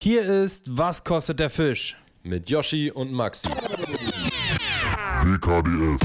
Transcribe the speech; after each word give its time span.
Hier 0.00 0.22
ist 0.44 0.76
Was 0.78 1.02
kostet 1.02 1.40
der 1.40 1.50
Fisch? 1.50 1.96
Mit 2.22 2.48
Yoshi 2.48 2.88
und 2.92 3.10
Maxi. 3.12 3.48
WKDF. 5.24 5.98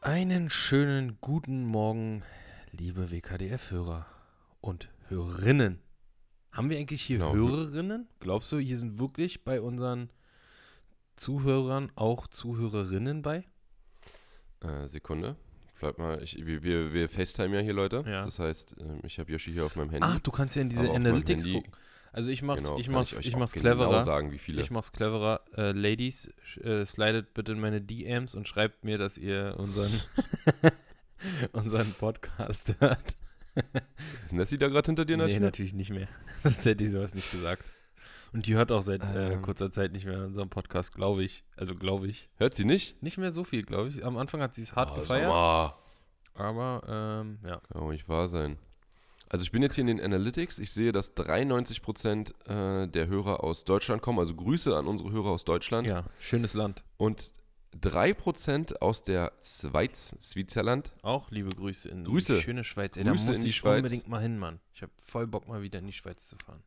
Einen 0.00 0.48
schönen 0.48 1.18
guten 1.20 1.64
Morgen, 1.64 2.22
liebe 2.72 3.10
WKDF-Hörer 3.10 4.06
und 4.62 4.88
Hörerinnen. 5.08 5.80
Haben 6.52 6.70
wir 6.70 6.78
eigentlich 6.78 7.02
hier 7.02 7.18
Genau. 7.18 7.34
Hörerinnen? 7.34 8.08
Glaubst 8.20 8.50
du, 8.52 8.58
hier 8.58 8.78
sind 8.78 8.98
wirklich 8.98 9.44
bei 9.44 9.60
unseren 9.60 10.08
Zuhörern 11.16 11.92
auch 11.94 12.26
Zuhörerinnen 12.26 13.20
bei? 13.22 13.44
Äh, 14.60 14.88
Sekunde. 14.88 15.36
Bleib 15.84 15.98
mal, 15.98 16.22
ich, 16.22 16.38
wir, 16.46 16.94
wir, 16.94 17.08
FaceTime 17.10 17.56
ja 17.56 17.60
hier, 17.60 17.74
Leute. 17.74 18.02
Ja. 18.06 18.24
Das 18.24 18.38
heißt, 18.38 18.76
ähm, 18.80 19.00
ich 19.02 19.18
habe 19.18 19.30
Yoshi 19.30 19.52
hier 19.52 19.66
auf 19.66 19.76
meinem 19.76 19.90
Handy. 19.90 20.06
Ach, 20.08 20.18
du 20.18 20.30
kannst 20.30 20.56
ja 20.56 20.62
in 20.62 20.70
diese 20.70 20.90
Analytics 20.90 21.44
gucken. 21.44 21.72
Also 22.10 22.30
ich 22.30 22.40
mach's, 22.40 22.64
Genau, 22.64 22.78
ich 22.78 22.86
kann 22.86 22.94
mach's, 22.94 23.18
ich 23.18 23.34
auch 23.34 23.38
mach's 23.38 23.52
genau 23.52 23.74
cleverer. 23.74 24.02
sagen, 24.02 24.32
wie 24.32 24.38
viele. 24.38 24.62
Ich 24.62 24.70
mach's 24.70 24.92
cleverer. 24.92 25.42
Äh, 25.58 25.72
Ladies, 25.72 26.32
äh, 26.62 26.86
slidet 26.86 27.34
bitte 27.34 27.52
in 27.52 27.60
meine 27.60 27.82
DMs 27.82 28.34
und 28.34 28.48
schreibt 28.48 28.82
mir, 28.84 28.96
dass 28.96 29.18
ihr 29.18 29.56
unseren, 29.58 29.92
unseren 31.52 31.92
Podcast 31.92 32.76
hört. 32.78 33.16
Ist 34.22 34.32
Nessie 34.32 34.56
da 34.56 34.68
gerade 34.68 34.86
hinter 34.86 35.04
dir, 35.04 35.18
nee, 35.18 35.24
Nadine? 35.24 35.40
natürlich 35.40 35.74
nicht 35.74 35.90
mehr. 35.90 36.08
Das 36.44 36.58
hätte 36.60 36.76
die 36.76 36.88
sowas 36.88 37.14
nicht 37.14 37.30
gesagt. 37.30 37.64
Und 38.34 38.46
die 38.46 38.54
hört 38.54 38.70
auch 38.72 38.82
seit 38.82 39.02
äh, 39.02 39.34
Ähm. 39.34 39.42
kurzer 39.42 39.70
Zeit 39.70 39.92
nicht 39.92 40.04
mehr 40.04 40.24
unseren 40.24 40.50
Podcast, 40.50 40.92
glaube 40.94 41.22
ich. 41.24 41.44
Also 41.56 41.74
glaube 41.74 42.08
ich. 42.08 42.28
Hört 42.36 42.54
sie 42.54 42.64
nicht? 42.64 43.00
Nicht 43.02 43.16
mehr 43.16 43.30
so 43.30 43.44
viel, 43.44 43.62
glaube 43.62 43.88
ich. 43.88 44.04
Am 44.04 44.16
Anfang 44.18 44.42
hat 44.42 44.54
sie 44.54 44.62
es 44.62 44.74
hart 44.76 44.90
Oh, 44.92 45.00
gefeiert. 45.00 45.28
mal. 45.28 45.74
Aber 46.34 46.82
ähm, 47.22 47.38
ja. 47.44 47.60
Kann 47.72 47.80
doch 47.82 47.90
nicht 47.90 48.08
wahr 48.08 48.28
sein. 48.28 48.58
Also 49.28 49.44
ich 49.44 49.52
bin 49.52 49.62
jetzt 49.62 49.74
hier 49.76 49.82
in 49.82 49.86
den 49.88 50.00
Analytics. 50.00 50.58
Ich 50.58 50.72
sehe, 50.72 50.90
dass 50.92 51.16
93% 51.16 52.32
äh, 52.48 52.88
der 52.88 53.06
Hörer 53.06 53.42
aus 53.42 53.64
Deutschland 53.64 54.02
kommen. 54.02 54.18
Also 54.18 54.34
Grüße 54.34 54.76
an 54.76 54.86
unsere 54.86 55.10
Hörer 55.12 55.30
aus 55.30 55.44
Deutschland. 55.44 55.86
Ja, 55.86 56.04
schönes 56.18 56.54
Land. 56.54 56.82
Und 56.96 57.30
3% 57.80 58.76
aus 58.78 59.02
der 59.02 59.32
Schweiz, 59.42 60.14
Switzerland. 60.20 60.90
Auch 61.02 61.30
liebe 61.30 61.50
Grüße 61.50 61.88
in 61.88 62.04
Grüße. 62.04 62.34
die 62.36 62.40
schöne 62.42 62.64
Schweiz. 62.64 62.96
Ey, 62.96 63.04
da 63.04 63.10
Grüße 63.12 63.28
muss 63.28 63.36
in 63.38 63.42
die 63.44 63.48
ich 63.50 63.56
Schweiz. 63.56 63.76
unbedingt 63.78 64.08
mal 64.08 64.20
hin, 64.20 64.38
Mann. 64.38 64.60
Ich 64.72 64.82
habe 64.82 64.92
voll 64.98 65.26
Bock, 65.26 65.48
mal 65.48 65.62
wieder 65.62 65.78
in 65.78 65.86
die 65.86 65.92
Schweiz 65.92 66.28
zu 66.28 66.36
fahren. 66.44 66.62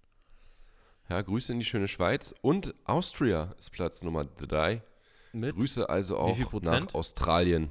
Ja, 1.10 1.22
Grüße 1.22 1.54
in 1.54 1.60
die 1.60 1.66
schöne 1.66 1.88
Schweiz. 1.88 2.36
Und 2.42 2.76
Austria 2.84 3.56
ist 3.58 3.72
Platz 3.72 4.04
Nummer 4.04 4.26
3. 4.26 4.82
Mit? 5.32 5.56
Grüße 5.56 5.90
also 5.90 6.18
auch 6.18 6.38
Prozent? 6.38 6.88
nach 6.88 6.94
Australien. 6.94 7.70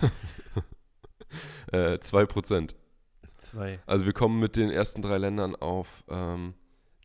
äh, 1.72 1.94
2%. 1.96 2.74
Zwei. 3.36 3.78
Also 3.86 4.06
wir 4.06 4.12
kommen 4.12 4.40
mit 4.40 4.56
den 4.56 4.70
ersten 4.70 5.02
drei 5.02 5.18
Ländern 5.18 5.54
auf 5.54 6.02
ähm, 6.08 6.54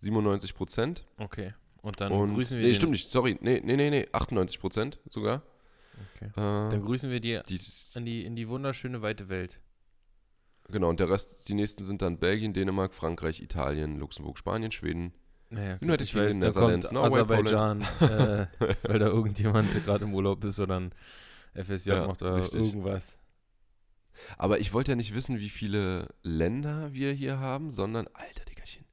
97%. 0.02 1.02
Okay. 1.18 1.54
Und 1.82 2.00
dann 2.00 2.12
Und, 2.12 2.34
grüßen 2.34 2.58
wir 2.58 2.66
nee, 2.66 2.74
stimmt 2.74 2.94
nicht. 2.94 3.10
Sorry. 3.10 3.38
Nee, 3.42 3.62
nee, 3.64 3.76
nee, 3.76 3.90
nee. 3.90 4.08
98% 4.14 4.98
sogar. 5.10 5.44
Okay. 6.16 6.26
Äh, 6.28 6.72
Dann 6.72 6.82
grüßen 6.82 7.12
wir 7.12 7.20
die 7.20 7.42
die, 7.48 7.60
in 7.96 8.06
die, 8.06 8.26
in 8.26 8.36
die 8.36 8.48
wunderschöne 8.48 9.02
weite 9.02 9.30
Welt. 9.30 9.60
Genau, 10.74 10.90
und 10.90 11.00
der 11.00 11.10
Rest, 11.10 11.48
die 11.48 11.54
nächsten 11.54 11.86
sind 11.86 12.02
dann 12.02 12.18
Belgien, 12.18 12.54
Dänemark, 12.54 12.94
Frankreich, 12.94 13.42
Italien, 13.42 13.98
Luxemburg, 13.98 14.38
Spanien, 14.38 14.72
Schweden. 14.72 15.14
Naja, 15.50 15.78
United 15.82 16.02
ich 16.02 16.12
Kingdom, 16.12 16.28
weiß, 16.28 16.40
da 16.40 16.52
kommt 16.52 16.92
Norway, 16.92 17.08
Aserbaidschan, 17.22 17.82
äh, 18.02 18.48
weil 18.84 19.00
da 19.00 19.06
irgendjemand 19.06 19.72
gerade 19.86 20.04
im 20.04 20.14
Urlaub 20.14 20.44
ist 20.44 20.60
oder 20.60 20.80
ein 20.80 20.94
FSJ 21.54 21.90
Ja, 21.92 22.08
macht 22.08 22.22
oder 22.24 22.38
richtig. 22.38 22.60
irgendwas. 22.60 23.18
Aber 24.38 24.60
ich 24.60 24.74
wollte 24.74 24.92
ja 24.92 24.96
nicht 24.96 25.14
wissen, 25.14 25.40
wie 25.40 25.50
viele 25.50 26.08
Länder 26.24 26.94
wir 26.94 27.14
hier 27.14 27.40
haben, 27.40 27.72
sondern, 27.72 28.08
alter 28.14 28.46
Dickerchen, 28.46 28.86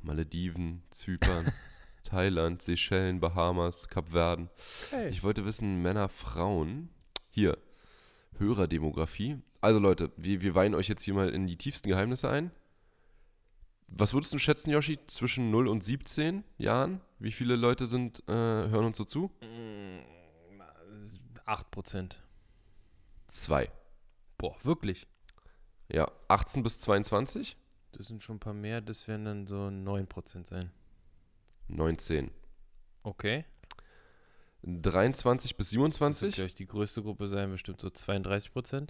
Malediven, 0.00 0.82
Zypern, 0.90 1.52
Thailand, 2.04 2.62
Seychellen, 2.62 3.20
Bahamas, 3.20 3.88
Kapverden. 3.88 4.48
Hey. 4.90 5.10
Ich 5.10 5.22
wollte 5.22 5.44
wissen, 5.44 5.82
Männer, 5.82 6.08
Frauen. 6.08 6.88
Hier, 7.30 7.58
Hörerdemografie. 8.38 9.38
Also 9.60 9.78
Leute, 9.78 10.12
wir, 10.16 10.40
wir 10.42 10.54
weihen 10.54 10.74
euch 10.74 10.88
jetzt 10.88 11.02
hier 11.02 11.14
mal 11.14 11.30
in 11.30 11.46
die 11.46 11.56
tiefsten 11.56 11.88
Geheimnisse 11.88 12.28
ein. 12.28 12.50
Was 13.88 14.14
würdest 14.14 14.32
du 14.34 14.38
schätzen, 14.38 14.70
Yoshi, 14.70 14.98
zwischen 15.06 15.50
0 15.50 15.68
und 15.68 15.84
17 15.84 16.44
Jahren? 16.58 17.00
Wie 17.18 17.32
viele 17.32 17.56
Leute 17.56 17.86
sind, 17.86 18.22
äh, 18.28 18.32
hören 18.32 18.86
uns 18.86 18.98
so 18.98 19.04
zu? 19.04 19.30
Mm, 19.40 20.60
8%. 21.46 22.16
Zwei. 23.28 23.70
Boah, 24.38 24.56
wirklich? 24.64 25.06
Ja, 25.88 26.10
18 26.28 26.62
bis 26.62 26.80
22? 26.80 27.56
Das 27.92 28.06
sind 28.06 28.22
schon 28.22 28.36
ein 28.36 28.40
paar 28.40 28.54
mehr, 28.54 28.80
das 28.80 29.08
werden 29.08 29.24
dann 29.24 29.46
so 29.46 29.68
9% 29.68 30.46
sein. 30.46 30.70
19. 31.68 32.30
Okay. 33.02 33.44
23 34.66 35.56
bis 35.56 35.68
Das 35.70 35.78
wird, 35.78 35.94
27? 35.94 36.38
ich, 36.40 36.54
die 36.54 36.66
größte 36.66 37.02
Gruppe 37.02 37.28
sein, 37.28 37.50
bestimmt 37.50 37.80
so 37.80 37.88
32%. 37.88 38.88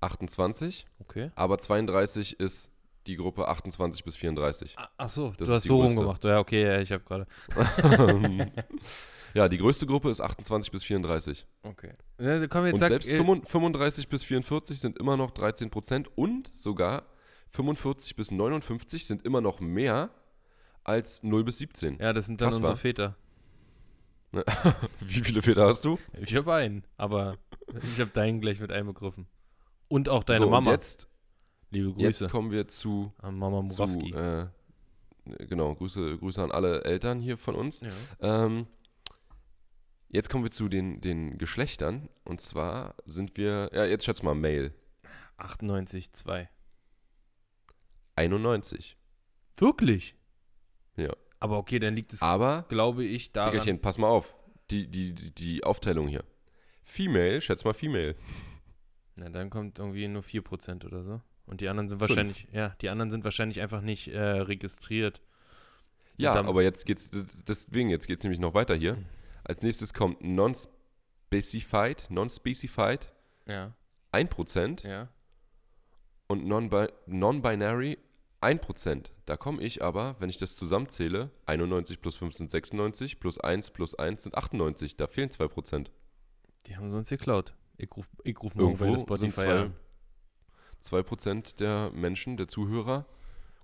28. 0.00 0.86
Okay. 1.00 1.30
Aber 1.34 1.58
32 1.58 2.38
ist 2.38 2.70
die 3.06 3.16
Gruppe 3.16 3.48
28 3.48 4.04
bis 4.04 4.16
34. 4.16 4.74
Ah, 4.78 4.88
ach 4.98 5.08
so, 5.08 5.28
Das 5.30 5.36
du 5.38 5.44
ist 5.44 5.50
hast 5.52 5.62
so 5.64 5.78
größte. 5.78 5.96
rumgemacht. 5.98 6.24
Ja, 6.24 6.38
okay, 6.38 6.62
ja, 6.64 6.80
ich 6.80 6.92
habe 6.92 7.04
gerade. 7.04 7.26
ja, 9.34 9.48
die 9.48 9.58
größte 9.58 9.86
Gruppe 9.86 10.10
ist 10.10 10.20
28 10.20 10.70
bis 10.70 10.82
34. 10.84 11.46
Okay. 11.62 11.92
Ja, 12.20 12.36
jetzt 12.36 12.54
Und 12.54 12.78
sag, 12.80 12.88
selbst 12.88 13.08
äh, 13.10 13.16
35 13.16 13.50
35 13.50 14.08
bis 14.08 14.24
44 14.24 14.80
sind 14.80 14.98
immer 14.98 15.16
noch 15.16 15.30
13 15.30 15.70
Prozent 15.70 16.10
und 16.16 16.52
sogar 16.58 17.04
45 17.50 18.16
bis 18.16 18.30
59 18.30 19.06
sind 19.06 19.24
immer 19.24 19.40
noch 19.40 19.60
mehr 19.60 20.10
als 20.84 21.22
0 21.22 21.44
bis 21.44 21.58
17. 21.58 21.98
Ja, 22.00 22.12
das 22.12 22.26
sind 22.26 22.40
dann 22.40 22.48
Krass, 22.48 22.56
unsere? 22.58 22.76
Väter. 22.76 23.16
Wie 25.00 25.20
viele 25.20 25.42
Väter 25.42 25.66
hast 25.66 25.84
du? 25.84 25.98
Ich 26.20 26.34
habe 26.34 26.54
einen, 26.54 26.84
aber 26.96 27.38
ich 27.82 28.00
habe 28.00 28.10
deinen 28.10 28.40
gleich 28.40 28.60
mit 28.60 28.72
einbegriffen. 28.72 29.26
Und 29.88 30.08
auch 30.08 30.24
deine 30.24 30.40
so, 30.40 30.44
und 30.46 30.50
Mama. 30.50 30.72
Jetzt, 30.72 31.08
Liebe 31.70 31.92
Grüße 31.92 32.24
jetzt 32.24 32.30
kommen 32.30 32.50
wir 32.50 32.68
zu, 32.68 33.12
an 33.18 33.38
Mama 33.38 33.66
zu 33.66 33.82
Murawski. 33.82 34.12
äh, 34.12 34.46
genau, 35.46 35.74
Grüße, 35.74 36.18
Grüße 36.18 36.42
an 36.42 36.52
alle 36.52 36.84
Eltern 36.84 37.20
hier 37.20 37.38
von 37.38 37.54
uns. 37.54 37.80
ja. 37.80 37.90
Ähm, 38.20 38.66
jetzt 40.08 40.30
kommen 40.30 40.44
wir 40.44 40.50
zu 40.50 40.68
den, 40.68 41.00
den 41.00 41.38
Geschlechtern. 41.38 42.08
Und 42.24 42.40
zwar 42.40 42.94
sind 43.04 43.36
wir, 43.36 43.70
ja, 43.72 43.84
jetzt 43.84 44.04
schätz 44.04 44.22
mal, 44.22 44.34
Male. 44.34 44.72
98, 45.38 46.12
2. 46.12 46.48
91. 48.16 48.96
Wirklich? 49.56 50.16
Ja. 50.96 51.14
Aber 51.46 51.58
okay, 51.58 51.78
dann 51.78 51.94
liegt 51.94 52.12
es, 52.12 52.22
Aber, 52.22 52.64
glaube 52.68 53.04
ich, 53.04 53.32
daran. 53.32 53.52
Dickerchen, 53.52 53.80
pass 53.80 53.98
mal 53.98 54.08
auf. 54.08 54.34
Die, 54.70 54.88
die, 54.88 55.14
die, 55.14 55.30
die 55.34 55.64
Aufteilung 55.64 56.08
hier. 56.08 56.24
Female, 56.82 57.40
schätz 57.40 57.64
mal 57.64 57.72
Female. 57.72 58.16
Na, 59.16 59.28
dann 59.30 59.48
kommt 59.50 59.78
irgendwie 59.78 60.08
nur 60.08 60.22
4% 60.22 60.84
oder 60.84 61.02
so. 61.04 61.20
Und 61.46 61.60
die 61.60 61.68
anderen 61.68 61.88
sind 61.88 61.98
Fünf. 61.98 62.10
wahrscheinlich, 62.10 62.48
ja, 62.52 62.70
die 62.80 62.88
anderen 62.88 63.10
sind 63.10 63.22
wahrscheinlich 63.24 63.60
einfach 63.60 63.80
nicht 63.80 64.08
äh, 64.08 64.18
registriert. 64.20 65.20
Ja, 66.16 66.34
dann- 66.34 66.46
aber 66.46 66.62
jetzt 66.62 66.84
geht's, 66.86 67.10
deswegen, 67.46 67.90
jetzt 67.90 68.06
geht's 68.08 68.22
nämlich 68.24 68.40
noch 68.40 68.54
weiter 68.54 68.74
hier. 68.74 68.98
Als 69.44 69.62
nächstes 69.62 69.94
kommt 69.94 70.20
Non-Specified, 70.22 72.10
Non-Specified, 72.10 73.12
Ja, 73.46 73.72
1%. 74.12 74.86
ja. 74.88 75.08
und 76.26 76.44
Non-Bi- 76.46 76.88
Non-Binary 77.06 77.98
1%. 78.46 79.10
Da 79.24 79.36
komme 79.36 79.62
ich 79.62 79.82
aber, 79.82 80.16
wenn 80.20 80.30
ich 80.30 80.38
das 80.38 80.54
zusammenzähle, 80.56 81.30
91 81.46 82.00
plus 82.00 82.16
5 82.16 82.34
sind 82.34 82.50
96, 82.50 83.18
plus 83.18 83.38
1 83.38 83.70
plus 83.70 83.94
1 83.94 84.22
sind 84.22 84.36
98. 84.36 84.96
Da 84.96 85.06
fehlen 85.06 85.30
2%. 85.30 85.88
Die 86.66 86.76
haben 86.76 86.90
sie 86.90 86.96
uns 86.96 87.08
geklaut. 87.08 87.54
Ich 87.76 87.94
ruf, 87.96 88.08
ich 88.24 88.40
ruf 88.42 88.54
morgen 88.54 88.78
bei 88.78 88.96
Spotify 88.96 89.30
zwei, 89.30 89.60
an. 89.60 89.74
2% 90.84 91.56
der 91.56 91.90
Menschen, 91.92 92.36
der 92.36 92.48
Zuhörer, 92.48 93.06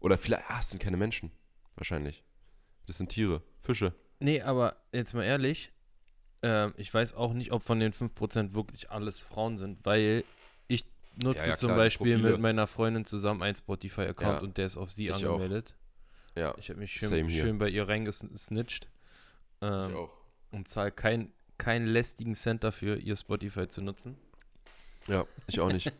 oder 0.00 0.18
vielleicht, 0.18 0.50
ah, 0.50 0.58
es 0.60 0.70
sind 0.70 0.82
keine 0.82 0.96
Menschen, 0.96 1.30
wahrscheinlich. 1.76 2.24
Das 2.86 2.98
sind 2.98 3.10
Tiere, 3.10 3.42
Fische. 3.60 3.94
Nee, 4.18 4.42
aber 4.42 4.76
jetzt 4.92 5.14
mal 5.14 5.22
ehrlich, 5.22 5.72
ähm, 6.42 6.74
ich 6.76 6.92
weiß 6.92 7.14
auch 7.14 7.32
nicht, 7.32 7.52
ob 7.52 7.62
von 7.62 7.78
den 7.78 7.92
5% 7.92 8.52
wirklich 8.52 8.90
alles 8.90 9.22
Frauen 9.22 9.56
sind, 9.56 9.78
weil 9.84 10.24
nutze 11.16 11.44
Ja, 11.44 11.48
ja, 11.50 11.56
zum 11.56 11.68
klar, 11.68 11.78
Beispiel 11.78 12.18
mit 12.18 12.40
meiner 12.40 12.66
Freundin 12.66 13.04
zusammen 13.04 13.42
einen 13.42 13.56
Spotify-Account 13.56 14.38
Ja, 14.38 14.40
und 14.40 14.56
der 14.58 14.66
ist 14.66 14.76
auf 14.76 14.90
sie 14.90 15.08
ich 15.08 15.12
auch. 15.12 15.34
angemeldet. 15.34 15.74
Ja, 16.36 16.54
Ich 16.58 16.70
habe 16.70 16.80
mich 16.80 16.92
schön, 16.92 17.28
schön 17.30 17.58
bei 17.58 17.68
ihr 17.68 17.86
reingesnitcht 17.88 18.88
ähm, 19.60 19.90
ich 19.90 19.96
auch. 19.96 20.10
und 20.50 20.68
zahle 20.68 20.90
keinen 20.92 21.32
keinen 21.58 21.86
lästigen 21.86 22.34
Cent 22.34 22.64
dafür, 22.64 22.96
ihr 22.96 23.14
Spotify 23.16 23.68
zu 23.68 23.82
nutzen. 23.82 24.16
Ja, 25.06 25.26
ich 25.46 25.60
auch 25.60 25.70
nicht. 25.70 25.92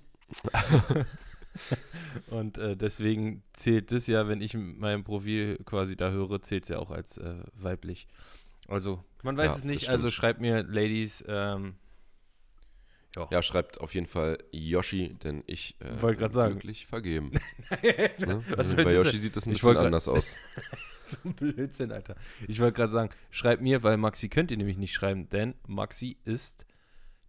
Und 2.31 2.59
äh, 2.59 2.77
deswegen 2.77 3.43
zählt 3.53 3.93
das 3.93 4.07
ja, 4.07 4.29
wenn 4.29 4.41
ich 4.41 4.55
mein 4.55 5.05
Profil 5.05 5.59
quasi 5.65 5.97
da 5.97 6.11
höre, 6.11 6.41
zählt 6.43 6.65
es 6.65 6.71
ja 6.71 6.79
auch 6.79 6.91
als 6.91 7.19
äh, 7.19 7.35
weiblich. 7.55 8.09
Also, 8.69 9.05
man 9.23 9.37
weiß 9.37 9.57
es 9.57 9.65
nicht. 9.65 9.89
Also 9.89 10.11
schreibt 10.11 10.41
mir, 10.41 10.63
Ladies, 10.63 11.25
ähm, 11.29 11.75
Ja. 13.17 13.29
Ja, 13.31 13.43
schreibt 13.43 13.81
auf 13.81 13.95
jeden 13.95 14.07
Fall 14.07 14.39
Yoshi, 14.53 15.15
denn 15.23 15.45
ich 15.47 15.77
äh, 15.81 16.01
Wollte 16.01 16.21
grad 16.21 16.33
sagen. 16.33 16.55
glücklich 16.55 16.87
vergeben. 16.87 17.33
ne? 17.83 18.43
Bei 18.57 18.95
Yoshi 18.95 19.19
sieht 19.19 19.37
das 19.37 19.47
ein 19.47 19.53
bisschen 19.53 19.77
anders 19.77 20.09
aus. 20.09 20.37
so 21.07 21.19
ein 21.25 21.35
Blödsinn, 21.35 21.93
Alter. 21.93 22.17
Ich 22.49 22.59
wollte 22.61 22.75
gerade 22.75 22.93
sagen, 22.93 23.11
schreibt 23.31 23.61
mir, 23.63 23.83
weil 23.83 23.99
Maxi 23.99 24.31
könnt 24.31 24.51
ihr 24.51 24.57
nämlich 24.57 24.79
nicht 24.79 24.95
schreiben, 24.95 25.29
denn 25.29 25.55
Maxi 25.67 26.17
ist 26.25 26.65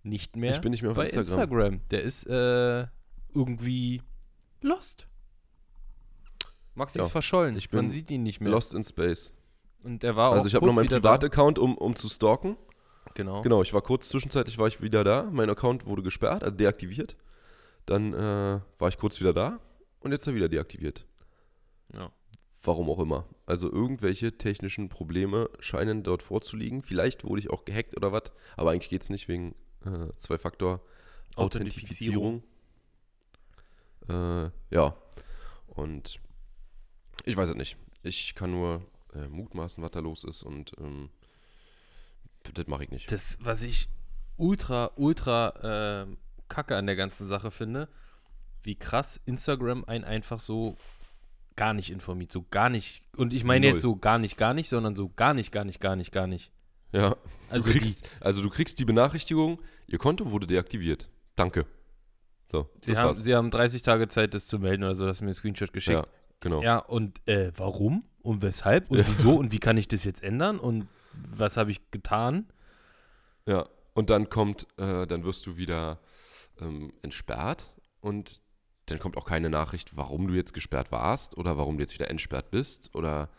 nicht 0.03 0.35
mehr 0.37 0.51
Ich 0.55 0.61
bin 0.61 0.71
nicht 0.71 0.83
mehr 0.83 0.91
auf 0.91 0.97
bei 0.97 1.05
Instagram. 1.05 1.31
Instagram. 1.41 1.81
Der 1.91 2.01
ist 2.03 2.27
äh, 2.27 2.87
irgendwie 3.33 4.01
lost. 4.61 5.07
Maxi 6.75 6.97
Ja, 6.99 7.05
ist 7.05 7.11
verschollen. 7.11 7.55
ich 7.57 7.71
Man 7.71 7.85
bin 7.85 7.91
sieht 7.91 8.09
ihn 8.09 8.23
nicht 8.23 8.39
mehr. 8.39 8.51
Lost 8.51 8.73
in 8.73 8.83
Space. 8.83 9.33
Und 9.83 10.03
er 10.03 10.15
war 10.15 10.29
auch 10.29 10.35
Also 10.35 10.47
ich 10.47 10.55
habe 10.55 10.65
noch 10.65 10.73
meinen. 10.73 10.87
Privataccount, 10.87 11.59
um, 11.59 11.77
um 11.77 11.95
zu 11.97 12.07
stalken. 12.07 12.55
Genau. 13.15 13.41
Genau, 13.41 13.61
ich 13.61 13.73
war 13.73 13.81
kurz 13.81 14.09
zwischenzeitlich 14.09 14.57
war 14.57 14.67
ich 14.67 14.81
wieder 14.81 15.03
da. 15.03 15.29
Mein 15.31 15.49
Account 15.49 15.85
wurde 15.85 16.01
gesperrt, 16.01 16.43
also 16.43 16.55
deaktiviert. 16.55 17.15
Dann 17.85 18.13
äh, 18.13 18.59
war 18.79 18.89
ich 18.89 18.97
kurz 18.97 19.19
wieder 19.19 19.33
da 19.33 19.59
und 19.99 20.11
jetzt 20.11 20.25
er 20.27 20.35
wieder 20.35 20.49
deaktiviert. 20.49 21.05
Ja. 21.93 22.11
Warum 22.63 22.89
auch 22.89 22.99
immer. 22.99 23.27
Also 23.45 23.69
irgendwelche 23.69 24.37
technischen 24.37 24.87
Probleme 24.87 25.49
scheinen 25.59 26.03
dort 26.03 26.23
vorzuliegen. 26.23 26.81
Vielleicht 26.81 27.25
wurde 27.25 27.41
ich 27.41 27.49
auch 27.49 27.65
gehackt 27.65 27.97
oder 27.97 28.13
was, 28.13 28.31
aber 28.55 28.71
eigentlich 28.71 28.89
geht 28.89 29.01
es 29.01 29.09
nicht 29.09 29.27
wegen 29.27 29.53
äh, 29.85 30.07
Zwei-Faktor-Authentifizierung. 30.15 32.41
Äh, 34.07 34.49
ja, 34.69 34.95
und 35.67 36.21
ich 37.25 37.35
weiß 37.35 37.49
es 37.49 37.55
nicht. 37.55 37.75
Ich 38.03 38.35
kann 38.35 38.51
nur 38.51 38.81
äh, 39.13 39.27
mutmaßen, 39.27 39.83
was 39.83 39.91
da 39.91 39.99
los 39.99 40.23
ist 40.23 40.43
und 40.43 40.71
ähm, 40.79 41.09
das 42.53 42.67
mache 42.67 42.83
ich 42.85 42.91
nicht. 42.91 43.11
Das, 43.11 43.37
was 43.41 43.63
ich 43.63 43.87
ultra, 44.37 44.91
ultra 44.95 46.03
ähm, 46.03 46.17
kacke 46.49 46.75
an 46.75 46.85
der 46.85 46.95
ganzen 46.95 47.25
Sache 47.27 47.51
finde, 47.51 47.87
wie 48.63 48.75
krass 48.75 49.19
Instagram 49.25 49.83
einen 49.85 50.03
einfach 50.03 50.39
so 50.39 50.75
gar 51.55 51.73
nicht 51.73 51.91
informiert. 51.91 52.31
So 52.31 52.45
gar 52.49 52.69
nicht. 52.69 53.03
Und 53.15 53.33
ich 53.33 53.43
meine 53.43 53.65
Null. 53.67 53.73
jetzt 53.73 53.81
so 53.81 53.95
gar 53.95 54.17
nicht, 54.19 54.37
gar 54.37 54.53
nicht, 54.53 54.69
sondern 54.69 54.95
so 54.95 55.09
gar 55.15 55.33
nicht, 55.33 55.51
gar 55.51 55.65
nicht, 55.65 55.79
gar 55.79 55.95
nicht, 55.95 56.11
gar 56.11 56.27
nicht. 56.27 56.51
Ja, 56.91 57.15
Also 57.49 57.69
du 57.71 57.77
kriegst, 57.77 58.07
also 58.19 58.41
du 58.41 58.49
kriegst 58.49 58.79
die 58.79 58.85
Benachrichtigung, 58.85 59.59
ihr 59.87 59.97
Konto 59.97 60.31
wurde 60.31 60.47
deaktiviert. 60.47 61.09
Danke. 61.35 61.65
So, 62.51 62.69
Sie 62.81 62.95
haben, 62.95 63.15
war's. 63.15 63.23
sie 63.23 63.33
haben 63.33 63.49
30 63.49 63.81
Tage 63.81 64.07
Zeit, 64.07 64.33
das 64.35 64.45
zu 64.45 64.59
melden 64.59 64.83
oder 64.83 64.95
so, 64.95 65.05
dass 65.07 65.21
mir 65.21 65.29
ein 65.29 65.33
Screenshot 65.33 65.73
geschickt. 65.73 65.97
Ja, 65.97 66.07
genau. 66.39 66.61
Ja, 66.61 66.77
und 66.77 67.19
äh, 67.27 67.51
warum? 67.55 68.03
Und 68.21 68.43
weshalb? 68.43 68.91
Und 68.91 68.99
Ja. 68.99 69.05
wieso? 69.07 69.35
Und 69.35 69.51
wie 69.51 69.59
kann 69.59 69.75
ich 69.77 69.87
das 69.87 70.03
jetzt 70.03 70.21
ändern? 70.21 70.59
Und 70.59 70.87
was 71.35 71.57
habe 71.57 71.71
ich 71.71 71.91
getan? 71.91 72.47
Ja, 73.45 73.67
und 73.93 74.09
dann 74.09 74.29
kommt, 74.29 74.67
äh, 74.77 75.05
dann 75.07 75.23
wirst 75.23 75.45
du 75.45 75.57
wieder 75.57 75.99
ähm, 76.61 76.93
entsperrt 77.01 77.71
und 78.01 78.41
dann 78.87 78.99
kommt 78.99 79.17
auch 79.17 79.25
keine 79.25 79.49
Nachricht, 79.49 79.95
warum 79.95 80.27
du 80.27 80.33
jetzt 80.33 80.53
gesperrt 80.53 80.91
warst 80.91 81.37
oder 81.37 81.57
warum 81.57 81.77
du 81.77 81.83
jetzt 81.83 81.93
wieder 81.93 82.09
entsperrt 82.09 82.51
bist 82.51 82.93
oder 82.95 83.29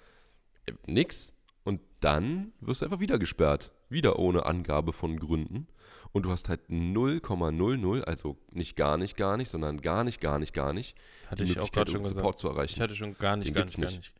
äh, 0.66 0.72
nix. 0.86 1.34
Und 1.64 1.80
dann 2.00 2.52
wirst 2.60 2.80
du 2.82 2.86
einfach 2.86 3.00
wieder 3.00 3.18
gesperrt. 3.18 3.72
Wieder 3.88 4.18
ohne 4.18 4.44
Angabe 4.46 4.92
von 4.92 5.18
Gründen. 5.18 5.66
Und 6.12 6.24
du 6.24 6.30
hast 6.30 6.48
halt 6.48 6.68
0,00, 6.68 8.02
also 8.02 8.36
nicht 8.50 8.76
gar 8.76 8.96
nicht, 8.96 9.16
gar 9.16 9.36
nicht, 9.36 9.50
sondern 9.50 9.80
gar 9.80 10.04
nicht, 10.04 10.20
gar 10.20 10.38
nicht, 10.38 10.52
gar 10.54 10.72
nicht, 10.72 10.96
Hatte 11.30 11.44
die 11.44 11.52
ich 11.52 11.58
auch 11.58 11.62
Möglichkeit, 11.64 11.72
gerade 11.74 11.90
schon 11.90 12.00
irgendeinen 12.02 12.02
gesagt. 12.02 12.38
Support 12.38 12.38
zu 12.38 12.48
erreichen. 12.48 12.74
Ich 12.76 12.80
hatte 12.80 12.94
schon 12.96 13.18
gar 13.18 13.36
nicht, 13.36 13.48
Den 13.48 13.54
gar 13.54 13.64
nicht, 13.64 13.76
gar 13.76 13.86
nicht. 13.86 13.96
nicht 13.96 14.12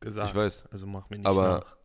gesagt. 0.00 0.28
Ich 0.30 0.34
weiß. 0.34 0.66
Also 0.70 0.86
mach 0.86 1.08
mir 1.10 1.18
nicht 1.18 1.26
Aber- 1.26 1.48
nach. 1.64 1.76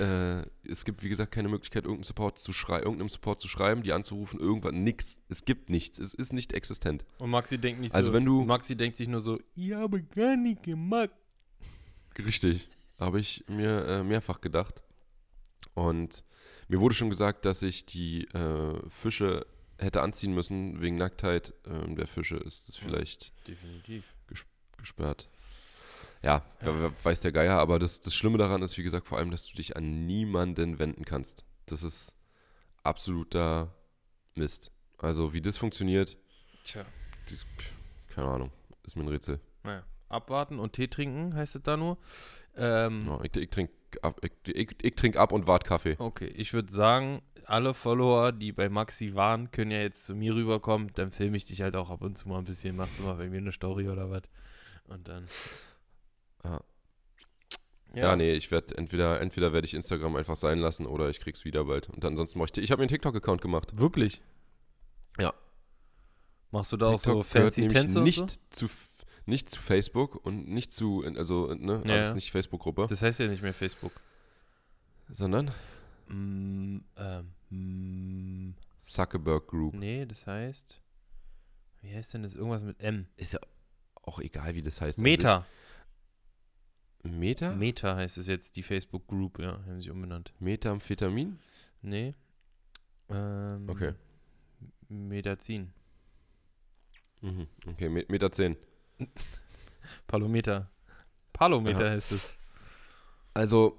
Äh, 0.00 0.42
es 0.70 0.84
gibt, 0.84 1.02
wie 1.02 1.08
gesagt, 1.08 1.32
keine 1.32 1.48
Möglichkeit, 1.48 1.84
irgendeinen 1.84 2.04
Support 2.04 2.38
zu 2.38 2.52
schrei 2.52 2.78
irgendeinem 2.78 3.08
Support 3.08 3.40
zu 3.40 3.48
schreiben, 3.48 3.82
die 3.82 3.92
anzurufen, 3.92 4.38
irgendwas, 4.38 4.72
nix. 4.72 5.18
Es 5.28 5.44
gibt 5.44 5.70
nichts. 5.70 5.98
Es 5.98 6.14
ist 6.14 6.32
nicht 6.32 6.52
existent. 6.52 7.04
Und 7.18 7.30
Maxi 7.30 7.58
denkt 7.58 7.80
nicht 7.80 7.94
Also 7.94 8.10
so, 8.10 8.14
wenn 8.14 8.24
du- 8.24 8.44
Maxi 8.44 8.76
denkt 8.76 8.96
sich 8.96 9.08
nur 9.08 9.20
so, 9.20 9.40
ich 9.54 9.72
habe 9.72 10.02
gar 10.02 10.36
nicht 10.36 10.62
gemacht. 10.62 11.10
Richtig. 12.18 12.68
Habe 12.98 13.20
ich 13.20 13.44
mir 13.48 13.86
äh, 13.86 14.02
mehrfach 14.02 14.40
gedacht. 14.40 14.82
Und 15.74 16.24
mir 16.68 16.80
wurde 16.80 16.94
schon 16.94 17.10
gesagt, 17.10 17.44
dass 17.44 17.62
ich 17.62 17.86
die 17.86 18.24
äh, 18.28 18.88
Fische 18.90 19.46
hätte 19.78 20.02
anziehen 20.02 20.34
müssen 20.34 20.80
wegen 20.80 20.96
Nacktheit 20.96 21.54
ähm, 21.66 21.94
der 21.94 22.08
Fische. 22.08 22.36
Ist 22.36 22.68
es 22.68 22.78
Ja. 22.80 22.84
vielleicht 22.86 23.32
Definitiv. 23.46 24.04
gesperrt? 24.76 25.28
Ja, 26.22 26.44
wer 26.60 26.92
weiß 27.04 27.20
der 27.20 27.32
Geier. 27.32 27.58
Aber 27.58 27.78
das, 27.78 28.00
das 28.00 28.14
Schlimme 28.14 28.38
daran 28.38 28.62
ist, 28.62 28.76
wie 28.76 28.82
gesagt, 28.82 29.06
vor 29.06 29.18
allem, 29.18 29.30
dass 29.30 29.46
du 29.46 29.56
dich 29.56 29.76
an 29.76 30.06
niemanden 30.06 30.78
wenden 30.78 31.04
kannst. 31.04 31.44
Das 31.66 31.82
ist 31.82 32.14
absoluter 32.82 33.74
Mist. 34.34 34.72
Also 34.98 35.32
wie 35.32 35.40
das 35.40 35.56
funktioniert, 35.56 36.16
Tja. 36.64 36.84
pff, 37.26 37.44
keine 38.08 38.28
Ahnung, 38.28 38.50
ist 38.84 38.96
mir 38.96 39.02
ein 39.04 39.08
Rätsel. 39.08 39.40
Naja. 39.62 39.84
Abwarten 40.08 40.58
und 40.58 40.72
Tee 40.72 40.88
trinken 40.88 41.34
heißt 41.34 41.54
es 41.56 41.62
da 41.62 41.76
nur. 41.76 41.98
Ähm, 42.56 43.00
Ja, 43.06 43.20
ich, 43.22 43.36
ich 43.36 43.50
trinke 43.50 43.72
ab, 44.02 44.18
ich, 44.24 44.32
ich, 44.56 44.76
ich 44.82 44.94
trink 44.96 45.16
ab 45.16 45.32
und 45.32 45.46
wart 45.46 45.64
Kaffee. 45.64 45.96
Okay, 45.98 46.26
ich 46.28 46.52
würde 46.54 46.72
sagen, 46.72 47.22
alle 47.44 47.74
Follower, 47.74 48.32
die 48.32 48.52
bei 48.52 48.68
Maxi 48.68 49.14
waren, 49.14 49.50
können 49.50 49.70
ja 49.70 49.80
jetzt 49.80 50.04
zu 50.06 50.14
mir 50.14 50.34
rüberkommen. 50.34 50.90
Dann 50.94 51.12
filme 51.12 51.36
ich 51.36 51.44
dich 51.44 51.60
halt 51.62 51.76
auch 51.76 51.90
ab 51.90 52.00
und 52.02 52.16
zu 52.18 52.28
mal 52.28 52.38
ein 52.38 52.44
bisschen. 52.44 52.74
Machst 52.76 52.98
du 52.98 53.02
mal 53.04 53.14
bei 53.14 53.28
mir 53.28 53.38
eine 53.38 53.52
Story 53.52 53.88
oder 53.88 54.10
was? 54.10 54.22
Und 54.84 55.06
dann. 55.08 55.26
Ja. 56.44 56.60
Ja, 57.94 58.16
nee, 58.16 58.32
ich 58.34 58.50
werde 58.50 58.76
entweder, 58.76 59.20
entweder 59.20 59.52
werde 59.52 59.66
ich 59.66 59.74
Instagram 59.74 60.14
einfach 60.16 60.36
sein 60.36 60.58
lassen 60.58 60.86
oder 60.86 61.08
ich 61.08 61.20
krieg's 61.20 61.44
wieder 61.44 61.64
bald. 61.64 61.88
Und 61.88 62.04
ansonsten 62.04 62.38
mache 62.38 62.50
ich, 62.54 62.62
ich 62.62 62.70
habe 62.70 62.80
mir 62.80 62.84
einen 62.84 62.90
TikTok-Account 62.90 63.40
gemacht. 63.40 63.78
Wirklich? 63.78 64.20
Ja. 65.18 65.32
Machst 66.50 66.70
du 66.72 66.76
da 66.76 66.88
auch 66.88 66.98
so 66.98 67.22
TikTok 67.22 67.26
fancy 67.26 67.66
Tänze 67.68 68.00
nicht 68.00 68.30
so? 68.30 68.66
zu, 68.68 68.68
nicht 69.26 69.50
zu 69.50 69.60
Facebook 69.60 70.24
und 70.24 70.48
nicht 70.48 70.70
zu, 70.70 71.02
also, 71.16 71.52
ne, 71.54 71.82
Ja, 71.86 71.94
alles 71.94 72.08
ja. 72.08 72.14
nicht 72.14 72.30
Facebook-Gruppe, 72.30 72.86
Das 72.88 73.02
heißt 73.02 73.20
ja 73.20 73.26
nicht 73.28 73.42
mehr 73.42 73.54
Facebook. 73.54 73.92
sondern 75.08 75.50
Mm, 76.10 76.78
ähm, 76.96 77.34
mm, 77.50 78.54
Zuckerberg 78.78 79.46
Group. 79.46 79.74
nee, 79.74 80.06
das 80.06 80.26
heißt. 80.26 80.80
Wie 81.82 81.94
heißt 81.94 82.14
denn 82.14 82.22
das? 82.22 82.34
Irgendwas 82.34 82.62
mit 82.62 82.80
M. 82.80 83.06
Ist 83.16 83.34
ja 83.34 83.40
auch 84.02 84.18
egal, 84.20 84.54
wie 84.54 84.62
das 84.62 84.80
heißt. 84.80 85.00
Meta. 85.00 85.44
Meta? 87.02 87.54
Meta 87.54 87.96
heißt 87.96 88.18
es 88.18 88.26
jetzt, 88.26 88.56
die 88.56 88.62
Facebook 88.62 89.06
Group, 89.06 89.38
ja, 89.38 89.52
haben 89.66 89.80
sie 89.80 89.90
umbenannt. 89.90 90.32
Methamphetamin? 90.40 91.38
Nee. 91.82 92.14
Ähm, 93.08 93.68
Okay. 93.68 93.94
Metazin. 94.88 95.72
Mhm. 97.20 97.46
Okay, 97.66 97.88
Me 97.88 98.04
Meta 98.08 98.30
10. 98.32 98.56
Palometer. 100.06 100.70
Palometer 101.32 101.86
Ja. 101.86 101.90
heißt 101.92 102.12
es. 102.12 102.34
Also, 103.34 103.78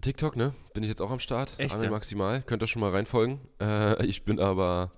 TikTok, 0.00 0.36
ne? 0.36 0.54
Bin 0.74 0.82
ich 0.82 0.88
jetzt 0.88 1.00
auch 1.00 1.10
am 1.10 1.20
Start. 1.20 1.58
Echt, 1.58 1.80
ja? 1.80 1.90
Maximal. 1.90 2.42
Könnt 2.42 2.62
ihr 2.62 2.66
schon 2.66 2.80
mal 2.80 2.90
reinfolgen. 2.90 3.40
Äh, 3.60 4.04
ich 4.06 4.24
bin 4.24 4.38
aber 4.40 4.92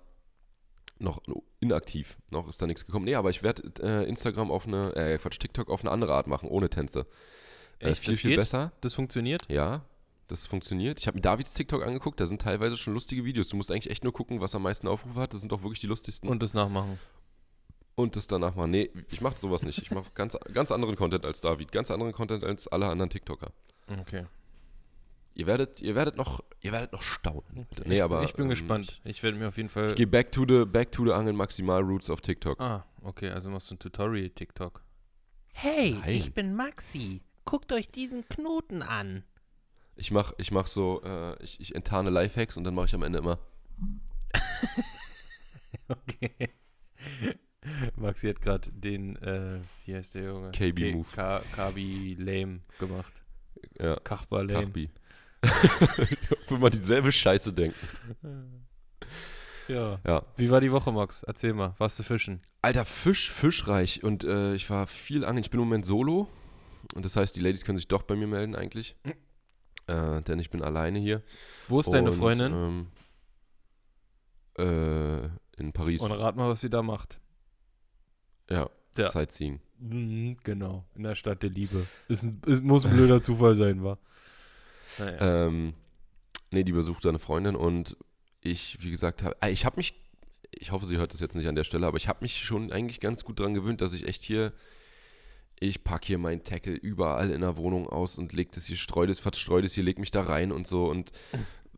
noch 0.99 1.23
inaktiv. 1.61 2.17
Noch 2.31 2.49
ist 2.49 2.61
da 2.61 2.67
nichts 2.67 2.85
gekommen. 2.85 3.05
Nee, 3.05 3.15
aber 3.15 3.31
ich 3.31 3.43
werde 3.43 3.73
äh, 3.83 4.09
Instagram 4.09 4.51
auf 4.51 4.67
eine, 4.67 4.95
äh, 4.97 5.19
Quatsch, 5.19 5.39
TikTok 5.39 5.69
auf 5.71 5.81
eine 5.83 5.91
andere 5.91 6.15
Art 6.15 6.27
machen, 6.27 6.49
ohne 6.49 6.69
Tänze. 6.71 7.07
Äh, 7.81 7.91
Echt, 7.91 8.03
viel, 8.03 8.13
das 8.15 8.21
viel 8.21 8.31
geht? 8.31 8.39
besser. 8.39 8.73
Das 8.81 8.95
funktioniert? 8.95 9.43
Ja, 9.49 9.85
das 10.29 10.47
funktioniert. 10.47 11.01
Ich 11.01 11.07
habe 11.07 11.17
mir 11.17 11.23
Davids 11.23 11.55
TikTok 11.55 11.85
angeguckt, 11.85 12.21
da 12.21 12.27
sind 12.27 12.41
teilweise 12.41 12.77
schon 12.77 12.95
lustige 12.95 13.25
Videos. 13.25 13.49
Du 13.49 13.57
musst 13.57 13.71
eigentlich 13.71 13.91
echt 13.91 14.05
nur 14.05 14.13
gucken, 14.13 14.41
was 14.41 14.55
am 14.55 14.63
meisten 14.63 14.87
Aufrufe 14.87 15.19
hat. 15.19 15.35
Das 15.35 15.41
sind 15.41 15.53
auch 15.53 15.63
wirklich 15.63 15.81
die 15.81 15.87
lustigsten. 15.89 16.29
Und 16.29 16.43
das 16.43 16.55
nachmachen. 16.55 16.99
Und 17.97 18.17
das 18.17 18.27
danach 18.29 18.55
machen. 18.55 18.71
Nee, 18.71 18.91
ich 19.11 19.21
mache 19.21 19.39
sowas 19.39 19.63
nicht. 19.63 19.79
Ich 19.79 19.91
mache 19.91 20.11
ganz, 20.15 20.37
ganz 20.55 20.71
anderen 20.71 20.95
Content 20.97 21.25
als 21.27 21.41
David. 21.41 21.73
Ganz 21.73 21.91
anderen 21.91 22.13
Content 22.13 22.45
als 22.45 22.69
alle 22.69 22.87
anderen 22.87 23.11
TikToker. 23.11 23.51
Okay. 24.01 24.27
Ihr 25.35 25.47
werdet, 25.47 25.81
ihr 25.81 25.95
werdet 25.95 26.17
noch, 26.17 26.45
ihr 26.61 26.73
werdet 26.73 26.93
noch 26.93 27.03
staunen. 27.03 27.67
Nee, 27.87 27.97
ich, 27.97 28.03
aber 28.03 28.23
ich 28.25 28.35
bin 28.35 28.45
ähm, 28.45 28.51
gespannt. 28.51 29.01
Ich 29.05 29.23
werde 29.23 29.39
mir 29.39 29.49
auf 29.49 29.57
jeden 29.57 29.69
Fall. 29.69 29.91
Ich 29.91 29.95
gehe 29.97 30.07
back 30.07 30.33
to 30.33 30.45
the 30.47 30.65
back 30.65 30.93
to 30.93 31.05
the 31.05 31.13
Angeln 31.13 31.37
Maximal 31.37 31.83
Roots 31.83 32.11
auf 32.11 32.21
TikTok. 32.21 32.61
ah, 32.61 32.85
okay, 33.03 33.31
also 33.31 33.49
machst 33.51 33.71
du 33.71 33.75
ein 33.75 33.79
Tutorial 33.79 34.31
TikTok. 34.31 34.83
Hey, 35.53 35.97
Nein. 36.01 36.11
ich 36.11 36.35
bin 36.35 36.55
Maxi. 36.55 37.23
Guckt 37.51 37.73
euch 37.73 37.89
diesen 37.91 38.29
Knoten 38.29 38.81
an. 38.83 39.25
Ich 39.97 40.13
mach, 40.13 40.33
ich 40.39 40.53
mach 40.53 40.69
so, 40.69 41.03
äh, 41.03 41.43
ich, 41.43 41.61
ich 41.61 41.75
enttarne 41.75 42.09
Lifehacks 42.09 42.57
und 42.57 42.63
dann 42.63 42.75
mache 42.75 42.87
ich 42.87 42.95
am 42.95 43.03
Ende 43.03 43.19
immer. 43.19 43.39
Okay. 45.89 46.51
Maxi 47.97 48.29
hat 48.29 48.41
gerade 48.41 48.71
den, 48.71 49.17
äh, 49.17 49.61
wie 49.85 49.95
heißt 49.97 50.15
der 50.15 50.23
Junge? 50.25 50.51
KB 50.53 50.75
K- 50.91 50.93
Move. 50.97 51.07
Ka 51.13 51.43
Kabi 51.53 52.15
Lame 52.19 52.61
gemacht. 52.79 53.13
Ja, 53.79 53.97
Kachbar 53.97 54.45
Lame. 54.45 54.63
Kachbi. 54.67 54.91
Wenn 56.49 56.61
man 56.61 56.71
dieselbe 56.71 57.11
Scheiße 57.11 57.53
denkt. 57.53 57.77
Ja. 59.67 59.99
Ja. 60.07 60.23
Wie 60.37 60.51
war 60.51 60.61
die 60.61 60.71
Woche, 60.71 60.93
Max? 60.93 61.25
Erzähl 61.25 61.55
mal. 61.55 61.75
Warst 61.79 61.99
du 61.99 62.03
fischen? 62.05 62.41
Alter, 62.63 62.85
Fisch, 62.85 63.31
fischreich. 63.33 64.05
Und 64.05 64.23
äh, 64.25 64.55
ich 64.55 64.71
war 64.71 64.87
viel 64.87 65.25
angeln. 65.25 65.43
Ich 65.45 65.51
bin 65.51 65.59
im 65.61 65.67
Moment 65.67 65.87
solo. 65.87 66.29
Und 66.95 67.05
das 67.05 67.17
heißt, 67.17 67.35
die 67.37 67.41
Ladies 67.41 67.65
können 67.65 67.79
sich 67.79 67.89
doch 67.89 68.03
bei 68.03 68.17
mir 68.17 68.27
melden 68.27 68.55
eigentlich. 68.55 68.97
Äh, 69.87 70.23
denn 70.23 70.39
ich 70.39 70.51
bin 70.51 70.63
alleine 70.63 70.99
hier. 70.99 71.23
Wo 71.69 71.81
ist 71.81 71.93
deine 71.93 72.11
Und, 72.11 72.17
Freundin? 72.19 72.53
Ähm, 72.53 72.87
äh, 74.59 75.29
in 75.61 75.73
Paris. 75.73 76.01
Und 76.01 76.13
rat 76.13 76.37
mal, 76.37 76.49
was 76.49 76.61
sie 76.61 76.71
da 76.71 76.83
macht. 76.83 77.21
ja, 78.51 78.69
Ja. 78.97 79.11
Sightseeing. 79.11 79.61
Mhm, 79.79 80.37
genau, 80.43 80.85
in 80.95 81.05
der 81.05 81.15
Stadt 81.15 81.43
der 81.43 81.51
Liebe. 81.51 81.87
Ist 82.09 82.23
ein, 82.25 82.43
ist, 82.47 82.63
muss 82.63 82.85
ein 82.85 82.93
blöder 82.93 83.23
Zufall 83.23 83.55
sein, 83.55 83.83
war. 83.83 83.99
Naja. 84.99 85.47
Ähm, 85.47 85.75
nee, 86.51 86.65
die 86.65 86.73
besucht 86.73 87.05
seine 87.05 87.19
Freundin 87.19 87.57
und 87.57 87.97
ich, 88.43 88.83
wie 88.83 88.91
gesagt, 88.91 89.23
hab, 89.23 89.43
äh, 89.43 89.51
ich 89.51 89.65
habe 89.65 89.77
mich, 89.77 89.95
ich 90.51 90.73
hoffe, 90.73 90.85
sie 90.87 90.99
hört 90.99 91.13
das 91.13 91.21
jetzt 91.21 91.35
nicht 91.35 91.47
an 91.47 91.55
der 91.55 91.65
Stelle, 91.65 91.87
aber 91.87 91.97
ich 91.97 92.09
habe 92.09 92.19
mich 92.23 92.39
schon 92.43 92.73
eigentlich 92.73 93.01
ganz 93.01 93.25
gut 93.25 93.41
dran 93.41 93.55
gewöhnt, 93.55 93.81
dass 93.81 93.93
ich 93.93 94.07
echt 94.07 94.23
hier, 94.23 94.53
ich 95.61 95.85
packe 95.85 96.07
hier 96.07 96.19
meinen 96.19 96.43
Tackle 96.43 96.73
überall 96.75 97.31
in 97.31 97.43
der 97.43 97.57
Wohnung 97.57 97.89
aus 97.89 98.17
und 98.19 98.33
leg 98.33 98.51
das 98.53 98.65
hier, 98.67 98.77
streu 98.77 99.07
das, 99.07 99.21
verstreu 99.21 99.61
das 99.61 99.75
hier, 99.75 99.85
leg 99.85 99.99
mich 99.99 100.11
da 100.11 100.23
rein 100.23 100.53
und 100.53 100.67
so 100.67 100.87
und 100.87 101.13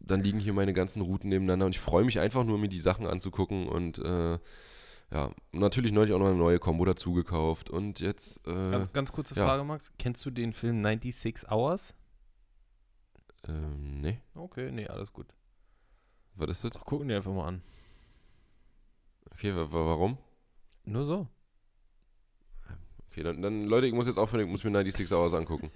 dann 0.01 0.21
liegen 0.23 0.39
hier 0.39 0.53
meine 0.53 0.73
ganzen 0.73 1.03
Routen 1.03 1.29
nebeneinander 1.29 1.67
und 1.67 1.75
ich 1.75 1.81
freue 1.81 2.05
mich 2.05 2.21
einfach 2.21 2.45
nur, 2.45 2.59
mir 2.59 2.69
die 2.69 2.81
Sachen 2.81 3.07
anzugucken 3.07 3.67
und 3.69 3.99
äh, 3.99 4.39
ja, 5.12 5.31
natürlich 5.51 5.93
neulich 5.93 6.15
auch 6.15 6.19
noch 6.19 6.29
eine 6.29 6.37
neue 6.37 6.59
Combo 6.59 6.85
dazu 6.85 7.12
gekauft 7.12 7.71
und 7.71 8.01
jetzt, 8.01 8.47
äh, 8.47 8.71
ganz, 8.71 8.93
ganz 8.93 9.12
kurze 9.12 9.35
ja. 9.35 9.45
Frage, 9.45 9.65
Max. 9.65 9.93
Kennst 9.99 10.25
du 10.25 10.31
den 10.31 10.53
Film 10.53 10.83
96 10.83 11.51
Hours? 11.51 11.95
ähm, 13.49 14.01
nee, 14.01 14.21
Okay, 14.35 14.71
nee, 14.71 14.87
alles 14.87 15.12
gut. 15.12 15.27
was 16.35 16.51
ist 16.51 16.65
das? 16.65 16.73
Ach, 16.79 16.85
gucken 16.85 17.09
die 17.09 17.15
einfach 17.15 17.33
mal 17.33 17.49
an. 17.49 17.62
Okay, 19.33 19.55
wa 19.55 19.71
wa 19.73 19.87
warum? 19.87 20.19
Nur 20.85 21.05
so. 21.05 21.27
Okay, 23.12 23.23
dann, 23.23 23.42
dann 23.42 23.66
Leute, 23.66 23.87
ich 23.87 23.92
muss 23.92 24.07
jetzt 24.07 24.16
aufhören, 24.16 24.47
ich 24.47 24.50
muss 24.50 24.64
mir 24.64 24.71
96 24.73 25.12
Hours 25.12 25.35
angucken. 25.35 25.71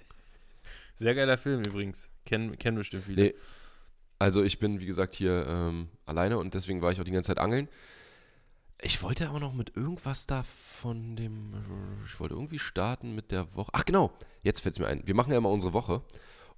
Sehr 0.95 1.13
geiler 1.13 1.37
Film 1.37 1.61
übrigens. 1.61 2.09
Kennen, 2.25 2.57
kennen 2.57 2.77
bestimmt 2.77 3.03
viele. 3.03 3.21
Nee. 3.21 3.35
Also 4.17 4.43
ich 4.43 4.57
bin, 4.57 4.79
wie 4.79 4.87
gesagt, 4.87 5.13
hier 5.13 5.45
ähm, 5.47 5.89
alleine 6.07 6.39
und 6.39 6.55
deswegen 6.55 6.81
war 6.81 6.91
ich 6.91 6.99
auch 6.99 7.03
die 7.03 7.11
ganze 7.11 7.27
Zeit 7.27 7.37
angeln. 7.37 7.69
Ich 8.81 9.03
wollte 9.03 9.29
aber 9.29 9.39
noch 9.39 9.53
mit 9.53 9.75
irgendwas 9.75 10.25
da 10.25 10.43
von 10.81 11.15
dem, 11.15 11.53
ich 12.07 12.19
wollte 12.19 12.33
irgendwie 12.33 12.57
starten 12.57 13.13
mit 13.13 13.31
der 13.31 13.55
Woche. 13.55 13.69
Ach 13.73 13.85
genau, 13.85 14.11
jetzt 14.41 14.61
fällt 14.61 14.73
es 14.73 14.79
mir 14.79 14.87
ein. 14.87 15.03
Wir 15.05 15.13
machen 15.13 15.31
ja 15.31 15.37
immer 15.37 15.51
unsere 15.51 15.73
Woche 15.73 16.01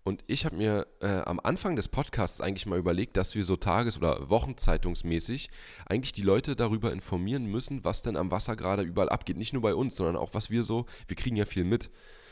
und 0.03 0.23
ich 0.27 0.45
habe 0.45 0.55
mir 0.55 0.87
äh, 1.01 1.07
am 1.21 1.39
Anfang 1.43 1.75
des 1.75 1.87
Podcasts 1.87 2.41
eigentlich 2.41 2.65
mal 2.65 2.79
überlegt, 2.79 3.17
dass 3.17 3.35
wir 3.35 3.43
so 3.43 3.55
tages- 3.57 3.97
oder 3.97 4.29
wochenzeitungsmäßig 4.29 5.49
eigentlich 5.85 6.13
die 6.13 6.21
Leute 6.23 6.55
darüber 6.55 6.91
informieren 6.91 7.45
müssen, 7.45 7.83
was 7.83 8.01
denn 8.01 8.15
am 8.17 8.31
Wasser 8.31 8.55
gerade 8.55 8.83
überall 8.83 9.09
abgeht. 9.09 9.37
Nicht 9.37 9.53
nur 9.53 9.61
bei 9.61 9.75
uns, 9.75 9.95
sondern 9.95 10.15
auch 10.15 10.33
was 10.33 10.49
wir 10.49 10.63
so, 10.63 10.85
wir 11.07 11.15
kriegen 11.15 11.35
ja 11.35 11.45
viel 11.45 11.63
mit. 11.63 11.89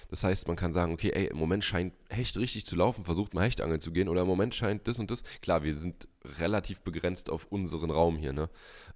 Das 0.10 0.24
heißt, 0.24 0.48
man 0.48 0.56
kann 0.56 0.72
sagen, 0.72 0.94
okay, 0.94 1.12
ey, 1.14 1.26
im 1.28 1.38
Moment 1.38 1.66
scheint 1.66 1.94
Hecht 2.10 2.38
richtig 2.38 2.66
zu 2.66 2.78
laufen, 2.78 3.04
versucht 3.04 3.34
mal 3.34 3.44
Hechtangeln 3.44 3.82
zu 3.82 3.92
gehen 3.92 4.08
oder 4.08 4.22
im 4.22 4.28
Moment 4.28 4.56
scheint 4.56 4.88
das 4.88 5.00
und 5.00 5.12
das. 5.12 5.24
Klar, 5.42 5.64
wir 5.64 5.76
sind 5.76 6.08
relativ 6.40 6.82
begrenzt 6.82 7.30
auf 7.30 7.46
unseren 7.50 7.92
Raum 7.92 8.18
hier, 8.18 8.32
ne? 8.32 8.50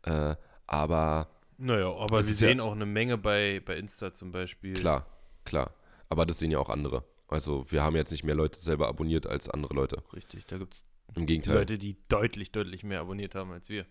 Äh, 0.03 0.35
aber 0.67 1.27
Naja, 1.57 1.89
aber 1.93 2.15
wir 2.15 2.19
ist 2.19 2.29
ja- 2.39 2.47
sehen 2.47 2.61
auch 2.61 2.71
eine 2.71 2.85
Menge 2.85 3.17
bei, 3.17 3.61
bei 3.65 3.75
Insta 3.75 4.13
zum 4.13 4.31
Beispiel. 4.31 4.73
klar, 4.73 5.05
klar. 5.43 5.73
Aber 6.07 6.25
das 6.25 6.39
sehen 6.39 6.51
ja 6.51 6.59
auch 6.59 6.69
andere. 6.69 7.03
Also 7.31 7.65
wir 7.69 7.81
haben 7.83 7.95
jetzt 7.95 8.11
nicht 8.11 8.23
mehr 8.23 8.35
Leute 8.35 8.59
selber 8.59 8.87
abonniert 8.87 9.25
als 9.27 9.49
andere 9.49 9.73
Leute. 9.73 10.03
Richtig, 10.13 10.45
da 10.47 10.57
gibt 10.57 10.73
es 10.75 10.85
Im 11.15 11.25
Gegenteil. 11.25 11.55
Leute, 11.55 11.77
die 11.77 11.97
deutlich, 12.09 12.51
deutlich 12.51 12.83
mehr 12.83 12.99
abonniert 13.01 13.35
haben 13.35 13.51
als 13.51 13.69
wir. 13.69 13.85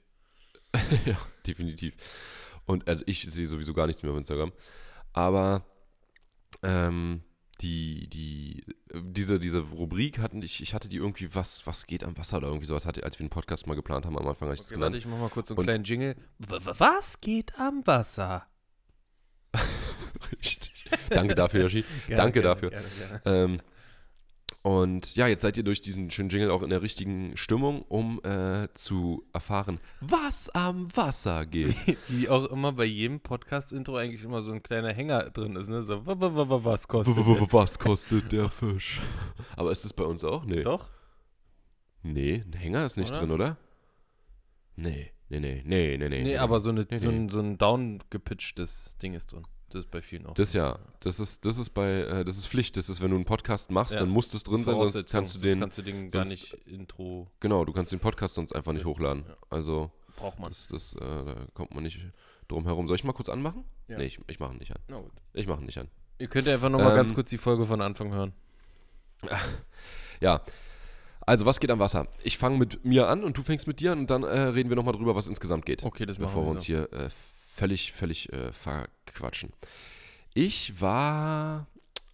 ja, 1.06 1.18
definitiv. 1.46 1.94
Und 2.66 2.86
also 2.86 3.02
ich 3.06 3.22
sehe 3.22 3.46
sowieso 3.46 3.72
gar 3.74 3.86
nichts 3.86 4.02
mehr 4.02 4.12
auf 4.12 4.18
Instagram. 4.18 4.52
Aber 5.12 5.64
ähm, 6.62 7.22
die, 7.60 8.08
die, 8.08 8.64
diese, 8.94 9.38
diese 9.40 9.58
Rubrik 9.60 10.18
hatten, 10.18 10.42
ich, 10.42 10.62
ich 10.62 10.72
hatte 10.72 10.88
die 10.88 10.96
irgendwie, 10.96 11.34
was, 11.34 11.66
was 11.66 11.86
geht 11.86 12.04
am 12.04 12.16
Wasser 12.16 12.36
oder 12.38 12.48
irgendwie 12.48 12.66
sowas 12.66 12.86
hatte, 12.86 13.02
als 13.04 13.18
wir 13.18 13.26
den 13.26 13.30
Podcast 13.30 13.66
mal 13.66 13.74
geplant 13.74 14.06
haben, 14.06 14.16
am 14.18 14.26
Anfang 14.28 14.46
habe 14.48 14.54
ich 14.54 14.60
das 14.60 14.68
Okay, 14.68 14.76
genannt. 14.76 14.94
warte, 14.94 14.98
ich 14.98 15.10
mach 15.12 15.18
mal 15.18 15.28
kurz 15.30 15.48
so 15.48 15.54
einen 15.54 15.58
Und- 15.60 15.64
kleinen 15.66 15.84
Jingle. 15.84 16.16
Was 16.38 17.20
geht 17.20 17.58
am 17.58 17.86
Wasser? 17.86 18.46
Richtig. 20.32 20.69
Danke 21.10 21.34
dafür, 21.34 21.62
Yoshi. 21.62 21.84
Gerne, 22.06 22.22
Danke 22.22 22.40
gerne, 22.40 22.54
dafür. 22.54 22.70
Gerne. 22.70 23.22
Ähm, 23.24 23.60
und 24.62 25.16
ja, 25.16 25.26
jetzt 25.26 25.40
seid 25.40 25.56
ihr 25.56 25.62
durch 25.62 25.80
diesen 25.80 26.10
schönen 26.10 26.28
Jingle 26.28 26.50
auch 26.50 26.62
in 26.62 26.68
der 26.68 26.82
richtigen 26.82 27.34
Stimmung, 27.36 27.80
um 27.82 28.20
äh, 28.24 28.68
zu 28.74 29.24
erfahren, 29.32 29.80
was 30.02 30.50
am 30.50 30.94
Wasser 30.94 31.46
geht. 31.46 31.74
Wie 32.08 32.28
auch 32.28 32.44
immer 32.50 32.72
bei 32.72 32.84
jedem 32.84 33.20
Podcast-Intro 33.20 33.96
eigentlich 33.96 34.22
immer 34.22 34.42
so 34.42 34.52
ein 34.52 34.62
kleiner 34.62 34.92
Hänger 34.92 35.30
drin 35.30 35.56
ist, 35.56 35.70
ne? 35.70 35.82
So, 35.82 36.04
was 36.04 36.88
kostet 36.88 37.16
der? 37.16 37.52
was 37.52 37.78
kostet 37.78 38.32
der 38.32 38.50
Fisch? 38.50 39.00
Aber 39.56 39.72
ist 39.72 39.86
das 39.86 39.94
bei 39.94 40.04
uns 40.04 40.24
auch? 40.24 40.44
Nee. 40.44 40.62
Doch? 40.62 40.90
Nee, 42.02 42.44
ein 42.46 42.52
Hänger 42.52 42.84
ist 42.84 42.98
nicht 42.98 43.12
Oder? 43.12 43.20
drin, 43.20 43.30
oder? 43.30 43.56
Nee, 44.76 45.12
nee, 45.30 45.40
nee, 45.40 45.62
nee, 45.64 45.96
nee, 45.96 46.08
nee. 46.08 46.22
Nee, 46.22 46.36
aber 46.36 46.60
so, 46.60 46.70
eine, 46.70 46.86
Nee, 46.90 46.98
so, 46.98 47.10
nee. 47.10 47.16
ein, 47.16 47.28
so 47.30 47.40
ein 47.40 47.56
down-gepitchtes 47.56 48.96
Ding 49.02 49.14
ist 49.14 49.32
drin. 49.32 49.46
Das 49.70 49.84
ist 49.84 49.90
bei 49.90 50.02
vielen 50.02 50.26
auch. 50.26 50.34
Das 50.34 50.52
ja, 50.52 50.78
das 51.00 51.18
ist, 51.20 51.44
das 51.46 51.56
ist 51.58 51.70
bei, 51.70 51.88
äh, 52.02 52.24
das 52.24 52.36
ist 52.36 52.46
Pflicht. 52.48 52.76
Das 52.76 52.88
ist, 52.88 53.00
wenn 53.00 53.10
du 53.10 53.16
einen 53.16 53.24
Podcast 53.24 53.70
machst, 53.70 53.94
Ja, 53.94 54.00
dann 54.00 54.08
muss 54.10 54.28
das 54.30 54.42
drin 54.42 54.56
Das 54.64 54.66
sein, 54.66 54.76
sonst 54.76 55.10
kannst 55.12 55.34
du 55.34 55.38
sonst 55.38 55.52
den, 55.54 55.60
kannst 55.60 55.78
du 55.78 55.82
den 55.82 56.10
gar 56.10 56.24
sonst- 56.24 56.52
nicht 56.52 56.54
Intro 56.66 57.28
genau, 57.40 57.64
du 57.64 57.72
kannst 57.72 57.92
den 57.92 58.00
Podcast 58.00 58.34
sonst 58.34 58.52
einfach 58.52 58.72
nicht 58.72 58.84
hochladen. 58.84 59.24
ja. 59.28 59.36
Also, 59.48 59.90
braucht 60.16 60.38
man. 60.38 60.50
das, 60.50 60.66
das, 60.68 60.94
äh, 60.94 60.98
da 61.00 61.34
kommt 61.54 61.72
man 61.74 61.84
nicht 61.84 62.00
drum 62.48 62.64
herum. 62.66 62.86
Soll 62.88 62.96
ich 62.96 63.04
mal 63.04 63.12
kurz 63.12 63.28
anmachen? 63.28 63.64
Ja. 63.88 63.96
Nee, 63.98 64.04
ich, 64.06 64.20
ich 64.26 64.38
mache 64.40 64.52
ihn 64.54 64.58
nicht 64.58 64.72
an. 64.72 64.80
Na 64.88 64.98
gut. 64.98 65.12
Ich 65.34 65.46
mache 65.46 65.60
ihn 65.60 65.66
nicht 65.66 65.78
an. 65.78 65.88
Ihr 66.18 66.26
könnt 66.28 66.46
ja 66.46 66.54
einfach 66.54 66.68
nochmal 66.68 66.90
Ähm, 66.90 66.96
ganz 66.96 67.14
kurz 67.14 67.30
die 67.30 67.38
Folge 67.38 67.64
von 67.64 67.80
Anfang 67.80 68.12
hören. 68.12 68.32
Ja. 70.20 70.42
Also, 71.26 71.46
was 71.46 71.60
geht 71.60 71.70
am 71.70 71.78
Wasser? 71.78 72.08
Ich 72.24 72.38
fange 72.38 72.58
mit 72.58 72.84
mir 72.84 73.08
an 73.08 73.22
und 73.24 73.36
du 73.36 73.42
fängst 73.42 73.66
mit 73.66 73.78
dir 73.80 73.92
an 73.92 74.00
und 74.00 74.10
dann 74.10 74.22
äh, 74.24 74.40
reden 74.40 74.68
wir 74.68 74.76
nochmal 74.76 74.94
drüber, 74.94 75.14
was 75.14 75.26
insgesamt 75.28 75.64
geht. 75.64 75.82
Okay, 75.84 76.04
das 76.06 76.18
machen 76.18 76.28
bevor 76.28 76.42
wir 76.42 76.46
wir 76.46 76.50
uns 76.52 76.62
so. 76.62 76.66
hier 76.66 76.92
äh, 76.92 77.08
völlig, 77.60 77.92
völlig 77.92 78.32
äh, 78.32 78.52
verquatschen. 78.52 79.52
Ich 80.32 80.80
war 80.80 81.66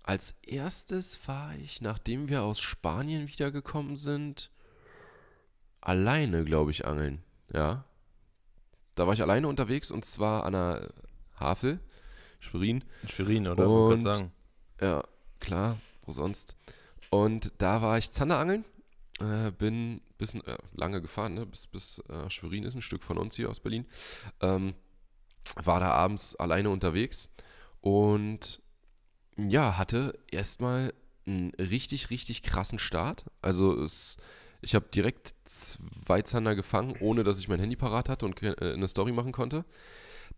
als 0.02 0.34
erstes 0.42 1.18
war 1.26 1.54
ich, 1.56 1.80
nachdem 1.80 2.28
wir 2.28 2.42
aus 2.42 2.60
Spanien 2.60 3.28
wiedergekommen 3.28 3.96
sind, 3.96 4.50
alleine, 5.80 6.44
glaube 6.44 6.70
ich, 6.72 6.84
angeln. 6.84 7.22
Ja. 7.52 7.84
Da 8.94 9.06
war 9.06 9.14
ich 9.14 9.22
alleine 9.22 9.48
unterwegs 9.48 9.90
und 9.90 10.04
zwar 10.04 10.44
an 10.46 10.52
der 10.52 10.92
Havel, 11.38 11.80
Schwerin. 12.40 12.84
Schwerin, 13.08 13.46
oder? 13.46 13.68
Und- 13.68 14.02
sagen. 14.02 14.32
Ja, 14.80 15.02
klar, 15.40 15.78
wo 16.02 16.12
sonst. 16.12 16.56
Und 17.10 17.52
da 17.58 17.82
war 17.82 17.98
ich 17.98 18.10
Zanderangeln. 18.10 18.64
Äh, 19.20 19.50
bin 19.52 20.02
bis 20.18 20.34
äh, 20.34 20.58
lange 20.74 21.00
gefahren, 21.00 21.34
ne? 21.34 21.46
bis, 21.46 21.66
bis 21.66 21.98
äh, 22.08 22.28
Schwerin 22.30 22.64
ist 22.64 22.74
ein 22.74 22.82
Stück 22.82 23.02
von 23.02 23.16
uns 23.16 23.36
hier 23.36 23.48
aus 23.48 23.60
Berlin. 23.60 23.86
Ähm, 24.40 24.74
war 25.56 25.80
da 25.80 25.90
abends 25.90 26.36
alleine 26.36 26.70
unterwegs 26.70 27.30
und 27.80 28.60
ja, 29.36 29.78
hatte 29.78 30.18
erstmal 30.30 30.92
einen 31.26 31.52
richtig, 31.54 32.10
richtig 32.10 32.42
krassen 32.42 32.78
Start. 32.78 33.24
Also 33.42 33.82
es, 33.82 34.16
ich 34.60 34.74
habe 34.74 34.86
direkt 34.94 35.34
zwei 35.44 36.22
Zander 36.22 36.54
gefangen, 36.54 36.94
ohne 37.00 37.24
dass 37.24 37.38
ich 37.38 37.48
mein 37.48 37.60
Handy 37.60 37.76
parat 37.76 38.08
hatte 38.08 38.26
und 38.26 38.42
äh, 38.42 38.54
eine 38.60 38.88
Story 38.88 39.12
machen 39.12 39.32
konnte. 39.32 39.64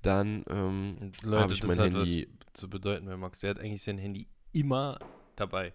Dann 0.03 0.45
ähm, 0.49 1.12
habe 1.31 1.53
ich 1.53 1.61
das 1.61 1.69
mein 1.69 1.79
hat 1.79 1.95
Handy 1.95 2.29
was 2.29 2.55
zu 2.59 2.71
bedeuten, 2.71 3.07
weil 3.07 3.17
Max, 3.17 3.41
der 3.41 3.50
hat 3.50 3.61
eigentlich 3.61 3.83
sein 3.83 3.99
Handy 3.99 4.29
immer 4.53 4.99
dabei. 5.37 5.75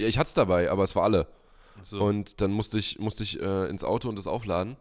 Ja, 0.00 0.06
ich 0.06 0.18
hatte 0.18 0.28
es 0.28 0.34
dabei, 0.34 0.70
aber 0.70 0.84
es 0.84 0.94
war 0.94 1.04
alle. 1.04 1.28
So. 1.82 2.00
Und 2.00 2.40
dann 2.40 2.50
musste 2.50 2.78
ich, 2.78 2.98
musste 2.98 3.22
ich 3.22 3.40
äh, 3.40 3.68
ins 3.68 3.84
Auto 3.84 4.08
und 4.08 4.16
das 4.16 4.26
aufladen, 4.26 4.76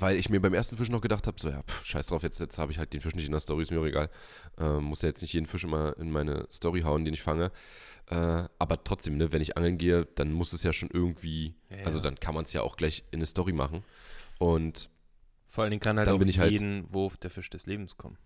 weil 0.00 0.16
ich 0.16 0.28
mir 0.28 0.40
beim 0.40 0.54
ersten 0.54 0.76
Fisch 0.76 0.90
noch 0.90 1.00
gedacht 1.00 1.26
habe, 1.26 1.36
so 1.40 1.48
ja, 1.48 1.62
pff, 1.62 1.84
scheiß 1.84 2.08
drauf, 2.08 2.22
jetzt, 2.22 2.40
jetzt 2.40 2.58
habe 2.58 2.72
ich 2.72 2.78
halt 2.78 2.92
den 2.92 3.00
Fisch 3.00 3.14
nicht 3.14 3.26
in 3.26 3.32
der 3.32 3.40
Story, 3.40 3.62
ist 3.62 3.70
mir 3.70 3.80
auch 3.80 3.86
egal. 3.86 4.10
Ähm, 4.58 4.84
muss 4.84 5.02
ja 5.02 5.08
jetzt 5.08 5.22
nicht 5.22 5.32
jeden 5.32 5.46
Fisch 5.46 5.64
immer 5.64 5.96
in 5.98 6.10
meine 6.10 6.46
Story 6.52 6.82
hauen, 6.82 7.04
den 7.04 7.14
ich 7.14 7.22
fange. 7.22 7.50
Äh, 8.10 8.44
aber 8.58 8.84
trotzdem, 8.84 9.16
ne, 9.16 9.32
wenn 9.32 9.40
ich 9.42 9.56
angeln 9.56 9.78
gehe, 9.78 10.06
dann 10.14 10.32
muss 10.32 10.52
es 10.52 10.62
ja 10.62 10.72
schon 10.72 10.90
irgendwie, 10.92 11.54
Ja, 11.70 11.84
also 11.86 11.98
ja. 11.98 12.02
dann 12.02 12.20
kann 12.20 12.34
man 12.34 12.44
es 12.44 12.52
ja 12.52 12.62
auch 12.62 12.76
gleich 12.76 13.04
in 13.10 13.18
eine 13.18 13.26
Story 13.26 13.52
machen. 13.52 13.82
Und 14.38 14.90
Vor 15.46 15.62
allen 15.64 15.70
Dingen 15.70 15.80
kann 15.80 15.96
halt 15.98 16.08
dann 16.08 16.28
ich 16.28 16.38
halt- 16.38 16.52
jeden 16.52 16.92
Wurf 16.92 17.16
der 17.16 17.30
Fisch 17.30 17.48
des 17.50 17.66
Lebens 17.66 17.96
kommen. 17.96 18.18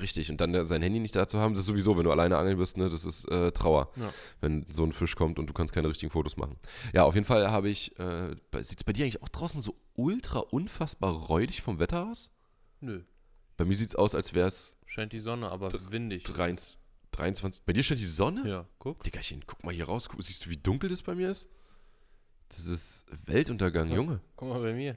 Richtig, 0.00 0.30
und 0.30 0.40
dann 0.40 0.52
der- 0.52 0.66
sein 0.66 0.82
Handy 0.82 1.00
nicht 1.00 1.14
da 1.16 1.26
zu 1.26 1.38
haben, 1.38 1.54
das 1.54 1.60
ist 1.62 1.66
sowieso, 1.66 1.96
wenn 1.96 2.04
du 2.04 2.10
alleine 2.10 2.36
angeln 2.38 2.58
bist, 2.58 2.76
ne, 2.76 2.88
das 2.88 3.04
ist 3.04 3.24
äh, 3.30 3.52
Trauer, 3.52 3.90
Ja. 3.96 4.12
wenn 4.40 4.66
so 4.70 4.84
ein 4.84 4.92
Fisch 4.92 5.16
kommt 5.16 5.38
und 5.38 5.46
du 5.48 5.52
kannst 5.52 5.72
keine 5.72 5.88
richtigen 5.88 6.10
Fotos 6.10 6.36
machen. 6.36 6.56
Ja, 6.92 7.04
auf 7.04 7.14
jeden 7.14 7.26
Fall 7.26 7.50
habe 7.50 7.68
ich, 7.68 7.98
äh, 7.98 8.34
sieht 8.62 8.78
es 8.78 8.84
bei 8.84 8.92
dir 8.92 9.04
eigentlich 9.04 9.22
auch 9.22 9.28
draußen 9.28 9.60
so 9.62 9.76
ultra 9.94 10.40
unfassbar 10.40 11.12
räudig 11.12 11.62
vom 11.62 11.78
Wetter 11.78 12.08
aus? 12.10 12.30
Nö, 12.80 13.02
Bei 13.56 13.64
mir 13.64 13.76
sieht 13.76 13.90
es 13.90 13.94
aus, 13.94 14.14
als 14.14 14.34
wäre 14.34 14.48
es 14.48 14.76
scheint 14.84 15.12
die 15.12 15.20
Sonne, 15.20 15.48
aber 15.50 15.70
windig. 15.90 16.24
23, 16.24 16.76
23. 17.12 17.62
Bei 17.64 17.72
dir 17.72 17.82
steht 17.84 18.00
die 18.00 18.04
Sonne? 18.04 18.42
Ja, 18.48 18.66
guck. 18.80 19.02
Diggerchen, 19.04 19.44
guck 19.46 19.62
mal 19.64 19.72
hier 19.72 19.84
raus, 19.86 20.08
guck, 20.08 20.20
siehst 20.22 20.44
du, 20.44 20.50
wie 20.50 20.56
dunkel 20.56 20.90
das 20.90 21.02
bei 21.02 21.14
mir 21.14 21.30
ist? 21.30 21.48
Das 22.48 22.66
ist 22.66 23.06
Weltuntergang, 23.26 23.88
Ja. 23.90 23.94
Junge. 23.96 24.20
Guck 24.36 24.48
mal 24.48 24.60
bei 24.60 24.74
mir. 24.74 24.96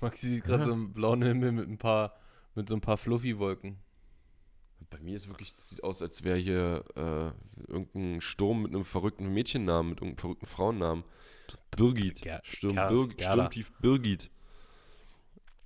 Maxi 0.00 0.26
sieht 0.28 0.44
gerade 0.44 0.62
Ja. 0.64 0.68
so 0.68 0.72
einen 0.74 0.92
blauen 0.92 1.22
Himmel 1.22 1.52
mit 1.52 1.68
ein 1.68 1.78
paar, 1.78 2.16
mit 2.56 2.68
so 2.68 2.74
ein 2.74 2.80
paar 2.80 2.96
Fluffy-Wolken. 2.96 3.78
Bei 4.92 5.00
mir 5.00 5.16
ist 5.16 5.26
wirklich, 5.28 5.54
das 5.54 5.70
sieht 5.70 5.82
aus, 5.82 6.02
als 6.02 6.22
wäre 6.22 6.38
hier 6.38 6.84
äh, 6.94 7.70
irgendein 7.70 8.20
Sturm 8.20 8.62
mit 8.62 8.74
einem 8.74 8.84
verrückten 8.84 9.32
Mädchennamen, 9.32 9.90
mit 9.90 9.98
irgendeinem 10.00 10.18
verrückten 10.20 10.46
Frauennamen. 10.46 11.04
Birgit. 11.76 12.20
Ger- 12.20 12.40
Sturm, 12.44 12.76
Ger- 12.76 13.08
Gerda. 13.08 13.32
Sturmtief 13.32 13.72
Birgit. 13.80 14.30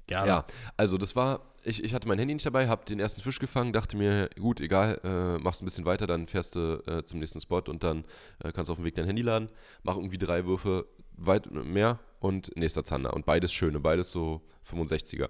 Gerne. 0.06 0.28
Ja, 0.28 0.46
also 0.76 0.98
das 0.98 1.16
war, 1.16 1.40
ich, 1.64 1.82
ich 1.82 1.92
hatte 1.92 2.06
mein 2.06 2.18
Handy 2.20 2.34
nicht 2.34 2.46
dabei, 2.46 2.68
habe 2.68 2.84
den 2.84 3.00
ersten 3.00 3.20
Fisch 3.20 3.40
gefangen, 3.40 3.72
dachte 3.72 3.96
mir, 3.96 4.30
gut, 4.38 4.60
egal, 4.60 5.00
äh, 5.02 5.42
machst 5.42 5.60
ein 5.62 5.64
bisschen 5.64 5.84
weiter, 5.84 6.06
dann 6.06 6.28
fährst 6.28 6.54
du 6.54 6.80
äh, 6.86 7.02
zum 7.04 7.18
nächsten 7.18 7.40
Spot 7.40 7.58
und 7.66 7.82
dann 7.82 8.04
äh, 8.44 8.52
kannst 8.52 8.68
du 8.68 8.72
auf 8.72 8.78
dem 8.78 8.84
Weg 8.84 8.94
dein 8.94 9.06
Handy 9.06 9.22
laden, 9.22 9.48
mach 9.82 9.96
irgendwie 9.96 10.18
drei 10.18 10.46
Würfe 10.46 10.86
weit 11.16 11.50
mehr 11.50 11.98
und 12.20 12.56
nächster 12.56 12.84
Zander. 12.84 13.14
Und 13.14 13.26
beides 13.26 13.52
schöne, 13.52 13.80
beides 13.80 14.12
so 14.12 14.42
65er. 14.70 15.28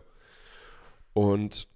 Und 1.14 1.68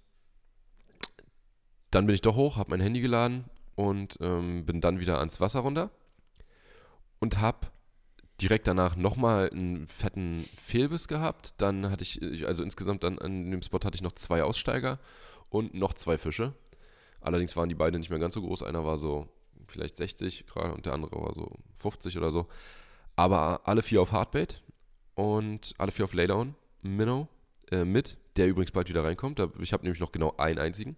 dann 1.91 2.05
bin 2.05 2.15
ich 2.15 2.21
doch 2.21 2.35
hoch, 2.35 2.57
habe 2.57 2.69
mein 2.71 2.81
Handy 2.81 3.01
geladen 3.01 3.45
und 3.75 4.17
ähm, 4.21 4.65
bin 4.65 4.81
dann 4.81 4.99
wieder 4.99 5.19
ans 5.19 5.39
Wasser 5.41 5.59
runter 5.61 5.91
und 7.19 7.39
habe 7.39 7.67
direkt 8.41 8.67
danach 8.67 8.95
nochmal 8.95 9.49
einen 9.51 9.87
fetten 9.87 10.43
Fehlbiss 10.61 11.07
gehabt. 11.07 11.53
Dann 11.57 11.91
hatte 11.91 12.03
ich, 12.03 12.21
ich- 12.21 12.47
also 12.47 12.63
insgesamt 12.63 13.03
dann 13.03 13.19
an 13.19 13.51
dem 13.51 13.61
Spot 13.61 13.79
hatte 13.83 13.95
ich 13.95 14.01
noch 14.01 14.13
zwei 14.13 14.43
Aussteiger 14.43 14.99
und 15.49 15.73
noch 15.73 15.93
zwei 15.93 16.17
Fische. 16.17 16.53
Allerdings 17.19 17.55
waren 17.55 17.69
die 17.69 17.75
beiden 17.75 17.99
nicht 17.99 18.09
mehr 18.09 18.17
ganz 18.19 18.33
so 18.33 18.41
groß. 18.41 18.63
Einer 18.63 18.83
war 18.83 18.97
so 18.97 19.27
vielleicht 19.67 19.95
60 19.95 20.47
gerade 20.47 20.73
und 20.73 20.85
der 20.85 20.93
andere 20.93 21.15
war 21.21 21.33
so 21.35 21.51
50 21.75 22.17
oder 22.17 22.31
so. 22.31 22.47
Aber 23.15 23.61
alle 23.65 23.83
vier 23.83 24.01
auf 24.01 24.11
Hardbait 24.11 24.61
und 25.13 25.73
alle 25.77 25.91
vier 25.91 26.05
auf 26.05 26.13
Laydown, 26.13 26.55
Minnow, 26.81 27.27
äh, 27.69 27.85
mit, 27.85 28.17
der 28.37 28.47
übrigens 28.47 28.71
bald 28.71 28.89
wieder 28.89 29.03
reinkommt. 29.03 29.39
Ich 29.59 29.71
habe 29.73 29.83
nämlich 29.83 29.99
noch 29.99 30.11
genau 30.11 30.33
einen 30.37 30.57
einzigen. 30.57 30.95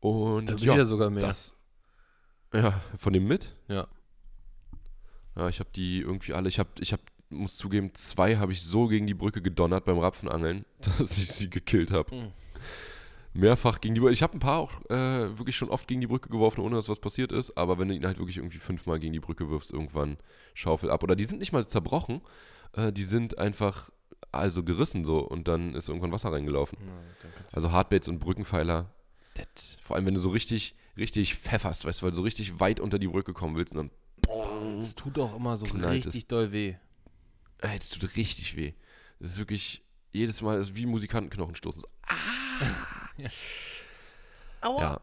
Und 0.00 0.46
Da 0.48 0.54
bin 0.54 0.64
ja, 0.64 0.72
ich 0.72 0.78
ja 0.78 0.84
sogar 0.84 1.10
mehr. 1.10 1.22
das, 1.22 1.56
ja, 2.52 2.80
von 2.96 3.12
dem 3.12 3.26
mit? 3.26 3.54
Ja. 3.68 3.86
Ja, 5.36 5.48
ich 5.48 5.60
habe 5.60 5.70
die 5.74 6.00
irgendwie 6.00 6.34
alle, 6.34 6.48
ich 6.48 6.58
habe, 6.58 6.70
ich 6.80 6.92
habe, 6.92 7.02
muss 7.30 7.56
zugeben, 7.56 7.94
zwei 7.94 8.36
habe 8.36 8.52
ich 8.52 8.62
so 8.62 8.86
gegen 8.88 9.06
die 9.06 9.14
Brücke 9.14 9.42
gedonnert 9.42 9.84
beim 9.84 9.98
Rapfenangeln, 9.98 10.64
dass 10.98 11.18
ich 11.18 11.30
sie 11.32 11.50
gekillt 11.50 11.90
habe. 11.92 12.14
Mhm. 12.14 12.32
Mehrfach 13.34 13.80
gegen 13.80 13.94
die 13.94 14.00
Brücke. 14.00 14.14
Ich 14.14 14.22
habe 14.22 14.36
ein 14.36 14.40
paar 14.40 14.58
auch 14.58 14.84
äh, 14.90 15.38
wirklich 15.38 15.56
schon 15.56 15.68
oft 15.68 15.86
gegen 15.86 16.00
die 16.00 16.06
Brücke 16.06 16.28
geworfen, 16.28 16.60
ohne 16.60 16.76
dass 16.76 16.88
was 16.88 16.98
passiert 16.98 17.30
ist. 17.30 17.56
Aber 17.56 17.78
wenn 17.78 17.88
du 17.88 17.94
ihn 17.94 18.06
halt 18.06 18.18
wirklich 18.18 18.38
irgendwie 18.38 18.58
fünfmal 18.58 18.98
gegen 18.98 19.12
die 19.12 19.20
Brücke 19.20 19.48
wirfst, 19.48 19.70
irgendwann 19.72 20.16
Schaufel 20.54 20.90
ab. 20.90 21.02
Oder 21.04 21.14
die 21.14 21.24
sind 21.24 21.38
nicht 21.38 21.52
mal 21.52 21.66
zerbrochen, 21.66 22.22
äh, 22.72 22.90
die 22.90 23.04
sind 23.04 23.38
einfach 23.38 23.90
also 24.32 24.64
gerissen 24.64 25.04
so 25.04 25.18
und 25.18 25.46
dann 25.46 25.74
ist 25.74 25.88
irgendwann 25.88 26.10
Wasser 26.10 26.32
reingelaufen. 26.32 26.78
Ja, 26.84 27.30
Also 27.52 27.70
Hardbaits 27.70 28.08
und 28.08 28.18
Brückenpfeiler, 28.18 28.90
das, 29.54 29.76
vor 29.82 29.96
allem 29.96 30.06
wenn 30.06 30.14
du 30.14 30.20
so 30.20 30.30
richtig, 30.30 30.74
richtig 30.96 31.34
pfefferst, 31.36 31.84
weißt 31.84 32.00
du, 32.00 32.04
weil 32.04 32.10
du 32.10 32.16
so 32.16 32.22
richtig 32.22 32.60
weit 32.60 32.80
unter 32.80 32.98
die 32.98 33.08
Brücke 33.08 33.32
kommen 33.32 33.56
willst 33.56 33.74
und 33.74 33.90
dann 34.26 34.78
Es 34.78 34.94
tut 34.94 35.18
auch 35.18 35.34
immer 35.36 35.56
so 35.56 35.66
richtig 35.66 36.14
es. 36.22 36.26
doll 36.26 36.52
weh. 36.52 36.74
Ey, 37.58 37.78
das 37.78 37.90
tut 37.90 38.16
richtig 38.16 38.56
weh. 38.56 38.74
Das 39.20 39.30
ist 39.32 39.38
wirklich 39.38 39.84
jedes 40.12 40.40
Mal 40.42 40.58
ist 40.60 40.74
wie 40.76 40.86
Musikantenknochen 40.86 41.54
stoßen. 41.54 41.82
So, 41.82 41.88
Aua. 44.60 44.80
ja. 44.80 45.00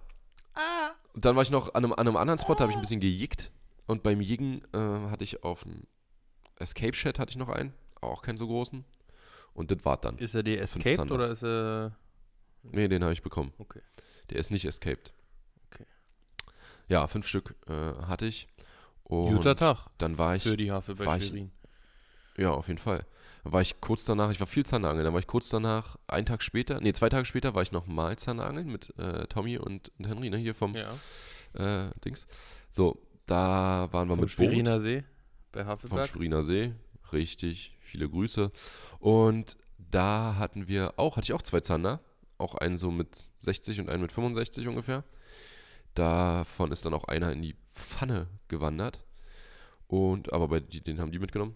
Und 1.14 1.24
dann 1.26 1.36
war 1.36 1.44
ich 1.44 1.50
noch 1.52 1.74
an 1.74 1.84
einem, 1.86 1.94
an 1.94 2.00
einem 2.08 2.18
anderen 2.18 2.40
Spot, 2.40 2.56
da 2.56 2.62
habe 2.62 2.72
ich 2.72 2.78
ein 2.78 2.82
bisschen 2.82 3.00
gejickt. 3.00 3.52
Und 3.88 4.04
beim 4.04 4.20
Jiggen 4.20 4.62
äh, 4.74 4.78
hatte 5.10 5.24
ich 5.24 5.44
auf 5.44 5.66
einem 5.66 5.84
Escape 6.58 6.92
Chat 6.94 7.20
hatte 7.20 7.30
ich 7.32 7.38
noch 7.38 7.50
einen, 7.50 7.74
auch 8.02 8.22
keinen 8.22 8.38
so 8.38 8.48
großen. 8.48 8.84
Und 9.54 9.72
das 9.72 9.86
war 9.86 9.98
dann. 9.98 10.18
Ist 10.18 10.36
er 10.36 10.44
dir 10.44 10.62
escaped 10.62 11.12
oder 11.12 11.30
ist 11.30 11.44
er. 11.44 11.96
Nee, 12.64 12.88
den 12.88 13.04
habe 13.04 13.14
ich 13.14 13.22
bekommen. 13.22 13.54
Okay. 13.58 13.82
Der 14.30 14.38
ist 14.40 14.52
nicht 14.52 14.66
escaped. 14.66 15.14
Okay. 15.72 15.86
Ja, 16.88 17.08
fünf 17.08 17.28
Stück 17.28 17.56
äh, 17.68 17.72
hatte 18.08 18.26
ich. 18.26 18.48
Und 19.04 19.36
Guter 19.36 19.56
Tag. 19.56 19.88
dann 19.98 20.18
war 20.18 20.36
ich, 20.36 20.44
Für 20.44 20.58
die 20.58 20.72
Havel 20.72 20.96
bei 20.96 21.06
war 21.06 21.18
ich- 21.18 21.28
Schwerin. 21.28 21.52
ja, 22.38 22.52
auf 22.52 22.68
jeden 22.68 22.80
Fall. 22.80 23.06
Dann 23.44 23.54
war 23.54 23.62
ich 23.62 23.80
kurz 23.80 24.06
danach, 24.06 24.32
ich 24.32 24.40
war 24.40 24.48
viel 24.48 24.66
Zanderangeln, 24.66 25.06
dann 25.06 25.14
war 25.14 25.20
ich 25.20 25.28
kurz 25.28 25.50
danach, 25.50 25.98
einen 26.08 26.26
Tag 26.26 26.42
später, 26.42 26.82
nee, 26.82 26.92
zwei 26.94 27.10
Tage 27.10 27.26
später 27.26 27.54
war 27.54 27.62
ich 27.62 27.72
nochmal 27.72 28.18
Zanderangeln 28.18 28.68
mit 28.72 28.98
äh, 28.98 29.28
Tommy 29.28 29.60
und, 29.60 29.92
und 30.00 30.08
Henry, 30.08 30.32
ne, 30.32 30.38
hier 30.38 30.56
vom 30.56 30.74
Ja. 30.74 30.90
äh, 31.54 31.92
Dings. 32.04 32.26
So, 32.72 33.00
da 33.28 33.88
waren 33.92 34.08
wir 34.10 34.16
Vom 34.16 34.22
mit 34.22 34.32
Schweriner 34.32 34.80
See 34.80 35.04
bei 35.52 35.64
Boot 35.64 35.82
vom 35.82 35.90
Havelberg. 35.92 36.08
Schweriner 36.10 36.42
See. 36.42 36.74
Richtig, 37.14 37.78
viele 37.82 38.10
Grüße. 38.10 38.52
Und 39.00 39.56
da 39.78 40.36
hatten 40.40 40.68
wir 40.68 40.96
auch, 40.98 41.16
hatte 41.18 41.26
ich 41.26 41.34
auch 41.34 41.44
zwei 41.44 41.60
Zander. 41.60 42.00
Auch 42.38 42.56
einen 42.56 42.78
so 42.78 42.92
mit 42.92 43.30
60 43.40 43.80
und 43.80 43.90
einen 43.90 44.02
mit 44.02 44.12
65 44.12 44.68
ungefähr. 44.68 45.04
Davon 45.94 46.72
ist 46.72 46.86
dann 46.86 46.94
auch 46.94 47.06
einer 47.06 47.32
in 47.32 47.42
die 47.42 47.56
Pfanne 47.72 48.28
gewandert. 48.50 49.04
Und, 49.88 50.34
aber 50.34 50.48
bei 50.50 50.60
den 50.60 51.00
haben 51.00 51.12
die 51.12 51.20
mitgenommen. 51.20 51.56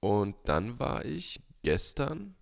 Und 0.00 0.36
dann 0.44 0.78
war 0.78 1.04
ich 1.04 1.42
gestern, 1.62 2.36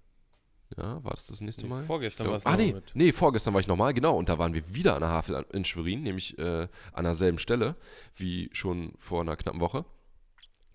ja, 0.77 1.03
war 1.03 1.13
das 1.13 1.29
das 1.29 1.41
nächste 1.41 1.67
Mal? 1.67 1.85
Vorgestern 1.85 2.29
war 2.29 2.37
es 2.37 2.45
ah, 2.45 2.53
noch 2.53 2.59
nee, 2.59 2.73
mit. 2.73 2.91
nee, 2.95 3.13
vorgestern 3.13 3.55
war 3.55 3.61
ich 3.61 3.69
nochmal, 3.69 3.95
genau. 3.95 4.17
Und 4.17 4.29
da 4.29 4.39
waren 4.39 4.53
wir 4.53 4.75
wieder 4.75 4.95
an 4.95 5.01
der 5.01 5.11
Havel 5.11 5.47
in 5.53 5.65
Schwerin, 5.65 6.03
nämlich 6.03 6.39
äh, 6.39 6.69
an 6.93 7.05
derselben 7.05 7.39
Stelle 7.39 7.77
wie 8.15 8.51
schon 8.53 8.93
vor 8.99 9.23
einer 9.23 9.37
knappen 9.37 9.61
Woche. 9.61 9.87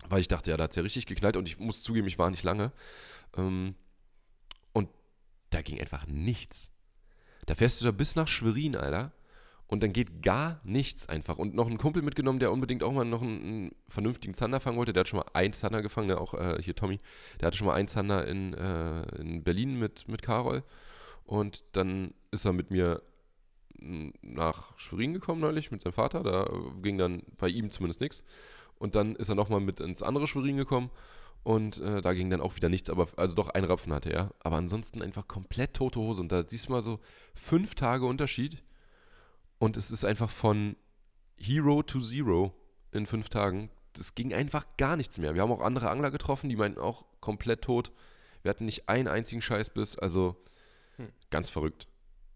Weil 0.08 0.20
ich 0.20 0.28
dachte, 0.28 0.50
ja, 0.50 0.56
da 0.56 0.64
hat 0.64 0.72
es 0.72 0.76
ja 0.76 0.82
richtig 0.82 1.06
geknallt 1.06 1.36
und 1.36 1.46
ich 1.46 1.60
muss 1.60 1.82
zugeben, 1.84 2.08
ich 2.08 2.18
war 2.18 2.30
nicht 2.30 2.42
lange. 2.42 2.72
Ähm, 3.36 3.76
und 4.72 4.88
da 5.50 5.62
ging 5.62 5.80
einfach 5.80 6.06
nichts. 6.08 6.71
Da 7.46 7.54
fährst 7.54 7.80
du 7.80 7.84
da 7.84 7.90
bis 7.90 8.16
nach 8.16 8.28
Schwerin, 8.28 8.76
Alter. 8.76 9.12
Und 9.66 9.82
dann 9.82 9.94
geht 9.94 10.22
gar 10.22 10.60
nichts 10.64 11.08
einfach. 11.08 11.38
Und 11.38 11.54
noch 11.54 11.66
einen 11.66 11.78
Kumpel 11.78 12.02
mitgenommen, 12.02 12.38
der 12.38 12.52
unbedingt 12.52 12.82
auch 12.82 12.92
mal 12.92 13.06
noch 13.06 13.22
einen, 13.22 13.42
einen 13.42 13.74
vernünftigen 13.88 14.34
Zander 14.34 14.60
fangen 14.60 14.76
wollte. 14.76 14.92
Der 14.92 15.00
hat 15.00 15.08
schon 15.08 15.20
mal 15.20 15.30
einen 15.32 15.54
Zander 15.54 15.80
gefangen, 15.80 16.08
der 16.08 16.20
auch 16.20 16.34
äh, 16.34 16.60
hier 16.62 16.76
Tommy. 16.76 17.00
Der 17.40 17.46
hatte 17.46 17.56
schon 17.56 17.66
mal 17.66 17.74
einen 17.74 17.88
Zander 17.88 18.26
in, 18.26 18.52
äh, 18.52 19.02
in 19.18 19.42
Berlin 19.42 19.78
mit, 19.78 20.08
mit 20.08 20.20
Karol. 20.20 20.62
Und 21.24 21.64
dann 21.72 22.12
ist 22.30 22.44
er 22.44 22.52
mit 22.52 22.70
mir 22.70 23.00
nach 24.20 24.78
Schwerin 24.78 25.14
gekommen 25.14 25.40
neulich 25.40 25.70
mit 25.70 25.82
seinem 25.82 25.94
Vater. 25.94 26.22
Da 26.22 26.44
äh, 26.44 26.82
ging 26.82 26.98
dann 26.98 27.22
bei 27.38 27.48
ihm 27.48 27.70
zumindest 27.70 28.02
nichts. 28.02 28.24
Und 28.78 28.94
dann 28.94 29.16
ist 29.16 29.30
er 29.30 29.34
nochmal 29.34 29.60
mit 29.60 29.80
ins 29.80 30.02
andere 30.02 30.26
Schwerin 30.26 30.58
gekommen. 30.58 30.90
Und 31.44 31.78
äh, 31.78 32.00
da 32.00 32.12
ging 32.12 32.30
dann 32.30 32.40
auch 32.40 32.54
wieder 32.56 32.68
nichts, 32.68 32.88
aber 32.88 33.08
also 33.16 33.34
doch 33.34 33.48
ein 33.48 33.64
Rapfen 33.64 33.92
hatte 33.92 34.12
er. 34.12 34.32
Aber 34.40 34.56
ansonsten 34.56 35.02
einfach 35.02 35.26
komplett 35.26 35.74
tote 35.74 35.98
Hose. 35.98 36.20
Und 36.20 36.30
da 36.30 36.44
siehst 36.46 36.68
du 36.68 36.72
mal 36.72 36.82
so 36.82 37.00
fünf 37.34 37.74
Tage 37.74 38.06
Unterschied. 38.06 38.62
Und 39.58 39.76
es 39.76 39.90
ist 39.90 40.04
einfach 40.04 40.30
von 40.30 40.76
Hero 41.36 41.82
to 41.82 42.00
Zero 42.00 42.54
in 42.92 43.06
fünf 43.06 43.28
Tagen. 43.28 43.70
Das 43.94 44.14
ging 44.14 44.32
einfach 44.32 44.66
gar 44.76 44.96
nichts 44.96 45.18
mehr. 45.18 45.34
Wir 45.34 45.42
haben 45.42 45.52
auch 45.52 45.60
andere 45.60 45.90
Angler 45.90 46.10
getroffen, 46.10 46.48
die 46.48 46.56
meinten 46.56 46.80
auch 46.80 47.06
komplett 47.20 47.62
tot. 47.62 47.92
Wir 48.42 48.50
hatten 48.50 48.64
nicht 48.64 48.88
einen 48.88 49.08
einzigen 49.08 49.42
Scheißbiss. 49.42 49.98
Also 49.98 50.36
Hm. 50.96 51.12
ganz 51.30 51.48
verrückt. 51.50 51.88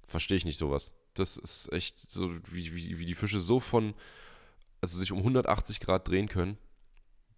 Verstehe 0.04 0.36
ich 0.36 0.44
nicht 0.44 0.58
sowas. 0.58 0.94
Das 1.14 1.36
ist 1.36 1.72
echt 1.72 2.10
so, 2.10 2.32
wie, 2.52 2.74
wie, 2.74 2.98
wie 2.98 3.06
die 3.06 3.14
Fische 3.14 3.40
so 3.40 3.60
von, 3.60 3.94
also 4.80 4.98
sich 4.98 5.12
um 5.12 5.18
180 5.18 5.80
Grad 5.80 6.08
drehen 6.08 6.28
können. 6.28 6.58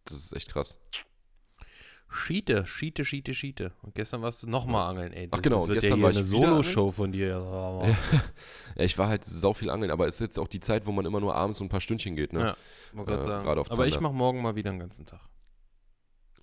Das 0.04 0.18
ist 0.18 0.33
echt 0.33 0.48
krass. 0.50 0.76
Schiete, 2.11 2.64
Schiete, 2.66 3.05
Schiete, 3.05 3.35
Schiete. 3.35 3.73
Und 3.83 3.94
gestern 3.94 4.23
warst 4.23 4.42
du 4.42 4.47
nochmal 4.49 4.88
angeln, 4.88 5.12
ey. 5.12 5.29
Ach 5.31 5.42
genau, 5.42 5.57
das 5.57 5.62
und 5.64 5.68
wird 5.71 5.81
gestern 5.83 5.99
ja 5.99 6.03
war 6.05 6.11
eine 6.11 6.25
Solo-Show 6.25 6.90
von 6.92 7.12
dir. 7.12 7.29
Ja. 7.29 7.87
Ja. 7.87 7.97
Ja, 8.77 8.85
ich 8.85 8.97
war 8.97 9.09
halt 9.09 9.25
sau 9.25 9.53
viel 9.53 9.71
angeln, 9.71 9.90
aber 9.90 10.07
es 10.07 10.16
ist 10.16 10.21
jetzt 10.21 10.38
auch 10.38 10.47
die 10.49 10.61
Zeit, 10.61 10.87
wo 10.87 10.92
man 10.92 11.05
immer 11.05 11.18
nur 11.21 11.35
abends 11.35 11.59
so 11.59 11.64
ein 11.64 11.68
paar 11.68 11.81
Stündchen 11.81 12.14
geht, 12.14 12.33
ne? 12.33 12.55
Ja, 12.94 13.03
Äh, 13.03 13.23
sagen. 13.23 13.44
gerade 13.44 13.61
auf 13.61 13.71
Aber 13.73 13.87
ich 13.87 13.94
Zander. 13.94 14.09
mache 14.09 14.16
morgen 14.16 14.40
mal 14.40 14.55
wieder 14.57 14.71
den 14.71 14.79
ganzen 14.79 15.05
Tag. 15.05 15.21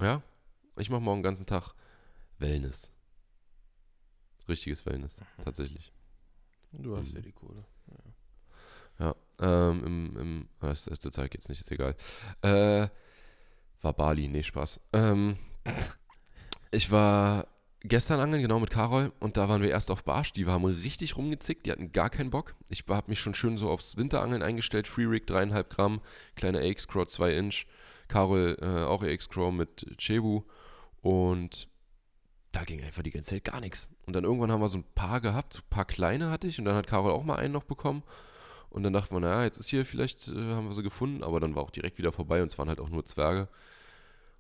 Ja, 0.01 0.21
ich 0.78 0.89
mache 0.89 1.01
morgen 1.01 1.19
den 1.19 1.23
ganzen 1.23 1.45
Tag 1.45 1.73
Wellness. 2.39 2.91
Richtiges 4.49 4.86
Wellness, 4.86 5.19
tatsächlich. 5.43 5.91
Du 6.73 6.95
hast 6.97 7.12
Mhm. 7.12 7.15
ja 7.15 7.21
die 7.21 7.32
Kohle. 7.32 7.63
Ja, 8.99 9.15
ähm, 9.39 9.84
im, 9.86 10.17
im 10.17 10.49
das, 10.60 10.86
das 10.86 10.99
zeige 11.13 11.30
ich 11.30 11.34
jetzt 11.36 11.49
nicht, 11.49 11.62
ist 11.62 11.71
egal. 11.71 11.95
Äh, 12.41 12.88
war 13.82 13.93
Bali, 13.93 14.28
nee, 14.28 14.43
Spaß. 14.43 14.80
Ähm, 14.93 15.38
ich 16.71 16.91
war 16.91 17.47
gestern 17.82 18.19
angeln, 18.19 18.41
genau 18.41 18.60
mit 18.60 18.69
Karol, 18.69 19.12
und 19.19 19.38
da 19.38 19.47
waren 19.47 19.62
wir 19.62 19.69
erst 19.69 19.91
auf 19.91 20.04
Barsch, 20.04 20.34
die 20.34 20.45
haben 20.45 20.65
richtig 20.65 21.17
rumgezickt, 21.17 21.65
die 21.65 21.71
hatten 21.71 21.91
gar 21.91 22.10
keinen 22.10 22.32
Bock. 22.32 22.56
Ich 22.69 22.84
habe 22.89 23.10
mich 23.10 23.19
schon 23.19 23.36
schön 23.36 23.58
so 23.58 23.69
aufs 23.69 23.97
Winterangeln 23.97 24.41
eingestellt, 24.41 24.88
Free 24.88 25.06
Rig, 25.06 25.28
dreieinhalb 25.28 25.69
Gramm, 25.69 26.01
kleiner 26.36 26.60
AX-Crow, 26.60 27.06
2 27.06 27.34
Inch, 27.34 27.65
Karol 28.08 28.58
äh, 28.62 28.84
auch 28.84 29.04
AX-Crow 29.04 29.51
mit 29.51 29.86
Cebu 29.99 30.43
und 31.01 31.67
da 32.51 32.63
ging 32.63 32.82
einfach 32.84 33.04
die 33.04 33.12
ganze 33.12 33.32
Zeit 33.32 33.43
gar 33.43 33.60
nichts. 33.60 33.89
Und 34.06 34.13
dann 34.13 34.23
irgendwann 34.23 34.51
haben 34.51 34.62
wir 34.62 34.69
so 34.69 34.78
ein 34.78 34.86
paar 34.95 35.19
gehabt, 35.19 35.54
so 35.54 35.60
ein 35.60 35.69
paar 35.69 35.86
kleine 35.86 36.30
hatte 36.32 36.47
ich 36.47 36.58
und 36.58 36.65
dann 36.65 36.75
hat 36.75 36.88
Karol 36.88 37.12
auch 37.12 37.23
mal 37.23 37.36
einen 37.36 37.54
noch 37.54 37.63
bekommen. 37.63 38.04
Und 38.69 38.84
dann 38.84 38.93
dachte 38.93 39.13
man, 39.13 39.23
naja, 39.23 39.43
jetzt 39.43 39.58
ist 39.58 39.69
hier 39.69 39.86
vielleicht, 39.86 40.28
äh, 40.30 40.54
haben 40.54 40.67
wir 40.67 40.75
sie 40.75 40.84
gefunden, 40.84 41.23
aber 41.23 41.39
dann 41.39 41.56
war 41.56 41.63
auch 41.63 41.71
direkt 41.71 41.97
wieder 41.97 42.12
vorbei 42.12 42.41
und 42.41 42.51
es 42.51 42.58
waren 42.58 42.69
halt 42.69 42.80
auch 42.80 42.89
nur 42.89 43.06
Zwerge. 43.06 43.47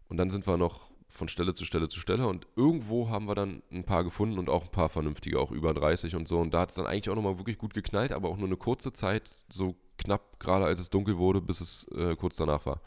Und 0.07 0.17
dann 0.17 0.29
sind 0.29 0.47
wir 0.47 0.57
noch 0.57 0.91
von 1.15 1.29
Stelle 1.29 1.53
zu 1.53 1.65
Stelle 1.65 1.87
zu 1.87 1.99
Stelle 1.99 2.27
und 2.27 2.45
irgendwo 2.55 3.09
haben 3.09 3.25
wir 3.25 3.35
dann 3.35 3.63
ein 3.71 3.85
paar 3.85 4.03
gefunden 4.03 4.37
und 4.37 4.49
auch 4.49 4.65
ein 4.65 4.71
paar 4.71 4.89
vernünftige, 4.89 5.39
auch 5.39 5.51
über 5.51 5.73
30 5.73 6.15
und 6.15 6.27
so. 6.27 6.39
Und 6.39 6.53
da 6.53 6.61
hat 6.61 6.69
es 6.69 6.75
dann 6.75 6.85
eigentlich 6.85 7.09
auch 7.09 7.15
nochmal 7.15 7.37
wirklich 7.37 7.57
gut 7.57 7.73
geknallt, 7.73 8.11
aber 8.11 8.29
auch 8.29 8.37
nur 8.37 8.47
eine 8.47 8.57
kurze 8.57 8.91
Zeit, 8.91 9.43
so 9.49 9.75
knapp 9.97 10.39
gerade 10.39 10.65
als 10.65 10.79
es 10.79 10.89
dunkel 10.89 11.17
wurde, 11.17 11.41
bis 11.41 11.61
es 11.61 11.87
äh, 11.95 12.15
kurz 12.15 12.35
danach 12.35 12.65
war. 12.65 12.81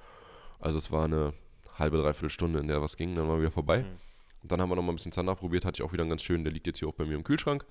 Also 0.60 0.78
es 0.78 0.92
war 0.92 1.04
eine 1.04 1.32
halbe, 1.78 1.96
dreiviertel 1.96 2.30
Stunde, 2.30 2.58
in 2.58 2.68
der 2.68 2.82
was 2.82 2.96
ging, 2.96 3.14
dann 3.14 3.28
war 3.28 3.40
wieder 3.40 3.50
vorbei. 3.50 3.82
Mhm. 3.82 3.98
Und 4.42 4.52
dann 4.52 4.60
haben 4.60 4.70
wir 4.70 4.76
noch 4.76 4.82
mal 4.82 4.92
ein 4.92 4.96
bisschen 4.96 5.12
Zander 5.12 5.34
probiert, 5.34 5.64
hatte 5.64 5.80
ich 5.80 5.82
auch 5.82 5.92
wieder 5.92 6.02
einen 6.02 6.10
ganz 6.10 6.22
schönen, 6.22 6.44
der 6.44 6.52
liegt 6.52 6.66
jetzt 6.66 6.78
hier 6.78 6.88
auch 6.88 6.94
bei 6.94 7.06
mir 7.06 7.14
im 7.14 7.24
Kühlschrank 7.24 7.64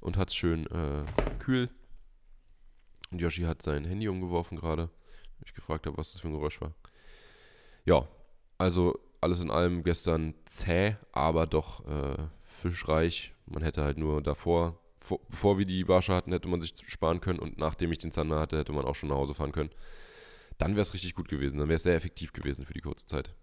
und 0.00 0.18
hat 0.18 0.32
schön 0.32 0.66
äh, 0.66 1.04
kühl. 1.38 1.70
Und 3.10 3.20
Yoshi 3.20 3.42
hat 3.42 3.62
sein 3.62 3.84
Handy 3.84 4.08
umgeworfen 4.08 4.58
gerade, 4.58 4.90
ich 5.44 5.54
gefragt 5.54 5.86
habe, 5.86 5.96
was 5.96 6.12
das 6.12 6.20
für 6.20 6.28
ein 6.28 6.34
Geräusch 6.34 6.60
war. 6.60 6.74
Ja, 7.84 8.08
also 8.58 8.98
alles 9.20 9.40
in 9.40 9.50
allem 9.50 9.82
gestern 9.82 10.34
zäh, 10.44 10.96
aber 11.12 11.46
doch 11.46 11.86
äh, 11.86 12.28
fischreich. 12.44 13.34
Man 13.46 13.62
hätte 13.62 13.82
halt 13.82 13.98
nur 13.98 14.22
davor, 14.22 14.78
vor, 15.00 15.20
bevor 15.28 15.58
wir 15.58 15.66
die 15.66 15.84
Barsche 15.84 16.14
hatten, 16.14 16.32
hätte 16.32 16.48
man 16.48 16.60
sich 16.60 16.74
sparen 16.86 17.20
können 17.20 17.38
und 17.38 17.58
nachdem 17.58 17.92
ich 17.92 17.98
den 17.98 18.12
Zander 18.12 18.40
hatte, 18.40 18.58
hätte 18.58 18.72
man 18.72 18.84
auch 18.84 18.94
schon 18.94 19.08
nach 19.08 19.16
Hause 19.16 19.34
fahren 19.34 19.52
können. 19.52 19.70
Dann 20.58 20.72
wäre 20.72 20.82
es 20.82 20.94
richtig 20.94 21.14
gut 21.14 21.28
gewesen, 21.28 21.58
dann 21.58 21.68
wäre 21.68 21.76
es 21.76 21.82
sehr 21.82 21.94
effektiv 21.94 22.32
gewesen 22.32 22.64
für 22.64 22.72
die 22.72 22.80
kurze 22.80 23.06
Zeit. 23.06 23.34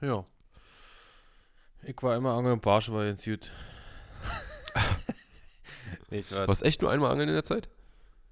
Ja. 0.00 0.24
Ich 1.82 2.02
war 2.02 2.16
immer 2.16 2.32
angeln, 2.34 2.60
Barsche 2.60 2.92
war 2.92 3.04
jetzt 3.04 3.24
gut. 3.24 3.52
nee, 6.10 6.24
war, 6.30 6.48
Warst 6.48 6.62
echt 6.64 6.82
nur 6.82 6.90
einmal 6.90 7.12
angeln 7.12 7.28
in 7.28 7.34
der 7.34 7.44
Zeit? 7.44 7.68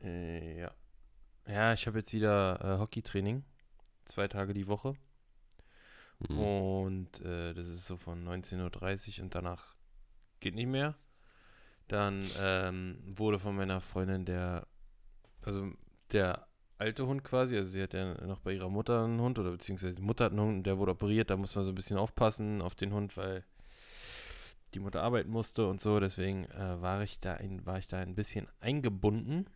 äh, 0.03 0.61
ja. 0.61 0.71
Ja, 1.49 1.73
ich 1.73 1.87
habe 1.87 1.99
jetzt 1.99 2.13
wieder 2.13 2.59
äh, 2.61 2.79
Hockeytraining. 2.81 3.45
Zwei 4.05 4.27
Tage 4.27 4.53
die 4.53 4.67
Woche. 4.67 4.97
Hm. 6.27 6.39
Und 6.39 7.21
äh, 7.21 7.55
das 7.55 7.69
ist 7.69 7.87
so 7.87 7.97
von 7.97 8.27
19.30 8.27 9.19
Uhr 9.19 9.25
und 9.25 9.35
danach 9.35 9.77
geht 10.41 10.55
nicht 10.55 10.69
mehr. 10.69 10.95
Dann 11.89 12.29
ähm, 12.39 12.99
wurde 13.05 13.39
von 13.39 13.57
meiner 13.57 13.81
Freundin 13.81 14.25
der, 14.25 14.67
also 15.43 15.71
der 16.13 16.47
alte 16.79 17.07
Hund 17.07 17.25
quasi, 17.25 17.57
also 17.57 17.71
sie 17.71 17.83
hat 17.83 17.95
ja 17.95 18.15
noch 18.27 18.41
bei 18.41 18.53
ihrer 18.53 18.69
Mutter 18.69 19.05
einen 19.05 19.21
Hund 19.21 19.39
oder 19.39 19.53
beziehungsweise 19.53 19.95
die 19.95 20.03
Mutter 20.03 20.25
hat 20.25 20.33
einen 20.33 20.41
Hund, 20.41 20.67
der 20.67 20.79
wurde 20.79 20.93
operiert, 20.93 21.31
da 21.31 21.37
muss 21.37 21.55
man 21.55 21.65
so 21.65 21.71
ein 21.71 21.75
bisschen 21.77 21.97
aufpassen 21.97 22.61
auf 22.61 22.75
den 22.75 22.93
Hund, 22.93 23.17
weil 23.17 23.45
die 24.75 24.81
Mutter 24.81 25.03
arbeiten 25.03 25.31
musste 25.31 25.69
und 25.69 25.81
so, 25.81 26.01
deswegen 26.01 26.45
äh, 26.45 26.81
war 26.83 27.03
ich 27.03 27.19
da 27.21 27.35
ein, 27.35 27.65
war 27.65 27.79
ich 27.79 27.89
da 27.89 27.99
ein 27.99 28.15
bisschen 28.15 28.49
eingebunden. 28.61 29.47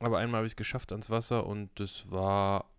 Aber 0.00 0.18
einmal 0.18 0.38
habe 0.38 0.46
ich 0.46 0.52
es 0.52 0.56
geschafft 0.56 0.92
ans 0.92 1.10
Wasser 1.10 1.46
und 1.46 1.70
das 1.80 2.10
war 2.10 2.70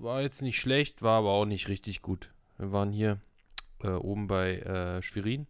war 0.00 0.22
jetzt 0.22 0.42
nicht 0.42 0.58
schlecht, 0.60 1.02
war 1.02 1.18
aber 1.18 1.30
auch 1.30 1.44
nicht 1.44 1.68
richtig 1.68 2.02
gut. 2.02 2.30
Wir 2.56 2.72
waren 2.72 2.92
hier 2.92 3.20
äh, 3.82 3.88
oben 3.90 4.26
bei 4.26 4.56
äh, 4.58 5.02
Schwerin 5.02 5.46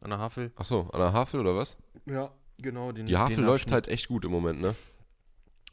an 0.00 0.10
der 0.10 0.18
Havel. 0.18 0.52
Achso, 0.56 0.88
an 0.92 1.00
der 1.00 1.12
Havel 1.12 1.40
oder 1.40 1.56
was? 1.56 1.76
Ja, 2.06 2.32
genau. 2.58 2.92
Den, 2.92 3.06
Die 3.06 3.16
Havel 3.16 3.36
den 3.36 3.44
läuft 3.44 3.64
Abschnitt. 3.66 3.72
halt 3.74 3.88
echt 3.88 4.08
gut 4.08 4.24
im 4.24 4.30
Moment, 4.32 4.60
ne? 4.60 4.74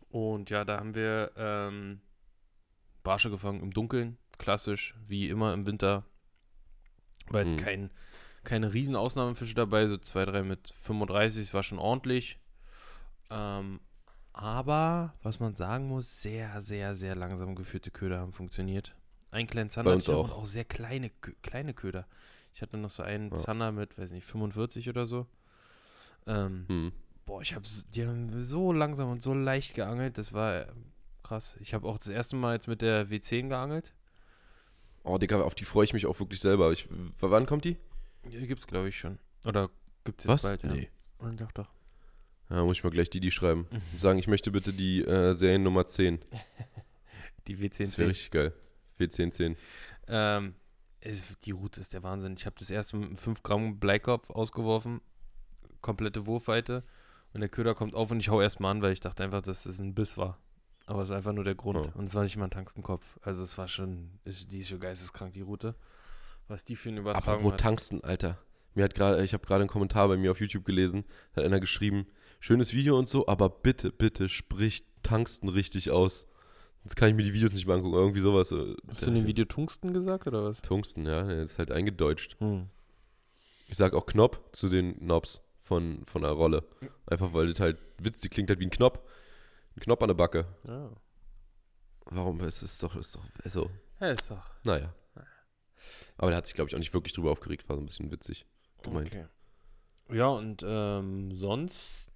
Und 0.09 0.49
ja, 0.49 0.65
da 0.65 0.77
haben 0.79 0.95
wir 0.95 1.31
ähm, 1.35 2.01
Barsche 3.03 3.29
gefangen 3.29 3.61
im 3.61 3.71
Dunkeln. 3.73 4.17
Klassisch, 4.37 4.95
wie 5.05 5.29
immer 5.29 5.53
im 5.53 5.65
Winter. 5.65 6.03
War 7.27 7.41
jetzt 7.43 7.53
Mhm. 7.53 7.63
kein, 7.63 7.91
keine 8.43 8.73
riesen 8.73 8.95
Ausnahmefische 8.95 9.53
dabei, 9.55 9.87
so 9.87 9.97
zwei, 9.97 10.25
drei 10.25 10.43
mit 10.43 10.69
35, 10.69 11.43
es 11.43 11.53
war 11.53 11.61
schon 11.63 11.77
ordentlich. 11.79 12.39
Ähm, 13.29 13.79
aber, 14.41 15.13
was 15.21 15.39
man 15.39 15.53
sagen 15.55 15.87
muss, 15.87 16.21
sehr, 16.21 16.61
sehr, 16.61 16.95
sehr 16.95 17.15
langsam 17.15 17.55
geführte 17.55 17.91
Köder 17.91 18.19
haben 18.19 18.31
funktioniert. 18.33 18.95
Ein 19.31 19.47
kleinen 19.47 19.69
Zander 19.69 19.91
hatte 19.95 20.15
auch. 20.15 20.35
auch 20.37 20.45
sehr 20.45 20.65
kleine, 20.65 21.11
kleine 21.43 21.73
Köder. 21.73 22.07
Ich 22.53 22.61
hatte 22.61 22.77
noch 22.77 22.89
so 22.89 23.03
einen 23.03 23.29
Ja. 23.29 23.35
Zander 23.35 23.71
mit, 23.71 23.97
weiß 23.97 24.11
nicht, 24.11 24.25
45 24.25 24.89
oder 24.89 25.05
so. 25.05 25.27
Ähm, 26.25 26.65
Hm. 26.67 26.91
Boah, 27.25 27.41
ich 27.41 27.53
habe 27.53 27.65
die 27.93 28.07
haben 28.07 28.41
so 28.41 28.73
langsam 28.73 29.11
und 29.11 29.21
so 29.21 29.33
leicht 29.35 29.75
geangelt, 29.75 30.17
das 30.17 30.33
war 30.33 30.61
äh, 30.61 30.67
krass. 31.21 31.57
Ich 31.59 31.73
habe 31.75 31.87
auch 31.87 31.97
das 31.99 32.07
erste 32.07 32.35
Mal 32.35 32.53
jetzt 32.55 32.67
mit 32.67 32.81
der 32.81 33.07
W10 33.07 33.49
geangelt. 33.49 33.93
Oh, 35.03 35.17
Digga, 35.17 35.41
auf 35.41 35.53
die 35.53 35.65
freue 35.65 35.85
ich 35.85 35.93
mich 35.93 36.05
auch 36.07 36.19
wirklich 36.19 36.39
selber. 36.39 36.71
Ich, 36.71 36.87
wann 37.19 37.45
kommt 37.45 37.65
die? 37.65 37.77
Die 38.25 38.47
gibt's 38.47 38.65
glaube 38.67 38.89
ich 38.89 38.97
schon. 38.97 39.19
Oder 39.45 39.69
gibt's 40.05 40.23
jetzt 40.23 40.31
Was? 40.33 40.41
bald, 40.41 40.63
ja. 40.63 40.73
Nee. 40.73 40.89
Doch, 41.37 41.51
doch. 41.51 41.69
Ja, 42.49 42.63
muss 42.63 42.77
ich 42.77 42.83
mal 42.83 42.89
gleich 42.89 43.09
die, 43.09 43.19
die 43.19 43.31
schreiben. 43.31 43.67
Sagen, 43.97 44.19
ich 44.19 44.27
möchte 44.27 44.51
bitte 44.51 44.73
die 44.73 45.03
äh, 45.03 45.33
Seriennummer 45.33 45.85
10. 45.85 46.19
Die 47.47 47.57
W10 47.57 47.85
Das 47.85 47.97
wäre 47.97 48.09
richtig 48.09 48.29
geil. 48.29 48.53
W1010. 48.99 49.55
Ähm, 50.07 50.53
es, 51.01 51.39
die 51.39 51.49
Route 51.49 51.79
ist 51.79 51.93
der 51.93 52.03
Wahnsinn. 52.03 52.35
Ich 52.37 52.45
habe 52.45 52.55
das 52.59 52.69
erste 52.69 52.97
mit 52.97 53.07
einem 53.07 53.17
5 53.17 53.41
Gramm 53.41 53.79
Bleikopf 53.79 54.29
ausgeworfen. 54.29 55.01
Komplette 55.81 56.27
Wurfweite. 56.27 56.83
Und 57.33 57.39
der 57.41 57.49
Köder 57.49 57.73
kommt 57.73 57.95
auf 57.95 58.11
und 58.11 58.19
ich 58.19 58.29
hau 58.29 58.39
erstmal 58.39 58.71
an, 58.71 58.83
weil 58.83 58.93
ich 58.93 58.99
dachte 58.99 59.23
einfach, 59.23 59.41
dass 59.41 59.65
es 59.65 59.79
ein 59.79 59.95
Biss 59.95 60.15
war. 60.15 60.37
Aber 60.85 61.01
es 61.01 61.09
ist 61.09 61.15
einfach 61.15 61.33
nur 61.33 61.43
der 61.43 61.55
Grund. 61.55 61.91
Oh. 61.95 61.97
Und 61.97 62.05
es 62.05 62.13
war 62.13 62.23
nicht 62.23 62.37
mal 62.37 62.45
ein 62.45 62.51
Tangstenkopf. 62.51 63.17
Also 63.21 63.43
es 63.43 63.57
war 63.57 63.67
schon, 63.67 64.19
ist, 64.25 64.51
die 64.51 64.59
ist 64.59 64.69
schon 64.69 64.79
geisteskrank, 64.79 65.33
die 65.33 65.41
Route. 65.41 65.75
Was 66.47 66.65
die 66.65 66.75
für 66.75 66.89
eine 66.89 66.99
Aber 67.01 67.11
Übertragung 67.11 67.43
wo 67.43 67.51
hat. 67.51 67.59
Tangsten, 67.59 68.03
Alter? 68.03 68.37
Mir 68.73 68.83
hat 68.83 68.95
gerade, 68.95 69.23
ich 69.23 69.33
habe 69.33 69.45
gerade 69.45 69.61
einen 69.61 69.69
Kommentar 69.69 70.07
bei 70.07 70.17
mir 70.17 70.31
auf 70.31 70.39
YouTube 70.39 70.65
gelesen, 70.65 71.03
hat 71.35 71.43
einer 71.43 71.59
geschrieben, 71.59 72.07
schönes 72.39 72.73
Video 72.73 72.97
und 72.97 73.09
so, 73.09 73.27
aber 73.27 73.49
bitte, 73.49 73.91
bitte 73.91 74.29
sprich 74.29 74.85
Tangsten 75.03 75.49
richtig 75.49 75.91
aus. 75.91 76.27
Jetzt 76.83 76.95
kann 76.95 77.09
ich 77.09 77.15
mir 77.15 77.23
die 77.23 77.33
Videos 77.33 77.53
nicht 77.53 77.67
mehr 77.67 77.75
angucken, 77.75 77.95
irgendwie 77.95 78.21
sowas. 78.21 78.51
äh, 78.51 78.75
Hast 78.87 79.03
du 79.03 79.07
in 79.07 79.15
dem 79.15 79.27
Video 79.27 79.45
Tungsten 79.45 79.93
gesagt 79.93 80.27
oder 80.27 80.43
was? 80.45 80.61
Tungsten, 80.61 81.05
ja, 81.05 81.23
das 81.23 81.51
ist 81.51 81.59
halt 81.59 81.71
eingedeutscht. 81.71 82.39
Hm. 82.39 82.69
Ich 83.67 83.77
sag 83.77 83.93
auch 83.93 84.05
Knopf 84.05 84.39
zu 84.51 84.69
den 84.69 84.97
Knobs 84.99 85.43
von, 85.61 86.03
von 86.05 86.21
der 86.23 86.31
Rolle. 86.31 86.63
Einfach 87.05 87.33
weil 87.33 87.47
das 87.51 87.59
halt, 87.59 87.77
Witz, 88.01 88.21
die 88.21 88.29
klingt 88.29 88.49
halt 88.49 88.59
wie 88.59 88.65
ein 88.65 88.71
Knopf. 88.71 88.99
Ein 89.75 89.81
Knopf 89.81 90.01
an 90.01 90.07
der 90.07 90.15
Backe. 90.15 90.45
Ja. 90.67 90.89
Warum? 92.05 92.39
Es 92.39 92.63
ist 92.63 92.81
doch, 92.81 92.95
ist 92.95 93.15
doch, 93.15 93.23
so, 93.45 93.69
ja, 93.99 94.07
ist 94.07 94.31
doch. 94.31 94.51
naja. 94.63 94.93
Aber 96.17 96.31
der 96.31 96.37
hat 96.37 96.47
sich, 96.47 96.55
glaube 96.55 96.69
ich, 96.69 96.75
auch 96.75 96.79
nicht 96.79 96.93
wirklich 96.93 97.13
drüber 97.13 97.31
aufgeregt, 97.31 97.69
war 97.69 97.77
so 97.77 97.81
ein 97.81 97.85
bisschen 97.85 98.11
witzig 98.11 98.45
gemeint. 98.81 99.07
Okay. 99.07 99.25
Ja, 100.11 100.27
und 100.27 100.65
ähm, 100.67 101.31
sonst, 101.31 102.08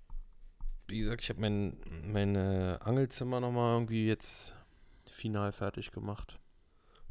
wie 0.88 1.00
gesagt, 1.00 1.24
ich 1.24 1.30
habe 1.30 1.42
mein, 1.42 1.78
mein 2.06 2.36
äh, 2.36 2.78
Angelzimmer 2.82 3.40
nochmal 3.40 3.74
irgendwie 3.74 4.08
jetzt 4.08 4.56
final 5.10 5.52
fertig 5.52 5.92
gemacht. 5.92 6.40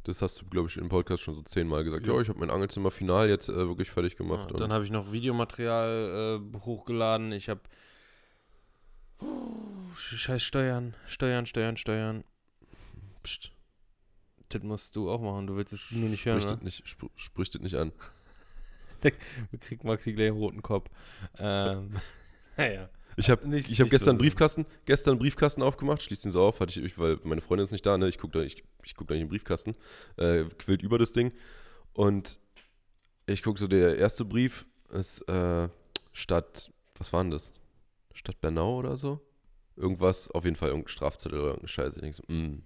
Das 0.03 0.21
hast 0.21 0.41
du, 0.41 0.45
glaube 0.45 0.67
ich, 0.67 0.75
im 0.77 0.89
Podcast 0.89 1.23
schon 1.23 1.33
so 1.33 1.41
zehnmal 1.43 1.83
gesagt. 1.83 2.05
Ja. 2.05 2.13
Ja, 2.13 2.19
ich 2.21 2.27
habe 2.27 2.39
mein 2.39 2.49
Angelzimmer 2.49 2.91
final 2.91 3.29
jetzt 3.29 3.47
äh, 3.47 3.55
wirklich 3.55 3.89
fertig 3.89 4.13
Ja, 4.13 4.17
gemacht. 4.17 4.51
und 4.51 4.59
dann 4.59 4.73
habe 4.73 4.83
ich 4.83 4.91
noch 4.91 5.11
Videomaterial 5.13 6.41
äh, 6.53 6.57
hochgeladen. 6.59 7.31
Ich 7.31 7.47
habe 7.49 7.61
Scheiß 9.95 10.41
Steuern, 10.43 10.95
Steuern, 11.07 11.45
Steuern, 11.45 11.77
Steuern. 11.77 12.23
Psst, 13.23 13.51
Das 14.49 14.61
musst 14.63 14.95
du 14.95 15.09
auch 15.09 15.21
machen. 15.21 15.47
Du 15.47 15.55
willst 15.55 15.71
es 15.71 15.89
nur 15.91 16.09
nicht 16.09 16.25
hören, 16.25 16.41
sprich, 16.41 16.53
das 16.55 16.63
nicht, 16.63 16.87
spr 16.87 17.05
sprich 17.15 17.49
das 17.51 17.61
nicht 17.61 17.75
an. 17.75 17.93
Kriegt 19.61 19.83
Maxi 19.83 20.13
gleich 20.13 20.29
einen 20.29 20.37
roten 20.37 20.61
Kopf. 20.61 20.89
Ähm, 21.37 21.95
naja. 22.57 22.89
Ich 23.17 23.29
habe 23.29 23.55
ich 23.55 23.81
hab 23.81 23.89
gestern 23.89 24.17
so 24.17 24.21
Briefkasten, 24.21 24.65
gestern 24.85 25.19
Briefkasten 25.19 25.61
aufgemacht, 25.61 26.01
schließ 26.01 26.21
den 26.21 26.31
so 26.31 26.41
auf, 26.41 26.59
hatte 26.59 26.79
ich, 26.79 26.97
weil 26.97 27.19
meine 27.23 27.41
Freundin 27.41 27.65
ist 27.65 27.71
nicht 27.71 27.85
da, 27.85 27.97
ne? 27.97 28.07
Ich 28.09 28.17
gucke 28.17 28.39
da, 28.39 28.43
ich, 28.43 28.63
ich 28.83 28.95
guck 28.95 29.07
da 29.07 29.13
nicht 29.13 29.21
in 29.21 29.27
den 29.27 29.31
Briefkasten, 29.31 29.75
äh, 30.17 30.45
quillt 30.57 30.81
über 30.81 30.97
das 30.97 31.11
Ding. 31.11 31.31
Und 31.93 32.39
ich 33.25 33.43
gucke 33.43 33.59
so, 33.59 33.67
der 33.67 33.97
erste 33.97 34.25
Brief 34.25 34.65
ist 34.91 35.21
äh, 35.29 35.69
Stadt, 36.11 36.71
was 36.95 37.13
war 37.13 37.23
denn 37.23 37.31
das? 37.31 37.51
Stadt 38.13 38.39
Bernau 38.41 38.77
oder 38.77 38.97
so? 38.97 39.21
Irgendwas, 39.75 40.29
auf 40.29 40.45
jeden 40.45 40.55
Fall 40.55 40.69
irgendein 40.69 40.89
Strafzettel 40.89 41.39
oder 41.39 41.47
irgendeine 41.49 41.67
Scheiße. 41.67 41.95
Ich 41.95 42.01
denke 42.01 42.17
so, 42.17 42.23
mm, 42.33 42.63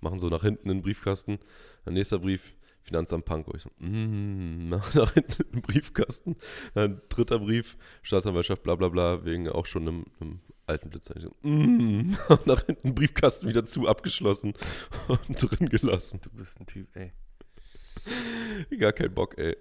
machen 0.00 0.20
so 0.20 0.28
nach 0.28 0.42
hinten 0.42 0.70
in 0.70 0.78
den 0.78 0.82
Briefkasten. 0.82 1.38
Dann 1.84 1.94
nächster 1.94 2.18
Brief, 2.18 2.54
Finanzamt 2.88 3.26
Pankow. 3.26 3.54
Ich 3.54 3.62
so, 3.62 3.70
mm, 3.78 4.68
nach, 4.70 5.12
hinten 5.12 5.42
in 5.42 5.52
den 5.52 5.62
Briefkasten. 5.62 6.36
Dann 6.74 7.02
dritter 7.10 7.38
Brief, 7.38 7.76
Staatsanwaltschaft, 8.02 8.62
bla 8.62 8.76
bla 8.76 8.88
bla, 8.88 9.24
wegen 9.26 9.46
auch 9.48 9.66
schon 9.66 9.82
einem, 9.82 10.04
einem 10.20 10.40
alten 10.66 10.88
Blitzer. 10.88 11.14
Ich 11.16 11.22
so, 11.22 11.34
mm, 11.42 12.16
nach 12.46 12.64
hinten 12.64 12.94
Briefkasten 12.94 13.46
wieder 13.46 13.66
zu 13.66 13.86
abgeschlossen 13.86 14.54
und 15.08 15.36
drin 15.36 15.68
gelassen. 15.68 16.20
Du 16.22 16.30
bist 16.30 16.58
ein 16.60 16.66
Typ, 16.66 16.88
ey. 16.96 17.12
Gar 18.78 18.92
kein 18.94 19.12
Bock, 19.12 19.36
ey. 19.36 19.54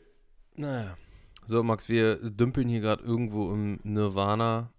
Naja. 0.56 0.98
So, 1.46 1.64
Max, 1.64 1.90
wir 1.90 2.16
dümpeln 2.30 2.70
hier 2.70 2.80
gerade 2.80 3.04
irgendwo 3.04 3.52
im 3.52 3.80
Nirvana 3.84 4.72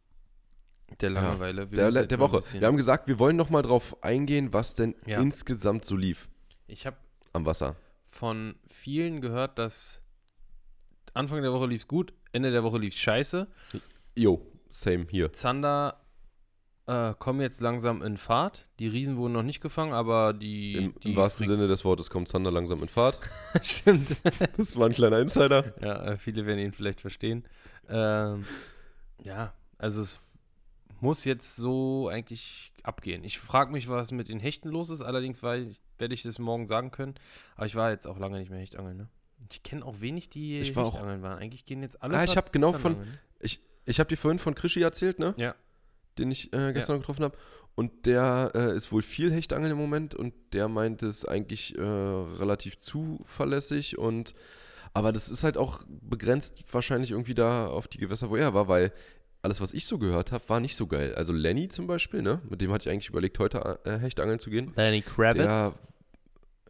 der 1.00 1.10
Ja, 1.10 1.20
Langeweile. 1.20 1.70
Wir 1.70 1.90
Der, 1.90 2.06
der, 2.06 2.18
Woche. 2.18 2.40
Wir 2.58 2.66
haben 2.66 2.78
gesagt, 2.78 3.08
wir 3.08 3.18
wollen 3.18 3.36
noch 3.36 3.50
mal 3.50 3.60
drauf 3.62 4.02
eingehen, 4.02 4.54
was 4.54 4.74
denn 4.74 4.94
Ja. 5.04 5.20
insgesamt 5.20 5.84
so 5.84 5.96
lief 5.96 6.28
Ich 6.66 6.86
habe 6.86 6.96
am 7.34 7.44
Wasser. 7.44 7.76
Von 8.10 8.56
vielen 8.70 9.20
gehört, 9.20 9.58
dass 9.58 10.02
Anfang 11.14 11.42
der 11.42 11.52
Woche 11.52 11.66
lief's 11.66 11.88
gut, 11.88 12.12
Ende 12.32 12.50
der 12.50 12.62
Woche 12.62 12.78
lief's 12.78 12.98
scheiße. 12.98 13.48
Jo, 14.14 14.46
same 14.70 15.06
hier. 15.10 15.32
Zander 15.32 16.00
äh, 16.86 17.14
kommen 17.18 17.40
jetzt 17.40 17.60
langsam 17.60 18.02
in 18.02 18.16
Fahrt. 18.16 18.66
Die 18.78 18.88
Riesen 18.88 19.16
wurden 19.18 19.34
noch 19.34 19.42
nicht 19.42 19.60
gefangen, 19.60 19.92
aber 19.92 20.32
die. 20.32 20.74
Im, 20.74 20.94
die 21.00 21.10
im 21.10 21.16
wahrsten 21.16 21.46
Sinne 21.46 21.68
des 21.68 21.84
Wortes 21.84 22.08
kommt 22.08 22.28
Zander 22.28 22.50
langsam 22.50 22.82
in 22.82 22.88
Fahrt. 22.88 23.18
Stimmt. 23.62 24.16
Das 24.56 24.76
war 24.76 24.86
ein 24.86 24.94
kleiner 24.94 25.18
Insider. 25.18 25.74
ja, 25.82 26.04
äh, 26.04 26.16
viele 26.16 26.46
werden 26.46 26.60
ihn 26.60 26.72
vielleicht 26.72 27.00
verstehen. 27.00 27.44
Ähm, 27.88 28.44
ja, 29.22 29.52
also 29.76 30.02
es 30.02 30.18
muss 31.00 31.24
jetzt 31.24 31.56
so 31.56 32.08
eigentlich 32.08 32.72
abgehen. 32.82 33.22
Ich 33.24 33.38
frage 33.38 33.72
mich, 33.72 33.88
was 33.88 34.10
mit 34.12 34.28
den 34.28 34.40
Hechten 34.40 34.68
los 34.68 34.90
ist. 34.90 35.02
Allerdings 35.02 35.42
war 35.42 35.56
ich, 35.56 35.80
werde 35.98 36.14
ich 36.14 36.22
das 36.22 36.38
morgen 36.38 36.66
sagen 36.68 36.90
können. 36.90 37.14
Aber 37.56 37.66
ich 37.66 37.74
war 37.74 37.90
jetzt 37.90 38.06
auch 38.06 38.18
lange 38.18 38.38
nicht 38.38 38.50
mehr 38.50 38.60
Hechtangeln, 38.60 38.96
ne? 38.96 39.08
Ich 39.52 39.62
kenne 39.62 39.84
auch 39.84 40.00
wenig, 40.00 40.28
die 40.30 40.60
Ich 40.60 40.74
war 40.76 40.84
auch- 40.86 40.94
Hechtangeln 40.94 41.22
waren. 41.22 41.38
Eigentlich 41.38 41.64
gehen 41.64 41.82
jetzt 41.82 42.02
alle 42.02 42.16
Ah, 42.16 42.24
ich 42.24 42.36
hab 42.36 42.52
genau 42.52 42.72
von- 42.72 42.94
Zandangeln. 42.94 43.18
Ich 43.86 43.98
habe 44.00 44.08
dir 44.08 44.16
vorhin 44.16 44.38
von 44.38 44.54
Krischi 44.54 44.82
erzählt, 44.82 45.18
ne? 45.18 45.32
Ja. 45.38 45.54
Den 46.18 46.30
ich 46.30 46.52
äh, 46.52 46.72
gestern 46.74 46.96
noch 46.96 47.00
getroffen 47.02 47.24
habe. 47.24 47.38
Und 47.74 48.04
der 48.04 48.50
äh, 48.54 48.76
ist 48.76 48.92
wohl 48.92 49.02
viel 49.02 49.32
Hechtangeln 49.32 49.72
im 49.72 49.78
Moment 49.78 50.14
und 50.14 50.34
der 50.52 50.68
meint 50.68 51.02
es 51.02 51.24
eigentlich 51.24 51.78
äh, 51.78 51.80
relativ 51.80 52.76
zuverlässig 52.76 53.96
und 53.98 54.34
aber 54.94 55.12
das 55.12 55.28
ist 55.28 55.44
halt 55.44 55.56
auch 55.56 55.84
begrenzt 55.88 56.64
wahrscheinlich 56.72 57.12
irgendwie 57.12 57.34
da 57.34 57.68
auf 57.68 57.88
die 57.88 57.98
Gewässer, 57.98 58.30
wo 58.30 58.36
er 58.36 58.52
war, 58.54 58.68
weil 58.68 58.92
alles, 59.42 59.60
was 59.60 59.72
ich 59.72 59.86
so 59.86 59.98
gehört 59.98 60.32
habe, 60.32 60.48
war 60.48 60.60
nicht 60.60 60.76
so 60.76 60.86
geil. 60.86 61.14
Also 61.14 61.32
Lenny 61.32 61.68
zum 61.68 61.86
Beispiel, 61.86 62.22
ne? 62.22 62.42
Mit 62.48 62.60
dem 62.60 62.72
hatte 62.72 62.88
ich 62.88 62.92
eigentlich 62.92 63.08
überlegt, 63.08 63.38
heute 63.38 63.78
äh, 63.84 63.98
Hechtangeln 63.98 64.38
zu 64.38 64.50
gehen. 64.50 64.72
Lenny 64.76 65.02
Kravitz. 65.02 65.36
Der, 65.36 65.74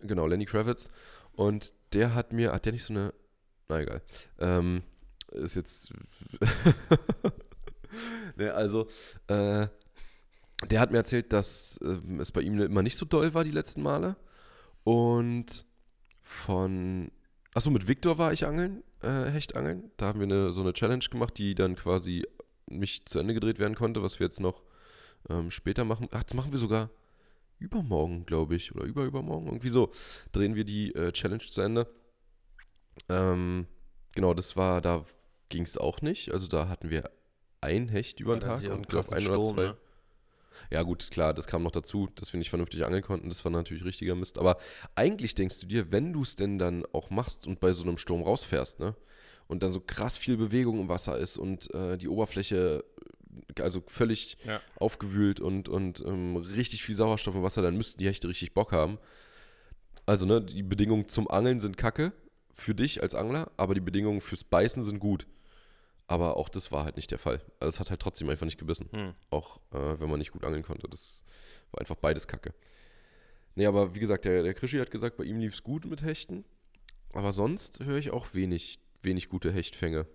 genau, 0.02 0.26
Lenny 0.26 0.44
Kravitz. 0.44 0.88
Und 1.33 1.72
der 1.92 2.14
hat 2.14 2.33
mir, 2.33 2.52
hat 2.52 2.66
der 2.66 2.72
nicht 2.72 2.85
so 2.85 2.92
eine, 2.92 3.14
na 3.68 3.81
egal, 3.81 4.02
ähm, 4.38 4.83
ist 5.33 5.57
jetzt, 5.57 5.92
ne, 8.37 8.52
also, 8.52 8.88
äh, 9.28 9.68
der 10.68 10.81
hat 10.81 10.90
mir 10.90 10.98
erzählt, 10.98 11.33
dass 11.33 11.78
ähm, 11.83 12.20
es 12.20 12.33
bei 12.33 12.40
ihm 12.40 12.61
immer 12.61 12.83
nicht 12.83 12.96
so 12.96 13.07
doll 13.07 13.33
war 13.35 13.44
die 13.44 13.50
letzten 13.50 13.83
Male. 13.83 14.16
Und 14.85 15.64
von, 16.22 17.12
achso, 17.54 17.70
mit 17.70 17.87
Viktor 17.87 18.18
war 18.18 18.33
ich 18.33 18.46
angeln, 18.46 18.83
äh, 19.02 19.26
Hechtangeln. 19.26 19.92
Da 19.96 20.07
haben 20.07 20.20
wir 20.20 20.24
eine, 20.24 20.52
so 20.52 20.62
eine 20.62 20.72
Challenge 20.72 21.04
gemacht, 21.11 21.38
die 21.38 21.54
dann 21.54 21.76
quasi 21.76 22.26
nicht 22.70 23.09
zu 23.09 23.18
Ende 23.18 23.35
gedreht 23.35 23.59
werden 23.59 23.74
konnte, 23.74 24.02
was 24.02 24.18
wir 24.18 24.26
jetzt 24.26 24.40
noch 24.40 24.62
ähm, 25.28 25.50
später 25.50 25.85
machen. 25.85 26.09
Ach, 26.12 26.22
das 26.22 26.35
machen 26.35 26.52
wir 26.52 26.59
sogar 26.59 26.90
übermorgen, 27.59 28.24
glaube 28.26 28.57
ich, 28.57 28.74
oder 28.74 28.85
überübermorgen. 28.85 29.48
Irgendwie 29.48 29.68
so 29.68 29.90
drehen 30.33 30.54
wir 30.54 30.64
die 30.64 30.94
äh, 30.94 31.12
Challenge 31.12 31.44
zu 31.44 31.61
Ende. 31.61 31.88
Ähm, 33.09 33.66
genau, 34.14 34.35
das 34.35 34.57
war, 34.57 34.81
da 34.81 35.04
ging 35.48 35.64
es 35.64 35.76
auch 35.76 36.00
nicht. 36.02 36.33
Also 36.33 36.46
da 36.46 36.68
hatten 36.68 36.90
wir 36.90 37.11
ein 37.61 37.88
Hecht 37.88 38.20
über 38.20 38.37
den 38.37 38.40
das 38.40 38.62
Tag 38.62 38.70
und 38.70 38.76
ein 38.76 38.83
glaub, 38.83 39.07
krasser 39.07 39.16
ein 39.16 39.26
oder 39.26 39.42
zwei. 39.42 39.62
ne? 39.62 39.76
Ja, 40.70 40.83
gut, 40.83 41.11
klar, 41.11 41.33
das 41.33 41.46
kam 41.46 41.62
noch 41.62 41.70
dazu, 41.70 42.09
dass 42.14 42.33
wir 42.33 42.38
nicht 42.38 42.50
vernünftig 42.50 42.85
angeln 42.85 43.02
konnten. 43.02 43.28
Das 43.31 43.44
war 43.44 43.50
natürlich 43.50 43.85
richtiger 43.85 44.14
Mist. 44.14 44.38
Aber 44.38 44.59
eigentlich 44.94 45.35
denkst 45.35 45.61
du 45.61 45.66
dir, 45.66 45.90
wenn 45.90 46.12
du 46.12 46.22
es 46.22 46.37
denn 46.37 46.59
dann 46.59 46.85
auch 46.92 47.11
machst 47.11 47.46
und 47.46 47.61
bei 47.61 47.72
so 47.72 47.85
einem 47.85 47.96
Sturm 47.96 48.22
rausfährst, 48.22 48.78
ne? 48.81 48.94
Und 49.48 49.62
dann 49.62 49.72
so 49.72 49.80
krass 49.80 50.16
viel 50.18 50.37
Bewegung 50.37 50.78
im 50.80 50.88
Wasser 50.88 51.18
ist 51.18 51.37
und 51.38 51.72
äh, 51.74 51.96
die 51.98 52.08
Oberfläche 52.08 52.84
äh, 53.56 53.62
also 53.62 53.82
völlig 53.87 54.37
Ja. 54.44 54.61
aufgewühlt 54.76 55.40
und, 55.40 55.68
und 55.68 56.00
ähm, 56.06 56.37
richtig 56.37 56.84
viel 56.84 56.94
Sauerstoff 56.94 57.34
im 57.34 57.42
Wasser, 57.42 57.62
dann 57.62 57.76
müssten 57.76 57.98
die 57.98 58.06
Hechte 58.06 58.28
richtig 58.28 58.52
Bock 58.54 58.72
haben. 58.72 58.98
Also, 60.06 60.24
ne, 60.26 60.40
die 60.42 60.62
Bedingungen 60.62 61.08
zum 61.08 61.28
Angeln 61.30 61.61
sind 61.61 61.76
kacke 61.76 62.12
für 62.52 62.74
dich 62.74 63.02
als 63.02 63.14
Angler, 63.14 63.50
aber 63.56 63.74
die 63.74 63.80
Bedingungen 63.80 64.20
fürs 64.20 64.44
Beißen 64.44 64.82
sind 64.84 64.98
gut. 65.00 65.26
Aber 66.06 66.37
auch 66.38 66.48
das 66.48 66.72
war 66.72 66.84
halt 66.84 66.96
nicht 66.96 67.11
der 67.11 67.18
Fall. 67.18 67.42
Also 67.61 67.68
es 67.68 67.80
hat 67.80 67.90
halt 67.90 68.00
trotzdem 68.00 68.28
einfach 68.30 68.46
nicht 68.46 68.58
gebissen. 68.58 68.88
Hm. 68.92 69.14
Auch 69.30 69.58
äh, 69.72 70.00
wenn 70.00 70.08
man 70.08 70.18
nicht 70.18 70.32
gut 70.32 70.44
angeln 70.44 70.62
konnte. 70.62 70.88
Das 70.88 71.24
war 71.70 71.80
einfach 71.80 71.96
beides 71.96 72.26
kacke. 72.26 72.54
Nee, 73.54 73.66
aber 73.66 73.94
wie 73.94 73.98
gesagt, 74.00 74.24
der, 74.24 74.42
der 74.42 74.54
Krischi 74.54 74.78
hat 74.78 74.90
gesagt, 74.90 75.18
bei 75.18 75.24
ihm 75.24 75.38
lief 75.38 75.52
es 75.52 75.62
gut 75.62 75.84
mit 75.84 76.02
Hechten. 76.02 76.44
Aber 77.12 77.32
sonst 77.34 77.84
höre 77.84 77.98
ich 77.98 78.11
auch 78.11 78.32
wenig, 78.32 78.78
wenig 79.02 79.28
gute 79.28 79.52
Hechtfänge. 79.52 80.06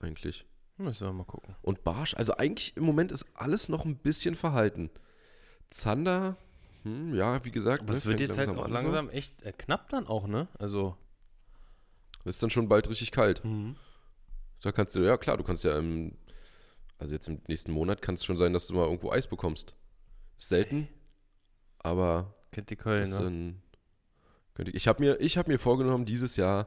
Eigentlich. 0.00 0.46
Müssen 0.78 1.06
wir 1.06 1.12
mal 1.12 1.24
gucken. 1.24 1.56
Und 1.62 1.84
Barsch, 1.84 2.14
also 2.14 2.34
eigentlich 2.34 2.76
im 2.76 2.84
Moment 2.84 3.10
ist 3.10 3.24
alles 3.34 3.68
noch 3.68 3.84
ein 3.84 3.96
bisschen 3.96 4.34
verhalten. 4.34 4.90
Zander, 5.70 6.36
hm, 6.82 7.14
ja, 7.14 7.44
wie 7.44 7.50
gesagt. 7.50 7.80
Aber 7.80 7.92
ne, 7.92 7.98
es 7.98 8.06
wird 8.06 8.18
fängt 8.18 8.28
jetzt 8.28 8.38
halt 8.38 8.50
auch 8.50 8.64
an 8.64 8.70
so. 8.70 8.74
langsam 8.74 9.08
echt 9.08 9.42
äh, 9.42 9.52
knapp 9.52 9.88
dann 9.88 10.06
auch, 10.06 10.26
ne? 10.26 10.48
Also. 10.58 10.96
Ist 12.24 12.42
dann 12.42 12.50
schon 12.50 12.68
bald 12.68 12.88
richtig 12.88 13.12
kalt. 13.12 13.44
Mhm. 13.44 13.76
Da 14.60 14.72
kannst 14.72 14.94
du, 14.96 15.00
ja 15.00 15.16
klar, 15.16 15.36
du 15.36 15.44
kannst 15.44 15.64
ja 15.64 15.78
im, 15.78 16.16
also 16.98 17.12
jetzt 17.12 17.28
im 17.28 17.40
nächsten 17.46 17.72
Monat 17.72 18.02
kann 18.02 18.16
es 18.16 18.24
schon 18.24 18.36
sein, 18.36 18.52
dass 18.52 18.66
du 18.66 18.74
mal 18.74 18.84
irgendwo 18.84 19.10
Eis 19.12 19.28
bekommst. 19.28 19.74
Selten, 20.36 20.88
aber 21.78 22.34
Kennt 22.50 22.70
die 22.70 22.76
Köln, 22.76 23.10
ne? 23.10 23.54
könnte 24.54 24.70
ich, 24.70 24.76
ich 24.76 24.88
habe 24.88 25.02
mir, 25.02 25.20
ich 25.20 25.38
habe 25.38 25.50
mir 25.50 25.58
vorgenommen, 25.58 26.04
dieses 26.04 26.36
Jahr 26.36 26.66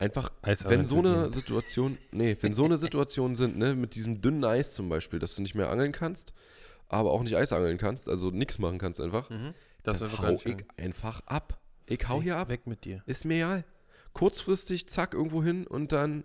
einfach, 0.00 0.32
Eisangeln 0.42 0.80
wenn 0.80 0.86
so 0.86 0.98
eine. 0.98 1.30
Situation, 1.30 1.98
nee, 2.10 2.36
wenn 2.40 2.54
so 2.54 2.64
eine 2.64 2.76
Situation 2.76 3.36
sind, 3.36 3.58
ne, 3.58 3.74
mit 3.74 3.94
diesem 3.94 4.20
dünnen 4.20 4.44
Eis 4.44 4.74
zum 4.74 4.88
Beispiel, 4.88 5.18
dass 5.18 5.34
du 5.34 5.42
nicht 5.42 5.54
mehr 5.54 5.70
angeln 5.70 5.92
kannst, 5.92 6.32
aber 6.88 7.12
auch 7.12 7.22
nicht 7.22 7.36
Eis 7.36 7.52
angeln 7.52 7.78
kannst, 7.78 8.08
also 8.08 8.30
nichts 8.30 8.58
machen 8.58 8.78
kannst 8.78 9.00
einfach, 9.00 9.30
Mhm. 9.30 9.54
Das 9.82 10.00
dann 10.00 10.18
hau 10.18 10.38
ich 10.44 10.64
einfach 10.76 11.20
ab. 11.26 11.58
Ich 11.86 12.06
hau 12.08 12.20
hier 12.20 12.36
ab. 12.36 12.48
Weg 12.50 12.66
mit 12.66 12.84
dir. 12.84 13.02
Ist 13.06 13.24
mir 13.24 13.36
egal. 13.36 13.64
Kurzfristig, 14.12 14.88
zack, 14.88 15.14
irgendwo 15.14 15.42
hin 15.42 15.66
und 15.66 15.92
dann 15.92 16.24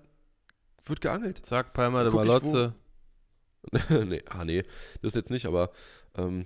wird 0.85 1.01
geangelt. 1.01 1.45
Zack, 1.45 1.73
Palma 1.73 2.03
de 2.03 2.11
Malotze. 2.11 2.75
nee, 4.05 4.21
ah 4.29 4.45
nee, 4.45 4.63
das 5.01 5.15
jetzt 5.15 5.31
nicht, 5.31 5.45
aber 5.45 5.71
ähm, 6.17 6.45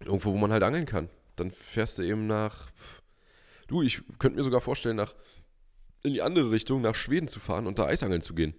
irgendwo, 0.00 0.32
wo 0.32 0.38
man 0.38 0.52
halt 0.52 0.62
angeln 0.62 0.86
kann. 0.86 1.10
Dann 1.36 1.50
fährst 1.50 1.98
du 1.98 2.02
eben 2.02 2.26
nach. 2.26 2.70
Du, 3.66 3.82
ich 3.82 4.02
könnte 4.18 4.38
mir 4.38 4.44
sogar 4.44 4.60
vorstellen, 4.60 4.96
nach 4.96 5.14
in 6.02 6.12
die 6.12 6.22
andere 6.22 6.50
Richtung, 6.50 6.82
nach 6.82 6.94
Schweden 6.94 7.28
zu 7.28 7.40
fahren 7.40 7.66
und 7.66 7.78
da 7.78 7.86
Eisangeln 7.86 8.22
zu 8.22 8.34
gehen. 8.34 8.54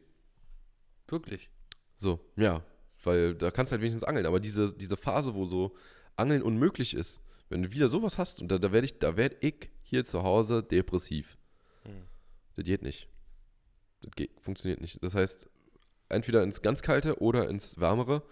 Wirklich. 1.07 1.49
So, 1.95 2.19
ja. 2.35 2.63
Weil 3.03 3.35
da 3.35 3.51
kannst 3.51 3.71
du 3.71 3.73
halt 3.73 3.81
wenigstens 3.81 4.03
angeln. 4.03 4.25
Aber 4.25 4.39
diese, 4.39 4.73
diese 4.73 4.97
Phase, 4.97 5.33
wo 5.33 5.45
so 5.45 5.75
Angeln 6.15 6.41
unmöglich 6.41 6.93
ist, 6.93 7.19
wenn 7.49 7.63
du 7.63 7.71
wieder 7.71 7.89
sowas 7.89 8.17
hast, 8.17 8.41
und 8.41 8.49
da, 8.49 8.57
da 8.57 8.71
werde 8.71 8.85
ich, 8.85 8.99
da 8.99 9.17
werde 9.17 9.37
ich 9.41 9.69
hier 9.81 10.05
zu 10.05 10.23
Hause 10.23 10.63
depressiv. 10.63 11.37
Hm. 11.83 12.03
Das 12.55 12.65
geht 12.65 12.81
nicht. 12.81 13.07
Das 14.01 14.11
geht, 14.15 14.31
funktioniert 14.39 14.81
nicht. 14.81 15.03
Das 15.03 15.15
heißt, 15.15 15.49
entweder 16.09 16.43
ins 16.43 16.61
ganz 16.61 16.81
kalte 16.81 17.19
oder 17.21 17.49
ins 17.49 17.79
wärmere 17.79 18.23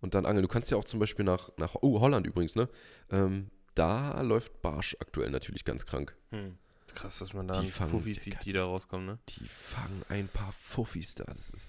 und 0.00 0.14
dann 0.14 0.26
angeln. 0.26 0.42
Du 0.42 0.48
kannst 0.48 0.70
ja 0.70 0.76
auch 0.76 0.84
zum 0.84 1.00
Beispiel 1.00 1.24
nach, 1.24 1.50
nach 1.58 1.76
oh, 1.80 2.00
Holland 2.00 2.26
übrigens, 2.26 2.54
ne? 2.54 2.68
Ähm, 3.10 3.50
da 3.74 4.22
läuft 4.22 4.62
Barsch 4.62 4.96
aktuell 5.00 5.30
natürlich 5.30 5.64
ganz 5.64 5.84
krank. 5.84 6.16
Hm. 6.30 6.58
Krass, 6.94 7.20
was 7.20 7.34
man 7.34 7.46
da 7.48 7.54
Die 7.60 7.66
an 7.66 7.72
fangen- 7.72 7.90
Fuffis 7.90 8.22
sieht, 8.22 8.44
die 8.44 8.52
da 8.52 8.64
rauskommen, 8.64 9.06
ne? 9.06 9.18
Die 9.28 9.46
fangen 9.48 10.02
ein 10.08 10.28
paar 10.28 10.52
Fuffis 10.52 11.14
da. 11.14 11.24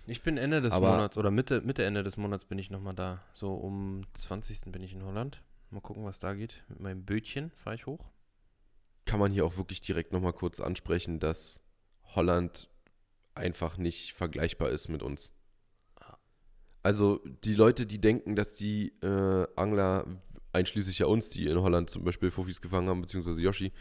Ich 0.08 0.22
bin 0.22 0.38
Ende 0.38 0.62
des 0.62 0.74
Aber- 0.74 0.92
Monats 0.92 1.18
oder 1.18 1.32
Mitte, 1.32 1.62
Mitte, 1.62 1.84
Ende 1.84 2.04
des 2.04 2.16
Monats 2.18 2.46
bin 2.46 2.58
ich 2.60 2.70
nochmal 2.70 2.94
da. 2.96 3.22
So 3.34 3.54
um 3.54 4.04
20. 4.14 4.72
bin 4.72 4.84
ich 4.84 4.94
in 4.94 5.04
Holland. 5.04 5.42
Mal 5.70 5.82
gucken, 5.82 6.06
was 6.06 6.20
da 6.20 6.34
geht. 6.34 6.64
Mit 6.70 6.80
meinem 6.80 7.04
Bötchen 7.04 7.52
fahre 7.52 7.76
ich 7.76 7.86
hoch. 7.86 8.06
kann 9.06 9.20
man 9.22 9.32
hier 9.32 9.46
auch 9.46 9.56
wirklich 9.56 9.80
direkt 9.80 10.12
nochmal 10.12 10.34
kurz 10.34 10.60
ansprechen, 10.60 11.20
dass 11.22 11.64
Holland 12.16 12.70
einfach 13.36 13.78
nicht 13.78 14.12
vergleichbar 14.14 14.70
ist 14.70 14.90
mit 14.90 15.02
uns. 15.02 15.32
Also 16.84 17.22
die 17.44 17.56
Leute, 17.56 17.86
die 17.86 18.00
denken, 18.00 18.36
dass 18.36 18.54
die 18.56 18.90
äh, 19.02 19.48
Angler, 19.56 20.06
einschließlich 20.54 21.00
ja 21.00 21.06
uns, 21.08 21.30
die 21.30 21.48
in 21.48 21.60
Holland 21.62 21.90
zum 21.90 22.04
Beispiel 22.04 22.32
Fuffis 22.32 22.62
gefangen 22.62 22.88
haben, 22.90 23.02
beziehungsweise 23.02 23.42
Yoshi, 23.42 23.72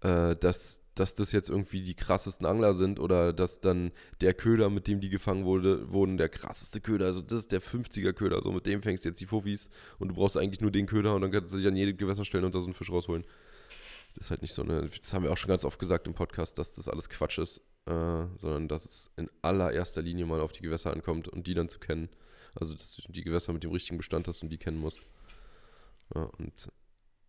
äh, 0.00 0.36
dass, 0.36 0.81
dass 0.94 1.14
das 1.14 1.32
jetzt 1.32 1.48
irgendwie 1.48 1.82
die 1.82 1.94
krassesten 1.94 2.46
Angler 2.46 2.74
sind 2.74 3.00
oder 3.00 3.32
dass 3.32 3.60
dann 3.60 3.92
der 4.20 4.34
Köder, 4.34 4.68
mit 4.68 4.86
dem 4.86 5.00
die 5.00 5.08
gefangen 5.08 5.44
wurde, 5.44 5.90
wurden, 5.90 6.18
der 6.18 6.28
krasseste 6.28 6.80
Köder, 6.80 7.06
also 7.06 7.22
das 7.22 7.40
ist 7.40 7.52
der 7.52 7.62
50er 7.62 8.12
Köder, 8.12 8.42
so 8.42 8.52
mit 8.52 8.66
dem 8.66 8.82
fängst 8.82 9.04
du 9.04 9.08
jetzt 9.08 9.20
die 9.20 9.26
Fuffis 9.26 9.70
und 9.98 10.08
du 10.08 10.14
brauchst 10.14 10.36
eigentlich 10.36 10.60
nur 10.60 10.70
den 10.70 10.86
Köder 10.86 11.14
und 11.14 11.22
dann 11.22 11.32
kannst 11.32 11.52
du 11.52 11.56
dich 11.56 11.66
an 11.66 11.76
jede 11.76 11.94
Gewässer 11.94 12.24
stellen 12.24 12.44
und 12.44 12.54
da 12.54 12.60
so 12.60 12.66
einen 12.66 12.74
Fisch 12.74 12.90
rausholen. 12.90 13.24
Das 14.14 14.26
ist 14.26 14.30
halt 14.30 14.42
nicht 14.42 14.52
so 14.52 14.62
eine, 14.62 14.88
das 14.88 15.14
haben 15.14 15.24
wir 15.24 15.32
auch 15.32 15.38
schon 15.38 15.48
ganz 15.48 15.64
oft 15.64 15.78
gesagt 15.78 16.06
im 16.06 16.14
Podcast, 16.14 16.58
dass 16.58 16.74
das 16.74 16.88
alles 16.88 17.08
Quatsch 17.08 17.38
ist, 17.38 17.62
äh, 17.86 18.26
sondern 18.36 18.68
dass 18.68 18.84
es 18.84 19.10
in 19.16 19.30
allererster 19.40 20.02
Linie 20.02 20.26
mal 20.26 20.40
auf 20.40 20.52
die 20.52 20.62
Gewässer 20.62 20.92
ankommt 20.92 21.28
und 21.28 21.46
die 21.46 21.54
dann 21.54 21.70
zu 21.70 21.78
kennen. 21.78 22.10
Also, 22.54 22.74
dass 22.74 22.96
du 22.96 23.10
die 23.10 23.24
Gewässer 23.24 23.54
mit 23.54 23.64
dem 23.64 23.70
richtigen 23.70 23.96
Bestand 23.96 24.28
hast 24.28 24.42
und 24.42 24.50
die 24.50 24.58
kennen 24.58 24.78
musst. 24.78 25.00
Ja, 26.14 26.24
und 26.38 26.68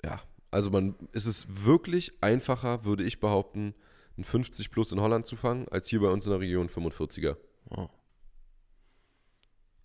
ja, 0.03 0.21
also 0.53 0.69
man, 0.69 0.95
ist 1.11 1.25
es 1.25 1.47
wirklich 1.65 2.13
einfacher, 2.21 2.85
würde 2.85 3.03
ich 3.03 3.19
behaupten, 3.19 3.73
ein 4.17 4.23
50 4.23 4.69
plus 4.69 4.91
in 4.91 5.01
Holland 5.01 5.25
zu 5.25 5.35
fangen, 5.35 5.67
als 5.69 5.87
hier 5.87 5.99
bei 5.99 6.09
uns 6.09 6.25
in 6.25 6.31
der 6.31 6.39
Region 6.39 6.69
45er. 6.69 7.35
Oh. 7.71 7.89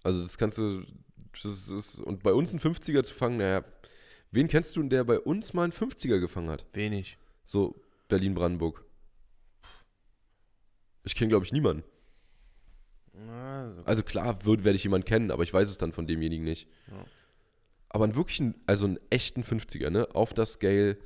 Also 0.03 0.23
das 0.23 0.37
kannst 0.37 0.59
du, 0.59 0.85
das 1.43 1.69
ist, 1.69 2.01
und 2.01 2.23
bei 2.23 2.35
uns 2.35 2.51
einen 2.51 2.61
50er 2.61 3.03
zu 3.03 3.15
fangen, 3.15 3.39
naja, 3.39 3.65
wen 4.31 4.49
kennst 4.49 4.77
du 4.77 4.81
denn, 4.81 4.91
der 4.91 5.05
bei 5.05 5.19
uns 5.19 5.55
mal 5.55 5.65
einen 5.65 5.73
50er 5.73 6.19
gefangen 6.19 6.51
hat? 6.51 6.67
Wenig. 6.75 7.17
So 7.45 7.81
Berlin-Brandenburg. 8.09 8.85
Ich 11.05 11.15
kenne, 11.15 11.31
glaube 11.31 11.47
ich, 11.47 11.53
niemanden. 11.53 11.83
Also, 13.27 13.83
Also 13.85 14.03
klar 14.03 14.45
werde 14.45 14.75
ich 14.75 14.85
jemanden 14.85 15.07
kennen, 15.07 15.31
aber 15.31 15.43
ich 15.43 15.53
weiß 15.53 15.71
es 15.71 15.79
dann 15.79 15.93
von 15.93 16.07
demjenigen 16.07 16.45
nicht. 16.45 16.69
Ja. 16.89 17.07
Aber 17.91 18.05
einen 18.05 18.15
wirklichen, 18.15 18.55
also 18.67 18.87
einen 18.87 18.99
echten 19.11 19.43
50er, 19.43 19.91
ne? 19.91 20.09
Auf 20.15 20.35
das 20.35 20.53
Scale 20.55 20.99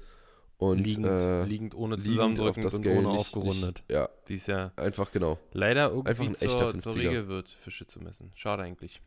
und 0.59 0.79
liegend, 0.79 1.07
äh, 1.07 1.45
liegend 1.45 1.75
ohne 1.75 1.99
zusammendrücken 1.99 2.65
und 2.65 2.71
Scale, 2.71 2.99
ohne 2.99 3.09
nicht- 3.09 3.19
aufgerundet. 3.21 3.79
Nicht, 3.89 3.91
ja, 3.91 4.09
Die 4.29 4.35
ist 4.35 4.49
ja 4.49 4.73
einfach 4.77 5.11
genau. 5.13 5.39
leider 5.53 5.87
Einfach 5.93 6.07
irgendwie 6.07 6.27
ein 6.29 6.35
echter 6.35 6.71
zur, 6.73 6.79
zur 6.81 6.93
50er. 6.93 6.99
Regel 6.99 7.29
wird, 7.29 7.49
Fische 7.49 7.87
zu 7.87 8.01
messen. 8.01 8.31
Schade 8.35 8.63
eigentlich. 8.63 9.01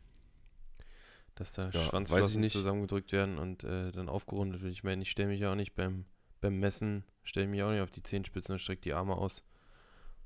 Dass 1.34 1.52
da 1.52 1.68
ich 1.68 1.74
Schwanzflossen 1.84 2.40
nicht. 2.40 2.52
zusammengedrückt 2.52 3.12
werden 3.12 3.36
und 3.38 3.62
äh, 3.64 3.92
dann 3.92 4.08
aufgerundet 4.08 4.62
wird. 4.62 4.72
Ich 4.72 4.84
meine, 4.84 5.02
ich 5.02 5.10
stelle 5.10 5.28
mich 5.28 5.40
ja 5.40 5.52
auch 5.52 5.56
nicht 5.56 5.74
beim, 5.74 6.06
beim 6.40 6.58
Messen, 6.58 7.04
stelle 7.24 7.46
mich 7.46 7.62
auch 7.62 7.70
nicht 7.70 7.82
auf 7.82 7.90
die 7.90 8.02
Zehenspitzen 8.02 8.54
und 8.54 8.58
strecke 8.58 8.80
die 8.82 8.94
Arme 8.94 9.16
aus. 9.16 9.44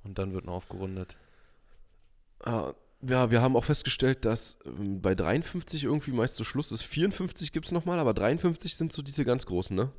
Und 0.05 0.19
dann 0.19 0.33
wird 0.33 0.45
noch 0.45 0.55
aufgerundet. 0.55 1.17
Ah, 2.45 2.73
ja, 3.03 3.31
wir 3.31 3.41
haben 3.41 3.57
auch 3.57 3.65
festgestellt, 3.65 4.25
dass 4.25 4.59
ähm, 4.65 5.01
bei 5.01 5.15
53 5.15 5.85
irgendwie 5.85 6.13
meist 6.13 6.37
so 6.37 6.45
Schluss 6.45 6.73
ist. 6.73 6.83
54 6.83 7.53
gibt 7.53 7.67
es 7.67 7.73
nochmal, 7.73 7.99
aber 7.99 8.15
53 8.15 8.77
sind 8.77 8.93
so 8.93 9.03
diese 9.03 9.25
ganz 9.25 9.47
großen, 9.47 9.75
ne? 9.75 9.93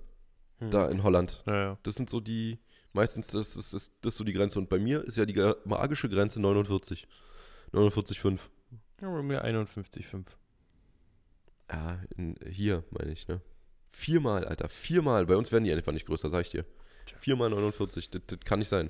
Hm. 0.59 0.71
Da 0.71 0.87
in 0.87 1.03
Holland. 1.03 1.41
Ja, 1.47 1.55
ja. 1.55 1.77
Das 1.83 1.95
sind 1.95 2.09
so 2.09 2.19
die, 2.19 2.59
meistens 2.93 3.27
das 3.27 3.55
ist, 3.55 3.73
das, 3.73 3.91
das 4.01 4.13
ist 4.13 4.17
so 4.17 4.23
die 4.23 4.33
Grenze. 4.33 4.59
Und 4.59 4.69
bei 4.69 4.77
mir 4.77 5.03
ist 5.03 5.17
ja 5.17 5.25
die 5.25 5.53
magische 5.65 6.09
Grenze 6.09 6.39
49. 6.39 7.07
49,5. 7.73 8.39
Ja, 9.01 9.09
bei 9.09 9.21
mir 9.23 9.43
51,5. 9.45 10.25
Ja, 11.71 11.99
in, 12.15 12.35
hier 12.49 12.83
meine 12.91 13.11
ich, 13.11 13.27
ne? 13.27 13.41
Viermal, 13.89 14.45
Alter, 14.45 14.69
viermal. 14.69 15.25
Bei 15.25 15.35
uns 15.35 15.51
werden 15.51 15.63
die 15.63 15.71
einfach 15.73 15.91
nicht 15.91 16.05
größer, 16.05 16.29
sag 16.29 16.41
ich 16.41 16.49
dir. 16.51 16.65
Viermal 17.17 17.49
49, 17.49 18.09
das, 18.09 18.21
das 18.27 18.39
kann 18.41 18.59
nicht 18.59 18.69
sein. 18.69 18.89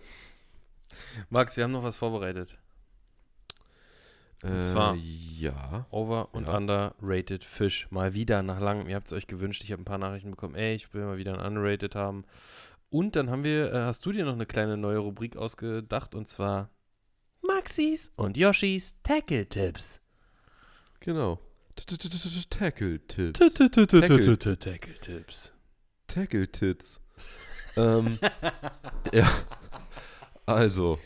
Max, 1.30 1.58
wir 1.58 1.64
haben 1.64 1.72
noch 1.72 1.84
was 1.84 1.98
vorbereitet. 1.98 2.58
Und 4.44 4.66
zwar- 4.66 4.96
Ja. 4.96 5.86
Over 5.92 6.34
und 6.34 6.46
Ja. 6.48 6.58
underrated 6.58 7.44
Fisch. 7.44 7.88
Mal 7.92 8.14
wieder 8.14 8.42
nach 8.44 8.60
langem. 8.60 8.88
Ihr 8.88 8.96
habt 8.96 9.08
es 9.08 9.14
euch 9.14 9.28
gewünscht. 9.28 9.64
Ich 9.64 9.72
habe 9.72 9.82
ein 9.82 9.86
paar 9.86 9.98
Nachrichten 9.98 10.32
bekommen. 10.32 10.56
Ey, 10.56 10.74
ich 10.76 10.94
will 10.94 11.04
mal 11.06 11.18
wieder 11.18 11.34
ein 11.38 11.46
underrated 11.46 11.96
haben. 11.96 12.26
Und 12.90 13.16
dann 13.16 13.30
haben 13.30 13.44
wir, 13.44 13.72
äh, 13.74 13.78
hast 13.82 14.06
du 14.06 14.12
dir 14.12 14.26
noch 14.26 14.34
eine 14.34 14.46
kleine 14.46 14.78
neue 14.78 14.98
Rubrik 14.98 15.38
ausgedacht 15.38 16.14
und 16.16 16.28
zwar 16.28 16.70
Maxis 17.42 18.12
und 18.16 18.36
Yoshis 18.38 19.02
Tackle-Tipps. 19.04 20.02
Genau. 21.00 21.40
Tackle-Tits. 22.50 23.40
Tackle-Tipps. 24.60 25.54
Tackle-Tits. 26.08 27.02
ähm, 27.78 28.20
ja. 29.14 29.30
Also, 30.46 31.00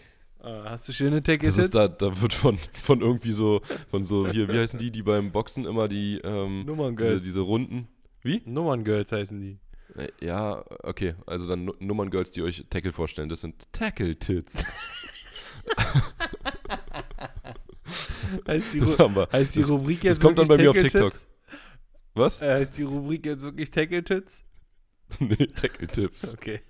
Hast 0.45 0.87
du 0.87 0.93
schöne 0.93 1.21
das 1.21 1.23
Tackle-Tipps? 1.33 1.57
ist 1.57 1.75
da, 1.75 1.87
da 1.87 2.21
wird 2.21 2.33
von, 2.33 2.57
von 2.81 3.01
irgendwie 3.01 3.31
so, 3.31 3.61
von 3.89 4.05
so, 4.05 4.27
hier, 4.29 4.47
wie 4.47 4.57
heißen 4.59 4.77
die, 4.79 4.91
die 4.91 5.01
beim 5.03 5.31
Boxen 5.31 5.65
immer 5.65 5.87
die, 5.87 6.19
ähm, 6.23 6.59
diese, 6.61 6.65
Nummerngirls. 6.67 7.23
diese 7.23 7.39
Runden. 7.41 7.87
Wie? 8.21 8.41
Nummerngirls 8.45 9.11
heißen 9.11 9.39
die. 9.41 9.57
Äh, 9.95 10.09
Ja, 10.23 10.63
okay. 10.83 11.15
Also 11.25 11.47
dann 11.47 11.65
Nu- 11.65 11.75
Nummern-Girls, 11.79 12.31
die 12.31 12.41
euch 12.43 12.65
Tackle 12.69 12.91
vorstellen. 12.93 13.29
Das 13.29 13.41
sind 13.41 13.71
Tackle-Tits. 13.71 14.65
Heißt 18.47 18.73
die, 18.73 18.79
Das 18.79 18.97
haben 18.99 19.15
wir. 19.15 19.27
heißt 19.31 19.55
die 19.55 19.61
das- 19.61 19.69
Rubrik 19.69 20.03
jetzt 20.03 20.17
das 20.17 20.23
kommt 20.23 20.37
dann 20.39 20.47
bei 20.47 20.57
mir 20.57 20.69
auf 20.71 20.77
TikTok. 20.77 21.13
Was? 22.15 22.41
Äh, 22.41 22.53
heißt 22.55 22.77
die 22.77 22.83
Rubrik 22.83 23.25
jetzt 23.25 23.43
wirklich 23.43 23.69
Tackle-Tits? 23.71 24.43
nee, 25.19 25.35
Tackle-Tips. 25.47 26.33
Okay. 26.33 26.61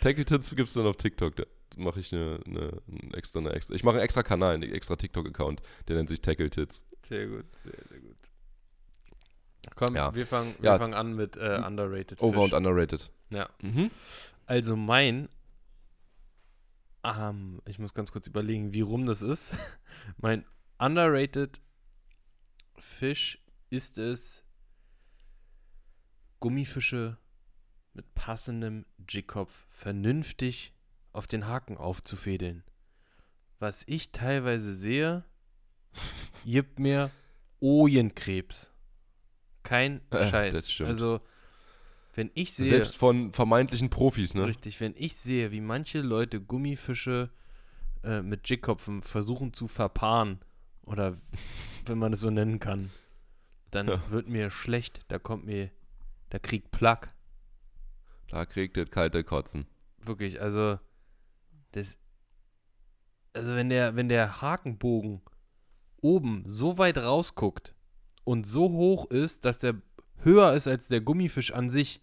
Tackle-Tits 0.00 0.50
gibt 0.54 0.68
es 0.68 0.74
dann 0.74 0.86
auf 0.86 0.96
TikTok. 0.96 1.34
Da 1.36 1.44
mache 1.76 2.00
ich 2.00 2.12
eine, 2.12 2.40
eine, 2.46 2.82
eine 2.88 3.14
extra, 3.14 3.38
eine 3.40 3.52
extra. 3.52 3.74
Ich 3.74 3.84
mache 3.84 3.96
einen 3.96 4.04
extra 4.04 4.22
Kanal, 4.22 4.54
einen 4.54 4.72
extra 4.72 4.96
TikTok-Account. 4.96 5.62
Der 5.88 5.96
nennt 5.96 6.08
sich 6.08 6.20
Tackle-Tits. 6.20 6.84
Sehr 7.06 7.26
gut, 7.28 7.44
sehr, 7.62 7.88
sehr 7.88 8.00
gut. 8.00 8.16
Komm, 9.74 9.94
Ja. 9.96 10.14
wir, 10.14 10.26
fangen, 10.26 10.54
wir 10.58 10.70
Ja. 10.70 10.78
fangen 10.78 10.94
an 10.94 11.14
mit 11.14 11.36
äh, 11.36 11.62
underrated 11.66 12.20
Over 12.22 12.42
Fisch. 12.42 12.52
und 12.52 12.56
underrated. 12.56 13.10
Ja. 13.30 13.48
Mhm. 13.62 13.90
Also 14.46 14.76
mein, 14.76 15.28
ähm, 17.04 17.60
ich 17.66 17.78
muss 17.78 17.92
ganz 17.94 18.12
kurz 18.12 18.26
überlegen, 18.26 18.72
wie 18.72 18.80
rum 18.80 19.06
das 19.06 19.22
ist. 19.22 19.54
mein 20.18 20.44
underrated 20.78 21.60
Fisch 22.78 23.42
ist 23.70 23.98
es, 23.98 24.42
Gummifische 26.40 27.16
mit 27.94 28.14
passendem 28.14 28.84
Jigkopf 29.08 29.66
vernünftig 29.70 30.74
auf 31.16 31.26
den 31.26 31.46
Haken 31.46 31.76
aufzufädeln. 31.76 32.62
Was 33.58 33.84
ich 33.86 34.12
teilweise 34.12 34.74
sehe, 34.74 35.24
gibt 36.44 36.78
mir 36.78 37.10
Ojenkrebs. 37.60 38.72
Kein 39.62 40.00
Äh, 40.10 40.30
Scheiß. 40.30 40.80
Also, 40.82 41.20
wenn 42.14 42.30
ich 42.34 42.52
sehe. 42.52 42.68
Selbst 42.68 42.96
von 42.96 43.32
vermeintlichen 43.32 43.90
Profis, 43.90 44.34
ne? 44.34 44.46
Richtig, 44.46 44.80
wenn 44.80 44.94
ich 44.96 45.16
sehe, 45.16 45.50
wie 45.52 45.60
manche 45.60 46.00
Leute 46.02 46.40
Gummifische 46.40 47.30
äh, 48.04 48.22
mit 48.22 48.48
Jigkopfen 48.48 49.02
versuchen 49.02 49.52
zu 49.52 49.68
verpaaren, 49.68 50.40
oder 50.84 51.16
wenn 51.86 51.98
man 51.98 52.12
es 52.12 52.20
so 52.20 52.30
nennen 52.30 52.60
kann, 52.60 52.90
dann 53.70 53.88
Ja. 53.88 54.10
wird 54.10 54.28
mir 54.28 54.50
schlecht, 54.50 55.00
da 55.08 55.18
kommt 55.18 55.44
mir, 55.46 55.70
da 56.30 56.38
kriegt 56.38 56.70
Plack. 56.70 57.12
Da 58.28 58.44
kriegt 58.46 58.76
das 58.76 58.90
kalte 58.90 59.24
Kotzen. 59.24 59.66
Wirklich, 59.98 60.40
also 60.40 60.78
das, 61.72 61.98
also 63.32 63.54
wenn 63.54 63.68
der, 63.68 63.96
wenn 63.96 64.08
der 64.08 64.40
Hakenbogen 64.40 65.22
oben 66.00 66.44
so 66.46 66.78
weit 66.78 66.98
rausguckt 66.98 67.74
und 68.24 68.46
so 68.46 68.70
hoch 68.70 69.10
ist, 69.10 69.44
dass 69.44 69.58
der 69.58 69.80
höher 70.18 70.54
ist 70.54 70.68
als 70.68 70.88
der 70.88 71.00
Gummifisch 71.00 71.52
an 71.52 71.70
sich, 71.70 72.00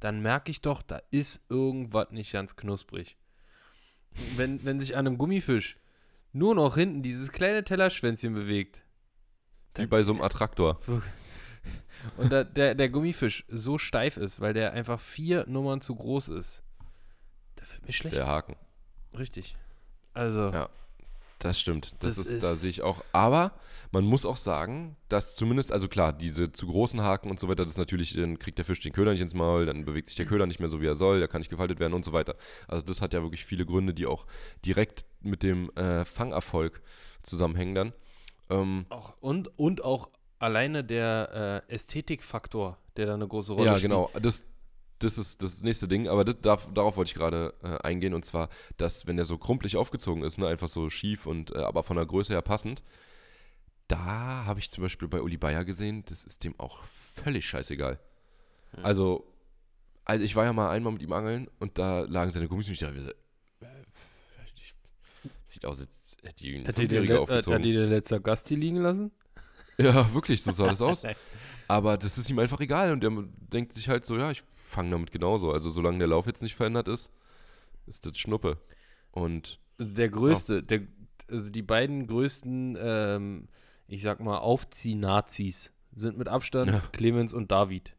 dann 0.00 0.20
merke 0.20 0.50
ich 0.50 0.60
doch, 0.60 0.82
da 0.82 1.00
ist 1.10 1.44
irgendwas 1.48 2.10
nicht 2.10 2.32
ganz 2.32 2.56
knusprig. 2.56 3.16
Wenn, 4.36 4.64
wenn 4.64 4.80
sich 4.80 4.96
an 4.96 5.06
einem 5.06 5.18
Gummifisch 5.18 5.78
nur 6.32 6.54
noch 6.54 6.76
hinten 6.76 7.02
dieses 7.02 7.32
kleine 7.32 7.64
Tellerschwänzchen 7.64 8.34
bewegt 8.34 8.82
Wie 9.76 9.86
bei 9.86 10.02
so 10.02 10.12
einem 10.12 10.22
Attraktor. 10.22 10.80
und 12.16 12.30
da, 12.32 12.44
der, 12.44 12.74
der 12.74 12.88
Gummifisch 12.88 13.44
so 13.48 13.78
steif 13.78 14.16
ist, 14.16 14.40
weil 14.40 14.54
der 14.54 14.72
einfach 14.72 15.00
vier 15.00 15.46
Nummern 15.46 15.80
zu 15.80 15.94
groß 15.94 16.28
ist, 16.28 16.62
da 17.56 17.62
wird 17.70 17.86
mir 17.86 17.92
schlecht. 17.92 18.16
Der 18.16 18.26
Haken. 18.26 18.56
Richtig. 19.16 19.56
Also, 20.14 20.50
Ja. 20.50 20.68
Das 21.40 21.60
stimmt. 21.60 21.94
Das, 22.00 22.16
Das 22.16 22.26
ist, 22.26 22.42
da 22.42 22.50
ist- 22.52 22.62
sehe 22.62 22.70
ich 22.70 22.82
auch. 22.82 23.00
Aber 23.12 23.52
man 23.92 24.02
muss 24.04 24.26
auch 24.26 24.36
sagen, 24.36 24.96
dass 25.08 25.36
zumindest, 25.36 25.70
also 25.70 25.86
klar, 25.86 26.12
diese 26.12 26.50
zu 26.50 26.66
großen 26.66 27.00
Haken 27.00 27.30
und 27.30 27.38
so 27.38 27.46
weiter, 27.48 27.64
das 27.64 27.76
natürlich, 27.76 28.14
dann 28.14 28.40
kriegt 28.40 28.58
der 28.58 28.64
Fisch 28.64 28.80
den 28.80 28.92
Köder 28.92 29.12
nicht 29.12 29.20
ins 29.20 29.34
Maul, 29.34 29.64
dann 29.64 29.84
bewegt 29.84 30.08
sich 30.08 30.16
der 30.16 30.26
Köder 30.26 30.46
nicht 30.48 30.58
mehr 30.58 30.68
so, 30.68 30.80
wie 30.80 30.86
er 30.86 30.96
soll, 30.96 31.20
der 31.20 31.28
kann 31.28 31.40
nicht 31.40 31.48
gefaltet 31.48 31.78
werden 31.78 31.92
und 31.92 32.04
so 32.04 32.12
weiter. 32.12 32.34
Also 32.66 32.84
das 32.84 33.00
hat 33.00 33.12
ja 33.12 33.22
wirklich 33.22 33.44
viele 33.44 33.64
Gründe, 33.64 33.94
die 33.94 34.06
auch 34.06 34.26
direkt 34.66 35.04
mit 35.20 35.44
dem 35.44 35.70
äh, 35.76 36.04
Fangerfolg 36.04 36.82
zusammenhängen 37.22 37.74
dann. 37.76 37.92
Ähm, 38.50 38.86
auch, 38.88 39.14
und, 39.20 39.56
und 39.60 39.84
auch 39.84 40.08
alleine 40.40 40.82
der 40.82 41.64
äh, 41.68 41.72
Ästhetikfaktor, 41.72 42.78
der 42.96 43.06
da 43.06 43.14
eine 43.14 43.28
große 43.28 43.52
Rolle 43.52 43.66
ja, 43.66 43.72
spielt. 43.78 43.92
genau. 43.92 44.10
Das, 44.20 44.42
das 44.98 45.18
ist 45.18 45.42
das 45.42 45.62
nächste 45.62 45.88
Ding, 45.88 46.08
aber 46.08 46.24
das, 46.24 46.40
darf, 46.40 46.68
darauf 46.74 46.96
wollte 46.96 47.10
ich 47.10 47.14
gerade 47.14 47.54
äh, 47.62 47.78
eingehen 47.86 48.14
und 48.14 48.24
zwar, 48.24 48.48
dass 48.76 49.06
wenn 49.06 49.16
der 49.16 49.24
so 49.24 49.38
krumpelig 49.38 49.76
aufgezogen 49.76 50.22
ist, 50.22 50.38
ne, 50.38 50.48
einfach 50.48 50.68
so 50.68 50.90
schief 50.90 51.26
und 51.26 51.54
äh, 51.54 51.58
aber 51.58 51.82
von 51.82 51.96
der 51.96 52.06
Größe 52.06 52.32
her 52.32 52.42
passend, 52.42 52.82
da 53.86 54.44
habe 54.44 54.60
ich 54.60 54.70
zum 54.70 54.82
Beispiel 54.82 55.08
bei 55.08 55.22
Uli 55.22 55.36
Bayer 55.36 55.64
gesehen, 55.64 56.04
das 56.06 56.24
ist 56.24 56.44
dem 56.44 56.58
auch 56.58 56.82
völlig 56.84 57.46
scheißegal. 57.46 57.98
Hm. 58.72 58.84
Also, 58.84 59.32
also 60.04 60.24
ich 60.24 60.36
war 60.36 60.44
ja 60.44 60.52
mal 60.52 60.70
einmal 60.70 60.92
mit 60.92 61.02
ihm 61.02 61.12
angeln 61.12 61.48
und 61.58 61.78
da 61.78 62.00
lagen 62.00 62.30
seine 62.30 62.48
Gummis 62.48 62.66
und 62.66 62.74
ich 62.74 62.80
dachte, 62.80 63.14
äh, 63.60 63.66
sieht 65.44 65.64
aus, 65.64 65.80
als 65.80 66.16
hätte 66.22 66.44
die 66.44 66.56
einen 66.56 66.68
Hat 66.68 66.78
die, 66.78 66.88
der, 66.88 67.02
äh, 67.02 67.16
aufgezogen. 67.16 67.58
hat 67.58 67.64
die 67.64 67.72
der 67.72 67.86
letzte 67.86 68.20
Gast 68.20 68.48
hier 68.48 68.58
liegen 68.58 68.78
lassen? 68.78 69.10
Ja, 69.78 70.12
wirklich, 70.12 70.42
so 70.42 70.50
sah 70.50 70.66
das 70.66 70.82
aus. 70.82 71.02
Aber 71.68 71.98
das 71.98 72.16
ist 72.18 72.30
ihm 72.30 72.38
einfach 72.38 72.60
egal 72.60 72.92
und 72.92 73.04
er 73.04 73.10
denkt 73.52 73.74
sich 73.74 73.88
halt 73.88 74.06
so, 74.06 74.16
ja, 74.16 74.30
ich 74.30 74.42
fange 74.54 74.90
damit 74.90 75.12
genauso. 75.12 75.52
Also 75.52 75.68
solange 75.70 75.98
der 75.98 76.06
Lauf 76.08 76.26
jetzt 76.26 76.42
nicht 76.42 76.54
verändert 76.56 76.88
ist, 76.88 77.10
ist 77.86 78.06
das 78.06 78.16
Schnuppe. 78.18 78.58
Und 79.12 79.60
Also 79.78 79.94
der 79.94 80.08
größte, 80.08 80.62
der, 80.62 80.86
also 81.30 81.50
die 81.50 81.62
beiden 81.62 82.06
größten, 82.06 82.78
ähm, 82.80 83.48
ich 83.86 84.00
sag 84.02 84.20
mal, 84.20 84.38
Aufzieh-Nazis 84.38 85.72
sind 85.94 86.16
mit 86.16 86.28
Abstand 86.28 86.70
Ja. 86.72 86.80
Clemens 86.92 87.34
und 87.34 87.50
David. 87.50 87.94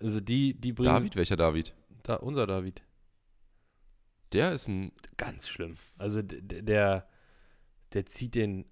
Also 0.00 0.20
die, 0.20 0.54
die 0.54 0.72
bringen. 0.72 0.88
David, 0.92 1.16
welcher 1.16 1.36
David? 1.36 1.74
Da, 2.02 2.16
unser 2.16 2.46
David. 2.46 2.82
Der 4.32 4.52
ist 4.52 4.68
ein, 4.68 4.92
Ganz 5.16 5.48
schlimm. 5.48 5.74
Also 5.96 6.20
d- 6.22 6.40
d- 6.42 6.62
der, 6.62 7.08
der 7.94 8.06
zieht 8.06 8.34
den 8.34 8.66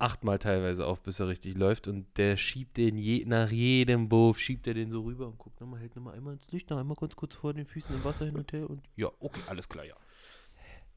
achtmal 0.00 0.38
teilweise 0.38 0.86
auf, 0.86 1.02
bis 1.02 1.20
er 1.20 1.28
richtig 1.28 1.56
läuft 1.56 1.88
und 1.88 2.06
der 2.16 2.36
schiebt 2.36 2.76
den 2.76 2.96
je, 2.96 3.24
nach 3.26 3.50
jedem 3.50 4.10
Wurf, 4.10 4.38
schiebt 4.38 4.66
er 4.66 4.74
den 4.74 4.90
so 4.90 5.02
rüber 5.02 5.26
und 5.26 5.38
guckt 5.38 5.60
nochmal, 5.60 5.80
hält 5.80 5.94
nochmal 5.96 6.14
einmal 6.14 6.34
ins 6.34 6.50
Licht, 6.50 6.70
noch 6.70 6.78
einmal 6.78 6.96
ganz 6.96 7.14
kurz 7.16 7.34
vor 7.34 7.52
den 7.54 7.66
Füßen 7.66 7.94
im 7.94 8.04
Wasser 8.04 8.24
hin 8.26 8.36
und 8.36 8.52
her 8.52 8.68
und 8.68 8.82
ja, 8.96 9.08
okay, 9.20 9.40
alles 9.46 9.68
klar, 9.68 9.84
ja. 9.84 9.94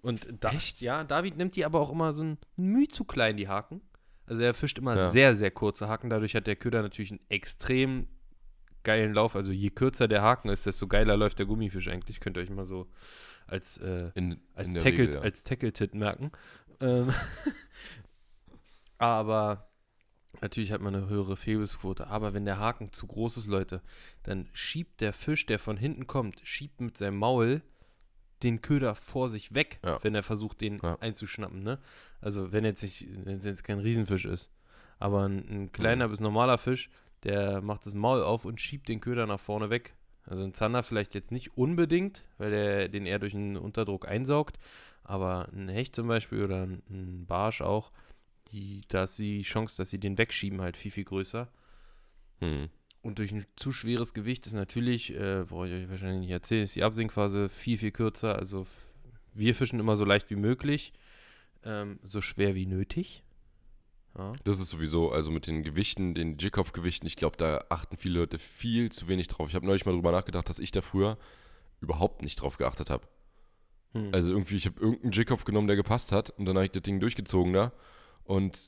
Und 0.02 0.28
da, 0.42 0.52
Echt? 0.52 0.82
ja, 0.82 1.04
David 1.04 1.38
nimmt 1.38 1.56
die 1.56 1.64
aber 1.64 1.80
auch 1.80 1.90
immer 1.90 2.12
so 2.14 2.24
ein 2.24 2.38
Mühe 2.58 2.88
zu 2.90 3.06
klein, 3.06 3.38
die 3.38 3.48
Haken. 3.48 3.82
Also 4.26 4.42
er 4.42 4.54
fischt 4.54 4.78
immer 4.78 4.96
Ja. 4.98 5.10
sehr, 5.10 5.36
sehr 5.36 5.52
kurze 5.52 5.88
Haken, 5.88 6.10
dadurch 6.10 6.36
hat 6.36 6.48
der 6.48 6.56
Köder 6.56 6.82
natürlich 6.82 7.12
einen 7.12 7.22
extrem 7.30 8.08
geilen 8.84 9.14
Lauf. 9.14 9.36
Also 9.36 9.52
je 9.52 9.70
kürzer 9.70 10.08
der 10.10 10.22
Haken 10.22 10.50
ist, 10.50 10.66
desto 10.66 10.88
geiler 10.88 11.16
läuft 11.18 11.40
der 11.40 11.46
Gummifisch 11.46 11.88
eigentlich. 11.88 12.20
Könnt 12.20 12.38
ihr 12.38 12.42
euch 12.44 12.50
mal 12.50 12.66
so 12.66 12.88
als 13.48 13.78
äh, 13.78 14.12
in, 14.16 14.42
als 14.56 14.68
in 14.68 14.74
Tackle, 14.76 14.92
Regel, 14.92 15.16
ja. 15.16 15.22
als 15.22 15.44
Tackle-Tit 15.44 15.96
merken. 15.96 16.32
Ähm, 16.82 17.14
aber 19.08 19.70
natürlich 20.42 20.72
hat 20.72 20.82
man 20.82 20.96
eine 20.96 21.08
höhere 21.08 21.38
Fehlbissquote. 21.38 22.08
Aber 22.08 22.34
wenn 22.34 22.46
der 22.46 22.60
Haken 22.60 22.92
zu 22.92 23.08
groß 23.08 23.38
ist, 23.38 23.48
Leute, 23.48 23.82
dann 24.24 24.50
schiebt 24.54 25.02
der 25.02 25.14
Fisch, 25.14 25.46
der 25.46 25.60
von 25.60 25.78
hinten 25.78 26.08
kommt, 26.08 26.42
schiebt 26.44 26.82
mit 26.82 26.98
seinem 26.98 27.18
Maul 27.18 27.62
den 28.42 28.62
Köder 28.62 28.94
vor 28.96 29.30
sich 29.30 29.54
weg, 29.54 29.80
Ja. 29.86 30.04
wenn 30.04 30.16
er 30.16 30.24
versucht, 30.24 30.60
den 30.62 30.80
Ja. 30.84 30.98
einzuschnappen, 31.00 31.64
ne? 31.64 31.80
Also 32.20 32.52
wenn 32.52 32.66
jetzt 32.66 32.84
nicht, 32.84 33.08
wenn 33.26 33.38
es 33.38 33.46
jetzt 33.46 33.64
kein 33.64 33.80
Riesenfisch 33.80 34.26
ist. 34.26 34.50
Aber 35.00 35.24
ein, 35.28 35.38
ein 35.50 35.62
Mhm. 35.64 35.72
kleiner 35.72 36.10
bis 36.10 36.20
normaler 36.20 36.58
Fisch, 36.58 36.90
der 37.24 37.62
macht 37.62 37.86
das 37.86 37.94
Maul 37.96 38.22
auf 38.22 38.44
und 38.44 38.60
schiebt 38.60 38.90
den 38.90 39.00
Köder 39.00 39.28
nach 39.28 39.40
vorne 39.40 39.70
weg. 39.70 39.96
Also 40.26 40.44
ein 40.44 40.54
Zander 40.54 40.84
vielleicht 40.84 41.14
jetzt 41.14 41.32
nicht 41.32 41.58
unbedingt, 41.58 42.24
weil 42.38 42.52
der 42.52 42.90
den 42.90 43.06
eher 43.06 43.20
durch 43.20 43.34
einen 43.34 43.58
Unterdruck 43.58 44.08
einsaugt. 44.08 44.58
Aber 45.04 45.50
ein 45.54 45.68
Hecht 45.70 45.96
zum 45.96 46.08
Beispiel 46.08 46.44
oder 46.44 46.64
ein 46.64 47.26
Barsch 47.28 47.62
auch, 47.62 47.92
die, 48.54 48.82
da 48.88 49.04
ist 49.04 49.18
die 49.18 49.42
Chance, 49.42 49.78
dass 49.78 49.90
sie 49.90 50.00
den 50.00 50.18
wegschieben, 50.18 50.62
halt 50.62 50.78
viel, 50.78 50.92
viel 50.92 51.04
größer. 51.04 51.50
Hm. 52.40 52.70
Und 53.02 53.20
durch 53.20 53.34
ein 53.34 53.46
zu 53.56 53.72
schweres 53.72 54.14
Gewicht 54.14 54.48
ist 54.48 54.54
natürlich, 54.54 55.14
äh, 55.14 55.44
brauche 55.48 55.68
ich 55.68 55.74
euch 55.74 55.90
wahrscheinlich 55.90 56.22
nicht 56.22 56.32
erzählen, 56.32 56.64
ist 56.64 56.76
die 56.76 56.84
Absinkphase 56.84 57.50
viel, 57.50 57.78
viel 57.78 57.92
kürzer. 57.92 58.38
Also 58.38 58.66
wir 59.34 59.56
fischen 59.56 59.80
immer 59.80 59.98
so 59.98 60.06
leicht 60.06 60.30
wie 60.30 60.36
möglich, 60.36 60.94
ähm, 61.66 62.00
so 62.04 62.22
schwer 62.22 62.56
wie 62.56 62.66
nötig. 62.66 63.24
Ja. 64.18 64.34
Das 64.44 64.60
ist 64.60 64.70
sowieso, 64.70 65.12
also 65.12 65.32
mit 65.32 65.48
den 65.48 65.64
Gewichten, 65.64 66.14
den 66.14 66.38
J-Kopf-Gewichten, 66.38 67.08
ich 67.08 67.16
glaube, 67.16 67.36
da 67.36 67.66
achten 67.70 67.98
viele 67.98 68.20
Leute 68.20 68.38
viel 68.38 68.92
zu 68.92 69.08
wenig 69.08 69.28
drauf. 69.28 69.50
Ich 69.50 69.56
habe 69.56 69.66
neulich 69.66 69.86
mal 69.86 69.94
drüber 69.94 70.12
nachgedacht, 70.12 70.48
dass 70.48 70.60
ich 70.60 70.72
da 70.72 70.82
früher 70.82 71.18
überhaupt 71.82 72.22
nicht 72.22 72.42
drauf 72.42 72.58
geachtet 72.58 72.92
habe. 72.92 73.08
Hm. 73.94 74.10
Also 74.14 74.32
irgendwie, 74.32 74.56
ich 74.56 74.68
habe 74.68 74.80
irgendeinen 74.80 75.12
J-Kopf 75.12 75.46
genommen, 75.46 75.68
der 75.68 75.76
gepasst 75.76 76.12
hat 76.12 76.30
und 76.30 76.46
dann 76.46 76.56
habe 76.56 76.66
ich 76.66 76.72
das 76.72 76.84
Ding 76.84 77.00
durchgezogen 77.00 77.54
da 77.54 77.74
und 78.26 78.60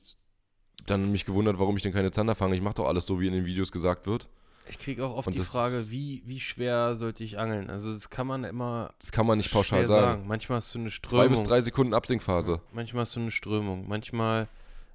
dann 0.86 1.12
mich 1.12 1.26
gewundert, 1.26 1.58
warum 1.60 1.76
ich 1.78 1.84
denn 1.84 1.94
keine 1.94 2.12
Zander 2.12 2.36
fange. 2.36 2.56
Ich 2.56 2.62
mache 2.62 2.76
doch 2.76 2.86
alles 2.88 3.06
so, 3.06 3.20
wie 3.20 3.28
in 3.28 3.34
den 3.34 3.46
Videos 3.46 3.72
gesagt 3.72 4.06
wird. 4.08 4.28
ich 4.70 4.78
kriege 4.78 5.04
auch 5.06 5.16
oft 5.16 5.28
und 5.28 5.36
die 5.36 5.40
Frage, 5.40 5.90
wie, 5.90 6.22
wie 6.26 6.40
schwer 6.40 6.96
sollte 6.96 7.24
ich 7.24 7.40
angeln? 7.40 7.70
Also 7.70 7.92
das 7.92 8.10
kann 8.10 8.28
man 8.28 8.44
immer 8.44 8.94
Das 9.00 9.12
kann 9.12 9.26
man 9.26 9.38
nicht 9.38 9.52
pauschal 9.52 9.80
schwer 9.80 9.88
sagen. 9.88 10.28
Manchmal 10.28 10.58
hast 10.58 10.74
du 10.76 10.80
eine 10.80 10.90
Zwei 10.90 10.94
Strömung. 10.96 11.30
bis 11.30 11.44
drei 11.44 11.62
Sekunden 11.62 11.94
Absinkphase. 11.94 12.62
Manchmal 12.72 13.02
hast 13.02 13.16
du 13.16 13.20
eine 13.22 13.32
Strömung. 13.32 13.88
Manchmal. 13.88 14.48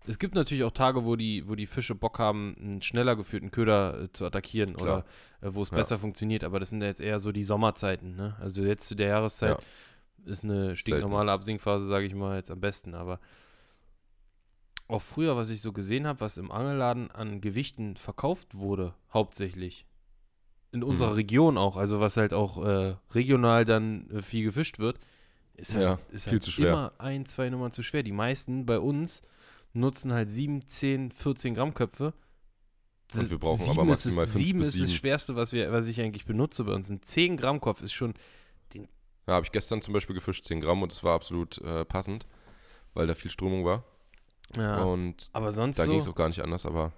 Es 0.07 0.19
gibt 0.19 0.35
natürlich 0.35 0.65
auch 0.65 0.73
Tage, 0.73 1.05
wo 1.05 1.15
die, 1.17 1.47
wo 1.49 1.55
die 1.57 1.67
Fische 1.67 1.95
Bock 1.95 2.19
haben, 2.19 2.57
einen 2.59 2.83
schneller 2.83 3.17
geführten 3.17 3.51
Köder 3.51 4.03
äh, 4.05 4.13
zu 4.13 4.25
attackieren 4.25 4.75
Klar. 4.75 5.05
oder 5.41 5.49
äh, 5.51 5.55
wo 5.55 5.63
es 5.63 5.71
Ja. 5.71 5.77
besser 5.77 5.99
funktioniert. 5.99 6.43
Aber 6.45 6.59
das 6.61 6.71
sind 6.71 6.81
ja 6.81 6.87
jetzt 6.89 7.01
eher 7.01 7.19
so 7.19 7.33
die 7.33 7.45
Sommerzeiten. 7.45 8.17
Ne? 8.17 8.35
Also 8.41 8.63
jetzt 8.63 8.87
zu 8.89 8.95
der 8.95 9.09
Jahreszeit 9.09 9.59
Ja. 10.25 10.33
ist 10.33 10.43
eine 10.45 10.75
stinknormale 10.77 11.31
Absinkphase, 11.33 11.85
sage 11.85 12.07
ich 12.07 12.15
mal, 12.15 12.37
jetzt 12.37 12.51
am 12.51 12.61
besten. 12.61 12.95
Aber 12.95 13.21
auch 14.91 15.03
früher, 15.03 15.37
was 15.37 15.51
ich 15.51 15.61
so 15.63 15.73
gesehen 15.73 16.07
habe, 16.07 16.21
was 16.21 16.37
im 16.37 16.51
Angelladen 16.51 17.11
an 17.11 17.41
Gewichten 17.41 17.97
verkauft 17.97 18.57
wurde, 18.57 18.95
hauptsächlich. 19.13 19.87
In 20.73 20.85
unserer 20.85 21.11
Mhm. 21.11 21.15
Region 21.17 21.59
auch, 21.59 21.77
also 21.77 22.01
was 22.01 22.17
halt 22.17 22.33
auch 22.33 22.65
äh, 22.65 22.97
regional 23.13 23.65
dann 23.65 24.09
äh, 24.11 24.23
viel 24.23 24.45
gefischt 24.45 24.79
wird, 24.79 24.99
ist 25.55 25.75
halt, 25.75 25.83
Ja, 25.85 25.99
ist 26.11 26.25
viel 26.25 26.33
halt 26.35 26.43
zu 26.45 26.51
schwer. 26.53 26.71
immer 26.71 26.93
ein, 26.99 27.27
zwei 27.27 27.51
Nummern 27.51 27.73
zu 27.73 27.83
schwer. 27.83 28.03
Die 28.03 28.13
meisten 28.13 28.67
bei 28.67 28.79
uns 28.79 29.23
nutzen 29.73 30.13
halt 30.13 30.31
7, 30.31 30.67
10, 30.69 31.11
14 31.13 31.55
Gramm 31.55 31.75
Köpfe. 31.75 32.15
Und 33.15 33.29
wir 33.31 33.39
brauchen 33.39 33.69
aber 33.69 33.83
ist 33.83 33.89
maximal 33.89 34.25
das, 34.25 34.33
fünf 34.33 34.45
sieben 34.45 34.59
bis 34.61 34.69
ist 34.75 34.81
das. 34.83 34.93
Schwerste, 34.95 35.35
was, 35.37 35.53
wir, 35.53 35.73
was 35.73 35.89
ich 35.89 36.01
eigentlich 36.01 36.25
benutze 36.25 36.65
bei 36.65 36.73
uns. 36.75 36.89
Ein 36.91 37.03
10 37.03 37.37
Gramm 37.37 37.61
Kopf 37.61 37.83
ist 37.83 37.93
schon, 37.93 38.15
Ja, 39.27 39.35
habe 39.35 39.45
ich 39.47 39.53
gestern 39.53 39.83
zum 39.83 39.95
Beispiel 39.95 40.15
gefischt, 40.15 40.45
10 40.45 40.61
Gramm 40.61 40.83
und 40.83 40.93
es 40.93 41.03
war 41.05 41.15
absolut 41.15 41.59
äh, 41.59 41.85
passend, 41.85 42.27
weil 42.95 43.07
da 43.07 43.15
viel 43.15 43.31
Strömung 43.31 43.65
war. 43.65 43.85
Ja, 44.57 44.83
Und 44.83 45.31
aber 45.33 45.53
sonst 45.53 45.79
da 45.79 45.85
so, 45.85 45.91
ging 45.91 46.01
es 46.01 46.09
auch 46.09 46.15
gar 46.15 46.29
nicht 46.29 46.41
anders, 46.43 46.67
aber 46.67 46.93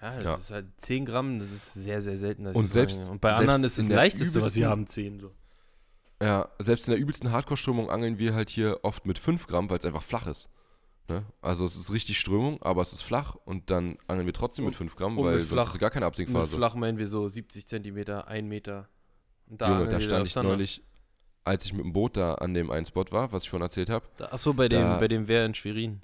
Ja, 0.00 0.14
das 0.16 0.24
Ja. 0.24 0.34
ist 0.36 0.50
halt 0.52 0.66
10 0.76 1.04
Gramm, 1.06 1.40
das 1.40 1.50
ist 1.50 1.74
sehr, 1.74 2.00
sehr 2.00 2.16
selten. 2.16 2.46
Und 2.46 2.66
selbst- 2.68 3.08
und 3.10 3.20
bei 3.20 3.30
selbst 3.30 3.40
anderen 3.42 3.64
ist 3.64 3.78
das 3.78 3.88
leichteste, 3.88 4.40
was 4.40 4.52
sie 4.52 4.64
haben, 4.64 4.86
10 4.86 5.18
so. 5.18 5.32
ja, 6.22 6.48
selbst 6.60 6.86
in 6.88 6.92
der 6.92 7.00
übelsten 7.00 7.32
Hardcore-Strömung 7.32 7.90
angeln 7.90 8.18
wir 8.18 8.32
halt 8.34 8.48
hier 8.50 8.78
oft 8.82 9.06
mit 9.06 9.18
5 9.18 9.46
Gramm, 9.48 9.68
weil 9.70 9.78
es 9.78 9.84
einfach 9.84 10.02
flach 10.02 10.26
ist. 10.28 10.48
Ne? 11.08 11.24
Also 11.40 11.64
es 11.64 11.74
ist 11.76 11.90
richtig 11.92 12.18
Strömung, 12.18 12.62
aber 12.62 12.82
es 12.82 12.92
ist 12.92 13.02
flach 13.02 13.34
und 13.44 13.70
dann 13.70 13.96
angeln 14.06 14.26
wir 14.26 14.34
trotzdem 14.34 14.66
mit 14.66 14.76
5 14.76 14.94
Gramm, 14.94 15.16
und 15.18 15.24
weil 15.24 15.32
mit 15.36 15.40
sonst 15.42 15.50
flach- 15.52 15.66
hast 15.66 15.74
du 15.74 15.78
gar 15.80 15.90
keine 15.90 16.04
Mit 16.04 16.08
Absinkphase. 16.12 16.56
flach 16.56 16.74
meinen 16.76 16.98
wir 16.98 17.08
so 17.08 17.28
70 17.28 17.66
Zentimeter, 17.66 18.28
1 18.28 18.46
Meter. 18.48 18.88
Und 19.46 19.60
da 19.62 19.78
Junge, 19.80 19.90
da 19.90 20.00
stand 20.00 20.28
ich 20.28 20.34
neulich, 20.36 20.84
als 21.44 21.64
ich 21.64 21.72
mit 21.72 21.82
dem 21.84 21.92
Boot 21.94 22.16
da 22.18 22.34
an 22.34 22.52
dem 22.54 22.70
einen 22.70 22.84
Spot 22.86 23.06
war, 23.10 23.32
was 23.32 23.44
ich 23.44 23.50
vorhin 23.50 23.64
erzählt 23.64 23.88
habe, 23.90 24.06
achso, 24.30 24.52
bei 24.52 24.68
dem, 24.68 24.82
Da- 24.82 24.98
bei 24.98 25.08
dem 25.08 25.26
Wehr 25.26 25.44
in 25.46 25.54
Schwerin. 25.54 26.02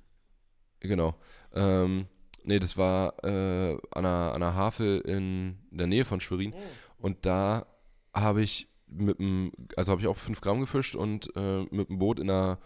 Genau. 0.89 1.15
Ähm, 1.55 2.07
nee, 2.45 2.59
das 2.59 2.77
war 2.77 3.15
äh, 3.25 3.73
an, 3.91 4.05
einer, 4.05 4.33
an 4.35 4.43
einer 4.43 4.55
Havel 4.55 5.01
in 5.01 5.59
der 5.71 5.87
Nähe 5.87 6.05
von 6.05 6.21
Schwerin. 6.21 6.55
Und 6.99 7.27
da 7.27 7.67
habe 8.13 8.43
ich 8.43 8.69
mit 8.87 9.19
dem, 9.19 9.53
also 9.77 9.93
habe 9.93 10.03
ich 10.03 10.07
auch 10.07 10.17
5 10.17 10.41
Gramm 10.41 10.61
gefischt 10.61 10.95
und 10.95 11.35
äh, 11.37 11.63
mit 11.71 11.89
dem 11.89 11.99
Boot 11.99 12.21
in 12.21 12.31
einer 12.31 12.59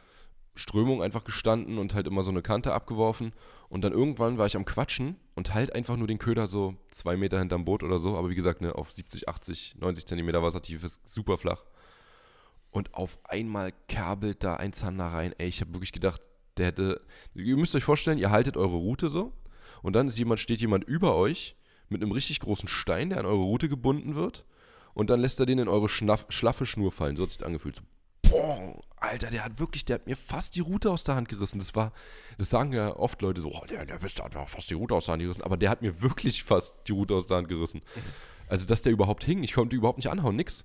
Strömung 0.55 1.03
einfach 1.03 1.23
gestanden 1.23 1.79
und 1.79 1.95
halt 1.95 2.09
immer 2.09 2.25
so 2.25 2.31
eine 2.31 2.43
Kante 2.43 2.73
abgeworfen. 2.75 3.33
Und 3.69 3.83
dann 3.83 3.93
irgendwann 3.93 4.39
war 4.39 4.47
ich 4.47 4.57
am 4.57 4.65
Quatschen 4.65 5.17
und 5.37 5.55
halt 5.55 5.75
einfach 5.75 5.97
nur 5.97 6.09
den 6.09 6.19
Köder 6.19 6.49
so 6.49 6.75
zwei 6.91 7.17
Meter 7.17 7.39
hinterm 7.39 7.65
Boot 7.65 7.83
oder 7.83 8.01
so. 8.01 8.17
Aber 8.17 8.31
wie 8.31 8.35
gesagt, 8.35 8.61
ne, 8.61 8.75
auf 8.75 8.91
70, 8.91 9.29
80, 9.29 9.77
90 9.79 10.07
Zentimeter 10.07 10.43
Wassertiefe 10.43 10.87
ist 10.87 11.09
super 11.09 11.39
flach. 11.39 11.65
Und 12.71 12.95
auf 12.95 13.19
einmal 13.25 13.73
kerbelt 13.87 14.43
da 14.43 14.57
ein 14.57 14.73
Zander 14.73 15.07
rein. 15.07 15.35
Ey, 15.39 15.49
ich 15.49 15.61
habe 15.61 15.73
wirklich 15.75 15.93
gedacht, 15.93 16.21
der 16.59 16.67
hätte. 16.67 17.01
Ihr 17.35 17.57
müsst 17.57 17.75
euch 17.75 17.85
vorstellen, 17.85 18.19
ihr 18.19 18.31
haltet 18.31 18.57
eure 18.57 18.77
Route 18.77 19.09
so. 19.09 19.33
Und 19.83 19.95
dann 19.95 20.09
ist 20.09 20.19
jemand, 20.19 20.41
steht 20.41 20.61
jemand 20.61 20.85
über 20.85 21.15
euch 21.15 21.57
mit 21.89 22.03
einem 22.03 22.13
richtig 22.13 22.41
großen 22.41 22.69
Stein, 22.69 23.11
der 23.11 23.21
an 23.21 23.27
eure 23.27 23.37
Route 23.37 23.69
gebunden 23.69 24.15
wird. 24.15 24.45
Und 24.95 25.11
dann 25.11 25.21
lässt 25.21 25.41
er 25.41 25.47
den 25.47 25.59
in 25.59 25.69
eure 25.69 25.89
schnaff, 25.89 26.27
schlaffe 26.29 26.67
Schnur 26.67 26.93
fallen. 26.93 27.17
So 27.17 27.23
hat 27.23 27.31
sich 27.31 27.45
angefühlt. 27.45 27.77
So, 27.77 27.83
boah, 28.31 28.81
Alter, 28.97 29.31
der 29.31 29.45
hat 29.45 29.59
wirklich, 29.59 29.85
der 29.85 29.95
hat 29.95 30.07
mir 30.07 30.17
fast 30.17 30.57
die 30.57 30.61
Route 30.61 30.91
aus 30.91 31.05
der 31.05 31.15
Hand 31.15 31.29
gerissen. 31.29 31.59
Das 31.59 31.75
war, 31.75 31.93
das 32.37 32.51
sagen 32.51 32.73
ja 32.73 32.97
oft 32.97 33.23
Leute 33.23 33.41
so, 33.41 33.53
oh, 33.53 33.65
der, 33.67 33.87
der 33.87 33.99
bist, 33.99 34.23
hat 34.23 34.35
mir 34.35 34.47
fast 34.47 34.71
die 34.71 34.75
Route 34.75 34.95
aus 34.95 35.07
der 35.07 35.13
Hand 35.13 35.23
gerissen. 35.23 35.43
Aber 35.43 35.57
der 35.57 35.71
hat 35.71 35.83
mir 35.83 36.03
wirklich 36.03 36.45
fast 36.45 36.89
die 36.89 36.93
Route 36.93 37.15
aus 37.15 37.27
der 37.27 37.39
Hand 37.39 37.49
gerissen. 37.49 37.83
Also, 38.49 38.67
dass 38.67 38.83
der 38.83 38.93
überhaupt 38.93 39.25
hing, 39.25 39.43
ich 39.43 39.53
konnte 39.53 39.77
überhaupt 39.77 39.99
nicht 39.99 40.11
anhauen, 40.11 40.37
nix. 40.37 40.65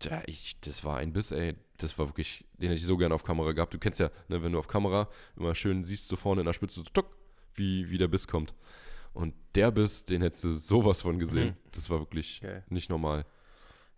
Das, 0.00 0.10
ja, 0.12 0.22
ich, 0.26 0.58
das 0.60 0.82
war 0.84 0.98
ein 0.98 1.12
Biss, 1.12 1.30
ey. 1.30 1.54
Das 1.78 1.98
war 1.98 2.08
wirklich, 2.08 2.44
den 2.58 2.68
hätte 2.70 2.78
ich 2.80 2.86
so 2.86 2.96
gerne 2.96 3.14
auf 3.14 3.22
Kamera 3.24 3.52
gehabt. 3.52 3.72
Du 3.72 3.78
kennst 3.78 4.00
ja, 4.00 4.10
ne, 4.28 4.42
wenn 4.42 4.52
du 4.52 4.58
auf 4.58 4.68
Kamera 4.68 5.08
immer 5.36 5.54
schön 5.54 5.84
siehst, 5.84 6.08
so 6.08 6.16
vorne 6.16 6.40
in 6.42 6.46
der 6.46 6.52
Spitze, 6.52 6.82
tuck, 6.92 7.06
wie, 7.54 7.88
wie 7.90 7.98
der 7.98 8.08
Biss 8.08 8.26
kommt. 8.28 8.54
Und 9.12 9.34
der 9.54 9.70
Biss, 9.70 10.04
den 10.04 10.22
hättest 10.22 10.44
du 10.44 10.54
sowas 10.54 11.02
von 11.02 11.18
gesehen. 11.18 11.48
Mhm. 11.48 11.56
Das 11.72 11.88
war 11.90 11.98
wirklich 12.00 12.40
Geil. 12.40 12.64
nicht 12.68 12.90
normal. 12.90 13.24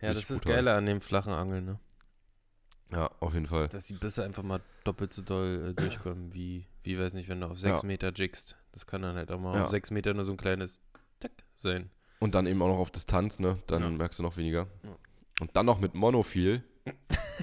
Ja, 0.01 0.09
Richtig 0.11 0.27
das 0.29 0.31
ist 0.33 0.41
brutal. 0.43 0.57
geiler 0.57 0.77
an 0.77 0.87
dem 0.87 1.01
flachen 1.01 1.33
Angeln, 1.33 1.65
ne? 1.65 1.79
Ja, 2.93 3.11
auf 3.21 3.33
jeden 3.35 3.47
Fall. 3.47 3.69
Dass 3.69 3.87
die 3.87 3.95
Bisse 3.95 4.23
einfach 4.25 4.43
mal 4.43 4.61
doppelt 4.85 5.13
so 5.13 5.23
doll 5.23 5.71
äh, 5.71 5.75
durchkommen, 5.75 6.35
wie, 6.35 6.67
wie, 6.83 6.99
weiß 6.99 7.15
nicht, 7.15 7.29
wenn 7.29 7.41
du 7.41 7.47
auf 7.47 7.59
6 7.59 7.83
Ja. 7.83 7.87
Meter 7.87 8.13
jiggst. 8.13 8.57
Das 8.73 8.87
kann 8.87 9.03
dann 9.03 9.17
halt 9.17 9.31
auch 9.31 9.39
mal 9.41 9.57
Ja. 9.57 9.65
auf 9.65 9.71
6 9.71 9.91
Meter 9.93 10.13
nur 10.15 10.25
so 10.25 10.33
ein 10.33 10.37
kleines 10.37 10.81
Tack 11.21 11.33
sein. 11.57 11.91
Und 12.19 12.35
dann 12.35 12.47
eben 12.47 12.61
auch 12.63 12.69
noch 12.69 12.79
auf 12.79 12.91
Distanz, 12.91 13.39
ne? 13.39 13.59
Dann 13.67 13.83
Ja. 13.83 13.91
merkst 13.91 14.19
du 14.19 14.23
noch 14.23 14.37
weniger. 14.37 14.67
Und 15.43 15.57
dann 15.57 15.67
noch 15.67 15.81
mit 15.81 15.95
Monophil. 15.95 16.63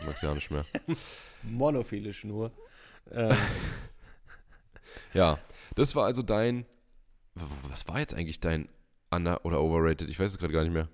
Magst 0.05 0.23
du 0.23 0.27
ja 0.27 0.33
nicht 0.33 0.51
mehr. 0.51 0.65
Monophile 1.43 2.13
Schnur. 2.13 2.53
Ähm, 3.11 3.35
Ja, 5.13 5.37
das 5.75 5.95
war 5.95 6.05
also 6.05 6.21
dein. 6.21 6.65
Was 7.35 7.89
war 7.89 7.99
jetzt 7.99 8.13
eigentlich 8.13 8.39
dein 8.39 8.69
under- 9.11 9.43
oder 9.43 9.61
overrated? 9.61 10.09
Ich 10.09 10.17
weiß 10.17 10.31
es 10.31 10.37
gerade 10.37 10.53
gar 10.53 10.63
nicht 10.63 10.71
mehr. 10.71 10.87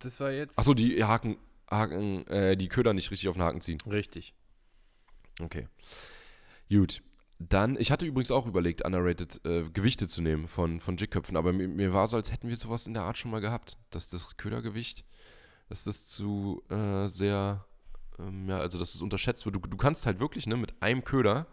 das 0.00 0.18
war 0.18 0.32
jetzt. 0.32 0.58
Achso, 0.58 0.74
die 0.74 1.04
Haken, 1.04 1.36
Haken, 1.70 2.26
äh, 2.26 2.56
die 2.56 2.66
Köder 2.68 2.92
nicht 2.92 3.12
richtig 3.12 3.28
auf 3.28 3.36
den 3.36 3.42
Haken 3.44 3.60
ziehen. 3.60 3.78
Richtig. 3.88 4.34
Okay. 5.40 5.68
Gut. 6.68 7.02
Dann, 7.38 7.76
ich 7.78 7.92
hatte 7.92 8.04
übrigens 8.04 8.32
auch 8.32 8.46
überlegt, 8.46 8.84
underrated 8.84 9.40
äh, 9.44 9.62
Gewichte 9.72 10.08
zu 10.08 10.22
nehmen 10.22 10.48
von, 10.48 10.80
von 10.80 10.96
Jigköpfen, 10.96 11.36
aber 11.36 11.52
mir, 11.52 11.68
mir 11.68 11.92
war 11.92 12.08
so, 12.08 12.16
als 12.16 12.32
hätten 12.32 12.48
wir 12.48 12.56
sowas 12.56 12.88
in 12.88 12.94
der 12.94 13.04
Art 13.04 13.16
schon 13.16 13.30
mal 13.30 13.40
gehabt, 13.40 13.78
dass 13.90 14.08
das 14.08 14.36
Ködergewicht, 14.36 15.04
dass 15.72 15.84
das 15.84 16.04
zu 16.04 16.62
äh, 16.68 17.08
sehr, 17.08 17.64
ähm, 18.18 18.46
ja, 18.46 18.58
also 18.58 18.78
dass 18.78 18.94
es 18.94 19.00
unterschätzt 19.00 19.46
wird. 19.46 19.56
Du, 19.56 19.60
du 19.60 19.76
kannst 19.78 20.04
halt 20.04 20.20
wirklich, 20.20 20.46
ne, 20.46 20.56
mit 20.56 20.82
einem 20.82 21.02
Köder 21.02 21.46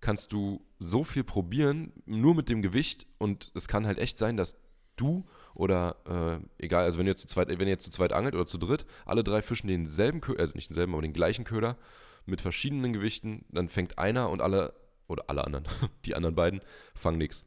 kannst 0.00 0.32
du 0.32 0.64
so 0.78 1.04
viel 1.04 1.22
probieren, 1.22 1.92
nur 2.06 2.34
mit 2.34 2.48
dem 2.48 2.62
Gewicht 2.62 3.06
und 3.18 3.52
es 3.54 3.68
kann 3.68 3.86
halt 3.86 3.98
echt 3.98 4.16
sein, 4.16 4.38
dass 4.38 4.56
du 4.96 5.26
oder 5.54 6.40
äh, 6.58 6.64
egal, 6.64 6.84
also 6.84 6.98
wenn 6.98 7.06
ihr 7.06 7.10
jetzt 7.12 7.20
zu 7.20 7.28
zweit, 7.28 7.48
wenn 7.48 7.60
ihr 7.60 7.74
jetzt 7.74 7.84
zu 7.84 7.90
zweit 7.90 8.14
angelt 8.14 8.34
oder 8.34 8.46
zu 8.46 8.56
dritt, 8.56 8.86
alle 9.04 9.22
drei 9.22 9.42
fischen 9.42 9.68
denselben 9.68 10.22
Köder, 10.22 10.40
also 10.40 10.56
nicht 10.56 10.70
denselben, 10.70 10.94
aber 10.94 11.02
den 11.02 11.12
gleichen 11.12 11.44
Köder 11.44 11.76
mit 12.24 12.40
verschiedenen 12.40 12.94
Gewichten, 12.94 13.44
dann 13.50 13.68
fängt 13.68 13.98
einer 13.98 14.30
und 14.30 14.40
alle 14.40 14.72
oder 15.08 15.24
alle 15.28 15.44
anderen, 15.44 15.66
die 16.06 16.14
anderen 16.14 16.34
beiden 16.34 16.62
fangen 16.94 17.18
nichts. 17.18 17.46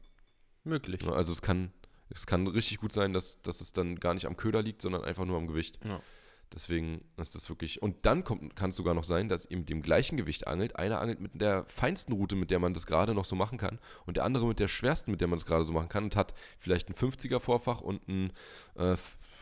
Möglich. 0.62 1.04
Also 1.04 1.32
es 1.32 1.42
kann, 1.42 1.72
es 2.10 2.26
kann 2.26 2.46
richtig 2.46 2.78
gut 2.78 2.92
sein, 2.92 3.12
dass, 3.12 3.42
dass 3.42 3.60
es 3.60 3.72
dann 3.72 3.96
gar 3.96 4.14
nicht 4.14 4.26
am 4.26 4.36
Köder 4.36 4.62
liegt, 4.62 4.82
sondern 4.82 5.04
einfach 5.04 5.24
nur 5.24 5.36
am 5.36 5.46
Gewicht. 5.46 5.78
Ja. 5.86 6.00
Deswegen 6.52 7.04
ist 7.16 7.34
das 7.34 7.48
wirklich. 7.48 7.82
Und 7.82 8.06
dann 8.06 8.22
kann 8.22 8.70
es 8.70 8.76
sogar 8.76 8.94
noch 8.94 9.04
sein, 9.04 9.28
dass 9.28 9.46
ihr 9.50 9.56
mit 9.56 9.68
dem 9.68 9.82
gleichen 9.82 10.16
Gewicht 10.16 10.46
angelt. 10.46 10.76
Einer 10.76 11.00
angelt 11.00 11.20
mit 11.20 11.40
der 11.40 11.64
feinsten 11.66 12.12
Route, 12.12 12.36
mit 12.36 12.52
der 12.52 12.60
man 12.60 12.72
das 12.72 12.86
gerade 12.86 13.14
noch 13.14 13.24
so 13.24 13.34
machen 13.34 13.58
kann. 13.58 13.80
Und 14.06 14.16
der 14.16 14.24
andere 14.24 14.46
mit 14.46 14.60
der 14.60 14.68
schwersten, 14.68 15.10
mit 15.10 15.20
der 15.20 15.28
man 15.28 15.38
das 15.38 15.46
gerade 15.46 15.64
so 15.64 15.72
machen 15.72 15.88
kann. 15.88 16.04
Und 16.04 16.14
hat 16.14 16.34
vielleicht 16.58 16.88
ein 16.88 16.94
50er 16.94 17.40
Vorfach 17.40 17.80
und 17.80 18.06
ein, 18.08 18.30
äh, 18.76 18.96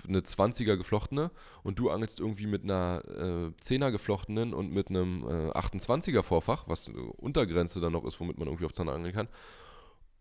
eine 0.09 0.21
20er 0.21 0.77
geflochtene. 0.77 1.31
Und 1.63 1.79
du 1.79 1.91
angelst 1.91 2.21
irgendwie 2.21 2.47
mit 2.47 2.65
einer 2.65 3.03
äh, 3.07 3.63
10er 3.63 3.91
geflochtenen 3.91 4.55
und 4.55 4.73
mit 4.73 4.89
einem 4.89 5.25
äh, 5.25 5.51
28er 5.51 6.23
Vorfach, 6.23 6.69
was 6.69 6.89
eine 6.89 7.03
Untergrenze 7.03 7.83
dann 7.83 7.93
noch 7.93 8.07
ist, 8.07 8.19
womit 8.19 8.39
man 8.39 8.49
irgendwie 8.49 8.65
auf 8.65 8.73
Zander 8.73 8.95
angeln 8.95 9.15
kann. 9.15 9.29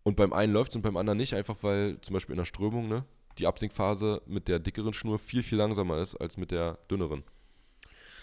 Und 0.04 0.16
beim 0.16 0.32
einen 0.32 0.52
läuft 0.52 0.70
es 0.70 0.76
und 0.76 0.82
beim 0.82 0.96
anderen 0.96 1.16
nicht, 1.16 1.34
einfach 1.34 1.56
weil 1.62 2.00
zum 2.02 2.12
Beispiel 2.14 2.34
in 2.34 2.38
der 2.38 2.44
Strömung, 2.44 2.88
ne? 2.88 3.04
die 3.38 3.46
Absinkphase 3.48 4.22
mit 4.26 4.46
der 4.46 4.60
dickeren 4.60 4.92
Schnur 4.92 5.18
viel, 5.18 5.42
viel 5.42 5.58
langsamer 5.58 5.98
ist 5.98 6.14
als 6.14 6.36
mit 6.36 6.50
der 6.52 6.74
dünneren. 6.90 7.24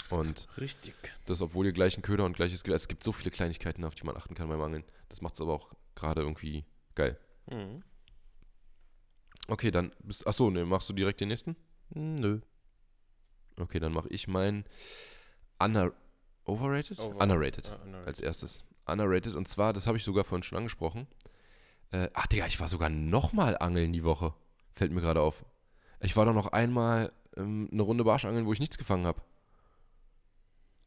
Und 0.09 0.47
Richtig. 0.57 0.93
das, 1.25 1.41
obwohl 1.41 1.65
ihr 1.65 1.71
gleichen 1.73 2.01
Köder 2.01 2.23
und 2.25 2.35
gleiches 2.35 2.63
Gewicht. 2.63 2.75
Es 2.77 2.87
gibt 2.87 3.03
so 3.03 3.11
viele 3.11 3.31
Kleinigkeiten, 3.31 3.83
auf 3.83 3.95
die 3.95 4.05
man 4.05 4.15
achten 4.15 4.35
kann 4.35 4.47
beim 4.49 4.61
Angeln. 4.61 4.83
Das 5.09 5.21
macht 5.21 5.33
es 5.33 5.41
aber 5.41 5.53
auch 5.53 5.71
gerade 5.95 6.21
irgendwie 6.21 6.65
geil. 6.95 7.17
Mhm. 7.49 7.83
Okay, 9.47 9.71
dann 9.71 9.93
bist. 10.03 10.27
Achso, 10.27 10.49
ne, 10.49 10.65
machst 10.65 10.87
du 10.89 10.93
direkt 10.93 11.19
den 11.19 11.29
nächsten? 11.29 11.55
Nö. 11.89 12.39
Okay, 13.57 13.79
dann 13.79 13.91
mache 13.93 14.07
ich 14.09 14.27
meinen 14.27 14.65
Under 15.59 15.93
Overrated? 16.45 16.99
Over- 16.99 17.21
Underrated 17.21 17.69
Ah, 17.69 17.75
underrated. 17.83 18.07
als 18.07 18.19
erstes. 18.19 18.63
Underrated. 18.85 19.35
Und 19.35 19.47
zwar, 19.47 19.73
das 19.73 19.87
habe 19.87 19.97
ich 19.97 20.03
sogar 20.03 20.23
vorhin 20.23 20.43
schon 20.43 20.57
angesprochen. 20.57 21.07
Äh, 21.91 22.09
ach, 22.13 22.27
Digga, 22.27 22.47
ich 22.47 22.59
war 22.59 22.69
sogar 22.69 22.89
nochmal 22.89 23.57
angeln 23.57 23.93
die 23.93 24.03
Woche. 24.03 24.33
Fällt 24.73 24.91
mir 24.91 25.01
gerade 25.01 25.21
auf. 25.21 25.45
Ich 25.99 26.15
war 26.15 26.25
doch 26.25 26.33
noch 26.33 26.47
einmal 26.47 27.11
ähm, 27.37 27.69
eine 27.71 27.81
Runde 27.81 28.03
Barschangeln, 28.03 28.45
wo 28.45 28.53
ich 28.53 28.59
nichts 28.59 28.77
gefangen 28.77 29.05
habe. 29.05 29.21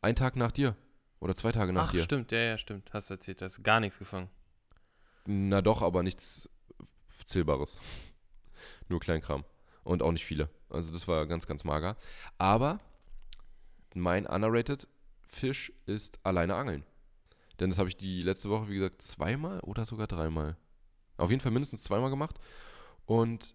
Ein 0.00 0.16
Tag 0.16 0.36
nach 0.36 0.52
dir. 0.52 0.76
Oder 1.20 1.36
zwei 1.36 1.52
Tage 1.52 1.72
nach 1.72 1.88
Ach, 1.88 1.92
dir. 1.92 2.02
stimmt, 2.02 2.32
ja, 2.32 2.38
ja, 2.38 2.58
stimmt. 2.58 2.92
Hast 2.92 3.10
erzählt, 3.10 3.40
hast 3.40 3.62
gar 3.62 3.80
nichts 3.80 3.98
gefangen. 3.98 4.28
Na 5.26 5.62
doch, 5.62 5.80
aber 5.80 6.02
nichts 6.02 6.48
Zählbares. 7.24 7.78
Nur 8.88 9.00
Kleinkram. 9.00 9.44
Und 9.84 10.02
auch 10.02 10.12
nicht 10.12 10.24
viele. 10.24 10.50
Also 10.68 10.92
das 10.92 11.08
war 11.08 11.26
ganz, 11.26 11.46
ganz 11.46 11.64
mager. 11.64 11.96
Aber 12.38 12.80
mein 13.94 14.26
underrated 14.26 14.88
Fisch 15.26 15.72
ist 15.86 16.18
alleine 16.24 16.54
angeln. 16.54 16.84
Denn 17.60 17.70
das 17.70 17.78
habe 17.78 17.88
ich 17.88 17.96
die 17.96 18.22
letzte 18.22 18.50
Woche, 18.50 18.68
wie 18.68 18.74
gesagt, 18.74 19.00
zweimal 19.00 19.60
oder 19.60 19.84
sogar 19.84 20.06
dreimal. 20.06 20.56
Auf 21.16 21.30
jeden 21.30 21.40
Fall 21.40 21.52
mindestens 21.52 21.82
zweimal 21.82 22.10
gemacht. 22.10 22.38
Und 23.06 23.54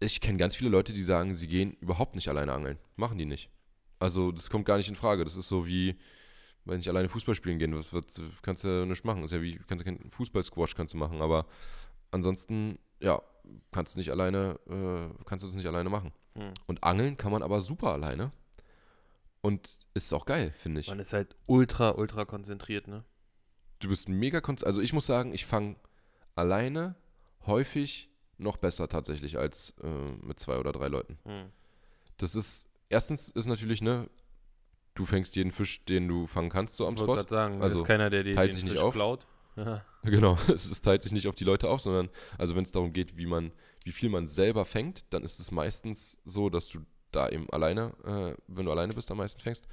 ich 0.00 0.20
kenne 0.20 0.38
ganz 0.38 0.56
viele 0.56 0.70
Leute, 0.70 0.92
die 0.92 1.02
sagen, 1.02 1.34
sie 1.34 1.48
gehen 1.48 1.72
überhaupt 1.80 2.14
nicht 2.14 2.28
alleine 2.28 2.52
angeln. 2.52 2.78
Machen 2.96 3.18
die 3.18 3.26
nicht. 3.26 3.50
Also 3.98 4.32
das 4.32 4.50
kommt 4.50 4.66
gar 4.66 4.76
nicht 4.76 4.88
in 4.88 4.96
Frage. 4.96 5.24
Das 5.24 5.36
ist 5.36 5.48
so 5.48 5.66
wie, 5.66 5.96
wenn 6.64 6.80
ich 6.80 6.88
alleine 6.88 7.08
Fußball 7.08 7.34
spielen 7.34 7.58
gehen, 7.58 7.76
was, 7.76 7.92
was 7.92 8.42
kannst 8.42 8.64
du 8.64 8.86
nicht 8.86 9.04
machen. 9.04 9.22
Das 9.22 9.32
ist 9.32 9.36
ja 9.36 9.42
wie, 9.42 9.58
kannst 9.66 9.80
du 9.80 9.84
keinen 9.84 10.10
Fußball-Squash 10.10 10.74
kannst 10.74 10.94
du 10.94 10.98
machen, 10.98 11.22
aber 11.22 11.46
ansonsten, 12.10 12.78
ja, 13.00 13.22
kannst 13.70 13.94
du 13.94 13.98
nicht 13.98 14.10
alleine, 14.10 14.58
äh, 14.68 15.24
kannst 15.24 15.42
du 15.42 15.48
das 15.48 15.56
nicht 15.56 15.66
alleine 15.66 15.90
machen. 15.90 16.12
Hm. 16.34 16.52
Und 16.66 16.82
angeln 16.82 17.16
kann 17.16 17.32
man 17.32 17.42
aber 17.42 17.60
super 17.60 17.92
alleine. 17.92 18.30
Und 19.42 19.78
ist 19.92 20.12
auch 20.14 20.24
geil, 20.24 20.54
finde 20.56 20.80
ich. 20.80 20.88
Man 20.88 21.00
ist 21.00 21.12
halt 21.12 21.36
ultra, 21.46 21.90
ultra 21.90 22.24
konzentriert, 22.24 22.88
ne? 22.88 23.04
Du 23.78 23.90
bist 23.90 24.08
mega 24.08 24.40
konzentriert. 24.40 24.68
Also 24.68 24.80
ich 24.80 24.94
muss 24.94 25.04
sagen, 25.04 25.34
ich 25.34 25.44
fange 25.44 25.76
alleine 26.34 26.94
häufig 27.46 28.10
noch 28.38 28.56
besser 28.56 28.88
tatsächlich 28.88 29.38
als 29.38 29.74
äh, 29.82 29.88
mit 30.22 30.38
zwei 30.40 30.58
oder 30.58 30.72
drei 30.72 30.88
Leuten. 30.88 31.18
Hm. 31.24 31.46
Das 32.16 32.34
ist, 32.34 32.68
erstens 32.88 33.30
ist 33.30 33.46
natürlich, 33.46 33.80
ne, 33.82 34.08
du 34.94 35.04
fängst 35.04 35.36
jeden 35.36 35.52
Fisch, 35.52 35.84
den 35.84 36.08
du 36.08 36.26
fangen 36.26 36.50
kannst, 36.50 36.76
so 36.76 36.86
am 36.86 36.94
Ich 36.94 37.00
wollte 37.00 37.12
Spot. 37.12 37.16
gerade 37.16 37.28
sagen, 37.30 37.54
Also, 37.54 37.64
also, 37.64 37.80
ist 37.82 37.86
keiner, 37.86 38.10
der 38.10 38.22
dir 38.24 38.34
teilt 38.34 38.50
den 38.52 38.54
sich 38.54 38.64
nicht 38.64 38.72
Fisch 38.74 38.82
auf. 38.82 38.94
klaut. 38.94 39.26
Ja. 39.56 39.84
Genau, 40.04 40.36
es, 40.48 40.70
es 40.70 40.82
teilt 40.82 41.02
sich 41.02 41.12
nicht 41.12 41.28
auf 41.28 41.34
die 41.34 41.44
Leute 41.44 41.68
auf, 41.70 41.80
sondern 41.80 42.10
also 42.36 42.54
wenn 42.56 42.64
es 42.64 42.72
darum 42.72 42.92
geht, 42.92 43.16
wie 43.16 43.24
man, 43.24 43.52
wie 43.84 43.92
viel 43.92 44.10
man 44.10 44.26
selber 44.26 44.66
fängt, 44.66 45.06
dann 45.14 45.22
ist 45.22 45.40
es 45.40 45.50
meistens 45.50 46.18
so, 46.26 46.50
dass 46.50 46.68
du 46.68 46.80
da 47.10 47.30
eben 47.30 47.48
alleine, 47.50 47.92
äh, 48.04 48.34
wenn 48.48 48.66
du 48.66 48.70
alleine 48.72 48.92
bist, 48.92 49.10
am 49.10 49.16
meisten 49.18 49.40
fängst. 49.40 49.66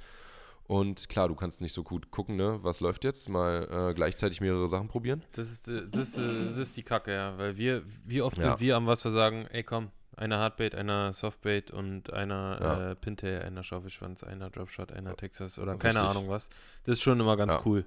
Und 0.72 1.08
klar, 1.10 1.28
du 1.28 1.34
kannst 1.34 1.60
nicht 1.60 1.74
so 1.74 1.82
gut 1.82 2.10
gucken, 2.10 2.36
ne, 2.36 2.58
was 2.62 2.80
läuft 2.80 3.04
jetzt, 3.04 3.28
mal 3.28 3.90
äh, 3.90 3.94
gleichzeitig 3.94 4.40
mehrere 4.40 4.68
Sachen 4.68 4.88
probieren. 4.88 5.22
Das 5.36 5.50
ist, 5.50 5.68
äh, 5.68 5.86
das, 5.86 6.16
ist, 6.16 6.18
äh, 6.18 6.46
das 6.46 6.56
ist 6.56 6.76
die 6.78 6.82
Kacke, 6.82 7.12
ja. 7.12 7.36
Weil 7.36 7.58
wir, 7.58 7.82
wie 8.06 8.22
oft 8.22 8.38
Ja. 8.38 8.42
sind 8.44 8.60
wir 8.60 8.76
am 8.76 8.86
Wasser 8.86 9.10
sagen, 9.10 9.46
ey 9.50 9.64
komm, 9.64 9.90
einer 10.16 10.38
Hardbait, 10.38 10.74
einer 10.74 11.12
Softbait 11.12 11.70
und 11.72 12.10
einer 12.14 12.58
Ja. 12.62 12.90
äh, 12.92 12.94
Pintail, 12.96 13.42
einer 13.42 13.62
Schaufelschwanz, 13.62 14.22
einer 14.22 14.48
Dropshot, 14.48 14.92
einer 14.92 15.14
Texas 15.14 15.58
oder 15.58 15.72
Richtig. 15.72 15.92
keine 15.92 16.08
Ahnung 16.08 16.30
was. 16.30 16.48
Das 16.84 16.96
ist 16.98 17.02
schon 17.02 17.20
immer 17.20 17.36
ganz 17.36 17.52
Ja. 17.52 17.62
cool. 17.66 17.84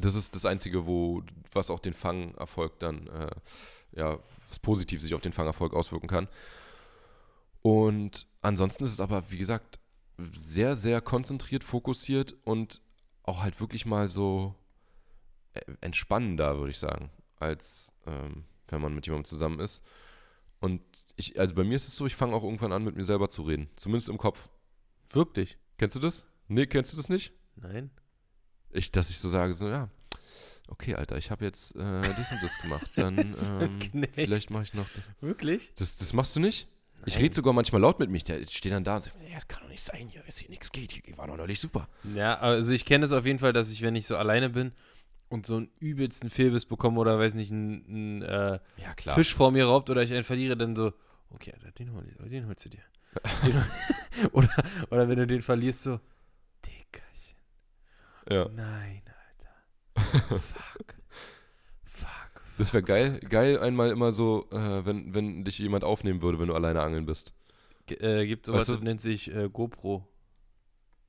Das 0.00 0.14
ist 0.14 0.36
das 0.36 0.46
Einzige, 0.46 0.86
wo, 0.86 1.22
was 1.52 1.68
auch 1.68 1.80
den 1.80 1.94
Fangerfolg 1.94 2.78
dann, 2.78 3.10
ja, 3.90 4.18
was 4.48 4.58
positiv 4.60 5.02
sich 5.02 5.14
auf 5.14 5.20
den 5.20 5.32
Fangerfolg 5.32 5.74
auswirken 5.74 6.06
kann. 6.06 6.28
Und 7.60 8.26
ansonsten 8.40 8.84
ist 8.84 8.92
es 8.92 9.00
aber, 9.00 9.30
wie 9.30 9.38
gesagt, 9.38 9.78
sehr, 10.18 10.76
sehr 10.76 11.00
konzentriert, 11.00 11.64
fokussiert 11.64 12.34
und 12.44 12.80
auch 13.22 13.42
halt 13.42 13.60
wirklich 13.60 13.86
mal 13.86 14.08
so 14.08 14.54
äh, 15.54 15.60
entspannender, 15.80 16.58
würde 16.58 16.70
ich 16.70 16.78
sagen, 16.78 17.10
als 17.36 17.92
ähm, 18.06 18.44
wenn 18.68 18.80
man 18.80 18.94
mit 18.94 19.06
jemandem 19.06 19.26
zusammen 19.26 19.60
ist. 19.60 19.84
Und 20.60 20.80
ich, 21.16 21.38
also 21.38 21.54
bei 21.54 21.64
mir 21.64 21.76
ist 21.76 21.88
es 21.88 21.96
so, 21.96 22.06
ich 22.06 22.16
fange 22.16 22.34
auch 22.34 22.44
irgendwann 22.44 22.72
an, 22.72 22.84
mit 22.84 22.96
mir 22.96 23.04
selber 23.04 23.28
zu 23.28 23.42
reden. 23.42 23.68
Zumindest 23.76 24.08
im 24.08 24.18
Kopf. 24.18 24.48
Wirklich? 25.10 25.58
Kennst 25.76 25.96
du 25.96 26.00
das? 26.00 26.24
Nee, 26.48 26.66
kennst 26.66 26.92
du 26.92 26.96
das 26.96 27.08
nicht? 27.08 27.32
Nein? 27.56 27.90
Ich, 28.70 28.90
dass 28.92 29.10
ich 29.10 29.18
so 29.18 29.28
sage, 29.28 29.54
so, 29.54 29.68
ja, 29.68 29.90
okay, 30.68 30.94
Alter, 30.94 31.18
ich 31.18 31.30
habe 31.30 31.44
jetzt 31.44 31.76
äh, 31.76 32.14
dies 32.16 32.30
und 32.30 32.42
das 32.42 32.58
gemacht. 32.58 32.90
Dann 32.96 33.18
ähm, 33.50 34.06
vielleicht 34.14 34.50
mache 34.50 34.62
ich 34.64 34.74
noch. 34.74 34.86
Wirklich? 35.20 35.72
Das, 35.76 35.96
das 35.96 36.12
machst 36.12 36.34
du 36.36 36.40
nicht? 36.40 36.68
Ich 37.04 37.18
rede 37.18 37.34
sogar 37.34 37.52
manchmal 37.52 37.80
laut 37.80 37.98
mit 37.98 38.10
mich. 38.10 38.24
Der 38.24 38.46
steht 38.46 38.72
dann 38.72 38.84
da 38.84 38.96
und 38.96 39.04
sagt, 39.04 39.16
ja, 39.28 39.34
das 39.34 39.48
kann 39.48 39.62
doch 39.62 39.68
nicht 39.68 39.82
sein, 39.82 40.08
hier, 40.08 40.22
dass 40.22 40.38
hier 40.38 40.48
nichts 40.50 40.70
geht. 40.72 40.92
Hier 40.92 41.16
war 41.18 41.26
doch 41.26 41.36
neulich 41.36 41.60
super. 41.60 41.88
Ja, 42.14 42.38
also 42.38 42.72
ich 42.72 42.84
kenne 42.84 43.04
es 43.04 43.12
auf 43.12 43.26
jeden 43.26 43.38
Fall, 43.38 43.52
dass 43.52 43.72
ich, 43.72 43.82
wenn 43.82 43.96
ich 43.96 44.06
so 44.06 44.16
alleine 44.16 44.50
bin 44.50 44.72
und 45.28 45.46
so 45.46 45.56
einen 45.56 45.70
übelsten 45.80 46.30
Fehlbiss 46.30 46.64
bekomme 46.64 47.00
oder 47.00 47.18
weiß 47.18 47.34
nicht, 47.34 47.50
einen, 47.50 47.84
einen 47.86 48.22
äh, 48.22 48.58
Ja, 48.76 49.14
Fisch 49.14 49.34
vor 49.34 49.50
mir 49.50 49.66
raubt 49.66 49.90
oder 49.90 50.02
ich 50.02 50.12
einen 50.12 50.24
verliere, 50.24 50.56
dann 50.56 50.76
so, 50.76 50.92
okay, 51.30 51.52
den, 51.78 51.92
hol 51.92 52.04
ich, 52.06 52.30
den 52.30 52.46
holst 52.46 52.64
du 52.66 52.68
dir. 52.68 52.82
Den, 53.44 53.62
oder, 54.32 54.50
oder 54.90 55.08
wenn 55.08 55.16
du 55.16 55.26
den 55.26 55.42
verlierst, 55.42 55.82
so, 55.82 56.00
Dickerchen, 56.64 57.36
Ja. 58.30 58.48
nein, 58.54 59.02
Alter. 59.96 60.38
Fuck. 60.38 60.94
Das 62.62 62.72
wäre 62.72 62.84
geil. 62.84 63.18
Geil 63.28 63.58
einmal 63.58 63.90
immer 63.90 64.12
so, 64.12 64.46
äh, 64.52 64.86
wenn, 64.86 65.12
wenn 65.12 65.44
dich 65.44 65.58
jemand 65.58 65.82
aufnehmen 65.82 66.22
würde, 66.22 66.38
wenn 66.38 66.46
du 66.46 66.54
alleine 66.54 66.80
angeln 66.80 67.06
bist. 67.06 67.32
G 67.86 67.96
äh, 67.96 68.24
gibt 68.24 68.46
sowas, 68.46 68.60
Weißt 68.60 68.68
du? 68.68 68.72
das 68.74 68.82
nennt 68.82 69.00
sich 69.00 69.34
äh, 69.34 69.48
GoPro. 69.52 70.06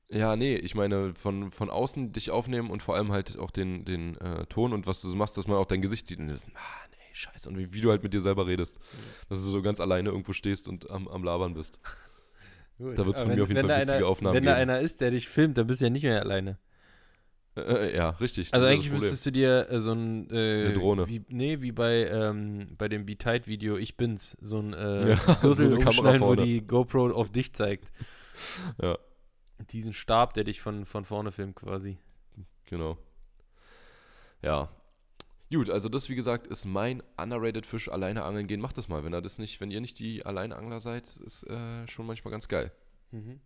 Ja, 0.08 0.34
nee, 0.34 0.56
ich 0.56 0.74
meine, 0.74 1.14
von, 1.14 1.52
von 1.52 1.70
außen 1.70 2.12
dich 2.12 2.32
aufnehmen 2.32 2.70
und 2.70 2.82
vor 2.82 2.96
allem 2.96 3.12
halt 3.12 3.38
auch 3.38 3.52
den, 3.52 3.84
den 3.84 4.16
äh, 4.16 4.46
Ton 4.46 4.72
und 4.72 4.88
was 4.88 5.00
du 5.00 5.08
so 5.08 5.14
machst, 5.14 5.36
dass 5.36 5.46
man 5.46 5.56
auch 5.56 5.66
dein 5.66 5.80
Gesicht 5.80 6.08
sieht 6.08 6.18
und 6.18 6.26
das, 6.26 6.44
Mann, 6.48 6.56
ey, 6.90 7.14
scheiße. 7.14 7.48
Und 7.48 7.56
wie, 7.56 7.72
wie 7.72 7.80
du 7.80 7.90
halt 7.90 8.02
mit 8.02 8.12
dir 8.12 8.20
selber 8.20 8.48
redest. 8.48 8.80
Dass 9.28 9.38
du 9.38 9.44
so 9.44 9.62
ganz 9.62 9.78
alleine 9.78 10.08
irgendwo 10.08 10.32
stehst 10.32 10.66
und 10.66 10.90
am, 10.90 11.06
am 11.06 11.22
Labern 11.22 11.54
bist. 11.54 11.78
Gut. 12.78 12.98
Da 12.98 13.06
wird's 13.06 13.20
von 13.20 13.28
Aber 13.28 13.36
mir 13.36 13.42
auf 13.44 13.48
jeden 13.48 13.60
wenn 13.62 13.68
Fall 13.68 13.76
da 13.76 13.82
witzige 13.82 13.98
einer, 13.98 14.06
Aufnahmen 14.08 14.34
Wenn 14.34 14.44
da 14.44 14.56
geben. 14.58 14.70
einer 14.70 14.80
ist, 14.80 15.00
der 15.00 15.12
dich 15.12 15.28
filmt, 15.28 15.56
dann 15.56 15.68
bist 15.68 15.80
du 15.80 15.84
ja 15.84 15.90
nicht 15.90 16.02
mehr 16.02 16.20
alleine. 16.20 16.58
Äh, 17.56 17.60
äh, 17.60 17.96
ja, 17.96 18.10
richtig. 18.10 18.52
Also 18.52 18.66
eigentlich 18.66 18.90
müsstest 18.90 19.24
du 19.26 19.30
dir 19.30 19.70
äh, 19.70 19.80
so 19.80 19.92
ein 19.92 20.28
äh, 20.30 20.66
Eine 20.66 20.74
Drohne. 20.74 21.06
Wie, 21.08 21.24
nee, 21.28 21.60
wie 21.60 21.72
bei, 21.72 22.08
ähm, 22.08 22.74
bei 22.76 22.88
dem 22.88 23.06
Be-Tight-Video 23.06 23.76
Ich 23.76 23.96
bin's, 23.96 24.36
so 24.40 24.58
ein 24.58 24.72
äh, 24.72 25.10
Ja, 25.10 25.16
so 25.42 25.54
Gürtel 25.54 25.78
Kamera 25.78 25.88
umschneiden, 25.88 26.20
wo 26.20 26.34
die 26.34 26.66
GoPro 26.66 27.12
auf 27.12 27.30
dich 27.30 27.52
zeigt. 27.54 27.92
Ja. 28.82 28.98
Diesen 29.70 29.92
Stab, 29.92 30.34
der 30.34 30.44
dich 30.44 30.60
von, 30.60 30.84
von 30.84 31.04
vorne 31.04 31.30
filmt 31.30 31.56
quasi. 31.56 31.98
Genau. 32.66 32.98
Ja. 34.42 34.68
Gut, 35.52 35.70
also 35.70 35.88
das, 35.88 36.08
wie 36.08 36.16
gesagt, 36.16 36.48
ist 36.48 36.64
mein 36.64 37.02
underrated 37.16 37.64
Fisch, 37.64 37.88
alleine 37.88 38.24
angeln 38.24 38.48
gehen. 38.48 38.60
Macht 38.60 38.76
das 38.76 38.88
mal, 38.88 39.04
wenn 39.04 39.14
ihr 39.14 39.22
das 39.22 39.38
nicht, 39.38 39.60
wenn 39.60 39.70
ihr 39.70 39.80
nicht 39.80 40.00
die 40.00 40.26
Alleinangler 40.26 40.80
seid, 40.80 41.16
ist 41.18 41.44
äh, 41.44 41.86
schon 41.86 42.06
manchmal 42.06 42.32
ganz 42.32 42.48
geil. 42.48 42.72
Mhm. 43.12 43.40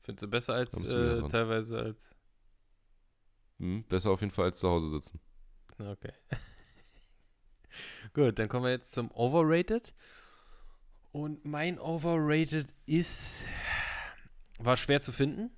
Findest 0.00 0.24
du 0.24 0.28
besser 0.28 0.54
als 0.54 0.92
äh, 0.92 1.22
teilweise 1.28 1.78
als. 1.78 2.16
Hm, 3.64 3.82
besser 3.88 4.10
auf 4.10 4.20
jeden 4.20 4.30
Fall 4.32 4.44
als 4.46 4.58
zu 4.58 4.68
Hause 4.68 4.90
sitzen. 4.90 5.18
Okay. 5.78 6.12
Gut, 8.12 8.38
dann 8.38 8.48
kommen 8.48 8.64
wir 8.64 8.70
jetzt 8.70 8.92
zum 8.92 9.10
Overrated. 9.10 9.94
Und 11.12 11.44
mein 11.46 11.78
Overrated 11.78 12.66
ist. 12.86 13.40
War 14.58 14.76
schwer 14.76 15.00
zu 15.00 15.12
finden. 15.12 15.50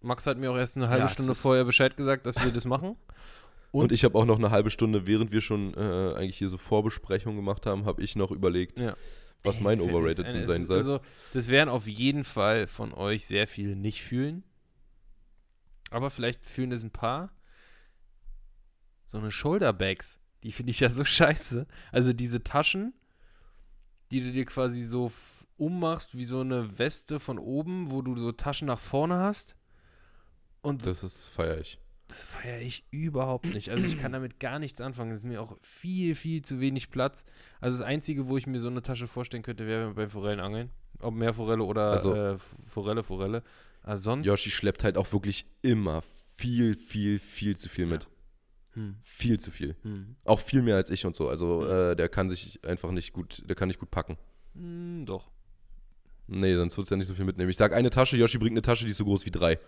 Max 0.00 0.26
hat 0.26 0.38
mir 0.38 0.52
auch 0.52 0.56
erst 0.56 0.76
eine 0.76 0.88
halbe 0.88 1.06
Ja, 1.06 1.08
Stunde 1.10 1.34
vorher 1.34 1.64
Bescheid 1.64 1.96
gesagt, 1.96 2.26
dass 2.26 2.42
wir 2.42 2.52
das 2.52 2.64
machen. 2.64 2.96
Und, 3.72 3.82
Und- 3.84 3.92
ich 3.92 4.04
habe 4.04 4.16
auch 4.16 4.24
noch 4.24 4.38
eine 4.38 4.50
halbe 4.50 4.70
Stunde, 4.70 5.06
während 5.06 5.32
wir 5.32 5.40
schon 5.40 5.74
äh, 5.74 6.14
eigentlich 6.14 6.38
hier 6.38 6.48
so 6.48 6.56
Vorbesprechungen 6.58 7.36
gemacht 7.36 7.66
haben, 7.66 7.84
habe 7.84 8.02
ich 8.02 8.14
noch 8.16 8.30
überlegt, 8.30 8.78
Ja. 8.78 8.96
was 9.42 9.56
Ey, 9.56 9.62
mein 9.64 9.80
Overrated 9.80 10.24
ein, 10.24 10.36
es 10.36 10.46
sein 10.48 10.64
soll. 10.64 10.76
Also, 10.76 11.00
das 11.34 11.48
werden 11.48 11.68
auf 11.68 11.86
jeden 11.88 12.22
Fall 12.24 12.66
von 12.68 12.94
euch 12.94 13.26
sehr 13.26 13.46
viele 13.48 13.74
nicht 13.76 14.02
fühlen. 14.02 14.44
Aber 15.90 16.08
vielleicht 16.10 16.46
fühlen 16.46 16.70
es 16.72 16.82
ein 16.82 16.90
paar. 16.92 17.30
So 19.08 19.16
eine 19.16 19.30
Shoulderbags, 19.30 20.20
die 20.42 20.52
finde 20.52 20.70
ich 20.70 20.80
ja 20.80 20.90
so 20.90 21.02
scheiße. 21.16 21.66
Also 21.92 22.12
diese 22.12 22.44
Taschen, 22.44 22.92
die 24.12 24.20
du 24.20 24.30
dir 24.32 24.44
quasi 24.44 24.82
so 24.84 25.10
ummachst 25.56 26.16
wie 26.16 26.24
so 26.24 26.40
eine 26.42 26.78
Weste 26.78 27.18
von 27.18 27.38
oben, 27.38 27.90
wo 27.90 28.02
du 28.02 28.16
so 28.18 28.32
Taschen 28.32 28.66
nach 28.66 28.78
vorne 28.78 29.16
hast. 29.16 29.56
Und 30.60 30.86
das 30.86 31.02
ist 31.02 31.28
feier 31.28 31.58
ich. 31.58 31.78
das 32.08 32.22
feiere 32.22 32.60
ich 32.60 32.84
überhaupt 32.90 33.46
nicht. 33.46 33.70
Also 33.70 33.86
ich 33.86 33.96
kann 33.96 34.12
damit 34.12 34.40
gar 34.40 34.58
nichts 34.58 34.80
anfangen. 34.82 35.10
Das 35.12 35.20
ist 35.20 35.24
mir 35.26 35.40
auch 35.40 35.56
viel, 35.62 36.14
viel 36.14 36.42
zu 36.42 36.60
wenig 36.60 36.90
Platz. 36.90 37.24
Also 37.62 37.78
das 37.78 37.86
Einzige, 37.86 38.28
wo 38.28 38.36
ich 38.36 38.46
mir 38.46 38.60
so 38.60 38.68
eine 38.68 38.82
Tasche 38.82 39.06
vorstellen 39.06 39.42
könnte, 39.42 39.66
wäre 39.66 39.94
beim 39.94 40.10
Forellenangeln. 40.10 40.70
Ob 41.00 41.14
Meerforelle 41.14 41.64
oder 41.64 41.92
Also- 41.92 42.14
äh, 42.14 42.36
Forelle, 42.66 43.02
Forelle. 43.02 43.42
Aber 43.82 43.96
sonst. 43.96 44.26
Yoshi 44.26 44.50
schleppt 44.50 44.84
halt 44.84 44.98
auch 44.98 45.12
wirklich 45.12 45.46
immer 45.62 46.02
viel, 46.36 46.76
viel, 46.76 47.18
viel 47.18 47.56
zu 47.56 47.68
viel 47.70 47.86
mit. 47.86 48.06
Hm, 48.78 48.96
Viel 49.02 49.40
zu 49.40 49.50
viel. 49.50 49.74
hm, 49.82 50.14
Auch 50.24 50.38
viel 50.40 50.62
mehr 50.62 50.76
als 50.76 50.88
ich 50.90 51.04
und 51.04 51.16
so. 51.16 51.28
Also 51.28 51.66
äh, 51.66 51.96
der 51.96 52.08
kann 52.08 52.30
sich 52.30 52.64
einfach 52.64 52.92
nicht 52.92 53.12
gut, 53.12 53.42
der 53.48 53.56
kann 53.56 53.66
nicht 53.68 53.80
gut 53.80 53.90
packen. 53.90 54.16
hm, 54.54 55.04
doch. 55.04 55.30
Nee, 56.28 56.54
sonst 56.56 56.76
würdest 56.76 56.90
du 56.90 56.94
ja 56.94 56.98
nicht 56.98 57.06
so 57.08 57.14
viel 57.14 57.24
mitnehmen. 57.24 57.50
Ich 57.50 57.56
sag 57.56 57.72
eine 57.72 57.90
Tasche, 57.90 58.16
Yoshi 58.16 58.36
bringt 58.38 58.52
eine 58.52 58.62
Tasche, 58.62 58.84
die 58.84 58.90
ist 58.90 58.98
so 58.98 59.04
groß 59.04 59.24
wie 59.26 59.30
drei. 59.30 59.58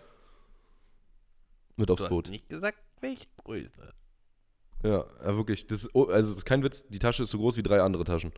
Mit 1.75 1.89
aufs 1.89 2.03
Du 2.03 2.09
Boot. 2.09 2.25
hast 2.27 2.31
nicht 2.31 2.49
gesagt, 2.49 2.77
welche 3.01 3.25
Größe. 3.43 3.93
Ja, 4.83 5.05
ja, 5.23 5.35
wirklich. 5.37 5.65
Das, 5.67 5.89
oh, 5.93 6.05
also 6.05 6.29
das 6.29 6.37
ist 6.39 6.45
kein 6.45 6.63
Witz, 6.63 6.85
die 6.87 6.99
Tasche 6.99 7.23
ist 7.23 7.31
so 7.31 7.37
groß 7.39 7.57
wie 7.57 7.63
drei 7.63 7.81
andere 7.81 8.03
Taschen. 8.03 8.31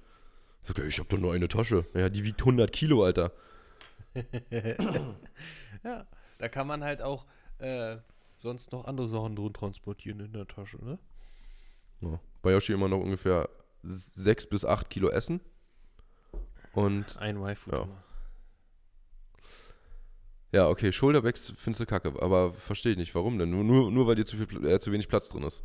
Ich 0.61 0.69
sag, 0.69 0.79
ey, 0.79 0.87
ich 0.87 0.99
hab 0.99 1.09
doch 1.09 1.17
nur 1.19 1.33
eine 1.33 1.49
Tasche. 1.49 1.85
Ja, 1.93 2.07
die 2.09 2.23
wiegt 2.23 2.39
100 2.41 2.71
Kilo, 2.71 3.03
Alter. 3.03 3.31
Ja, 5.83 6.07
da 6.37 6.47
kann 6.49 6.65
man 6.67 6.83
halt 6.83 7.01
auch 7.01 7.25
äh, 7.59 7.97
sonst 8.43 8.73
noch 8.73 8.85
andere 8.85 9.07
Sachen 9.07 9.35
drin 9.35 9.53
transportieren 9.53 10.19
in 10.19 10.33
der 10.33 10.45
Tasche, 10.45 10.77
ne? 10.83 10.99
Ja. 12.01 12.19
Bei 12.41 12.51
Yoshi 12.51 12.73
immer 12.73 12.89
noch 12.89 12.99
ungefähr 12.99 13.49
6 13.83 14.47
bis 14.47 14.65
8 14.65 14.89
Kilo 14.89 15.09
Essen. 15.09 15.39
Und 16.73 17.17
Ein 17.17 17.39
Waifu. 17.39 17.71
Ja. 17.71 17.83
immer. 17.83 18.03
ja, 20.51 20.67
okay, 20.67 20.91
Shoulderbags 20.91 21.53
findest 21.55 21.81
du 21.81 21.85
kacke, 21.85 22.21
aber 22.21 22.53
verstehe 22.53 22.91
ich 22.91 22.97
nicht, 22.97 23.15
warum 23.15 23.39
denn? 23.39 23.49
Nur, 23.49 23.63
nur, 23.63 23.91
nur 23.91 24.07
weil 24.07 24.15
dir 24.15 24.25
zu, 24.25 24.35
viel, 24.35 24.65
äh, 24.65 24.79
zu 24.79 24.91
wenig 24.91 25.07
Platz 25.07 25.29
drin 25.29 25.43
ist. 25.43 25.63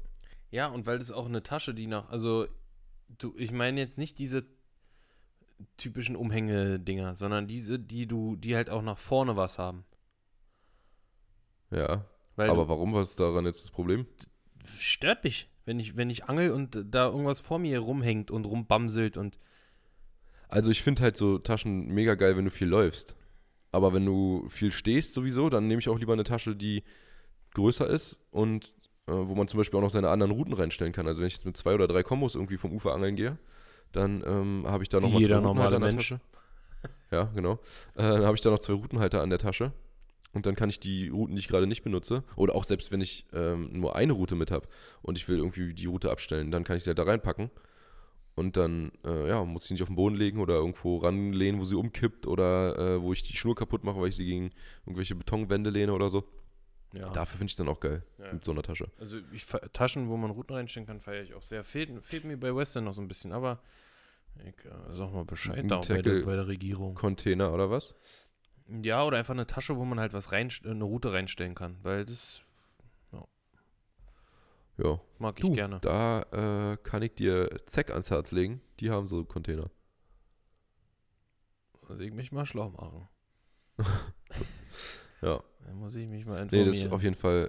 Ja, 0.51 0.69
und 0.69 0.87
weil 0.87 1.01
das 1.01 1.11
auch 1.11 1.27
eine 1.27 1.43
Tasche, 1.43 1.75
die 1.75 1.89
nach, 1.89 2.09
also 2.11 2.47
du, 3.19 3.35
ich 3.37 3.51
meine 3.51 3.81
jetzt 3.81 3.99
nicht 3.99 4.19
diese 4.21 4.47
typischen 5.77 6.15
Umhängedinger, 6.15 7.17
sondern 7.17 7.49
diese, 7.49 7.81
die 7.81 8.07
du, 8.07 8.37
die 8.37 8.55
halt 8.55 8.71
auch 8.71 8.83
nach 8.83 8.99
vorne 8.99 9.37
was 9.37 9.59
haben. 9.59 9.85
Ja, 11.71 12.07
Weil 12.39 12.51
aber 12.51 12.69
warum? 12.69 12.95
Was 12.95 13.11
ist 13.11 13.21
daran 13.21 13.47
jetzt 13.47 13.65
das 13.65 13.71
Problem? 13.73 14.07
stört 14.65 15.25
mich, 15.25 15.51
wenn 15.65 15.81
ich, 15.81 15.97
wenn 15.97 16.11
ich 16.11 16.25
angel 16.27 16.53
und 16.53 16.85
da 16.91 17.07
irgendwas 17.07 17.41
vor 17.41 17.59
mir 17.59 17.79
rumhängt 17.81 18.31
und 18.31 18.45
rumbamselt 18.45 19.17
und 19.17 19.39
Also 20.49 20.71
ich 20.71 20.83
finde 20.83 21.03
halt 21.03 21.17
so 21.17 21.39
Taschen 21.39 21.89
mega 21.89 22.15
geil, 22.15 22.37
wenn 22.37 22.45
du 22.45 22.51
viel 22.51 22.69
läufst. 22.69 23.17
Aber 23.73 23.93
wenn 23.93 24.07
du 24.07 24.47
viel 24.49 24.73
stehst 24.73 25.15
sowieso, 25.15 25.51
dann 25.51 25.67
nehme 25.67 25.81
ich 25.81 25.89
auch 25.89 25.99
lieber 25.99 26.13
eine 26.13 26.25
Tasche, 26.25 26.55
die 26.55 26.85
größer 27.55 27.87
ist 27.89 28.19
und 28.31 28.75
äh, 29.09 29.13
wo 29.13 29.35
man 29.35 29.49
zum 29.49 29.59
Beispiel 29.59 29.79
auch 29.79 29.83
noch 29.83 29.91
seine 29.91 30.11
anderen 30.11 30.33
Routen 30.33 30.55
reinstellen 30.55 30.93
kann. 30.93 31.07
Also 31.07 31.21
wenn 31.21 31.27
ich 31.27 31.35
jetzt 31.35 31.45
mit 31.45 31.57
zwei 31.57 31.75
oder 31.75 31.89
drei 31.89 32.03
Kombos 32.03 32.35
irgendwie 32.35 32.57
vom 32.57 32.73
Ufer 32.73 32.95
angeln 32.95 33.17
gehe, 33.17 33.37
dann 33.93 34.23
ähm, 34.25 34.65
habe 34.67 34.85
ich 34.85 34.89
da 34.89 34.99
Wie 34.99 35.07
noch 35.07 35.13
mal 35.13 35.21
jeder 35.21 35.41
zwei 35.41 35.47
Routenhalter 35.49 35.77
an 35.77 35.83
der. 35.83 35.97
Tasche. 35.97 36.21
Ja, 37.11 37.25
genau. 37.35 37.55
Äh, 37.95 38.03
dann 38.03 38.25
habe 38.25 38.37
ich 38.37 38.43
da 38.43 38.51
noch 38.51 38.61
zwei 38.61 38.75
Routenhalter 38.75 39.23
an 39.23 39.31
der 39.31 39.39
Tasche. 39.39 39.73
Und 40.39 40.47
dann 40.47 40.55
kann 40.55 40.71
ich 40.71 40.79
die 40.79 41.09
Routen, 41.09 41.35
die 41.35 41.41
ich 41.41 41.49
gerade 41.49 41.67
nicht 41.67 41.83
benutze, 41.83 42.23
oder 42.37 42.55
auch 42.55 42.63
selbst 42.63 42.93
wenn 42.93 43.01
ich 43.01 43.27
ähm, 43.33 43.71
nur 43.73 43.97
eine 43.97 44.13
Route 44.13 44.37
mit 44.37 44.53
habe 44.53 44.69
und 45.03 45.19
ich 45.19 45.29
will 45.29 45.39
irgendwie 45.39 45.75
die 45.75 45.87
Route 45.87 46.13
abstellen, 46.13 46.53
dann 46.53 46.63
kann 46.63 46.77
ich 46.77 46.85
sie 46.85 46.91
halt 46.91 46.99
da 47.01 47.03
reinpacken. 47.03 47.51
Und 48.37 48.57
dann, 48.57 48.93
äh, 49.05 49.29
ja, 49.29 49.45
muss 49.45 49.65
ich 49.65 49.69
sie 49.69 49.75
nicht 49.75 49.83
auf 49.83 49.89
den 49.89 49.97
Boden 49.97 50.15
legen 50.15 50.39
oder 50.39 50.55
irgendwo 50.55 50.99
ranlehnen, 50.99 51.61
wo 51.61 51.65
sie 51.65 51.75
umkippt 51.75 52.29
oder 52.29 52.79
äh, 52.79 53.03
wo 53.03 53.13
ich 53.13 53.25
die 53.25 53.37
Schnur 53.37 53.57
kaputt 53.57 53.83
mache, 53.83 54.01
weil 54.01 54.11
ich 54.11 54.17
sie 54.17 54.27
gegen 54.27 54.51
irgendwelche 54.87 55.17
Betonwände 55.17 55.71
lehne 55.71 55.93
oder 55.93 56.09
so. 56.09 56.23
ja. 56.95 57.11
Dafür 57.11 57.39
finde 57.39 57.47
ich 57.47 57.55
es 57.55 57.57
dann 57.59 57.69
auch 57.69 57.81
geil 57.81 58.05
Ja. 58.21 58.33
mit 58.33 58.45
so 58.45 58.53
einer 58.53 58.63
Tasche. 58.63 58.93
Also 59.01 59.17
ich 59.33 59.45
Taschen, 59.73 60.09
wo 60.09 60.17
man 60.17 60.31
Routen 60.31 60.55
reinstellen 60.55 60.87
kann, 60.87 61.01
feiere 61.01 61.25
ich 61.25 61.35
auch 61.35 61.43
sehr. 61.43 61.65
Fehlt, 61.65 61.91
fehlt 62.05 62.25
mir 62.25 62.37
bei 62.39 62.55
Western 62.55 62.85
noch 62.85 62.95
so 62.95 63.03
ein 63.03 63.09
bisschen, 63.09 63.33
aber 63.33 63.61
ich 64.47 64.65
äh, 64.65 64.95
sag 64.97 65.13
mal 65.13 65.25
Bescheid 65.25 65.69
da 65.69 65.81
bei 65.81 66.01
der, 66.01 66.23
bei 66.25 66.37
der 66.37 66.47
Regierung. 66.47 66.95
Container 66.95 67.53
oder 67.53 67.73
was? 67.73 67.97
Ja, 68.69 69.05
oder 69.05 69.17
einfach 69.19 69.33
eine 69.35 69.47
Tasche, 69.47 69.77
wo 69.77 69.85
man 69.85 69.99
halt 69.99 70.13
was 70.13 70.31
rein, 70.33 70.51
eine 70.65 70.85
Route 70.85 71.13
reinstellen 71.13 71.55
kann, 71.55 71.77
weil 71.83 72.05
das 72.05 72.43
Ja. 74.81 75.01
mag 75.19 75.37
ich 75.39 75.43
Du, 75.43 75.53
gerne. 75.53 75.81
da 75.81 76.23
äh, 76.73 76.77
kann 76.77 77.03
ich 77.03 77.15
dir 77.15 77.49
Zeck 77.67 77.91
ans 77.91 78.11
Herz 78.11 78.31
legen. 78.31 78.61
Die 78.79 78.91
haben 78.91 79.07
so 79.09 79.25
Container. 79.25 79.71
Muss 81.89 81.99
ich 82.01 82.13
mich 82.13 82.31
mal 82.33 82.47
schlau 82.47 82.71
machen. 82.71 83.09
Ja. 85.21 85.43
Dann 85.65 85.75
muss 85.81 85.97
ich 85.97 86.09
mich 86.09 86.25
mal 86.27 86.35
Nee, 86.37 86.43
informieren. 86.43 86.67
das 86.69 86.77
ist 86.77 86.93
auf 86.93 87.03
jeden 87.03 87.17
Fall. 87.17 87.49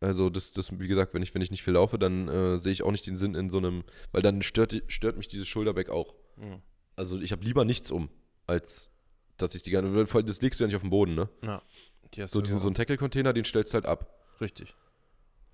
Also, 0.00 0.30
das, 0.30 0.50
das, 0.52 0.78
wie 0.80 0.88
gesagt, 0.88 1.12
wenn 1.12 1.22
ich, 1.22 1.34
wenn 1.34 1.42
ich 1.42 1.50
nicht 1.50 1.62
viel 1.62 1.74
laufe, 1.74 1.98
dann 1.98 2.26
äh, 2.28 2.58
sehe 2.58 2.72
ich 2.72 2.82
auch 2.82 2.90
nicht 2.90 3.06
den 3.06 3.18
Sinn 3.18 3.34
in 3.34 3.50
so 3.50 3.58
einem, 3.58 3.84
weil 4.12 4.22
dann 4.22 4.40
stört, 4.40 4.74
stört 4.88 5.18
mich 5.18 5.28
dieses 5.28 5.46
Schulterback 5.46 5.90
auch. 5.90 6.14
Mhm. 6.36 6.62
Also, 6.96 7.20
ich 7.20 7.32
habe 7.32 7.44
lieber 7.44 7.66
nichts 7.66 7.90
um, 7.90 8.08
als 8.46 8.90
dass 9.36 9.54
ich 9.54 9.62
die 9.62 9.70
gerne. 9.70 10.06
Vor 10.06 10.18
allem, 10.20 10.26
Das 10.26 10.40
legst 10.40 10.60
du 10.60 10.64
ja 10.64 10.68
nicht 10.68 10.76
auf 10.76 10.82
den 10.82 10.90
Boden, 10.90 11.14
ne? 11.14 11.28
Die 12.14 12.22
hast 12.22 12.32
So, 12.32 12.40
diesen, 12.40 12.58
so 12.58 12.66
einen 12.66 12.74
Tackle-Container, 12.74 13.32
den 13.32 13.44
stellst 13.44 13.72
du 13.72 13.76
halt 13.76 13.86
ab. 13.86 14.08
Richtig. 14.40 14.74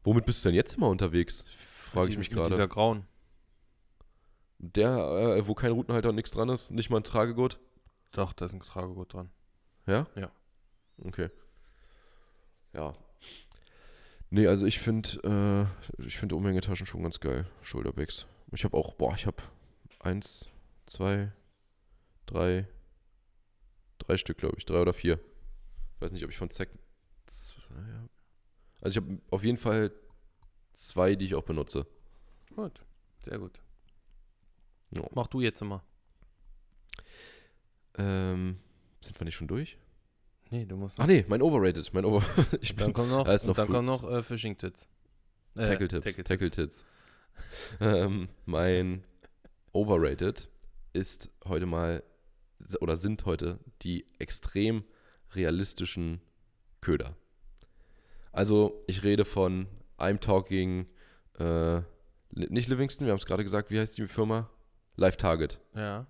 Womit 0.04 0.26
bist 0.26 0.44
du 0.44 0.48
denn 0.48 0.56
jetzt 0.56 0.74
immer 0.74 0.88
unterwegs? 0.88 1.44
Frage 1.58 2.10
ich 2.10 2.18
mich 2.18 2.30
mit 2.30 2.38
Dieser 2.38 2.48
gerade. 2.50 2.68
grauen. 2.68 3.06
Der, 4.58 4.90
äh, 5.38 5.46
wo 5.48 5.54
kein 5.54 5.72
Routenhalter 5.72 6.10
und 6.10 6.16
nichts 6.16 6.30
dran 6.30 6.48
ist, 6.50 6.70
nicht 6.70 6.90
mal 6.90 6.98
ein 6.98 7.04
Tragegurt? 7.04 7.58
Doch, 8.12 8.32
da 8.32 8.44
ist 8.44 8.52
ein 8.52 8.60
Tragegurt 8.60 9.14
dran. 9.14 9.30
Ja? 9.86 10.06
Ja. 10.16 10.30
Okay. 11.02 11.30
Ja. 12.74 12.94
Nee, 14.28 14.46
also 14.46 14.66
ich 14.66 14.78
finde, 14.78 15.68
äh, 15.98 16.04
ich 16.06 16.18
finde 16.18 16.36
Umhängetaschen 16.36 16.86
schon 16.86 17.02
ganz 17.02 17.20
geil. 17.20 17.46
Shoulderbags. 17.62 18.26
Ich 18.52 18.64
habe 18.64 18.76
auch, 18.76 18.94
boah, 18.94 19.14
ich 19.14 19.26
habe 19.26 19.38
eins, 20.00 20.46
zwei, 20.86 21.32
drei, 22.26 22.68
drei 24.10 24.16
Stück, 24.16 24.38
glaube 24.38 24.56
ich. 24.58 24.64
Drei 24.64 24.80
oder 24.80 24.92
vier. 24.92 25.20
Ich 25.94 26.00
weiß 26.00 26.12
nicht, 26.12 26.24
ob 26.24 26.30
ich 26.30 26.36
von 26.36 26.50
Zack 26.50 26.68
zwei 27.26 27.74
habe. 27.74 28.10
Also 28.80 28.98
ich 28.98 29.06
habe 29.06 29.20
auf 29.30 29.44
jeden 29.44 29.58
Fall 29.58 29.92
zwei, 30.72 31.14
die 31.14 31.26
ich 31.26 31.34
auch 31.34 31.44
benutze. 31.44 31.86
Gut. 32.54 32.80
Sehr 33.20 33.38
gut. 33.38 33.60
Ja. 34.90 35.02
Mach 35.14 35.28
du 35.28 35.40
jetzt 35.40 35.62
immer. 35.62 35.84
Ähm, 37.96 38.58
sind 39.00 39.20
wir 39.20 39.24
nicht 39.24 39.36
schon 39.36 39.46
durch? 39.46 39.78
Nee, 40.50 40.64
du 40.64 40.76
musst 40.76 40.98
Ach 40.98 41.06
nee, 41.06 41.24
mein 41.28 41.42
Overrated. 41.42 41.92
Mein 41.94 42.04
Over 42.04 42.24
ich 42.60 42.74
Dann 42.74 42.92
kommt 42.92 43.10
noch, 43.10 43.26
noch 43.26 43.54
dann 43.54 43.68
kommt 43.68 43.86
noch 43.86 44.10
äh, 44.10 44.22
Fishing 44.22 44.56
Tits. 44.56 44.88
Äh, 45.54 45.66
Tackle 45.66 45.88
Tips. 45.88 46.04
Tackle 46.04 46.24
Tackle. 46.24 46.50
Tits. 46.50 46.84
ähm, 47.80 48.28
mein 48.46 49.04
Overrated 49.72 50.48
ist 50.92 51.30
heute 51.44 51.66
mal 51.66 52.02
oder 52.80 52.96
sind 52.96 53.24
heute 53.26 53.58
die 53.82 54.06
extrem 54.18 54.84
realistischen 55.34 56.20
Köder. 56.80 57.16
Also 58.32 58.82
ich 58.86 59.02
rede 59.02 59.24
von 59.24 59.66
I'm 59.98 60.18
talking 60.20 60.86
äh, 61.38 61.80
nicht 62.30 62.68
Livingston, 62.68 63.06
wir 63.06 63.12
haben 63.12 63.18
es 63.18 63.26
gerade 63.26 63.42
gesagt, 63.42 63.70
wie 63.70 63.78
heißt 63.80 63.98
die 63.98 64.06
Firma? 64.06 64.48
Live 64.96 65.16
Target. 65.16 65.58
Ja. 65.74 66.06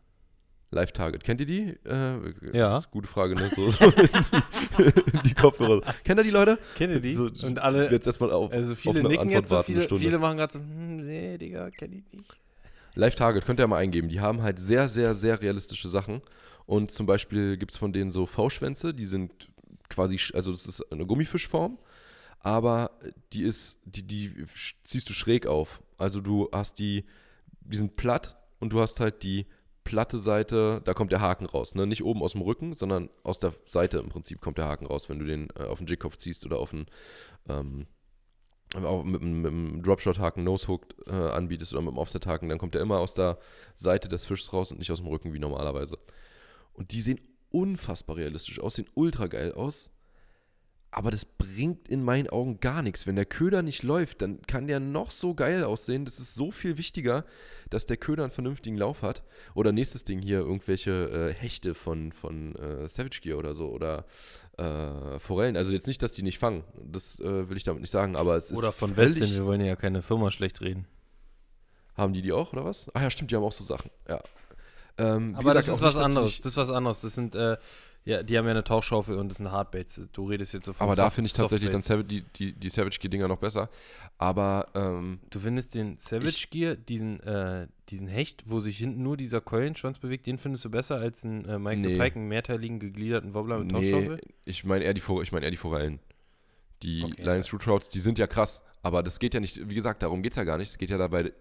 Live 0.73 0.93
Target. 0.93 1.25
Kennt 1.25 1.41
ihr 1.41 1.47
die? 1.47 1.63
Äh, 1.85 2.33
Ja. 2.53 2.71
Das 2.71 2.81
ist 2.81 2.87
eine 2.87 2.93
gute 2.93 3.09
Frage, 3.09 3.35
ne? 3.35 3.51
So, 3.55 3.71
so 3.71 3.91
die, 4.79 5.29
die 5.29 5.35
Kopfhörer. 5.35 5.81
Kennt 6.05 6.21
ihr 6.21 6.25
die 6.25 6.31
Leute? 6.31 6.59
Kennt 6.77 6.93
ihr 6.93 7.01
die? 7.01 7.15
So, 7.15 7.31
und 7.47 7.59
alle, 7.59 7.91
Jetzt 7.91 8.07
erstmal 8.07 8.31
auf. 8.31 8.53
also 8.53 8.73
auf 8.73 8.79
viele 8.79 9.01
eine 9.01 9.09
nicken 9.09 9.21
Antwort 9.23 9.41
jetzt 9.43 9.49
so, 9.49 9.63
viele, 9.63 9.89
viele 9.89 10.19
machen 10.19 10.37
gerade 10.37 10.53
so, 10.53 10.61
hm, 10.61 11.07
nee, 11.07 11.39
Digga, 11.39 11.71
kenn 11.71 11.93
ich 11.93 12.13
nicht. 12.13 12.40
Live 12.95 13.15
Target 13.15 13.45
könnt 13.45 13.61
ihr 13.61 13.67
mal 13.67 13.79
eingeben. 13.79 14.09
Die 14.09 14.21
haben 14.21 14.43
halt 14.43 14.59
sehr, 14.59 14.89
sehr, 14.89 15.15
sehr 15.15 15.41
realistische 15.41 15.89
Sachen. 15.89 16.23
Und 16.67 16.91
zum 16.91 17.07
Beispiel 17.07 17.57
gibt 17.57 17.73
es 17.73 17.79
von 17.79 17.93
denen 17.93 18.13
so 18.13 18.27
V-Schwänze, 18.27 18.95
die 18.95 19.07
sind 19.07 19.49
quasi, 19.89 20.19
also 20.35 20.53
das 20.53 20.67
ist 20.67 20.93
eine 20.93 21.05
Gummifischform, 21.05 21.79
aber 22.39 22.93
die 23.33 23.43
ist, 23.43 23.81
die, 23.85 24.05
die 24.05 24.45
ziehst 24.85 25.09
du 25.11 25.13
schräg 25.13 25.47
auf. 25.47 25.83
Also 25.99 26.21
du 26.21 26.49
hast 26.53 26.79
die, 26.79 27.05
die 27.61 27.77
sind 27.77 27.97
platt 27.97 28.39
und 28.61 28.73
du 28.73 28.81
hast 28.81 29.01
halt 29.01 29.23
die 29.23 29.47
platte 29.85 30.21
Seite, 30.21 30.81
da 30.85 30.95
kommt 30.95 31.11
der 31.11 31.21
Haken 31.21 31.47
raus. 31.47 31.75
Ne? 31.75 31.87
Nicht 31.87 32.05
oben 32.05 32.23
aus 32.23 32.33
dem 32.33 32.43
Rücken, 32.43 32.75
sondern 32.75 33.11
aus 33.25 33.41
der 33.41 33.53
Seite 33.67 33.99
im 33.99 34.09
Prinzip 34.09 34.41
kommt 34.41 34.59
der 34.59 34.67
Haken 34.67 34.87
raus, 34.87 35.09
wenn 35.09 35.19
du 35.19 35.25
den 35.25 35.49
äh, 35.59 35.65
auf 35.65 35.79
den 35.79 35.89
Jigkopf 35.89 36.17
ziehst 36.17 36.47
oder 36.47 36.59
auf 36.59 36.71
den, 36.71 36.87
ähm, 37.49 37.87
auch 38.77 39.05
mit, 39.05 39.21
mit 39.21 39.47
einem 39.47 39.83
Dropshot-Haken, 39.83 40.45
Nose-Hook 40.45 40.87
äh, 41.07 41.13
anbietest 41.13 41.73
oder 41.73 41.83
mit 41.83 41.91
einem 41.91 41.99
Offset-Haken, 41.99 42.49
dann 42.49 42.59
kommt 42.59 42.75
der 42.75 42.83
immer 42.83 43.01
aus 43.01 43.15
der 43.15 43.39
Seite 43.77 44.09
des 44.09 44.25
Fischs 44.25 44.53
raus 44.53 44.71
und 44.71 44.79
nicht 44.79 44.91
aus 44.91 44.99
dem 44.99 45.09
Rücken 45.09 45.33
wie 45.33 45.39
normalerweise. 45.39 45.99
Und 46.75 46.93
die 46.93 47.01
sehen 47.01 47.21
unfassbar 47.51 48.17
realistisch 48.17 48.61
aus, 48.61 48.75
sehen 48.75 48.89
ultra 48.95 49.27
geil 49.27 49.53
aus. 49.53 49.91
Aber 50.93 51.13
das 51.13 51.25
bringt 51.25 51.89
in 51.89 52.03
meinen 52.03 52.29
Augen 52.29 52.59
gar 52.59 52.83
nichts. 52.83 53.07
Wenn 53.07 53.15
der 53.15 53.25
Köder 53.25 53.63
nicht 53.63 53.85
läuft, 53.85 54.23
dann 54.23 54.43
kann 54.43 54.67
der 54.67 54.81
noch 54.81 55.13
so 55.13 55.35
geil 55.35 55.63
aussehen. 55.63 56.05
Das 56.05 56.19
ist 56.19 56.35
so 56.35 56.51
viel 56.51 56.79
wichtiger, 56.79 57.25
dass 57.71 57.87
der 57.87 57.97
Köder 57.97 58.25
einen 58.25 58.33
vernünftigen 58.33 58.77
Lauf 58.77 59.03
hat. 59.03 59.23
Oder 59.55 59.71
nächstes 59.71 60.03
Ding 60.03 60.21
hier, 60.21 60.41
irgendwelche 60.41 61.31
äh, 61.31 61.33
Hechte 61.33 61.75
von, 61.75 62.13
von 62.13 62.57
äh, 62.57 62.89
Savage 62.89 63.21
Gear 63.23 63.39
oder 63.39 63.55
so. 63.55 63.69
Oder 63.69 64.05
äh, 64.59 65.21
Forellen. 65.21 65.57
Also 65.57 65.73
jetzt 65.73 65.87
nicht, 65.87 66.03
dass 66.03 66.13
die 66.13 66.25
nicht 66.25 66.39
fangen. 66.39 66.65
Das 66.85 67.21
äh, 67.21 67.49
will 67.49 67.57
ich 67.57 67.65
damit 67.65 67.83
nicht 67.83 67.91
sagen. 67.91 68.17
Aber 68.17 68.37
es 68.37 68.51
ist 68.51 68.59
Oder 68.59 68.73
von 68.73 68.97
Westin, 68.97 69.33
wir 69.33 69.45
wollen 69.45 69.61
ja 69.61 69.77
keine 69.77 70.03
Firma 70.03 70.33
schlecht 70.33 70.61
reden. 70.61 70.87
Haben 71.97 72.15
die 72.15 72.23
die 72.23 72.33
auch, 72.33 72.53
oder 72.53 72.65
was? 72.65 72.93
Ah 72.95 73.03
ja, 73.03 73.11
stimmt, 73.11 73.31
die 73.31 73.37
haben 73.37 73.45
auch 73.45 73.53
so 73.53 73.63
Sachen. 73.63 73.91
Ja. 74.09 74.21
Ähm, 74.99 75.35
Aber 75.37 75.55
das 75.55 75.67
gesagt, 75.67 75.79
ist 75.79 75.83
auch 75.83 75.87
was 75.87 76.05
anderes. 76.05 76.37
Das 76.39 76.47
ist 76.47 76.57
was 76.57 76.71
anderes. 76.71 77.01
Das 77.01 77.15
sind, 77.15 77.35
äh, 77.35 77.57
ja, 78.05 78.23
die 78.23 78.39
haben 78.39 78.47
ja 78.47 78.53
eine 78.53 78.65
Tauchschaufel 78.65 79.17
und 79.17 79.29
das 79.29 79.39
sind 79.39 79.51
Hardbaits. 79.53 80.09
Du 80.13 80.27
redest 80.27 80.55
jetzt 80.55 80.65
so 80.67 80.73
von 80.73 80.85
Aber 80.87 80.97
da 80.97 81.05
Soft- 81.05 81.17
finde 81.17 81.27
ich 81.27 81.33
tatsächlich 81.35 81.71
dann 81.71 81.83
Softbaits. 81.83 82.09
Savage, 82.11 82.25
die, 82.39 82.53
die, 82.53 82.59
die 82.59 82.69
Savage 82.71 82.99
Gear-Dinger 82.99 83.29
noch 83.29 83.39
besser. 83.39 83.69
Aber 84.19 84.69
ähm, 84.75 85.21
Du 85.31 85.39
findest 85.39 85.75
den 85.75 85.99
Savage 85.99 86.47
Gear, 86.51 86.77
diesen, 86.77 87.21
äh, 87.21 87.67
diesen 87.91 88.09
Hecht, 88.09 88.45
wo 88.47 88.61
sich 88.61 88.79
hinten 88.79 89.03
nur 89.03 89.17
dieser 89.17 89.41
Keulenschwanz 89.41 89.99
bewegt, 89.99 90.27
den 90.27 90.39
findest 90.39 90.65
du 90.65 90.71
besser 90.71 90.97
als 90.97 91.25
einen 91.25 91.45
äh, 91.45 91.59
Michael 91.59 91.79
Nee. 91.81 91.99
Pike, 91.99 92.17
einen 92.17 92.29
mehrteiligen 92.29 92.79
gegliederten 92.81 93.35
Wobbler 93.35 93.59
mit 93.59 93.69
nee, 93.69 93.73
Tauchschaufel? 93.91 94.21
ich 94.45 94.65
meine 94.65 94.85
eher, 94.85 94.95
die 94.95 95.03
ich 95.23 95.33
mein 95.33 95.43
eher 95.43 95.51
die 95.51 95.57
Forellen. 95.57 96.01
Die 96.83 97.05
Okay, 97.05 97.23
Lions 97.23 97.53
Root 97.53 97.63
Trouts, 97.63 97.89
die 97.91 98.01
sind 98.01 98.19
ja 98.19 98.27
krass. 98.27 98.63
Aber 98.83 99.03
das 99.03 99.19
geht 99.19 99.35
ja 99.35 99.41
nicht, 99.41 99.69
wie 99.69 99.75
gesagt, 99.75 100.03
darum 100.03 100.23
geht 100.23 100.33
es 100.33 100.37
ja 100.37 100.45
gar 100.45 100.57
nicht. 100.57 100.71
Es 100.71 100.79
geht 100.79 100.89
ja 100.89 100.97
dabei, 100.97 101.33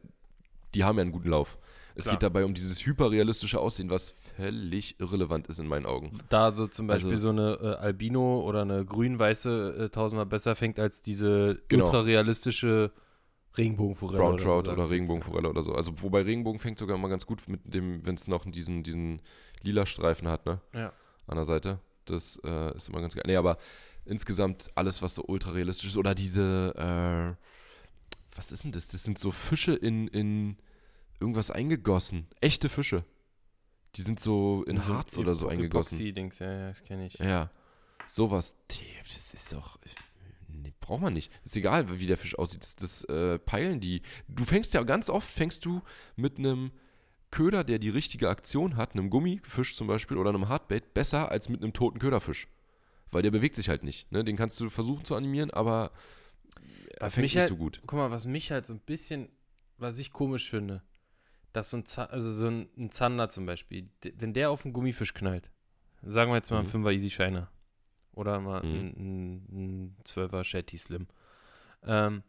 die 0.76 0.84
haben 0.84 0.98
ja 0.98 1.04
einen 1.04 1.14
guten 1.14 1.30
Lauf. 1.30 1.58
Es 2.00 2.06
Klar. 2.06 2.16
geht 2.16 2.24
dabei 2.24 2.46
um 2.46 2.54
dieses 2.54 2.86
hyperrealistische 2.86 3.60
Aussehen, 3.60 3.90
was 3.90 4.16
völlig 4.38 5.00
irrelevant 5.00 5.48
ist 5.48 5.60
in 5.60 5.68
meinen 5.68 5.86
Augen. 5.86 6.18
Da 6.30 6.54
so 6.54 6.66
zum 6.68 6.88
Beispiel 6.88 7.12
Also- 7.12 7.24
so 7.24 7.30
eine 7.30 7.60
äh, 7.62 7.76
Albino 7.84 8.42
oder 8.42 8.62
eine 8.64 8.86
grün-weiße 8.86 9.76
äh, 9.86 9.90
tausendmal 9.90 10.26
besser 10.26 10.56
fängt 10.56 10.80
als 10.80 11.02
diese 11.02 11.62
Genau. 11.68 11.86
ultra-realistische 11.86 12.92
Regenbogenforelle. 13.58 14.18
Brown 14.20 14.34
oder 14.36 14.40
so, 14.44 14.48
Trout 14.50 14.66
sagst 14.66 14.78
oder. 14.80 14.90
Regenbogenforelle 14.90 15.50
oder 15.50 15.64
so. 15.64 15.74
Also 15.74 15.92
wobei 16.02 16.22
Regenbogen 16.22 16.60
fängt 16.60 16.80
sogar 16.80 16.96
immer 16.96 17.10
ganz 17.10 17.26
gut 17.26 17.48
mit 17.48 17.62
dem, 17.74 18.06
wenn 18.06 18.16
es 18.16 18.28
noch 18.28 18.46
diesen, 18.50 18.84
diesen 18.84 19.22
lila 19.62 19.86
Streifen 19.86 20.28
hat, 20.28 20.46
ne? 20.46 20.62
Ja. 20.74 20.94
An 21.28 21.36
der 21.36 21.46
Seite. 21.46 21.80
Das 22.06 22.40
äh, 22.44 22.76
ist 22.78 22.90
immer 22.90 23.02
ganz 23.02 23.14
geil. 23.16 23.24
Nee, 23.28 23.36
aber 23.36 23.58
insgesamt 24.06 24.66
alles, 24.76 25.02
was 25.02 25.16
so 25.16 25.24
ultra 25.28 25.52
realistisch 25.52 25.90
ist. 25.90 25.98
Oder 25.98 26.16
diese, 26.16 26.74
äh, 26.78 27.36
was 28.36 28.52
ist 28.52 28.64
denn 28.64 28.72
das? 28.72 28.88
Das 28.88 29.04
sind 29.04 29.20
so 29.20 29.32
Fische 29.32 29.74
in, 29.74 30.08
in 30.08 30.58
irgendwas 31.20 31.52
eingegossen. 31.52 32.28
Echte 32.42 32.70
Fische. 32.70 33.04
Die 33.96 34.02
sind 34.02 34.20
so 34.20 34.64
in 34.68 34.78
So 34.78 34.86
Harz 34.88 35.18
oder 35.18 35.36
so 35.36 35.48
eingegossen. 35.48 35.98
Epoxy-Dings, 36.00 36.40
ja, 36.40 36.52
ja, 36.52 36.70
das 36.70 36.84
kenne 36.84 37.08
ich. 37.08 37.16
Ja. 37.16 37.50
Sowas. 38.06 38.56
Das 39.14 39.34
ist 39.34 39.54
doch. 39.54 39.80
Nee, 40.48 40.74
braucht 40.80 41.02
man 41.02 41.14
nicht. 41.14 41.32
Ist 41.44 41.56
egal, 41.56 42.00
wie 42.00 42.06
der 42.08 42.18
Fisch 42.18 42.38
aussieht. 42.38 42.64
Das, 42.64 42.76
das 42.76 43.04
äh, 43.06 43.40
peilen 43.40 43.80
die. 43.80 44.02
Du 44.28 44.44
fängst 44.46 44.74
ja 44.74 44.84
ganz 44.84 45.10
oft, 45.10 45.30
fängst 45.30 45.66
du 45.66 45.82
mit 46.16 46.38
einem 46.38 46.72
Köder, 47.32 47.64
der 47.64 47.78
die 47.80 47.90
richtige 47.90 48.30
Aktion 48.30 48.76
hat, 48.78 48.94
einem 48.94 49.10
Gummifisch 49.12 49.76
zum 49.76 49.88
Beispiel 49.88 50.18
oder 50.18 50.30
einem 50.30 50.50
Hardbait, 50.50 50.94
besser 50.94 51.30
als 51.32 51.50
mit 51.50 51.62
einem 51.62 51.74
toten 51.74 52.00
Köderfisch. 52.00 52.48
Weil 53.12 53.22
der 53.24 53.32
bewegt 53.32 53.56
sich 53.56 53.70
halt 53.70 53.84
nicht. 53.84 54.12
Ne? 54.12 54.24
Den 54.24 54.38
kannst 54.38 54.60
du 54.60 54.70
versuchen 54.70 55.06
zu 55.06 55.16
animieren, 55.16 55.52
aber 55.52 55.92
er 57.00 57.06
Was 57.08 57.16
fängt 57.16 57.24
mich 57.26 57.34
nicht 57.36 57.42
halt- 57.42 57.50
so 57.50 57.56
gut. 57.58 57.82
Guck 57.86 57.98
mal, 58.00 58.12
was 58.12 58.26
mich 58.26 58.52
halt 58.52 58.66
so 58.66 58.74
ein 58.74 58.80
bisschen, 58.80 59.30
was 59.78 60.00
ich 60.00 60.12
komisch 60.12 60.50
finde, 60.50 60.82
dass 61.54 61.70
so 61.72 61.78
ein, 61.78 61.86
Za 61.86 62.06
also 62.06 62.32
so 62.32 62.48
ein, 62.48 62.70
ein 62.78 62.92
Zander 62.92 63.30
zum 63.30 63.46
Beispiel, 63.46 63.90
wenn 64.16 64.34
der 64.34 64.52
auf 64.52 64.66
einen 64.66 64.74
Gummifisch 64.74 65.14
knallt, 65.14 65.50
sagen 66.04 66.32
wir 66.32 66.36
jetzt 66.38 66.52
mal 66.52 66.64
Mhm. 66.64 66.70
einen 66.76 66.86
5er 66.86 66.92
Easy 66.94 67.10
Shiner 67.10 67.50
oder 68.14 68.40
mal 68.40 68.64
Mhm. 68.64 68.74
ein, 68.80 68.94
ein, 68.98 69.36
ein 69.52 69.98
12er 70.06 70.44
Shetty 70.44 70.78
Slim. 70.78 71.08
Ähm, 71.84 72.24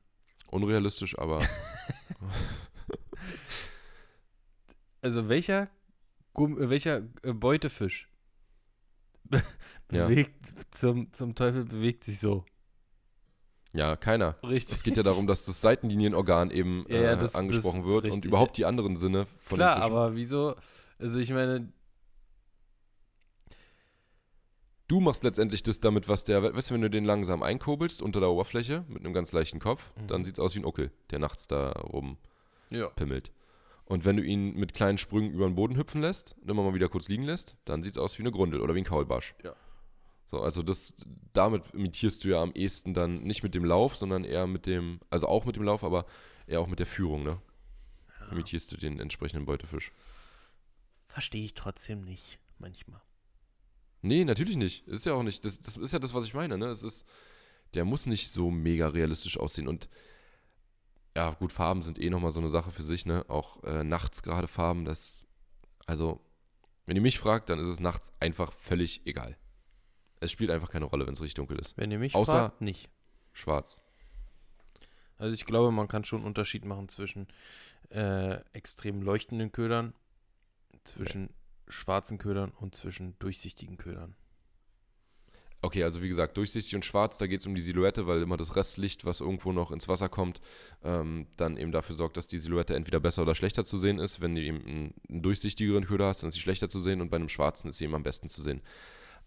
Unrealistisch, 0.51 1.18
aber 1.18 1.39
also 5.03 5.29
welcher, 5.29 5.68
Gumm, 6.33 6.61
äh, 6.61 6.71
welcher 6.71 7.03
äh, 7.23 7.33
Beutefisch 7.33 8.09
Ja. 9.93 10.07
bewegt, 10.07 10.53
zum, 10.71 11.12
zum 11.12 11.35
Teufel 11.35 11.64
bewegt 11.64 12.05
sich 12.05 12.21
so. 12.21 12.45
Ja, 13.73 13.97
keiner. 13.97 14.37
Richtig. 14.43 14.77
Es 14.77 14.83
geht 14.83 14.97
ja 14.97 15.03
darum, 15.03 15.27
dass 15.27 15.45
das 15.45 15.61
Seitenlinienorgan 15.61 16.51
eben 16.51 16.85
Ja, 16.89 16.97
ja, 17.01 17.12
äh, 17.12 17.18
das- 17.18 17.35
angesprochen 17.35 17.83
das- 17.83 17.87
wird 17.89 18.05
und 18.05 18.11
richtig. 18.12 18.25
überhaupt 18.27 18.57
die 18.57 18.64
anderen 18.64 18.97
Sinne 18.97 19.27
von 19.41 19.57
Klar, 19.59 19.81
aber 19.83 20.14
wieso, 20.16 20.55
also 20.99 21.18
ich 21.21 21.33
meine, 21.33 21.73
Du 24.89 24.99
machst 25.01 25.23
letztendlich 25.23 25.62
das 25.62 25.79
damit, 25.79 26.09
was 26.09 26.25
der, 26.25 26.43
weißt 26.43 26.71
du, 26.71 26.75
wenn 26.75 26.81
du 26.83 26.91
den 26.91 27.05
langsam 27.05 27.45
einkurbelst 27.45 28.03
unter 28.03 28.18
der 28.18 28.29
Oberfläche 28.31 28.85
mit 28.89 29.05
einem 29.05 29.14
ganz 29.14 29.31
leichten 29.31 29.61
Kopf, 29.61 29.93
Mhm. 29.97 30.07
dann 30.09 30.25
sieht 30.25 30.35
es 30.35 30.41
aus 30.41 30.57
wie 30.57 30.59
ein 30.61 30.64
Uckel, 30.64 30.91
der 31.12 31.21
nachts 31.21 31.47
da 31.47 31.66
ja. 32.71 32.87
rumpimmelt. 32.87 33.31
Und 33.85 34.05
wenn 34.05 34.16
du 34.16 34.25
ihn 34.25 34.57
mit 34.57 34.75
kleinen 34.75 34.99
Sprüngen 34.99 35.31
über 35.33 35.47
den 35.49 35.55
Boden 35.55 35.77
hüpfen 35.77 36.01
lässt 36.01 36.35
und 36.43 36.51
immer 36.51 36.64
mal 36.64 36.75
wieder 36.75 36.89
kurz 36.89 37.09
liegen 37.09 37.23
lässt, 37.23 37.57
dann 37.64 37.85
sieht 37.85 37.93
es 37.97 37.99
aus 38.03 38.18
wie 38.18 38.23
eine 38.25 38.33
Grundel 38.33 38.61
oder 38.61 38.75
wie 38.75 38.79
ein 38.81 38.85
Kaulbarsch. 38.85 39.35
Ja. 39.45 39.55
So, 40.31 40.41
also 40.41 40.62
das, 40.62 40.95
damit 41.33 41.74
imitierst 41.74 42.24
du 42.24 42.28
ja 42.28 42.43
am 42.43 42.53
ehesten 42.53 42.95
dann 42.95 43.22
nicht 43.22 43.43
mit 43.43 43.55
dem 43.55 43.64
Lauf, 43.64 43.97
sondern 43.97 44.24
eher 44.24 44.47
mit 44.47 44.66
dem, 44.66 45.01
also 45.11 45.26
auch 45.26 45.45
mit 45.45 45.57
dem 45.57 45.64
Lauf, 45.64 45.83
aber 45.83 46.07
eher 46.47 46.61
auch 46.61 46.68
mit 46.68 46.78
der 46.78 46.87
Führung, 46.87 47.24
ne? 47.24 47.41
Imitierst 48.31 48.70
du 48.70 48.76
den 48.76 49.01
entsprechenden 49.01 49.45
Beutefisch. 49.45 49.91
Verstehe 51.09 51.45
ich 51.45 51.55
trotzdem 51.55 52.03
nicht, 52.03 52.39
manchmal. 52.59 53.01
Nee, 54.03 54.24
natürlich 54.24 54.57
nicht. 54.57 54.87
Ist 54.87 55.05
ja 55.05 55.14
auch 55.14 55.24
nicht. 55.24 55.45
Das, 55.45 55.61
das 55.61 55.76
ist 55.76 55.93
ja 55.93 55.99
das, 55.99 56.14
was 56.14 56.24
ich 56.24 56.35
meine. 56.35 56.57
Ne? 56.57 56.66
Es 56.66 56.85
ist, 56.85 57.07
der 57.74 57.85
muss 57.85 58.07
nicht 58.07 58.31
so 58.31 58.51
mega 58.51 58.89
realistisch 58.89 59.37
aussehen. 59.39 59.66
Und 59.66 59.89
ja, 61.16 61.33
gut, 61.33 61.53
Farben 61.53 61.83
sind 61.83 61.99
eh 61.99 62.09
nochmal 62.09 62.31
so 62.31 62.41
eine 62.41 62.49
Sache 62.49 62.70
für 62.70 62.85
sich. 62.85 63.05
Ne? 63.05 63.24
Auch 63.28 63.62
äh, 63.64 63.85
nachts 63.85 64.22
gerade 64.22 64.47
Farben. 64.47 64.85
Das, 64.85 65.26
also, 65.87 66.20
wenn 66.87 66.97
ihr 66.97 67.03
mich 67.03 67.18
fragt, 67.18 67.51
dann 67.51 67.59
ist 67.59 67.68
es 67.68 67.81
nachts 67.81 68.12
einfach 68.20 68.53
völlig 68.53 69.07
egal. 69.07 69.37
Es 70.21 70.31
spielt 70.31 70.51
einfach 70.51 70.71
keine 70.71 70.85
Rolle, 70.85 71.07
wenn 71.07 71.14
es 71.14 71.21
richtig 71.21 71.35
dunkel 71.35 71.59
ist. 71.59 71.77
Wenn 71.77 71.91
ihr 71.91 71.99
mich 71.99 72.14
Außer- 72.14 72.27
fragt, 72.27 72.61
nicht. 72.61 72.91
Schwarz. 73.33 73.83
Also 75.18 75.35
ich 75.35 75.45
glaube, 75.47 75.71
man 75.71 75.89
kann 75.89 76.05
schon 76.05 76.21
einen 76.21 76.27
Unterschied 76.27 76.64
machen 76.64 76.89
zwischen 76.89 77.27
äh, 77.91 78.37
extrem 78.53 79.03
leuchtenden 79.03 79.53
Ködern, 79.53 79.95
zwischen 80.85 81.31
schwarzen 81.68 82.18
Ködern 82.18 82.51
und 82.51 82.75
zwischen 82.75 83.18
durchsichtigen 83.18 83.77
Ködern. 83.77 84.14
Okay, 85.62 85.85
also 85.85 86.01
wie 86.01 86.09
gesagt, 86.09 86.39
durchsichtig 86.39 86.75
und 86.75 86.87
schwarz, 86.87 87.18
da 87.18 87.27
geht 87.27 87.41
es 87.41 87.47
um 87.47 87.55
die 87.55 87.61
Silhouette, 87.61 88.07
weil 88.07 88.23
immer 88.23 88.39
das 88.39 88.57
Restlicht, 88.57 89.05
was 89.05 89.21
irgendwo 89.21 89.53
noch 89.53 89.71
ins 89.71 89.89
Wasser 89.89 90.09
kommt, 90.09 90.41
ähm, 90.83 91.27
dann 91.37 91.59
eben 91.59 91.71
dafür 91.71 91.95
sorgt, 91.95 92.16
dass 92.16 92.27
die 92.27 92.39
Silhouette 92.39 92.75
entweder 92.75 92.99
besser 92.99 93.23
oder 93.23 93.35
schlechter 93.35 93.64
zu 93.66 93.77
sehen 93.77 93.99
ist. 93.99 94.23
Wenn 94.23 94.35
du 94.35 94.41
eben 94.41 94.64
einen, 94.66 94.95
einen 95.11 95.23
durchsichtigeren 95.23 95.85
Köder 95.85 96.07
hast, 96.07 96.23
dann 96.23 96.29
ist 96.29 96.35
sie 96.37 96.41
schlechter 96.41 96.71
zu 96.71 96.81
sehen 96.81 97.03
und 97.03 97.11
bei 97.11 97.16
einem 97.16 97.29
schwarzen 97.29 97.68
ist 97.68 97.77
sie 97.77 97.85
eben 97.85 97.95
am 97.95 98.03
besten 98.03 98.29
zu 98.31 98.41
sehen. 98.41 98.62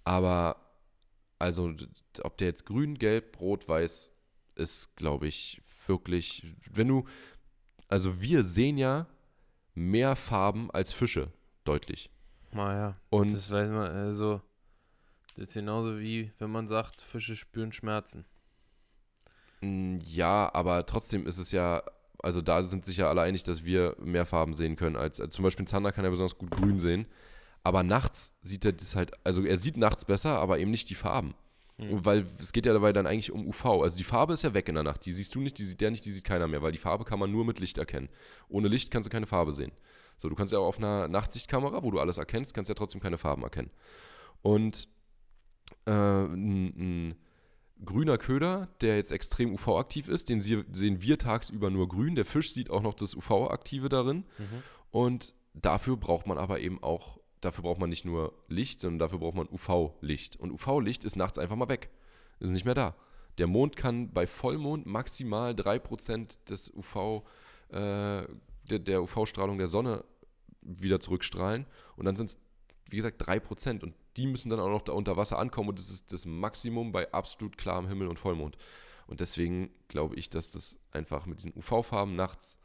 Aber, 0.05 0.55
also, 1.43 1.73
ob 2.23 2.37
der 2.37 2.47
jetzt 2.47 2.65
grün, 2.65 2.97
gelb, 2.97 3.39
rot, 3.41 3.67
weiß 3.67 4.11
ist, 4.55 4.95
glaube 4.95 5.27
ich, 5.27 5.61
wirklich, 5.87 6.45
wenn 6.71 6.87
du, 6.87 7.05
also 7.89 8.21
wir 8.21 8.43
sehen 8.45 8.77
ja 8.77 9.07
mehr 9.75 10.15
Farben 10.15 10.71
als 10.71 10.93
Fische, 10.93 11.33
deutlich. 11.65 12.09
Naja, 12.51 12.95
Und 13.09 13.33
das 13.33 13.51
weiß 13.51 13.69
man, 13.69 13.91
also 13.91 14.41
das 15.35 15.49
ist 15.49 15.53
genauso 15.55 15.99
wie 15.99 16.31
wenn 16.37 16.51
man 16.51 16.67
sagt, 16.67 17.01
Fische 17.01 17.35
spüren 17.35 17.73
Schmerzen. 17.73 18.25
Mm, 19.61 19.97
Ja, 20.01 20.49
aber 20.53 20.85
trotzdem 20.85 21.25
ist 21.27 21.39
es 21.39 21.51
ja, 21.51 21.83
also 22.21 22.41
da 22.41 22.63
sind 22.63 22.85
sich 22.85 22.97
ja 22.97 23.09
alle 23.09 23.21
einig, 23.21 23.43
dass 23.43 23.65
wir 23.65 23.97
mehr 23.99 24.25
Farben 24.25 24.53
sehen 24.53 24.75
können 24.75 24.95
als, 24.95 25.19
als 25.19 25.33
zum 25.33 25.43
Beispiel 25.43 25.63
ein 25.63 25.67
Zander 25.67 25.91
kann 25.91 26.05
ja 26.05 26.09
besonders 26.11 26.37
gut 26.37 26.51
grün 26.51 26.79
sehen. 26.79 27.05
Aber 27.63 27.83
nachts 27.83 28.33
sieht 28.41 28.65
er 28.65 28.73
das 28.73 28.95
halt, 28.95 29.11
also 29.23 29.43
er 29.43 29.57
sieht 29.57 29.77
nachts 29.77 30.05
besser, 30.05 30.37
aber 30.37 30.59
eben 30.59 30.71
nicht 30.71 30.89
die 30.89 30.95
Farben. 30.95 31.33
Mhm. 31.77 32.05
Weil 32.05 32.27
es 32.39 32.51
geht 32.51 32.65
ja 32.65 32.73
dabei 32.73 32.93
dann 32.93 33.07
eigentlich 33.07 33.31
um 33.31 33.47
UV. 33.47 33.65
Also 33.65 33.97
die 33.97 34.03
Farbe 34.03 34.33
ist 34.33 34.43
ja 34.43 34.53
weg 34.53 34.67
in 34.67 34.75
der 34.75 34.83
Nacht. 34.83 35.05
Die 35.05 35.11
siehst 35.11 35.33
du 35.33 35.39
nicht, 35.39 35.57
die 35.57 35.63
sieht 35.63 35.81
der 35.81 35.91
nicht, 35.91 36.05
die 36.05 36.11
sieht 36.11 36.25
keiner 36.25 36.47
mehr, 36.47 36.61
weil 36.61 36.71
die 36.71 36.77
Farbe 36.77 37.05
kann 37.05 37.19
man 37.19 37.31
nur 37.31 37.45
mit 37.45 37.59
Licht 37.59 37.77
erkennen. 37.77 38.09
Ohne 38.49 38.67
Licht 38.67 38.91
kannst 38.91 39.07
du 39.07 39.11
keine 39.11 39.25
Farbe 39.25 39.53
sehen. 39.53 39.71
So, 40.17 40.29
du 40.29 40.35
kannst 40.35 40.53
ja 40.53 40.59
auch 40.59 40.67
auf 40.67 40.77
einer 40.77 41.07
Nachtsichtkamera, 41.07 41.83
wo 41.83 41.91
du 41.91 41.99
alles 41.99 42.17
erkennst, 42.17 42.53
kannst 42.53 42.69
ja 42.69 42.75
trotzdem 42.75 43.01
keine 43.01 43.17
Farben 43.17 43.43
erkennen. 43.43 43.71
Und 44.41 44.87
äh, 45.85 45.91
ein, 45.91 46.65
ein 46.77 47.15
grüner 47.83 48.17
Köder, 48.17 48.69
der 48.81 48.97
jetzt 48.97 49.11
extrem 49.11 49.53
UV-aktiv 49.53 50.07
ist, 50.07 50.29
den 50.29 50.41
sehen 50.41 51.01
wir 51.01 51.17
tagsüber 51.17 51.69
nur 51.69 51.87
grün. 51.87 52.15
Der 52.15 52.25
Fisch 52.25 52.53
sieht 52.53 52.69
auch 52.69 52.81
noch 52.81 52.93
das 52.93 53.15
UV-Aktive 53.15 53.89
darin. 53.89 54.25
Mhm. 54.37 54.63
Und 54.91 55.33
dafür 55.53 55.97
braucht 55.97 56.27
man 56.27 56.37
aber 56.37 56.59
eben 56.59 56.81
auch, 56.83 57.19
dafür 57.43 57.63
braucht 57.63 57.79
man 57.79 57.89
nicht 57.89 58.05
nur 58.05 58.33
Licht, 58.47 58.79
sondern 58.79 58.99
dafür 58.99 59.19
braucht 59.19 59.35
man 59.35 59.47
UV-Licht. 59.49 60.35
Und 60.37 60.51
UV-Licht 60.51 61.03
ist 61.03 61.15
nachts 61.15 61.37
einfach 61.37 61.55
mal 61.55 61.69
weg. 61.69 61.89
Ist 62.39 62.51
nicht 62.51 62.65
mehr 62.65 62.73
da. 62.73 62.95
Der 63.37 63.47
Mond 63.47 63.75
kann 63.75 64.11
bei 64.13 64.27
Vollmond 64.27 64.85
maximal 64.85 65.53
3% 65.53 66.37
des 66.49 66.71
UV, 66.73 67.23
äh, 67.69 68.27
der, 68.69 68.79
der 68.79 69.03
UV-Strahlung 69.03 69.57
der 69.57 69.67
Sonne 69.67 70.03
wieder 70.61 70.99
zurückstrahlen. 70.99 71.65
Und 71.95 72.05
dann 72.05 72.15
sind 72.15 72.29
es, 72.29 72.39
wie 72.89 72.97
gesagt, 72.97 73.21
3%. 73.27 73.83
Und 73.83 73.95
die 74.17 74.27
müssen 74.27 74.49
dann 74.49 74.59
auch 74.59 74.69
noch 74.69 74.83
da 74.83 74.93
unter 74.93 75.17
Wasser 75.17 75.39
ankommen. 75.39 75.69
Und 75.69 75.79
das 75.79 75.89
ist 75.89 76.13
das 76.13 76.25
Maximum 76.25 76.91
bei 76.91 77.11
absolut 77.11 77.57
klarem 77.57 77.87
Himmel 77.87 78.07
und 78.07 78.19
Vollmond. 78.19 78.57
Und 79.07 79.19
deswegen 79.19 79.71
glaube 79.87 80.15
ich, 80.15 80.29
dass 80.29 80.51
das 80.51 80.77
einfach 80.91 81.25
mit 81.25 81.39
diesen 81.39 81.53
UV-Farben 81.55 82.15
nachts 82.15 82.57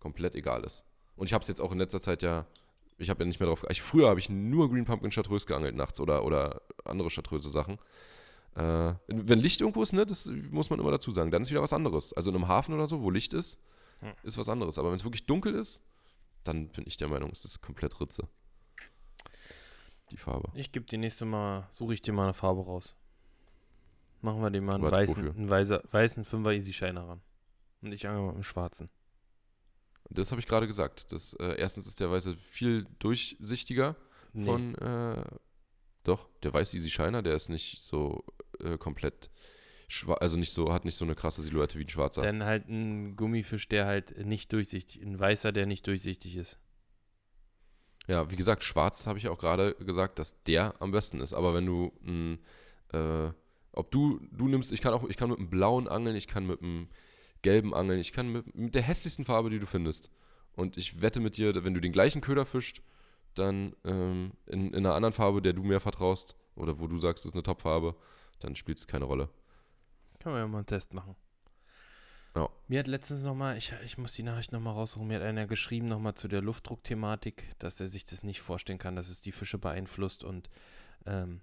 komplett 0.00 0.34
egal 0.34 0.64
ist. 0.64 0.84
Und 1.14 1.26
ich 1.26 1.32
habe 1.32 1.42
es 1.42 1.48
jetzt 1.48 1.60
auch 1.60 1.72
in 1.72 1.78
letzter 1.78 2.00
Zeit 2.00 2.22
ja, 2.22 2.46
ich 2.98 3.10
habe 3.10 3.22
ja 3.22 3.26
nicht 3.26 3.40
mehr 3.40 3.48
drauf, 3.48 3.64
ich, 3.68 3.82
früher 3.82 4.08
habe 4.08 4.20
ich 4.20 4.28
nur 4.28 4.70
Green 4.70 4.84
Pumpkin 4.84 5.10
Chartreuse 5.10 5.46
geangelt 5.46 5.74
nachts 5.74 6.00
oder, 6.00 6.24
oder 6.24 6.62
andere 6.84 7.08
Chartreuse 7.10 7.50
Sachen. 7.50 7.78
Äh, 8.54 8.94
wenn 9.06 9.38
Licht 9.38 9.60
irgendwo 9.60 9.82
ist, 9.82 9.92
ne, 9.92 10.06
das 10.06 10.30
muss 10.50 10.70
man 10.70 10.80
immer 10.80 10.90
dazu 10.90 11.10
sagen, 11.10 11.30
dann 11.30 11.42
ist 11.42 11.50
wieder 11.50 11.62
was 11.62 11.72
anderes. 11.74 12.12
Also 12.14 12.30
in 12.30 12.36
einem 12.36 12.48
Hafen 12.48 12.74
oder 12.74 12.86
so, 12.86 13.02
wo 13.02 13.10
Licht 13.10 13.34
ist, 13.34 13.58
Hm. 14.00 14.12
ist 14.22 14.38
was 14.38 14.48
anderes. 14.48 14.78
Aber 14.78 14.90
wenn 14.90 14.96
es 14.96 15.04
wirklich 15.04 15.26
dunkel 15.26 15.54
ist, 15.54 15.80
dann 16.44 16.68
bin 16.68 16.84
ich 16.86 16.96
der 16.96 17.08
Meinung, 17.08 17.30
ist 17.30 17.44
das 17.44 17.60
komplett 17.60 18.00
Ritze. 18.00 18.28
Die 20.10 20.16
Farbe. 20.16 20.50
Ich 20.54 20.70
gebe 20.70 20.86
dir 20.86 20.98
nächste 20.98 21.24
Mal, 21.24 21.66
suche 21.70 21.94
ich 21.94 22.02
dir 22.02 22.12
mal 22.12 22.24
eine 22.24 22.34
Farbe 22.34 22.62
raus. 22.64 22.96
Machen 24.20 24.40
wir 24.40 24.50
dir 24.50 24.62
mal 24.62 24.76
einen 24.76 24.90
weißen, 24.90 25.30
einen 25.30 25.50
weißer, 25.50 25.82
weißen 25.90 26.24
Fünfer 26.24 26.52
Easy 26.52 26.72
Shiner 26.72 27.08
ran. 27.08 27.22
Und 27.82 27.92
ich 27.92 28.06
angel 28.06 28.20
mal 28.22 28.26
mit 28.28 28.36
dem 28.36 28.42
schwarzen. 28.44 28.88
Das 30.10 30.30
habe 30.30 30.40
ich 30.40 30.46
gerade 30.46 30.66
gesagt. 30.66 31.12
Das, 31.12 31.34
äh, 31.34 31.56
erstens 31.58 31.86
ist 31.86 32.00
der 32.00 32.10
weiße 32.10 32.36
viel 32.36 32.86
durchsichtiger 32.98 33.96
Nee. 34.32 34.44
von, 34.44 34.74
äh, 34.76 35.24
doch, 36.04 36.28
der 36.42 36.52
weiße 36.52 36.76
Easy 36.76 36.90
Shiner, 36.90 37.22
der 37.22 37.34
ist 37.34 37.48
nicht 37.48 37.80
so 37.80 38.22
äh, 38.60 38.76
komplett, 38.76 39.30
also 40.20 40.36
nicht 40.36 40.52
so, 40.52 40.72
hat 40.72 40.84
nicht 40.84 40.94
so 40.94 41.04
eine 41.04 41.14
krasse 41.14 41.42
Silhouette 41.42 41.78
wie 41.78 41.84
ein 41.84 41.88
schwarzer. 41.88 42.20
Dann 42.20 42.44
halt 42.44 42.68
ein 42.68 43.16
Gummifisch, 43.16 43.68
der 43.68 43.86
halt 43.86 44.24
nicht 44.24 44.52
durchsichtig, 44.52 45.02
ein 45.02 45.18
weißer, 45.18 45.52
der 45.52 45.66
nicht 45.66 45.86
durchsichtig 45.86 46.36
ist. 46.36 46.58
Ja, 48.08 48.30
wie 48.30 48.36
gesagt, 48.36 48.62
schwarz 48.62 49.06
habe 49.06 49.18
ich 49.18 49.28
auch 49.28 49.38
gerade 49.38 49.74
gesagt, 49.74 50.18
dass 50.18 50.40
der 50.44 50.74
am 50.80 50.92
besten 50.92 51.20
ist. 51.20 51.32
Aber 51.32 51.54
wenn 51.54 51.66
du, 51.66 51.92
ein, 52.04 52.38
äh, 52.92 53.30
ob 53.72 53.90
du, 53.90 54.20
du 54.30 54.48
nimmst, 54.48 54.70
ich 54.70 54.80
kann 54.80 54.94
auch, 54.94 55.08
ich 55.08 55.16
kann 55.16 55.30
mit 55.30 55.38
einem 55.38 55.50
blauen 55.50 55.88
angeln, 55.88 56.14
ich 56.14 56.28
kann 56.28 56.46
mit 56.46 56.62
einem 56.62 56.88
gelben 57.42 57.74
angeln, 57.74 58.00
ich 58.00 58.12
kann 58.12 58.32
mit, 58.32 58.54
mit 58.54 58.74
der 58.74 58.82
hässlichsten 58.82 59.24
Farbe, 59.24 59.50
die 59.50 59.58
du 59.58 59.66
findest. 59.66 60.10
Und 60.54 60.76
ich 60.76 61.02
wette 61.02 61.20
mit 61.20 61.36
dir, 61.36 61.64
wenn 61.64 61.74
du 61.74 61.80
den 61.80 61.92
gleichen 61.92 62.20
Köder 62.20 62.46
fischst, 62.46 62.80
dann 63.34 63.76
ähm, 63.84 64.32
in, 64.46 64.68
in 64.68 64.86
einer 64.86 64.94
anderen 64.94 65.12
Farbe, 65.12 65.42
der 65.42 65.52
du 65.52 65.62
mehr 65.62 65.80
vertraust, 65.80 66.34
oder 66.54 66.78
wo 66.80 66.86
du 66.86 66.98
sagst, 66.98 67.24
das 67.24 67.30
ist 67.30 67.34
eine 67.34 67.42
Top-Farbe, 67.42 67.94
dann 68.40 68.56
spielt 68.56 68.78
es 68.78 68.86
keine 68.86 69.04
Rolle. 69.04 69.28
Können 70.20 70.34
wir 70.34 70.40
ja 70.40 70.48
mal 70.48 70.58
einen 70.58 70.66
Test 70.66 70.94
machen. 70.94 71.14
Ja. 72.34 72.48
Mir 72.68 72.80
hat 72.80 72.86
letztens 72.86 73.24
nochmal, 73.24 73.56
ich, 73.56 73.72
ich 73.84 73.96
muss 73.96 74.12
die 74.12 74.22
Nachricht 74.22 74.52
nochmal 74.52 74.74
raussuchen, 74.74 75.06
mir 75.06 75.16
hat 75.16 75.22
einer 75.22 75.46
geschrieben 75.46 75.86
nochmal 75.86 76.14
zu 76.14 76.28
der 76.28 76.42
Luftdruckthematik, 76.42 77.50
dass 77.58 77.80
er 77.80 77.88
sich 77.88 78.04
das 78.04 78.22
nicht 78.22 78.40
vorstellen 78.40 78.78
kann, 78.78 78.96
dass 78.96 79.08
es 79.08 79.22
die 79.22 79.32
Fische 79.32 79.58
beeinflusst 79.58 80.22
und 80.22 80.50
ähm, 81.06 81.40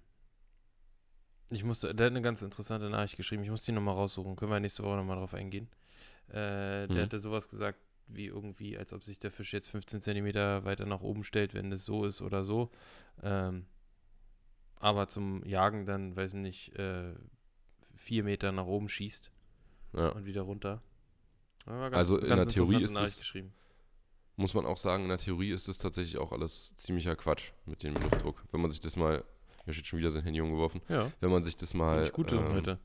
ich 1.49 1.63
musste, 1.63 1.93
der 1.95 2.07
hat 2.07 2.13
eine 2.13 2.21
ganz 2.21 2.41
interessante 2.41 2.89
Nachricht 2.89 3.17
geschrieben, 3.17 3.43
ich 3.43 3.49
muss 3.49 3.63
die 3.63 3.71
nochmal 3.71 3.95
raussuchen, 3.95 4.35
können 4.35 4.51
wir 4.51 4.59
nächste 4.59 4.83
Woche 4.83 4.97
nochmal 4.97 5.17
drauf 5.17 5.33
eingehen. 5.33 5.67
Äh, 6.29 6.33
der 6.33 6.87
Mhm. 6.89 7.01
hatte 7.01 7.19
sowas 7.19 7.47
gesagt, 7.47 7.79
wie 8.07 8.25
irgendwie, 8.27 8.77
als 8.77 8.91
ob 8.93 9.03
sich 9.03 9.19
der 9.19 9.31
Fisch 9.31 9.53
jetzt 9.53 9.69
15 9.69 10.01
Zentimeter 10.01 10.65
weiter 10.65 10.85
nach 10.85 11.01
oben 11.01 11.23
stellt, 11.23 11.53
wenn 11.53 11.71
es 11.71 11.85
so 11.85 12.05
ist 12.05 12.21
oder 12.21 12.43
so. 12.43 12.69
Ähm, 13.21 13.65
aber 14.79 15.07
zum 15.07 15.43
Jagen 15.45 15.85
dann, 15.85 16.15
weiß 16.15 16.33
nicht, 16.35 16.75
äh, 16.77 17.13
vier 17.95 18.23
Meter 18.23 18.51
nach 18.51 18.65
oben 18.65 18.89
schießt 18.89 19.31
Ja. 19.93 20.09
und 20.09 20.25
wieder 20.25 20.41
runter. 20.41 20.81
Ganz- 21.65 21.95
Also 21.95 22.17
in 22.17 22.27
der 22.35 22.47
Theorie 22.47 22.83
ist 22.83 22.93
geschrieben. 23.19 23.53
Muss 24.35 24.53
man 24.53 24.65
auch 24.65 24.77
sagen, 24.77 25.03
in 25.03 25.09
der 25.09 25.17
Theorie 25.19 25.51
ist 25.51 25.67
das 25.67 25.77
tatsächlich 25.77 26.17
auch 26.17 26.31
alles 26.31 26.75
ziemlicher 26.75 27.15
Quatsch 27.15 27.51
mit 27.65 27.83
dem 27.83 27.93
Luftdruck. 27.93 28.43
Wenn 28.51 28.61
man 28.61 28.71
sich 28.71 28.79
das 28.81 28.95
mal, 28.97 29.23
hier 29.63 29.73
steht 29.73 29.85
schon 29.87 29.99
wieder 29.99 30.09
sein 30.11 30.23
Handy 30.23 30.41
umgeworfen, 30.41 30.81
Ja, 30.89 31.11
wenn 31.21 31.29
man 31.31 31.43
sich 31.43 31.55
das 31.55 31.73
mal 31.73 32.01
nicht 32.01 32.13
gut 32.13 32.31
ähm, 32.33 32.39
ähm, 32.39 32.53
heute. 32.53 32.79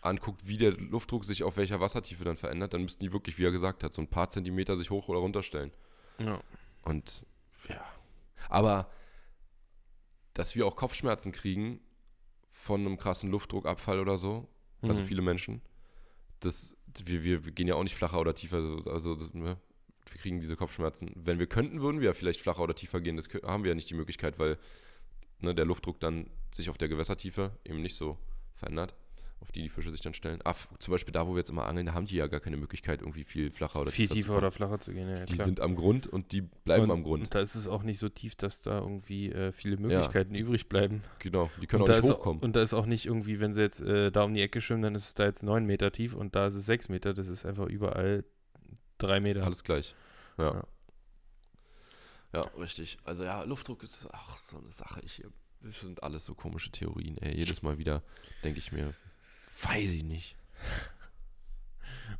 Anguckt, 0.00 0.46
wie 0.46 0.56
der 0.56 0.72
Luftdruck 0.72 1.24
sich 1.24 1.42
auf 1.42 1.56
welcher 1.56 1.80
Wassertiefe 1.80 2.24
dann 2.24 2.36
verändert, 2.36 2.72
dann 2.74 2.82
müssten 2.82 3.04
die 3.04 3.12
wirklich, 3.12 3.38
wie 3.38 3.44
er 3.44 3.50
gesagt 3.50 3.82
hat, 3.82 3.92
so 3.92 4.00
ein 4.02 4.08
paar 4.08 4.28
Zentimeter 4.30 4.76
sich 4.76 4.90
hoch 4.90 5.08
oder 5.08 5.18
runter 5.18 5.42
stellen. 5.42 5.72
Ja. 6.18 6.40
Und 6.82 7.26
ja. 7.68 7.84
Aber 8.48 8.90
dass 10.34 10.54
wir 10.54 10.66
auch 10.66 10.76
Kopfschmerzen 10.76 11.32
kriegen 11.32 11.80
von 12.50 12.80
einem 12.80 12.96
krassen 12.96 13.30
Luftdruckabfall 13.30 13.98
oder 13.98 14.18
so, 14.18 14.48
also 14.82 15.00
Mhm. 15.00 15.06
viele 15.06 15.22
Menschen, 15.22 15.62
das, 16.40 16.76
wir, 17.04 17.24
wir, 17.24 17.44
wir 17.44 17.52
gehen 17.52 17.66
ja 17.66 17.74
auch 17.74 17.82
nicht 17.82 17.96
flacher 17.96 18.20
oder 18.20 18.34
tiefer, 18.34 18.56
also, 18.58 18.90
also 18.90 19.14
das, 19.16 19.34
ne, 19.34 19.56
wir 20.10 20.20
kriegen 20.20 20.40
diese 20.40 20.56
Kopfschmerzen. 20.56 21.10
Wenn 21.16 21.38
wir 21.38 21.48
könnten, 21.48 21.80
würden 21.80 22.00
wir 22.00 22.06
ja 22.06 22.12
vielleicht 22.14 22.40
flacher 22.40 22.62
oder 22.62 22.74
tiefer 22.74 23.00
gehen, 23.00 23.16
das 23.16 23.28
haben 23.42 23.64
wir 23.64 23.70
ja 23.70 23.74
nicht 23.74 23.90
die 23.90 23.94
Möglichkeit, 23.94 24.38
weil 24.38 24.58
ne, 25.40 25.54
der 25.54 25.64
Luftdruck 25.64 25.98
dann 26.00 26.30
sich 26.52 26.70
auf 26.70 26.78
der 26.78 26.88
Gewässertiefe 26.88 27.50
eben 27.64 27.82
nicht 27.82 27.96
so 27.96 28.16
verändert, 28.54 28.94
auf 29.40 29.52
die 29.52 29.62
die 29.62 29.68
Fische 29.68 29.90
sich 29.90 30.00
dann 30.00 30.14
stellen. 30.14 30.40
F- 30.44 30.68
zum 30.78 30.92
Beispiel 30.92 31.12
da, 31.12 31.26
wo 31.26 31.32
wir 31.32 31.38
jetzt 31.38 31.50
immer 31.50 31.66
angeln, 31.66 31.86
da 31.86 31.94
haben 31.94 32.06
die 32.06 32.16
ja 32.16 32.26
gar 32.26 32.40
keine 32.40 32.56
Möglichkeit, 32.56 33.00
irgendwie 33.02 33.24
viel 33.24 33.50
flacher 33.50 33.80
oder 33.80 33.90
Viel 33.92 34.06
tiefer, 34.08 34.14
tiefer 34.14 34.36
oder 34.38 34.50
flacher 34.50 34.80
zu 34.80 34.92
gehen, 34.92 35.08
ja, 35.08 35.24
Die 35.26 35.34
klar. 35.34 35.46
sind 35.46 35.60
am 35.60 35.76
Grund 35.76 36.06
und 36.06 36.32
die 36.32 36.40
bleiben 36.42 36.84
und, 36.84 36.90
am 36.90 37.04
Grund. 37.04 37.22
Und 37.22 37.34
da 37.34 37.40
ist 37.40 37.54
es 37.54 37.68
auch 37.68 37.82
nicht 37.84 37.98
so 37.98 38.08
tief, 38.08 38.34
dass 38.34 38.62
da 38.62 38.78
irgendwie 38.80 39.30
äh, 39.30 39.52
viele 39.52 39.76
Möglichkeiten 39.76 40.34
übrig 40.34 40.68
bleiben. 40.68 41.02
Genau, 41.20 41.50
die 41.60 41.66
können 41.66 41.84
und, 41.84 41.90
auch 41.90 41.96
nicht 41.96 42.10
hochkommen. 42.10 42.40
Auch, 42.40 42.44
und 42.44 42.56
da 42.56 42.62
ist 42.62 42.74
auch 42.74 42.86
nicht 42.86 43.06
irgendwie, 43.06 43.38
wenn 43.40 43.54
sie 43.54 43.62
jetzt 43.62 43.80
äh, 43.80 44.10
da 44.10 44.24
um 44.24 44.34
die 44.34 44.42
Ecke 44.42 44.60
schwimmen, 44.60 44.82
dann 44.82 44.94
ist 44.94 45.06
es 45.06 45.14
da 45.14 45.24
jetzt 45.24 45.42
neun 45.42 45.64
Meter 45.66 45.92
tief 45.92 46.14
und 46.14 46.34
da 46.34 46.48
ist 46.48 46.54
es 46.54 46.66
sechs 46.66 46.88
Meter. 46.88 47.14
Das 47.14 47.28
ist 47.28 47.46
einfach 47.46 47.66
überall 47.66 48.24
drei 48.98 49.20
Meter. 49.20 49.44
Alles 49.44 49.62
gleich. 49.62 49.94
Ja. 50.36 50.64
Ja. 52.32 52.40
ja. 52.40 52.40
richtig. 52.58 52.98
Also 53.04 53.24
ja, 53.24 53.42
Luftdruck 53.44 53.82
ist 53.82 54.08
ach, 54.12 54.36
so 54.36 54.58
eine 54.58 54.70
Sache. 54.72 55.00
Ich, 55.04 55.22
das 55.62 55.80
sind 55.80 56.02
alles 56.02 56.24
so 56.24 56.34
komische 56.34 56.70
Theorien. 56.70 57.18
Ey. 57.18 57.36
Jedes 57.36 57.62
Mal 57.62 57.78
wieder 57.78 58.02
denke 58.44 58.58
ich 58.58 58.72
mir, 58.72 58.94
weiß 59.62 59.90
ich 59.90 60.04
nicht. 60.04 60.36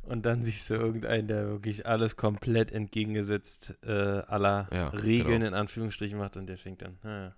Und 0.03 0.25
dann 0.25 0.43
siehst 0.43 0.69
du 0.69 0.73
irgendeinen, 0.75 1.27
der 1.27 1.47
wirklich 1.47 1.85
alles 1.85 2.15
komplett 2.15 2.71
entgegengesetzt 2.71 3.75
äh, 3.83 3.91
aller 3.91 4.67
Ja, 4.71 4.89
Regeln 4.89 5.33
genau. 5.41 5.47
in 5.47 5.53
Anführungsstrichen 5.53 6.17
macht 6.17 6.37
und 6.37 6.47
der 6.47 6.57
fängt 6.57 6.83
an. 6.83 6.97
naja. 7.03 7.35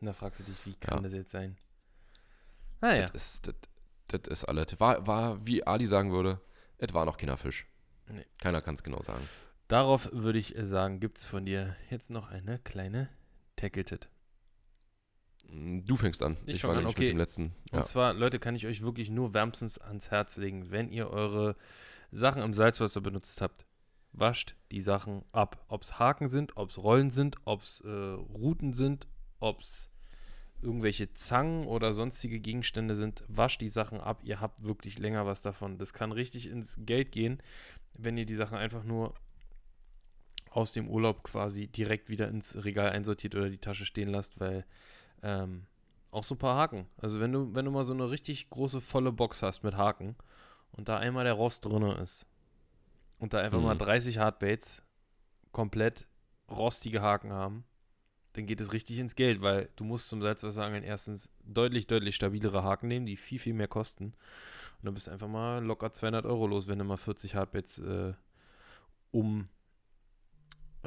Und 0.00 0.06
da 0.06 0.12
fragst 0.12 0.40
du 0.40 0.44
dich, 0.44 0.64
wie 0.66 0.74
kann 0.74 0.98
Ja. 0.98 1.02
das 1.02 1.12
jetzt 1.12 1.30
sein? 1.32 1.56
Naja, 2.80 3.06
Das, 3.06 3.34
ist, 3.34 3.46
das, 3.48 3.54
das 4.08 4.38
ist 4.40 4.44
alles. 4.44 4.78
War, 4.78 5.06
war, 5.06 5.44
wie 5.46 5.66
Ali 5.66 5.86
sagen 5.86 6.12
würde, 6.12 6.40
es 6.78 6.94
war 6.94 7.04
noch 7.04 7.16
keiner 7.16 7.36
Fisch. 7.36 7.66
Nee. 8.08 8.24
Keiner 8.40 8.62
kann 8.62 8.74
es 8.76 8.82
genau 8.82 9.02
sagen. 9.02 9.22
darauf 9.66 10.08
würde 10.12 10.38
ich 10.38 10.56
äh, 10.56 10.66
sagen, 10.66 11.00
gibt 11.00 11.18
es 11.18 11.24
von 11.26 11.44
dir 11.44 11.76
jetzt 11.90 12.10
noch 12.10 12.30
eine 12.30 12.58
kleine 12.60 13.08
Tackle-Tit. 13.56 14.08
Mm, 15.48 15.80
Du 15.84 15.96
fängst 15.96 16.22
an. 16.22 16.36
Ich 16.46 16.56
Ich, 16.56 16.60
fang 16.62 16.72
war 16.72 16.78
an, 16.78 16.86
okay. 16.86 17.00
mit 17.04 17.08
dem 17.10 17.18
letzten. 17.18 17.42
Und 17.72 17.78
Ja. 17.78 17.82
zwar, 17.82 18.14
Leute, 18.14 18.38
kann 18.38 18.54
ich 18.56 18.66
euch 18.66 18.82
wirklich 18.82 19.10
nur 19.10 19.34
wärmstens 19.34 19.78
ans 19.78 20.10
Herz 20.10 20.36
legen, 20.36 20.70
wenn 20.70 20.90
ihr 20.90 21.10
eure 21.10 21.56
Sachen 22.10 22.42
im 22.42 22.54
Salzwasser 22.54 23.00
benutzt 23.00 23.40
habt, 23.40 23.66
wascht 24.12 24.56
die 24.72 24.80
Sachen 24.80 25.24
ab. 25.32 25.64
Ob 25.68 25.82
es 25.82 25.98
Haken 25.98 26.28
sind, 26.28 26.56
ob 26.56 26.70
es 26.70 26.78
Rollen 26.78 27.10
sind, 27.10 27.36
ob 27.44 27.62
es 27.62 27.80
äh, 27.80 27.88
Ruten 27.88 28.72
sind, 28.72 29.06
ob 29.40 29.60
es 29.60 29.90
irgendwelche 30.60 31.14
Zangen 31.14 31.66
oder 31.66 31.92
sonstige 31.92 32.40
Gegenstände 32.40 32.96
sind, 32.96 33.22
wascht 33.28 33.60
die 33.60 33.68
Sachen 33.68 34.00
ab. 34.00 34.20
Ihr 34.24 34.40
habt 34.40 34.64
wirklich 34.64 34.98
länger 34.98 35.24
was 35.24 35.40
davon. 35.42 35.78
Das 35.78 35.92
kann 35.92 36.10
richtig 36.10 36.48
ins 36.48 36.74
Geld 36.78 37.12
gehen, 37.12 37.40
wenn 37.94 38.16
ihr 38.16 38.26
die 38.26 38.34
Sachen 38.34 38.56
einfach 38.58 38.82
nur 38.82 39.14
aus 40.50 40.72
dem 40.72 40.88
Urlaub 40.88 41.22
quasi 41.22 41.68
direkt 41.68 42.08
wieder 42.08 42.28
ins 42.28 42.64
Regal 42.64 42.90
einsortiert 42.90 43.34
oder 43.34 43.50
die 43.50 43.58
Tasche 43.58 43.84
stehen 43.84 44.08
lasst, 44.08 44.40
weil 44.40 44.64
ähm, 45.22 45.66
auch 46.10 46.24
so 46.24 46.34
ein 46.34 46.38
paar 46.38 46.56
Haken. 46.56 46.86
Also 46.96 47.20
wenn 47.20 47.32
du, 47.32 47.54
wenn 47.54 47.64
du 47.64 47.70
mal 47.70 47.84
so 47.84 47.92
eine 47.92 48.10
richtig 48.10 48.48
große, 48.50 48.80
volle 48.80 49.12
Box 49.12 49.42
hast 49.42 49.62
mit 49.62 49.76
Haken 49.76 50.16
und 50.72 50.88
da 50.88 50.98
einmal 50.98 51.24
der 51.24 51.34
Rost 51.34 51.64
drin 51.64 51.82
ist 51.82 52.26
und 53.18 53.32
da 53.32 53.40
einfach 53.40 53.60
mal 53.60 53.74
Mhm. 53.74 53.78
30 53.78 54.18
Hardbaits 54.18 54.82
komplett 55.52 56.06
rostige 56.50 57.02
Haken 57.02 57.32
haben, 57.32 57.64
dann 58.34 58.46
geht 58.46 58.60
es 58.60 58.72
richtig 58.72 58.98
ins 58.98 59.16
Geld, 59.16 59.40
weil 59.42 59.68
du 59.76 59.84
musst 59.84 60.08
zum 60.08 60.22
Salzwasserangeln 60.22 60.84
erstens 60.84 61.32
deutlich, 61.44 61.86
deutlich 61.86 62.14
stabilere 62.14 62.62
Haken 62.62 62.88
nehmen, 62.88 63.06
die 63.06 63.16
viel, 63.16 63.38
viel 63.38 63.54
mehr 63.54 63.68
kosten. 63.68 64.04
Und 64.04 64.84
dann 64.84 64.94
bist 64.94 65.08
du 65.08 65.10
einfach 65.10 65.28
mal 65.28 65.64
locker 65.64 65.92
200 65.92 66.24
Euro 66.24 66.46
los, 66.46 66.68
wenn 66.68 66.78
du 66.78 66.84
mal 66.84 66.96
40 66.96 67.34
Hardbaits 67.34 67.80
äh, 67.80 68.14
um 69.10 69.48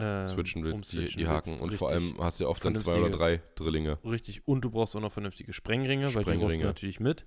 äh, 0.02 0.28
switchen 0.28 0.64
willst, 0.64 0.92
die, 0.92 0.98
umswitchen 0.98 1.20
die 1.20 1.28
Haken. 1.28 1.52
willst. 1.52 1.62
Und 1.62 1.74
vor 1.74 1.90
allem 1.90 2.16
hast 2.20 2.40
du 2.40 2.46
ja 2.46 2.50
oft 2.50 2.64
dann 2.64 2.76
zwei 2.76 3.00
oder 3.00 3.10
drei 3.10 3.42
Drillinge. 3.56 4.00
Richtig, 4.04 4.48
und 4.48 4.62
du 4.62 4.70
brauchst 4.70 4.96
auch 4.96 5.02
noch 5.02 5.12
vernünftige 5.12 5.54
Sprengringe, 5.54 6.14
weil 6.14 6.24
die 6.24 6.30
rosten 6.32 6.38
Sprengringe. 6.38 6.66
natürlich 6.66 7.00
mit. 7.00 7.26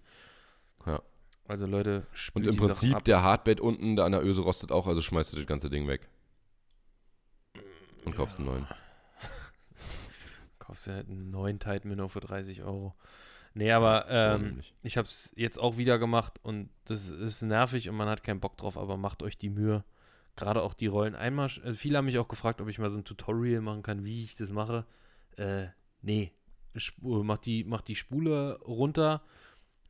Ja. 0.86 1.02
Also 1.46 1.66
Leute, 1.66 2.06
Und 2.32 2.46
im 2.46 2.52
die 2.52 2.56
Prinzip, 2.56 3.04
der 3.04 3.22
Hardbait 3.22 3.60
unten 3.60 3.96
da 3.96 4.06
an 4.06 4.12
der 4.12 4.24
Öse 4.24 4.40
rostet 4.40 4.72
auch, 4.72 4.86
also 4.86 5.00
schmeißt 5.02 5.32
du 5.34 5.36
das 5.36 5.46
ganze 5.46 5.68
Ding 5.68 5.86
weg. 5.86 6.08
Und 8.04 8.16
kaufst 8.16 8.38
einen 8.38 8.46
neuen. 8.46 8.66
Kaufst 10.58 10.86
du 10.86 10.92
halt 10.92 11.08
einen 11.08 11.28
neuen 11.28 11.58
Titan 11.58 11.88
Minnow 11.90 12.10
für 12.10 12.20
30 12.20 12.62
Euro. 12.62 12.94
Nee, 13.54 13.70
aber 13.70 14.06
ähm, 14.08 14.62
ich 14.82 14.96
habe 14.96 15.06
es 15.06 15.32
jetzt 15.36 15.60
auch 15.60 15.76
wieder 15.76 15.98
gemacht 15.98 16.40
und 16.42 16.70
das 16.86 17.08
ist 17.08 17.42
nervig 17.42 17.88
und 17.88 17.96
man 17.96 18.08
hat 18.08 18.24
keinen 18.24 18.40
Bock 18.40 18.56
drauf, 18.56 18.76
aber 18.76 18.96
macht 18.96 19.22
euch 19.22 19.38
die 19.38 19.50
Mühe. 19.50 19.84
Gerade 20.36 20.62
auch 20.62 20.74
die 20.74 20.86
Rollen 20.88 21.14
einmal. 21.14 21.46
sch- 21.46 21.62
Also 21.62 21.76
viele 21.76 21.98
haben 21.98 22.06
mich 22.06 22.18
auch 22.18 22.28
gefragt, 22.28 22.60
ob 22.60 22.68
ich 22.68 22.78
mal 22.78 22.90
so 22.90 22.98
ein 22.98 23.04
Tutorial 23.04 23.60
machen 23.60 23.82
kann, 23.82 24.04
wie 24.04 24.22
ich 24.24 24.34
das 24.36 24.50
mache. 24.50 24.84
Äh, 25.36 25.66
nee. 26.02 26.32
Macht 27.02 27.46
die, 27.46 27.62
macht 27.64 27.86
die 27.86 27.94
Spule 27.94 28.58
runter, 28.62 29.22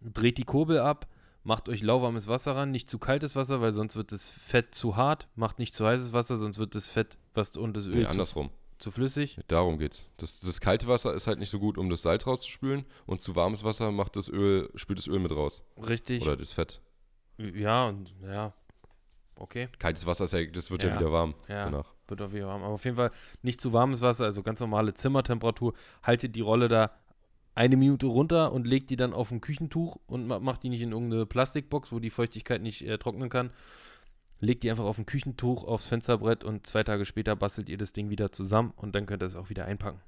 dreht 0.02 0.36
die 0.36 0.44
Kurbel 0.44 0.78
ab, 0.80 1.06
macht 1.42 1.68
euch 1.70 1.80
lauwarmes 1.82 2.28
Wasser 2.28 2.54
ran, 2.56 2.70
nicht 2.70 2.90
zu 2.90 2.98
kaltes 2.98 3.36
Wasser, 3.36 3.62
weil 3.62 3.72
sonst 3.72 3.96
wird 3.96 4.12
das 4.12 4.28
Fett 4.28 4.74
zu 4.74 4.96
hart. 4.96 5.28
Macht 5.34 5.58
nicht 5.58 5.74
zu 5.74 5.86
heißes 5.86 6.12
Wasser, 6.12 6.36
sonst 6.36 6.58
wird 6.58 6.74
das 6.74 6.86
Fett 6.88 7.16
was 7.32 7.56
und 7.56 7.74
das 7.74 7.86
Öl 7.86 7.94
Nee, 7.96 8.02
zu, 8.04 8.10
andersrum. 8.10 8.50
zu 8.78 8.90
flüssig. 8.90 9.38
Darum 9.48 9.78
geht's. 9.78 10.04
Das, 10.18 10.40
das 10.40 10.60
kalte 10.60 10.86
Wasser 10.88 11.14
ist 11.14 11.26
halt 11.26 11.38
nicht 11.38 11.48
so 11.50 11.58
gut, 11.58 11.78
um 11.78 11.88
das 11.88 12.02
Salz 12.02 12.26
rauszuspülen 12.26 12.84
und 13.06 13.22
zu 13.22 13.34
warmes 13.34 13.64
Wasser 13.64 13.90
macht 13.90 14.16
das 14.16 14.28
Öl, 14.28 14.70
spült 14.74 14.98
das 14.98 15.06
Öl 15.06 15.20
mit 15.20 15.32
raus. 15.32 15.62
Richtig. 15.78 16.20
Oder 16.22 16.36
das 16.36 16.52
Fett. 16.52 16.82
Ja, 17.38 17.88
und 17.88 18.14
ja. 18.22 18.52
Okay. 19.36 19.68
Kaltes 19.78 20.06
Wasser 20.06 20.24
ist 20.24 20.34
ja, 20.34 20.44
das 20.46 20.70
wird 20.70 20.82
ja, 20.84 20.90
Ja. 20.90 20.98
wieder 21.00 21.12
warm 21.12 21.34
Ja. 21.48 21.64
danach. 21.64 21.92
Wird 22.06 22.20
auf 22.22 22.32
jeden 22.32 22.44
Fall 22.44 22.52
warm. 22.54 22.62
Aber 22.62 22.74
auf 22.74 22.84
jeden 22.84 22.96
Fall 22.96 23.10
nicht 23.42 23.60
zu 23.60 23.72
warmes 23.72 24.00
Wasser, 24.02 24.24
also 24.26 24.42
ganz 24.42 24.60
normale 24.60 24.94
Zimmertemperatur. 24.94 25.74
Haltet 26.02 26.36
die 26.36 26.40
Rolle 26.40 26.68
da 26.68 26.90
eine 27.56 27.76
Minute 27.76 28.06
runter 28.06 28.52
und 28.52 28.66
legt 28.66 28.90
die 28.90 28.96
dann 28.96 29.12
auf 29.12 29.30
ein 29.30 29.40
Küchentuch 29.40 29.96
und 30.06 30.26
ma- 30.26 30.40
macht 30.40 30.62
die 30.64 30.68
nicht 30.68 30.82
in 30.82 30.92
irgendeine 30.92 31.24
Plastikbox, 31.26 31.92
wo 31.92 31.98
die 32.00 32.10
Feuchtigkeit 32.10 32.60
nicht 32.62 32.86
äh, 32.86 32.98
trocknen 32.98 33.28
kann. 33.28 33.50
Legt 34.40 34.62
die 34.64 34.70
einfach 34.70 34.84
auf 34.84 34.98
ein 34.98 35.06
Küchentuch, 35.06 35.64
aufs 35.64 35.86
Fensterbrett 35.86 36.44
und 36.44 36.66
zwei 36.66 36.82
Tage 36.82 37.04
später 37.04 37.34
bastelt 37.36 37.68
ihr 37.68 37.78
das 37.78 37.92
Ding 37.92 38.10
wieder 38.10 38.32
zusammen 38.32 38.72
und 38.76 38.94
dann 38.94 39.06
könnt 39.06 39.22
ihr 39.22 39.26
es 39.26 39.36
auch 39.36 39.48
wieder 39.50 39.64
einpacken. 39.64 40.00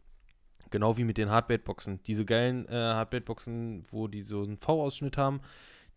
Genau 0.70 0.96
wie 0.98 1.04
mit 1.04 1.16
den 1.16 1.30
Hardbait-Boxen. 1.30 2.02
Diese 2.02 2.24
geilen 2.24 2.66
äh, 2.68 2.72
Hardbait-Boxen, 2.72 3.84
wo 3.90 4.08
die 4.08 4.20
so 4.22 4.42
einen 4.42 4.58
V-Ausschnitt 4.58 5.16
haben, 5.16 5.40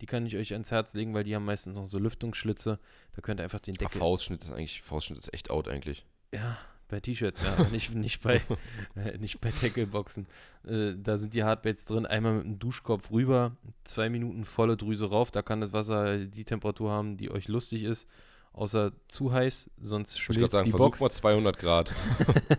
die 0.00 0.06
kann 0.06 0.26
ich 0.26 0.36
euch 0.36 0.52
ans 0.52 0.70
Herz 0.70 0.94
legen, 0.94 1.14
weil 1.14 1.24
die 1.24 1.34
haben 1.34 1.44
meistens 1.44 1.76
noch 1.76 1.88
so 1.88 1.98
Lüftungsschlitze. 1.98 2.78
Da 3.14 3.22
könnt 3.22 3.40
ihr 3.40 3.44
einfach 3.44 3.60
den 3.60 3.74
Deckel 3.74 4.00
Faustschnitt 4.00 4.44
ist 4.44 4.52
eigentlich, 4.52 4.82
Faustschnitt 4.82 5.18
ist 5.18 5.34
echt 5.34 5.50
out 5.50 5.68
eigentlich. 5.68 6.06
ja, 6.32 6.58
bei 6.88 7.00
T-Shirts, 7.00 7.42
ja, 7.42 7.64
nicht, 7.70 7.94
nicht 7.94 8.20
bei, 8.20 8.42
äh, 8.96 9.16
nicht 9.18 9.40
bei 9.40 9.50
Tackleboxen. 9.50 10.26
Äh, 10.66 10.94
da 10.96 11.16
sind 11.16 11.34
die 11.34 11.44
Hardbaits 11.44 11.84
drin, 11.84 12.04
einmal 12.04 12.34
mit 12.34 12.44
dem 12.44 12.58
Duschkopf 12.58 13.10
rüber, 13.10 13.56
zwei 13.84 14.10
Minuten 14.10 14.44
volle 14.44 14.76
Drüse 14.76 15.08
rauf, 15.08 15.30
da 15.30 15.42
kann 15.42 15.60
das 15.60 15.72
Wasser 15.72 16.18
die 16.18 16.44
Temperatur 16.44 16.90
haben, 16.90 17.16
die 17.16 17.30
euch 17.30 17.46
lustig 17.46 17.84
ist, 17.84 18.08
außer 18.52 18.92
zu 19.06 19.32
heiß, 19.32 19.70
sonst 19.80 20.16
Ich 20.16 20.22
schmilzt 20.22 20.50
sagen, 20.50 20.66
die 20.66 20.72
Box. 20.72 21.00
mal 21.00 21.10
200 21.10 21.58
Grad. 21.58 21.94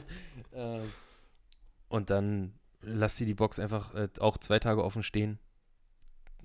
Äh, 0.53 0.81
und 1.87 2.09
dann 2.09 2.51
lasst 2.81 3.21
ihr 3.21 3.25
die 3.25 3.33
Box 3.33 3.57
einfach 3.57 3.95
äh, 3.95 4.09
auch 4.19 4.37
zwei 4.37 4.59
Tage 4.59 4.83
offen 4.83 5.01
stehen 5.01 5.39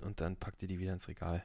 und 0.01 0.21
dann 0.21 0.35
packt 0.37 0.61
ihr 0.61 0.67
die 0.67 0.79
wieder 0.79 0.93
ins 0.93 1.07
Regal. 1.07 1.43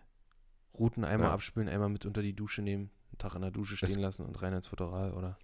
Routen 0.79 1.05
einmal 1.05 1.29
Ja. 1.29 1.35
abspülen, 1.35 1.69
einmal 1.69 1.89
mit 1.89 2.07
unter 2.07 2.23
die 2.23 2.33
Dusche 2.35 2.63
nehmen, 2.63 2.91
einen 3.11 3.19
Tag 3.19 3.35
in 3.35 3.43
der 3.43 3.51
Dusche 3.51 3.77
stehen 3.77 4.01
lassen 4.01 4.25
und 4.25 4.41
rein 4.41 4.53
ins 4.55 4.69
Futteral 4.69 5.13
oder 5.13 5.39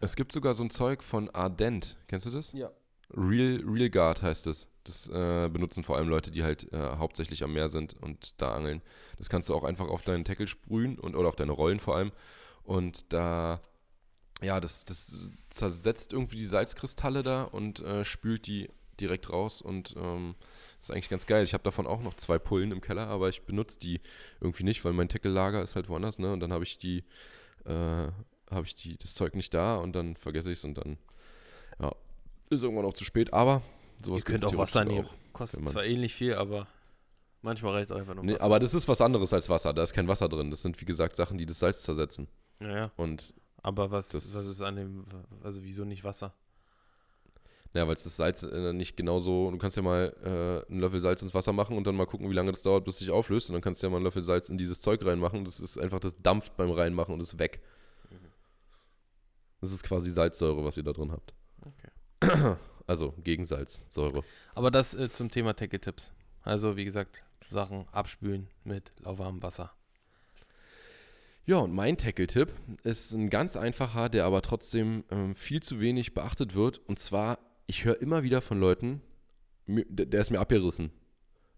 Es 0.00 0.16
gibt 0.16 0.32
sogar 0.32 0.54
so 0.54 0.62
ein 0.64 0.70
Zeug 0.70 1.02
von 1.02 1.28
Ardent. 1.30 1.96
Kennst 2.08 2.26
du 2.26 2.30
das? 2.30 2.52
Ja. 2.52 2.70
Real, 3.12 3.62
Real 3.66 3.90
Guard 3.90 4.22
heißt 4.22 4.46
es. 4.46 4.66
Das 4.84 5.06
äh, 5.08 5.48
benutzen 5.52 5.84
vor 5.84 5.98
allem 5.98 6.08
Leute, 6.08 6.30
die 6.30 6.42
halt 6.42 6.72
äh, 6.72 6.96
hauptsächlich 6.96 7.44
am 7.44 7.52
Meer 7.52 7.68
sind 7.68 7.94
und 8.00 8.40
da 8.40 8.54
angeln. 8.54 8.80
Das 9.18 9.28
kannst 9.28 9.48
du 9.50 9.54
auch 9.54 9.62
einfach 9.64 9.88
auf 9.88 10.02
deinen 10.02 10.24
Tackle 10.24 10.46
sprühen 10.46 10.98
und, 10.98 11.14
oder 11.16 11.28
auf 11.28 11.36
deine 11.36 11.52
Rollen 11.52 11.80
vor 11.80 11.96
allem. 11.96 12.12
Und 12.62 13.12
da, 13.12 13.60
ja, 14.42 14.58
das, 14.58 14.84
das 14.86 15.14
zersetzt 15.50 16.12
irgendwie 16.14 16.36
die 16.38 16.44
Salzkristalle 16.46 17.22
da 17.22 17.42
und 17.42 17.80
äh, 17.80 18.04
spült 18.06 18.46
die 18.46 18.70
direkt 18.98 19.28
raus. 19.30 19.60
Und 19.60 19.94
ähm, 19.98 20.34
das 20.80 20.88
ist 20.88 20.90
eigentlich 20.94 21.08
ganz 21.10 21.26
geil. 21.26 21.44
Ich 21.44 21.52
habe 21.52 21.62
davon 21.62 21.86
auch 21.86 22.00
noch 22.02 22.14
zwei 22.14 22.38
Pullen 22.38 22.72
im 22.72 22.80
Keller, 22.80 23.06
aber 23.06 23.28
ich 23.28 23.42
benutze 23.42 23.78
die 23.78 24.00
irgendwie 24.40 24.64
nicht, 24.64 24.84
weil 24.84 24.92
mein 24.92 25.08
Tackle-Lager 25.08 25.62
ist 25.62 25.76
halt 25.76 25.88
woanders, 25.88 26.18
ne? 26.18 26.32
Und 26.32 26.40
dann 26.40 26.52
habe 26.52 26.64
ich 26.64 26.78
die, 26.78 27.04
äh, 27.66 28.08
habe 28.50 28.64
ich 28.64 28.74
die, 28.74 28.96
das 28.96 29.14
Zeug 29.14 29.34
nicht 29.34 29.52
da 29.54 29.76
und 29.76 29.92
dann 29.94 30.16
vergesse 30.16 30.50
ich 30.50 30.58
es 30.58 30.64
und 30.64 30.74
dann, 30.78 30.96
ja, 31.80 31.94
ist 32.48 32.62
irgendwann 32.62 32.86
auch 32.86 32.94
zu 32.94 33.04
spät. 33.04 33.32
Aber 33.32 33.62
sowas 34.04 34.20
Ihr 34.20 34.24
könnt 34.24 34.44
auch 34.44 34.56
Wasser 34.56 34.84
nehmen. 34.84 35.06
Kostet 35.32 35.68
zwar 35.68 35.84
ähnlich 35.84 36.14
viel, 36.14 36.34
aber 36.34 36.66
manchmal 37.42 37.74
reicht 37.74 37.92
einfach 37.92 38.14
nur 38.14 38.24
Nee, 38.24 38.34
Wasser. 38.34 38.44
aber 38.44 38.58
das 38.58 38.74
ist 38.74 38.88
was 38.88 39.00
anderes 39.00 39.32
als 39.32 39.48
Wasser. 39.48 39.72
Da 39.72 39.82
ist 39.82 39.92
kein 39.92 40.08
Wasser 40.08 40.28
drin. 40.28 40.50
Das 40.50 40.62
sind, 40.62 40.80
wie 40.80 40.84
gesagt, 40.86 41.14
Sachen, 41.14 41.38
die 41.38 41.46
das 41.46 41.58
Salz 41.58 41.82
zersetzen. 41.82 42.26
Naja, 42.58 42.90
Und 42.96 43.34
aber 43.62 43.90
was, 43.90 44.14
was 44.14 44.24
ist 44.46 44.60
an 44.62 44.76
dem, 44.76 45.04
also 45.42 45.62
wieso 45.62 45.84
nicht 45.84 46.02
Wasser? 46.04 46.34
Ja, 47.72 47.86
weil 47.86 47.94
es 47.94 48.04
das 48.04 48.16
Salz 48.16 48.42
äh, 48.42 48.72
nicht 48.72 48.96
genauso. 48.96 49.50
Du 49.50 49.58
kannst 49.58 49.76
ja 49.76 49.82
mal 49.82 50.14
äh, 50.24 50.70
einen 50.70 50.80
Löffel 50.80 51.00
Salz 51.00 51.22
ins 51.22 51.34
Wasser 51.34 51.52
machen 51.52 51.76
und 51.76 51.86
dann 51.86 51.94
mal 51.94 52.06
gucken, 52.06 52.28
wie 52.28 52.34
lange 52.34 52.50
das 52.50 52.62
dauert, 52.62 52.84
bis 52.84 52.94
es 52.94 52.98
sich 53.00 53.10
auflöst. 53.10 53.48
Und 53.48 53.54
dann 53.54 53.62
kannst 53.62 53.82
du 53.82 53.86
ja 53.86 53.90
mal 53.90 53.98
einen 53.98 54.04
Löffel 54.04 54.22
Salz 54.22 54.48
in 54.48 54.58
dieses 54.58 54.80
Zeug 54.80 55.04
reinmachen. 55.04 55.44
Das 55.44 55.60
ist 55.60 55.78
einfach, 55.78 56.00
das 56.00 56.20
dampft 56.20 56.56
beim 56.56 56.70
Reinmachen 56.70 57.14
und 57.14 57.20
ist 57.20 57.38
weg. 57.38 57.60
Das 59.60 59.72
ist 59.72 59.82
quasi 59.82 60.10
Salzsäure, 60.10 60.64
was 60.64 60.76
ihr 60.76 60.82
da 60.82 60.92
drin 60.92 61.12
habt. 61.12 61.34
Okay. 61.62 62.56
Also 62.86 63.14
Gegensalzsäure. 63.22 64.24
Aber 64.52 64.72
das 64.72 64.94
äh, 64.94 65.08
zum 65.08 65.30
Thema 65.30 65.54
Tackle-Tipps. 65.54 66.12
Also 66.42 66.76
wie 66.76 66.84
gesagt, 66.84 67.22
Sachen 67.48 67.86
abspülen 67.92 68.48
mit 68.64 68.90
lauwarmem 68.98 69.40
Wasser. 69.44 69.70
Ja, 71.46 71.58
und 71.58 71.72
mein 71.72 71.96
Tackle-Tipp 71.96 72.52
ist 72.82 73.12
ein 73.12 73.30
ganz 73.30 73.56
einfacher, 73.56 74.08
der 74.08 74.24
aber 74.24 74.42
trotzdem 74.42 75.04
ähm, 75.10 75.36
viel 75.36 75.62
zu 75.62 75.78
wenig 75.78 76.14
beachtet 76.14 76.56
wird. 76.56 76.78
Und 76.78 76.98
zwar, 76.98 77.38
ich 77.70 77.84
höre 77.84 78.02
immer 78.02 78.24
wieder 78.24 78.42
von 78.42 78.58
Leuten, 78.58 79.00
der, 79.68 80.20
ist 80.20 80.30
mir 80.30 80.40
abgerissen. 80.40 80.90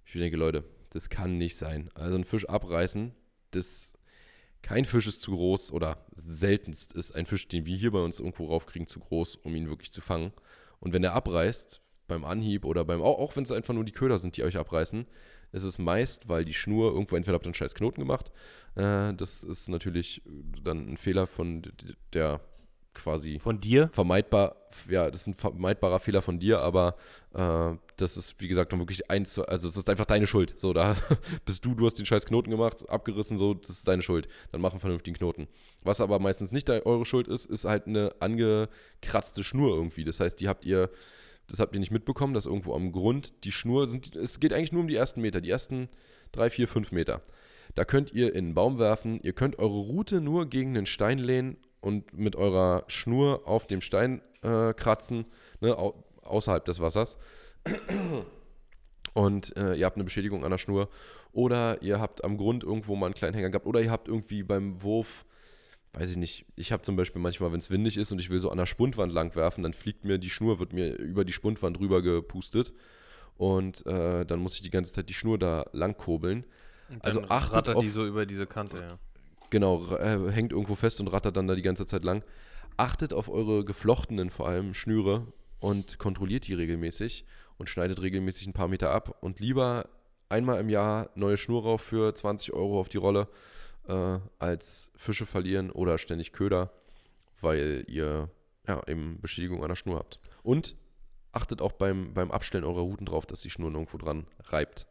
Ich 0.05 0.13
denke, 0.13 0.37
Leute, 0.37 0.63
das 0.91 1.09
kann 1.09 1.39
nicht 1.39 1.57
sein. 1.57 1.89
Also 1.95 2.17
ein 2.17 2.25
Fisch 2.25 2.47
abreißen, 2.47 3.15
das 3.53 3.95
kein 4.61 4.85
Fisch 4.85 5.07
ist 5.07 5.23
zu 5.23 5.31
groß 5.31 5.73
oder 5.73 6.05
seltenst 6.15 6.93
ist 6.93 7.13
ein 7.13 7.25
Fisch, 7.25 7.49
den 7.49 7.65
wir 7.65 7.77
hier 7.77 7.93
bei 7.93 8.01
uns 8.01 8.21
irgendwo 8.21 8.47
raufkriegen, 8.49 8.87
zu 8.87 9.01
groß, 9.01 9.37
um 9.37 9.55
ihn 9.55 9.71
wirklich 9.71 9.91
zu 9.91 10.03
fangen. 10.03 10.33
Und 10.81 10.93
wenn 10.93 11.03
er 11.03 11.15
abreißt, 11.15 11.81
beim 12.09 12.27
Anhieb 12.27 12.67
oder 12.67 12.85
beim, 12.85 13.01
auch, 13.01 13.19
auch 13.19 13.35
wenn 13.37 13.45
es 13.45 13.51
einfach 13.51 13.73
nur 13.73 13.85
die 13.85 13.93
Köder 13.93 14.19
sind, 14.19 14.37
die 14.37 14.43
euch 14.43 14.59
abreißen, 14.59 15.07
ist 15.53 15.65
es 15.65 15.79
meist, 15.79 16.29
weil 16.29 16.45
die 16.45 16.53
Schnur 16.53 16.93
irgendwo 16.93 17.17
entweder 17.17 17.37
habt 17.37 17.47
ihr 17.47 17.49
einen 17.49 17.55
scheiß 17.55 17.75
Knoten 17.75 18.01
gemacht. 18.01 18.31
Äh, 18.75 19.15
das 19.15 19.43
ist 19.43 19.69
natürlich 19.71 20.21
dann 20.63 20.91
ein 20.91 20.97
Fehler 20.99 21.27
von 21.27 21.63
der 22.13 22.41
quasi 22.95 23.39
Von 23.39 23.61
dir? 23.61 23.89
vermeidbar, 23.93 24.57
ja, 24.89 25.11
das 25.11 25.23
ist 25.23 25.27
ein 25.29 25.35
vermeidbarer 25.35 25.99
Fehler 25.99 26.23
von 26.23 26.39
dir, 26.39 26.61
aber 26.61 26.97
äh, 27.35 27.77
das 27.97 28.17
ist, 28.17 28.41
wie 28.41 28.49
gesagt, 28.49 28.73
dann 28.73 28.81
wirklich 28.81 29.11
eins, 29.11 29.35
zu- 29.35 29.47
also 29.47 29.69
es 29.69 29.77
ist 29.77 29.89
einfach 29.89 30.07
deine 30.07 30.27
Schuld. 30.27 30.55
So, 30.59 30.73
da 30.73 30.97
bist 31.45 31.65
du, 31.65 31.75
du 31.75 31.87
hast 31.87 31.99
den 31.99 32.07
scheiß 32.07 32.27
Knoten 32.27 32.51
gemacht, 32.51 32.89
abgerissen, 32.89 33.39
so, 33.39 33.55
das 33.55 33.71
ist 33.71 33.89
deine 33.89 34.03
Schuld. 34.03 34.29
Dann 34.51 34.61
mach 34.61 34.73
einen 34.73 34.81
vernünftigen 34.81 35.17
Knoten. 35.17 35.49
Was 35.83 36.01
aber 36.01 36.19
meistens 36.19 36.53
nicht 36.53 36.69
eure 36.71 37.05
Schuld 37.07 37.29
ist, 37.29 37.47
ist 37.47 37.65
halt 37.65 37.87
eine 37.87 38.13
angekratzte 38.21 39.45
Schnur 39.45 39.75
irgendwie. 39.75 40.05
Das 40.05 40.21
heißt, 40.21 40.41
die 40.41 40.49
habt 40.49 40.65
ihr, 40.65 40.91
das 41.49 41.61
habt 41.61 41.75
ihr 41.75 41.81
nicht 41.81 41.91
mitbekommen, 41.93 42.35
dass 42.35 42.47
irgendwo 42.47 42.75
am 42.75 42.93
Grund 42.93 43.45
die 43.45 43.53
Schnur 43.53 43.87
sind, 43.89 44.15
es 44.17 44.41
geht 44.41 44.53
eigentlich 44.53 44.73
nur 44.73 44.83
um 44.83 44.89
die 44.89 44.97
ersten 44.97 45.21
Meter, 45.21 45.41
die 45.41 45.51
ersten 45.51 45.89
drei, 46.31 46.51
vier, 46.51 46.69
fünf 46.69 46.93
Meter. 46.93 47.23
Da 47.75 47.85
könnt 47.85 48.13
ihr 48.13 48.35
in 48.35 48.47
einen 48.47 48.55
Baum 48.55 48.79
werfen, 48.79 49.21
ihr 49.23 49.33
könnt 49.33 49.59
eure 49.59 49.79
Route 49.79 50.21
nur 50.21 50.47
gegen 50.47 50.77
einen 50.77 50.87
Stein 50.87 51.19
lehnen 51.19 51.57
und 51.83 52.17
mit 52.17 52.35
eurer 52.37 52.85
Schnur 52.87 53.43
auf 53.47 53.67
dem 53.67 53.83
Stein 53.83 54.23
äh, 54.43 54.73
kratzen, 54.73 55.27
ne, 55.61 55.77
au 55.77 56.03
außerhalb 56.23 56.65
des 56.65 56.81
Wassers. 56.81 57.19
Und 59.15 59.57
äh, 59.57 59.75
ihr 59.75 59.85
habt 59.85 59.97
eine 59.97 60.05
Beschädigung 60.05 60.45
an 60.45 60.51
der 60.51 60.59
Schnur. 60.59 60.89
Oder 61.33 61.83
ihr 61.83 62.01
habt 62.01 62.25
am 62.25 62.37
Grund 62.37 62.65
irgendwo 62.65 62.97
mal 62.97 63.07
einen 63.07 63.15
kleinen 63.15 63.35
Hänger 63.35 63.51
gehabt. 63.51 63.67
Oder 63.67 63.81
ihr 63.83 63.91
habt 63.91 64.09
irgendwie 64.09 64.43
beim 64.43 64.83
Wurf, 64.83 65.25
weiß 65.93 66.11
ich 66.13 66.17
nicht, 66.17 66.47
ich 66.57 66.73
habe 66.73 66.83
zum 66.83 66.97
Beispiel 66.97 67.21
manchmal, 67.21 67.53
wenn 67.53 67.59
es 67.59 67.71
windig 67.71 67.97
ist 67.99 68.13
und 68.13 68.19
ich 68.21 68.31
will 68.31 68.39
so 68.39 68.51
an 68.51 68.59
der 68.59 68.67
Spundwand 68.67 69.13
lang 69.13 69.35
werfen, 69.35 69.63
dann 69.63 69.73
fliegt 69.75 70.05
mir 70.05 70.19
die 70.19 70.31
Schnur, 70.31 70.59
wird 70.61 70.73
mir 70.73 70.95
über 70.97 71.25
die 71.25 71.33
Spundwand 71.33 71.79
rüber 71.81 72.01
gepustet. 72.03 72.73
Und 73.37 73.85
äh, 73.87 74.25
dann 74.25 74.41
muss 74.41 74.55
ich 74.55 74.63
die 74.63 74.71
ganze 74.71 74.93
Zeit 74.93 75.09
die 75.09 75.15
Schnur 75.15 75.39
da 75.39 75.67
lang 75.73 75.97
kurbeln. 75.97 76.45
Und 76.89 77.05
Also 77.05 77.23
achtet 77.29 77.71
auf- 77.71 77.83
die 77.83 77.89
so 77.91 78.07
über 78.07 78.25
diese 78.27 78.47
Kante, 78.47 78.77
ja. 78.79 78.99
Genau, 79.51 79.95
äh, 79.97 80.31
hängt 80.31 80.53
irgendwo 80.53 80.75
fest 80.75 81.01
und 81.01 81.09
rattert 81.09 81.37
dann 81.37 81.47
da 81.47 81.55
die 81.55 81.63
ganze 81.63 81.87
Zeit 81.87 82.05
lang. 82.05 82.23
Achtet 82.77 83.13
auf 83.13 83.29
eure 83.29 83.65
geflochtenen 83.65 84.31
vor 84.31 84.49
allem 84.49 84.75
Schnüre 84.75 85.27
und 85.61 85.99
kontrolliert 85.99 86.47
die 86.47 86.55
regelmäßig 86.55 87.25
und 87.59 87.69
schneidet 87.69 88.01
regelmäßig 88.01 88.47
ein 88.47 88.53
paar 88.55 88.69
Meter 88.69 88.91
ab 88.91 89.17
und 89.21 89.41
lieber 89.41 89.89
einmal 90.29 90.59
im 90.59 90.69
Jahr 90.69 91.11
neue 91.15 91.37
Schnur 91.37 91.63
rauf 91.63 91.83
für 91.83 92.15
20 92.15 92.53
Euro 92.55 92.81
auf 92.81 92.89
die 92.89 92.97
Rolle 92.97 93.29
äh, 93.87 94.19
als 94.39 94.91
Fische 94.97 95.27
verlieren 95.27 95.71
oder 95.71 95.99
ständig 95.99 96.33
Köder, 96.33 96.73
weil 97.41 97.85
ihr 97.89 98.31
ja 98.67 98.83
eben 98.87 99.21
Beschädigung 99.21 99.63
an 99.63 99.69
der 99.69 99.77
Schnur 99.77 99.99
habt. 99.99 100.19
Und 100.43 100.77
achtet 101.33 101.61
auch 101.61 101.73
beim, 101.73 102.15
beim 102.15 102.31
Abstellen 102.31 102.65
eurer 102.65 102.81
Routen 102.81 103.07
drauf, 103.07 103.27
dass 103.27 103.43
die 103.43 103.51
Schnur 103.51 103.73
irgendwo 103.73 103.99
dran 103.99 104.27
reibt 104.45 104.87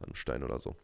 an 0.00 0.06
einen 0.06 0.16
Stein 0.16 0.42
oder 0.42 0.58
so. 0.58 0.76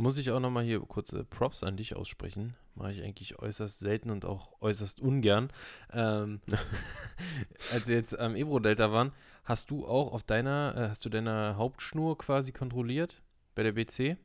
Muss 0.00 0.16
ich 0.16 0.30
auch 0.30 0.40
nochmal 0.40 0.64
hier 0.64 0.80
kurze 0.80 1.24
Props 1.24 1.62
an 1.62 1.76
dich 1.76 1.94
aussprechen. 1.94 2.56
Mache 2.74 2.92
ich 2.92 3.02
eigentlich 3.02 3.38
äußerst 3.38 3.80
selten 3.80 4.08
und 4.08 4.24
auch 4.24 4.58
äußerst 4.62 4.98
ungern. 4.98 5.52
Ähm, 5.92 6.40
als 7.74 7.86
wir 7.86 7.96
jetzt 7.96 8.18
am 8.18 8.34
Ebro-Delta 8.34 8.92
waren, 8.92 9.12
hast 9.44 9.70
du 9.70 9.86
auch 9.86 10.14
auf 10.14 10.22
deiner, 10.22 10.74
äh, 10.74 10.88
hast 10.88 11.04
du 11.04 11.10
deine 11.10 11.56
Hauptschnur 11.58 12.16
quasi 12.16 12.50
kontrolliert 12.50 13.22
bei 13.54 13.62
der 13.62 13.72
BC? 13.72 14.16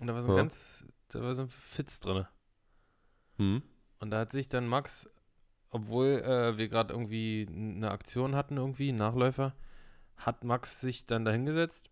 Und 0.00 0.08
da 0.08 0.12
war 0.14 0.20
so 0.20 0.28
ein 0.28 0.36
Ja. 0.36 0.42
ganz, 0.42 0.84
da 1.08 1.22
war 1.22 1.32
so 1.32 1.44
ein 1.44 1.48
Fitz 1.48 2.00
drin. 2.00 2.26
Hm? 3.38 3.62
Und 4.00 4.10
da 4.10 4.18
hat 4.18 4.32
sich 4.32 4.48
dann 4.48 4.68
Max, 4.68 5.08
obwohl 5.70 6.08
äh, 6.08 6.58
wir 6.58 6.68
gerade 6.68 6.92
irgendwie 6.92 7.46
eine 7.50 7.90
Aktion 7.90 8.34
hatten, 8.34 8.58
irgendwie, 8.58 8.92
Nachläufer, 8.92 9.54
hat 10.18 10.44
Max 10.44 10.82
sich 10.82 11.06
dann 11.06 11.24
dahingesetzt, 11.24 11.88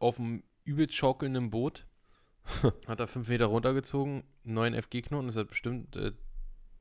auf 0.00 0.18
einem 0.18 0.42
übelst 0.64 0.96
schaukelnden 0.96 1.50
Boot, 1.50 1.86
hat 2.86 3.00
da 3.00 3.06
fünf 3.06 3.28
Meter 3.28 3.46
runtergezogen, 3.46 4.24
neun 4.44 4.74
FG-Knoten, 4.74 5.26
das 5.26 5.36
hat 5.36 5.48
bestimmt 5.48 5.96
äh, 5.96 6.12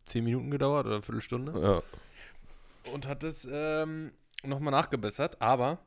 zehn 0.06 0.24
Minuten 0.24 0.52
gedauert 0.52 0.86
oder 0.86 0.96
eine 0.96 1.04
Viertelstunde. 1.04 1.60
Ja. 1.60 2.92
Und 2.94 3.08
hat 3.08 3.24
es 3.24 3.48
ähm, 3.52 4.12
nochmal 4.44 4.72
nachgebessert, 4.72 5.42
aber 5.42 5.80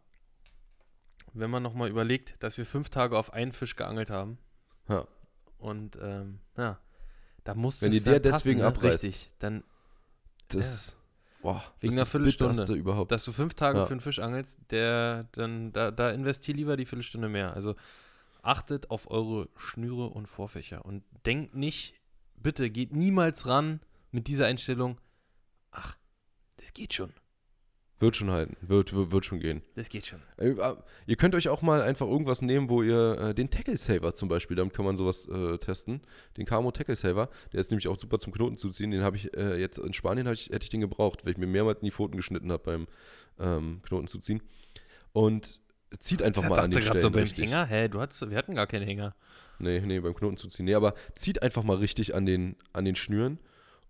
wenn 1.32 1.50
man 1.50 1.62
nochmal 1.62 1.88
überlegt, 1.88 2.34
dass 2.42 2.58
wir 2.58 2.66
fünf 2.66 2.88
Tage 2.90 3.16
auf 3.16 3.32
einen 3.32 3.52
Fisch 3.52 3.76
geangelt 3.76 4.10
haben 4.10 4.38
Ja. 4.88 5.06
und 5.58 5.96
ähm, 6.02 6.40
ja, 6.56 6.78
da 7.44 7.54
muss 7.54 7.80
Wenn 7.82 7.92
es 7.92 8.02
dir 8.04 8.18
der 8.18 8.32
deswegen 8.32 8.60
ne? 8.60 8.66
abreißt. 8.66 9.04
Richtig, 9.04 9.32
dann 9.38 9.62
Das. 10.48 10.94
Boah, 11.40 11.62
Wegen 11.78 11.92
einer 11.94 12.04
Viertelstunde. 12.04 12.74
Überhaupt. 12.74 13.12
dass 13.12 13.24
du 13.24 13.30
fünf 13.30 13.54
Tage 13.54 13.78
Ja. 13.78 13.84
für 13.86 13.92
einen 13.92 14.00
Fisch 14.00 14.18
angelst, 14.18 14.58
der 14.70 15.28
dann, 15.32 15.72
da, 15.72 15.92
da 15.92 16.10
investier 16.10 16.52
lieber 16.54 16.76
die 16.76 16.84
Viertelstunde 16.84 17.28
mehr. 17.28 17.54
Also 17.54 17.76
achtet 18.42 18.90
auf 18.90 19.10
eure 19.10 19.48
Schnüre 19.56 20.08
und 20.08 20.26
Vorfächer 20.26 20.84
und 20.84 21.04
denkt 21.26 21.54
nicht, 21.54 21.94
bitte 22.36 22.70
geht 22.70 22.92
niemals 22.92 23.46
ran 23.46 23.80
mit 24.10 24.26
dieser 24.26 24.46
Einstellung, 24.46 24.98
ach, 25.70 25.96
das 26.56 26.72
geht 26.72 26.94
schon, 26.94 27.12
Wird 28.00 28.14
schon 28.14 28.30
halten. 28.30 28.56
Wird, 28.60 28.92
wird, 28.92 29.10
wird 29.10 29.24
schon 29.24 29.40
gehen. 29.40 29.62
das 29.74 29.88
geht 29.88 30.06
schon. 30.06 30.20
Äh, 30.36 30.50
äh, 30.50 30.76
Ihr 31.06 31.16
könnt 31.16 31.34
euch 31.34 31.48
auch 31.48 31.62
mal 31.62 31.82
einfach 31.82 32.06
irgendwas 32.06 32.42
nehmen, 32.42 32.70
wo 32.70 32.82
ihr 32.82 33.18
äh, 33.18 33.34
den 33.34 33.50
Tackle 33.50 33.76
Saver 33.76 34.14
zum 34.14 34.28
Beispiel, 34.28 34.56
damit 34.56 34.72
kann 34.72 34.84
man 34.84 34.96
sowas 34.96 35.26
äh, 35.26 35.58
testen. 35.58 36.02
Den 36.36 36.46
Camo 36.46 36.70
Tackle 36.70 36.94
Saver, 36.94 37.28
der 37.52 37.60
ist 37.60 37.70
nämlich 37.72 37.88
auch 37.88 37.98
super 37.98 38.18
zum 38.20 38.32
Knoten 38.32 38.56
zuziehen. 38.56 38.92
Den 38.92 39.02
habe 39.02 39.16
ich 39.16 39.36
äh, 39.36 39.58
jetzt 39.60 39.78
in 39.78 39.92
Spanien 39.92 40.28
ich, 40.28 40.50
hätte 40.50 40.62
ich 40.62 40.68
den 40.68 40.80
gebraucht, 40.80 41.24
weil 41.24 41.32
ich 41.32 41.38
mir 41.38 41.48
mehrmals 41.48 41.80
in 41.80 41.86
die 41.86 41.90
Pfoten 41.90 42.16
geschnitten 42.16 42.52
habe 42.52 42.62
beim 42.62 42.86
ähm, 43.40 43.82
Knoten 43.82 44.06
zuziehen. 44.06 44.42
Und 45.12 45.60
zieht 45.98 46.22
einfach 46.22 46.42
Ich 46.42 46.48
mal 46.48 46.58
an 46.58 46.70
den 46.70 46.80
gerade 46.80 46.98
Stellen 46.98 47.00
so 47.00 47.10
beim 47.10 47.22
richtig. 47.22 47.46
Hänger, 47.46 47.66
hä, 47.66 47.88
du 47.88 48.00
hattest, 48.00 48.28
wir 48.28 48.36
hatten 48.36 48.54
gar 48.54 48.66
keinen 48.66 48.86
Hänger. 48.86 49.14
Nee, 49.58 49.80
nee, 49.80 50.00
beim 50.00 50.14
Knoten 50.14 50.36
zuziehen. 50.36 50.66
Nee, 50.66 50.74
aber 50.74 50.94
zieht 51.16 51.42
einfach 51.42 51.62
mal 51.62 51.76
richtig 51.76 52.14
an 52.14 52.26
den, 52.26 52.56
an 52.72 52.84
den 52.84 52.94
Schnüren. 52.94 53.38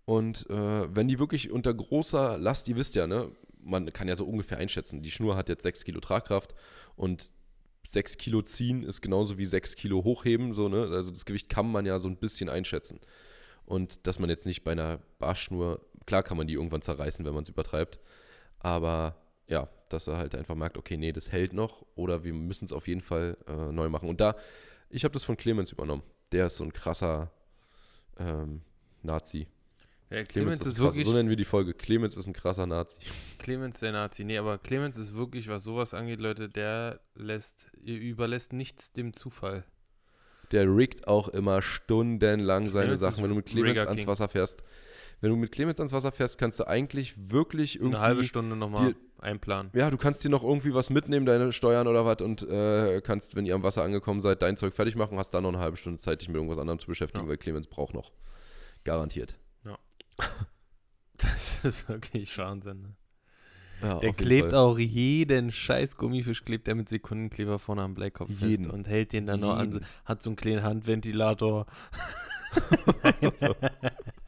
Und 0.05 0.49
äh, 0.49 0.95
wenn 0.95 1.07
die 1.07 1.19
wirklich 1.19 1.51
unter 1.51 1.73
großer 1.73 2.37
Last, 2.37 2.67
ihr 2.67 2.75
wisst 2.75 2.95
ja, 2.95 3.05
ne, 3.05 3.31
man 3.61 3.93
kann 3.93 4.07
ja 4.07 4.15
so 4.15 4.25
ungefähr 4.25 4.57
einschätzen, 4.57 5.03
die 5.03 5.11
Schnur 5.11 5.35
hat 5.35 5.49
jetzt 5.49 5.63
6 5.63 5.83
Kilo 5.83 5.99
Tragkraft 5.99 6.55
und 6.95 7.29
6 7.87 8.17
Kilo 8.17 8.41
ziehen 8.41 8.83
ist 8.83 9.01
genauso 9.01 9.37
wie 9.37 9.45
6 9.45 9.75
Kilo 9.75 10.03
hochheben, 10.03 10.53
so, 10.53 10.69
ne? 10.69 10.89
Also 10.91 11.11
das 11.11 11.25
Gewicht 11.25 11.49
kann 11.49 11.71
man 11.71 11.85
ja 11.85 11.99
so 11.99 12.07
ein 12.07 12.17
bisschen 12.17 12.49
einschätzen. 12.49 12.99
Und 13.65 14.07
dass 14.07 14.19
man 14.19 14.29
jetzt 14.29 14.45
nicht 14.45 14.63
bei 14.63 14.71
einer 14.71 14.99
Barschnur, 15.19 15.81
klar 16.05 16.23
kann 16.23 16.37
man 16.37 16.47
die 16.47 16.53
irgendwann 16.53 16.81
zerreißen, 16.81 17.25
wenn 17.25 17.33
man 17.33 17.43
es 17.43 17.49
übertreibt, 17.49 17.99
aber 18.59 19.15
ja, 19.47 19.69
dass 19.89 20.07
er 20.07 20.17
halt 20.17 20.35
einfach 20.35 20.55
merkt, 20.55 20.77
okay, 20.77 20.97
nee, 20.97 21.11
das 21.11 21.31
hält 21.31 21.53
noch 21.53 21.85
oder 21.95 22.23
wir 22.23 22.33
müssen 22.33 22.65
es 22.65 22.73
auf 22.73 22.87
jeden 22.87 23.01
Fall 23.01 23.37
äh, 23.47 23.71
neu 23.71 23.89
machen. 23.89 24.07
Und 24.09 24.21
da, 24.21 24.35
ich 24.89 25.03
habe 25.03 25.13
das 25.13 25.23
von 25.23 25.37
Clemens 25.37 25.71
übernommen. 25.71 26.03
Der 26.31 26.45
ist 26.47 26.57
so 26.57 26.63
ein 26.63 26.73
krasser 26.73 27.31
ähm, 28.17 28.61
Nazi. 29.01 29.47
Ja, 30.11 30.23
Clemens, 30.23 30.59
ein 30.61 30.67
ist 30.67 30.77
krasser- 30.77 30.83
wirklich, 30.83 31.05
So 31.05 31.13
nennen 31.13 31.29
wir 31.29 31.35
die 31.35 31.45
Folge. 31.45 31.73
Clemens 31.73 32.17
ist 32.17 32.25
ein 32.25 32.33
krasser 32.33 32.65
Nazi. 32.65 32.97
Clemens 33.37 33.79
der 33.79 33.91
Nazi. 33.91 34.23
Nee, 34.25 34.37
aber 34.37 34.57
Clemens 34.57 34.97
ist 34.97 35.15
wirklich, 35.15 35.47
was 35.49 35.63
sowas 35.63 35.93
angeht, 35.93 36.19
Leute, 36.19 36.49
der 36.49 36.99
lässt, 37.15 37.69
überlässt 37.83 38.53
nichts 38.53 38.91
dem 38.91 39.13
Zufall. 39.13 39.65
Der 40.51 40.65
riggt 40.65 41.07
auch 41.07 41.27
immer 41.27 41.61
stundenlang 41.61 42.69
seine 42.69 42.85
Clemens 42.85 43.01
ist 43.01 43.07
Sachen. 43.07 43.23
Wenn 43.23 43.29
du 43.29 43.35
mit 43.35 43.45
Clemens 43.45 43.69
Rigger 43.69 43.83
ans 43.87 43.97
King. 43.99 44.07
Wasser 44.07 44.27
fährst, 44.29 44.63
wenn 45.21 45.29
du 45.31 45.35
mit 45.35 45.51
Clemens 45.51 45.79
ans 45.79 45.91
Wasser 45.93 46.11
fährst, 46.11 46.37
kannst 46.37 46.59
du 46.59 46.67
eigentlich 46.67 47.29
wirklich 47.31 47.75
irgendwie 47.75 47.95
Eine 47.95 48.03
halbe 48.05 48.23
Stunde 48.23 48.55
nochmal 48.55 48.95
einplanen. 49.19 49.71
Ja, 49.75 49.89
du 49.89 49.97
kannst 49.97 50.23
dir 50.23 50.29
noch 50.29 50.43
irgendwie 50.43 50.73
was 50.73 50.89
mitnehmen, 50.89 51.25
deine 51.25 51.51
Steuern 51.51 51.87
oder 51.87 52.05
was 52.05 52.21
und 52.21 52.41
äh, 52.43 53.01
kannst, 53.01 53.35
wenn 53.35 53.45
ihr 53.45 53.55
am 53.55 53.63
Wasser 53.63 53.83
angekommen 53.83 54.21
seid, 54.21 54.41
dein 54.41 54.55
Zeug 54.57 54.73
fertig 54.73 54.95
machen, 54.95 55.17
hast 55.17 55.31
dann 55.33 55.43
noch 55.43 55.49
eine 55.49 55.59
halbe 55.59 55.75
Stunde 55.77 55.99
Zeit, 55.99 56.21
dich 56.21 56.29
mit 56.29 56.35
irgendwas 56.35 56.57
anderem 56.57 56.79
zu 56.79 56.87
beschäftigen, 56.87 57.25
Ja. 57.25 57.29
weil 57.29 57.37
Clemens 57.37 57.67
braucht 57.67 57.93
noch. 57.93 58.11
Garantiert. 58.83 59.35
Das 61.21 61.65
ist 61.65 61.89
wirklich 61.89 62.37
Wahnsinn. 62.37 62.81
Ne? 62.81 62.95
Ja, 63.81 63.95
Der 63.99 64.09
jeden 64.11 64.15
klebt 64.17 64.51
Fall. 64.51 64.59
auch 64.59 64.79
jeden 64.79 65.51
scheiß 65.51 65.97
Gummifisch, 65.97 66.45
klebt 66.45 66.67
er 66.69 66.75
mit 66.75 66.87
Sekundenkleber 66.87 67.59
vorne 67.59 67.81
am 67.81 67.93
Bleikopf 67.93 68.29
fest 68.29 68.41
Jeden. 68.41 68.69
und 68.71 68.87
hält 68.87 69.11
den 69.11 69.25
dann 69.25 69.41
noch 69.41 69.57
an, 69.57 69.71
Jeden. 69.73 69.85
hat 70.05 70.23
so 70.23 70.29
einen 70.29 70.37
kleinen 70.37 70.63
Handventilator. 70.63 71.65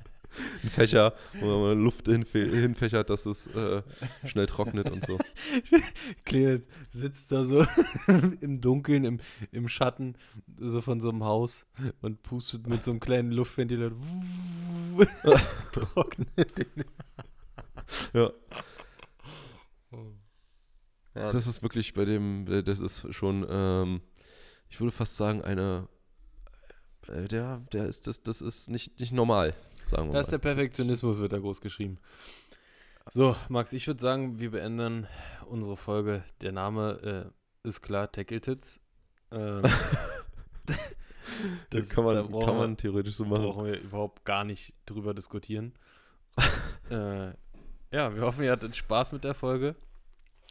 Ein 0.64 0.70
Fächer, 0.70 1.14
wo 1.40 1.68
man 1.68 1.84
Luft 1.84 2.08
hinfä- 2.08 2.50
hinfächert, 2.50 3.10
dass 3.10 3.26
es 3.26 3.48
äh, 3.48 3.82
schnell 4.26 4.46
trocknet 4.46 4.90
und 4.90 5.06
so. 5.06 5.18
Clemens 6.26 6.66
sitzt 6.92 7.32
da 7.32 7.44
so 7.44 7.66
im 8.42 8.62
Dunkeln, 8.62 9.04
im, 9.06 9.20
im 9.52 9.68
Schatten, 9.68 10.16
so 10.60 10.82
von 10.82 11.02
so 11.02 11.10
einem 11.10 11.24
Haus 11.24 11.66
und 12.02 12.22
pustet 12.24 12.68
mit 12.68 12.84
so 12.84 12.92
einem 12.92 13.00
kleinen 13.00 13.32
Luftventilator. 13.32 13.98
Trocknet 15.72 16.58
den. 16.58 16.86
Ja, 18.14 18.32
Ja, 21.14 21.32
das 21.34 21.46
ist 21.46 21.62
wirklich 21.62 21.94
bei 21.94 22.06
dem, 22.06 22.46
das 22.66 22.80
ist 22.80 23.14
schon, 23.14 23.46
ähm, 23.50 24.02
ich 24.70 24.80
würde 24.80 24.94
fast 24.96 25.18
sagen, 25.18 25.42
eine, 25.42 25.90
äh, 27.10 27.28
der, 27.28 27.58
der 27.74 27.88
ist, 27.88 28.08
das, 28.08 28.24
das 28.24 28.40
ist 28.42 28.70
nicht, 28.70 28.98
nicht 29.00 29.12
normal, 29.12 29.54
sagen 29.92 30.08
wir 30.10 30.14
Da 30.14 30.20
ist 30.22 30.28
mal. 30.28 30.32
der 30.32 30.38
Perfektionismus, 30.40 31.20
wird 31.20 31.34
da 31.34 31.40
groß 31.40 31.62
geschrieben. 31.62 32.00
So, 33.10 33.36
Max, 33.50 33.74
ich 33.74 33.88
würde 33.88 34.02
sagen, 34.02 34.40
wir 34.40 34.52
beenden 34.52 35.08
unsere 35.48 35.76
Folge. 35.78 36.24
Der 36.42 36.52
Name 36.52 37.32
äh, 37.64 37.68
ist 37.68 37.82
klar, 37.82 38.12
Tackle 38.12 38.42
Tits. 38.42 38.80
Ähm, 39.32 39.64
Das 41.70 41.88
das- 41.88 41.90
kann 41.90 42.06
da 42.06 42.14
man, 42.24 42.32
brauchen 42.32 42.46
kann 42.46 42.58
man 42.58 42.78
theoretisch 42.78 43.16
so 43.16 43.26
machen. 43.26 43.44
brauchen 43.44 43.66
wir 43.66 43.80
überhaupt 43.80 44.26
gar 44.26 44.44
nicht 44.44 44.74
drüber 44.86 45.14
diskutieren. 45.14 45.74
äh, 46.90 47.28
ja, 47.92 48.14
wir 48.16 48.22
hoffen, 48.22 48.44
ihr 48.44 48.52
hattet 48.52 48.76
Spaß 48.76 49.12
mit 49.14 49.24
der 49.24 49.34
Folge. 49.34 49.76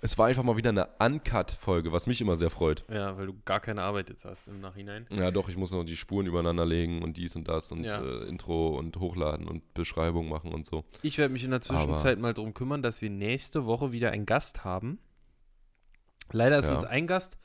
Es 0.02 0.16
war 0.16 0.28
einfach 0.28 0.42
mal 0.42 0.56
wieder 0.56 0.70
eine 0.70 0.88
Uncut-Folge, 0.98 1.92
was 1.92 2.06
mich 2.06 2.22
immer 2.22 2.34
sehr 2.36 2.48
freut. 2.48 2.84
Ja, 2.90 3.18
weil 3.18 3.26
du 3.26 3.34
gar 3.44 3.60
keine 3.60 3.82
Arbeit 3.82 4.08
jetzt 4.08 4.24
hast 4.24 4.48
im 4.48 4.58
Nachhinein. 4.60 5.06
Ja, 5.10 5.30
doch, 5.30 5.50
ich 5.50 5.56
muss 5.58 5.72
noch 5.72 5.84
die 5.84 5.96
Spuren 5.96 6.26
übereinander 6.26 6.64
legen 6.64 7.02
und 7.02 7.18
dies 7.18 7.36
und 7.36 7.46
das 7.48 7.70
und 7.70 7.84
Ja. 7.84 8.00
äh, 8.02 8.24
Intro 8.26 8.68
und 8.78 8.96
hochladen 8.96 9.46
und 9.46 9.74
Beschreibung 9.74 10.28
machen 10.30 10.54
und 10.54 10.64
so. 10.64 10.84
Ich 11.02 11.18
werde 11.18 11.32
mich 11.34 11.44
in 11.44 11.50
der 11.50 11.60
Zwischenzeit 11.60 12.18
mal 12.18 12.32
darum 12.32 12.54
kümmern, 12.54 12.80
dass 12.82 13.02
wir 13.02 13.10
nächste 13.10 13.66
Woche 13.66 13.92
wieder 13.92 14.10
einen 14.10 14.24
Gast 14.24 14.64
haben. 14.64 14.98
Leider 16.32 16.58
ist 16.58 16.66
Ja. 16.68 16.74
uns 16.74 16.84
ein 16.84 17.06
Gast 17.06 17.36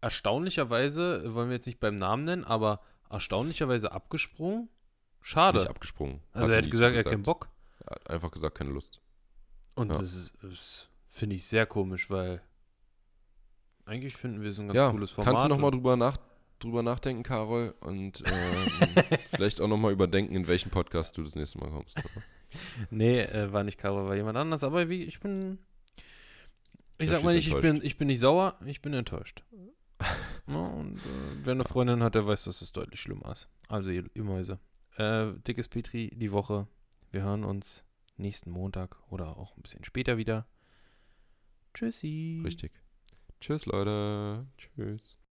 erstaunlicherweise, 0.00 1.34
wollen 1.34 1.48
wir 1.48 1.54
jetzt 1.56 1.66
nicht 1.66 1.80
beim 1.80 1.94
Namen 1.96 2.24
nennen, 2.24 2.44
aber 2.44 2.80
erstaunlicherweise 3.10 3.92
abgesprungen. 3.92 4.68
Schade. 5.20 5.58
Nicht 5.60 5.68
abgesprungen. 5.70 6.20
also 6.32 6.50
er 6.50 6.58
hat 6.58 6.64
nie 6.64 6.70
gesagt, 6.70 6.94
er 6.94 7.00
hat 7.00 7.06
keinen 7.10 7.22
Bock. 7.22 7.48
Er 7.84 7.94
hat 7.96 8.10
einfach 8.10 8.30
gesagt, 8.30 8.56
keine 8.58 8.70
Lust. 8.70 9.00
Und 9.76 9.92
Ja. 9.92 9.98
das 9.98 10.14
ist, 10.14 10.38
das 10.42 10.87
finde 11.08 11.36
ich 11.36 11.46
sehr 11.46 11.66
komisch, 11.66 12.10
weil 12.10 12.42
eigentlich 13.88 14.16
finden 14.16 14.42
wir 14.42 14.50
es 14.50 14.58
ein 14.58 14.68
ganz 14.68 14.76
ja, 14.76 14.90
cooles 14.90 15.10
Format. 15.10 15.32
kannst 15.32 15.44
du 15.46 15.48
nochmal 15.48 15.70
drüber, 15.70 15.96
nach, 15.96 16.18
drüber 16.58 16.82
nachdenken, 16.82 17.22
Karol, 17.22 17.74
und 17.80 18.22
ähm, 18.26 19.04
vielleicht 19.30 19.60
auch 19.60 19.68
nochmal 19.68 19.92
überdenken, 19.92 20.34
in 20.34 20.46
welchen 20.46 20.70
Podcast 20.70 21.16
du 21.16 21.22
das 21.22 21.34
nächste 21.34 21.58
Mal 21.58 21.70
kommst. 21.70 21.96
Nee, 22.90 23.20
äh, 23.20 23.52
war 23.52 23.62
nicht 23.62 23.76
Caro, 23.76 24.06
war 24.08 24.16
jemand 24.16 24.38
anders, 24.38 24.64
aber 24.64 24.88
wie, 24.88 25.02
ich 25.02 25.20
bin. 25.20 25.58
Ich 26.96 27.10
sag 27.10 27.22
mal 27.22 27.34
nicht, 27.34 27.46
ich 27.46 27.60
bin, 27.60 27.80
ich 27.82 27.98
bin 27.98 28.06
nicht 28.06 28.20
sauer, 28.20 28.58
ich 28.64 28.80
bin 28.80 28.94
enttäuscht. 28.94 29.44
Ja, 30.50 30.56
und 30.56 30.96
äh, 30.96 31.42
wer 31.42 31.52
eine 31.52 31.64
Freundin 31.64 32.02
hat, 32.02 32.14
der 32.14 32.26
weiß, 32.26 32.44
dass 32.44 32.62
es 32.62 32.72
deutlich 32.72 33.02
schlimmer 33.02 33.30
ist. 33.32 33.50
Also, 33.68 33.90
ihr, 33.90 34.04
ihr 34.14 34.24
Mäuse. 34.24 34.58
Äh, 34.96 35.32
dickes 35.46 35.68
Petri, 35.68 36.10
die 36.14 36.32
Woche. 36.32 36.66
Wir 37.10 37.20
hören 37.20 37.44
uns 37.44 37.84
nächsten 38.16 38.50
Montag 38.50 38.96
oder 39.10 39.36
auch 39.36 39.54
ein 39.58 39.60
bisschen 39.60 39.84
später 39.84 40.16
wieder. 40.16 40.46
Tschüssi. 41.74 42.42
Richtig. 42.44 42.72
Tschüss, 43.40 43.66
Leute. 43.66 44.46
Tschüss. 44.56 45.17